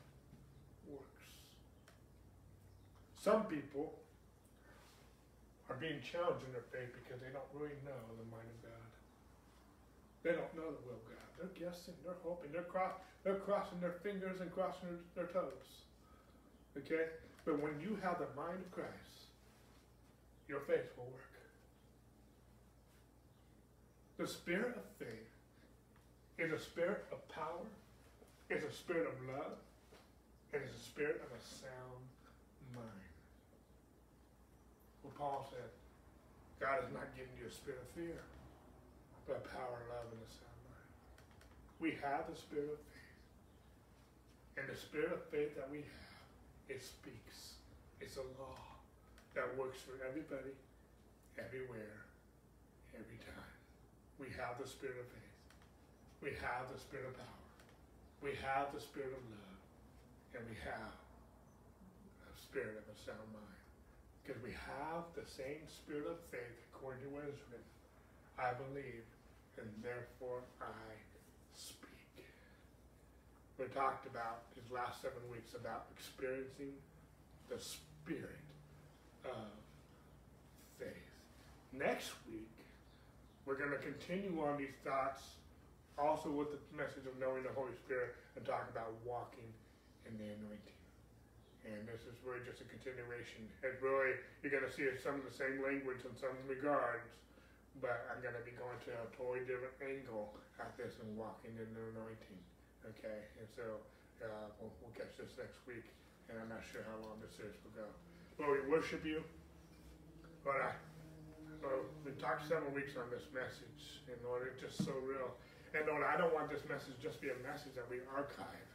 works. 0.90 1.28
Some 3.22 3.44
people 3.46 3.94
are 5.70 5.76
being 5.76 6.02
challenged 6.02 6.46
in 6.46 6.52
their 6.52 6.66
faith 6.72 6.90
because 6.98 7.22
they 7.22 7.30
don't 7.30 7.48
really 7.54 7.78
know 7.86 8.02
the 8.18 8.26
mind 8.32 8.50
of 8.50 8.60
God. 8.66 8.90
They 10.24 10.32
don't 10.32 10.54
know 10.58 10.74
the 10.74 10.82
will 10.82 10.98
of 10.98 11.06
God. 11.06 11.30
They're 11.38 11.70
guessing, 11.70 11.94
they're 12.04 12.18
hoping, 12.24 12.52
they're, 12.52 12.64
cross, 12.64 12.98
they're 13.24 13.36
crossing 13.46 13.80
their 13.80 14.02
fingers 14.02 14.42
and 14.42 14.52
crossing 14.52 14.90
their, 15.14 15.26
their 15.26 15.34
toes. 15.34 15.86
Okay? 16.76 17.14
But 17.46 17.62
when 17.62 17.80
you 17.80 18.00
have 18.02 18.18
the 18.18 18.28
mind 18.36 18.66
of 18.66 18.72
Christ, 18.72 19.30
your 20.50 20.62
faith 20.62 20.90
will 20.98 21.06
work. 21.06 21.37
The 24.18 24.26
spirit 24.26 24.76
of 24.76 24.84
faith 24.98 25.30
is 26.40 26.52
a 26.52 26.58
spirit 26.58 27.06
of 27.12 27.22
power, 27.30 27.70
it's 28.50 28.66
a 28.66 28.74
spirit 28.74 29.06
of 29.06 29.14
love, 29.30 29.62
and 30.54 30.62
it's 30.64 30.74
a 30.74 30.86
spirit 30.86 31.22
of 31.22 31.30
a 31.30 31.42
sound 31.42 32.02
mind. 32.74 33.14
Well, 35.04 35.14
Paul 35.18 35.48
said, 35.52 35.70
God 36.60 36.82
has 36.82 36.90
not 36.94 37.14
given 37.14 37.30
you 37.38 37.46
a 37.46 37.54
spirit 37.54 37.78
of 37.86 37.90
fear, 37.94 38.18
but 39.28 39.46
a 39.46 39.48
power, 39.54 39.86
love, 39.94 40.10
and 40.10 40.22
a 40.26 40.32
sound 40.34 40.62
mind. 40.66 40.90
We 41.78 41.94
have 42.02 42.26
the 42.26 42.36
spirit 42.36 42.74
of 42.74 42.82
faith. 42.90 42.98
And 44.58 44.66
the 44.66 44.80
spirit 44.80 45.14
of 45.14 45.22
faith 45.30 45.54
that 45.56 45.70
we 45.70 45.86
have, 45.86 46.26
it 46.70 46.82
speaks. 46.82 47.62
It's 48.02 48.18
a 48.18 48.26
law 48.42 48.58
that 49.36 49.46
works 49.56 49.78
for 49.86 50.02
everybody, 50.02 50.58
everywhere, 51.38 52.02
every 52.98 53.22
time. 53.22 53.47
We 54.18 54.28
have 54.38 54.58
the 54.58 54.68
spirit 54.68 54.98
of 54.98 55.08
faith. 55.14 55.38
We 56.22 56.34
have 56.42 56.70
the 56.74 56.80
spirit 56.82 57.06
of 57.06 57.16
power. 57.18 57.46
We 58.22 58.34
have 58.42 58.74
the 58.74 58.82
spirit 58.82 59.14
of 59.14 59.22
love. 59.30 59.62
And 60.34 60.44
we 60.50 60.58
have 60.66 60.98
a 62.26 62.34
spirit 62.38 62.82
of 62.82 62.86
a 62.90 62.98
sound 63.06 63.30
mind. 63.30 63.62
Because 64.26 64.42
we 64.42 64.52
have 64.52 65.06
the 65.14 65.24
same 65.24 65.64
spirit 65.70 66.10
of 66.10 66.18
faith 66.34 66.58
according 66.74 67.06
to 67.06 67.10
what 67.14 67.30
is 67.30 67.40
written. 67.48 67.72
I 68.38 68.54
believe, 68.54 69.06
and 69.58 69.70
therefore 69.82 70.42
I 70.62 70.90
speak. 71.54 72.26
We 73.58 73.66
talked 73.74 74.06
about 74.06 74.54
these 74.54 74.70
last 74.70 75.02
seven 75.02 75.22
weeks 75.32 75.54
about 75.56 75.90
experiencing 75.98 76.78
the 77.50 77.58
spirit 77.58 78.46
of 79.26 79.50
faith. 80.78 81.10
Next 81.74 82.12
week, 82.30 82.57
we're 83.48 83.56
going 83.56 83.72
to 83.72 83.80
continue 83.80 84.44
on 84.44 84.60
these 84.60 84.76
thoughts, 84.84 85.40
also 85.96 86.28
with 86.28 86.52
the 86.52 86.60
message 86.76 87.08
of 87.08 87.16
knowing 87.16 87.48
the 87.48 87.56
Holy 87.56 87.72
Spirit, 87.80 88.12
and 88.36 88.44
talk 88.44 88.68
about 88.68 88.92
walking 89.08 89.48
in 90.04 90.20
the 90.20 90.28
anointing. 90.36 90.80
And 91.64 91.88
this 91.88 92.04
is 92.04 92.20
really 92.28 92.44
just 92.44 92.60
a 92.60 92.68
continuation. 92.68 93.48
And 93.64 93.72
really, 93.80 94.20
you're 94.44 94.52
going 94.52 94.68
to 94.68 94.72
see 94.76 94.84
some 95.00 95.16
of 95.16 95.24
the 95.24 95.32
same 95.32 95.64
language 95.64 96.04
in 96.04 96.12
some 96.20 96.36
regards, 96.44 97.08
but 97.80 98.04
I'm 98.12 98.20
going 98.20 98.36
to 98.36 98.44
be 98.44 98.52
going 98.60 98.78
to 98.92 98.92
a 98.92 99.08
totally 99.16 99.48
different 99.48 99.80
angle 99.80 100.36
at 100.60 100.76
this 100.76 101.00
and 101.00 101.16
walking 101.16 101.56
in 101.56 101.72
the 101.72 101.84
anointing. 101.96 102.40
Okay, 102.84 103.20
and 103.40 103.48
so 103.52 103.80
uh, 104.24 104.52
we'll, 104.60 104.76
we'll 104.84 104.96
catch 104.96 105.16
this 105.16 105.36
next 105.40 105.60
week, 105.64 105.88
and 106.28 106.40
I'm 106.40 106.52
not 106.52 106.64
sure 106.68 106.84
how 106.88 107.00
long 107.04 107.20
this 107.24 107.36
series 107.36 107.56
will 107.64 107.76
go. 107.76 107.88
Lord, 108.40 108.64
we 108.64 108.72
worship 108.72 109.04
you. 109.04 109.24
Lord, 110.48 110.62
I, 110.64 110.72
Lord, 111.62 111.90
we 112.06 112.12
talked 112.22 112.46
several 112.48 112.72
weeks 112.72 112.94
on 112.98 113.10
this 113.10 113.26
message, 113.34 114.04
and 114.10 114.18
Lord, 114.22 114.46
it's 114.50 114.62
just 114.62 114.78
so 114.86 114.94
real. 115.02 115.34
And 115.74 115.86
Lord, 115.90 116.06
I 116.06 116.18
don't 116.18 116.34
want 116.34 116.50
this 116.50 116.64
message 116.70 116.98
just 117.02 117.20
be 117.20 117.30
a 117.34 117.40
message 117.44 117.76
that 117.76 117.86
we 117.90 118.02
archive, 118.14 118.72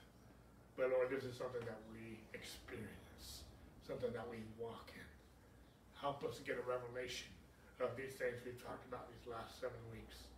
but 0.77 0.91
Lord, 0.91 1.09
this 1.09 1.25
is 1.25 1.39
something 1.39 1.63
that 1.65 1.81
we 1.91 2.21
experience, 2.35 3.47
something 3.87 4.13
that 4.13 4.27
we 4.27 4.43
walk 4.59 4.91
in. 4.95 5.11
Help 5.99 6.27
us 6.27 6.43
get 6.43 6.59
a 6.59 6.65
revelation 6.67 7.31
of 7.79 7.95
these 7.99 8.15
things 8.15 8.39
we've 8.47 8.61
talked 8.63 8.87
about 8.87 9.11
these 9.11 9.27
last 9.27 9.59
seven 9.59 9.79
weeks 9.91 10.31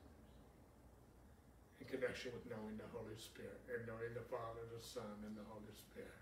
in 1.80 1.84
connection 1.88 2.32
with 2.32 2.44
knowing 2.48 2.76
the 2.80 2.88
Holy 2.92 3.16
Spirit 3.20 3.60
and 3.68 3.84
knowing 3.84 4.12
the 4.16 4.24
Father, 4.32 4.64
the 4.72 4.80
Son, 4.80 5.20
and 5.28 5.36
the 5.36 5.44
Holy 5.52 5.74
Spirit. 5.76 6.20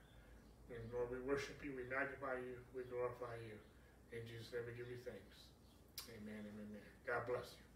And 0.70 0.82
Lord, 0.90 1.12
we 1.15 1.23
worship 1.23 1.62
you, 1.62 1.74
we 1.78 1.86
magnify 1.86 2.40
you, 2.43 2.59
we 2.74 2.82
glorify 2.90 3.35
you. 3.44 3.55
In 4.11 4.27
Jesus' 4.27 4.51
name 4.51 4.66
we 4.66 4.74
give 4.74 4.90
you 4.90 4.99
thanks. 5.07 5.52
Amen 6.11 6.43
and 6.47 6.59
amen. 6.59 6.89
God 7.07 7.27
bless 7.27 7.55
you. 7.59 7.72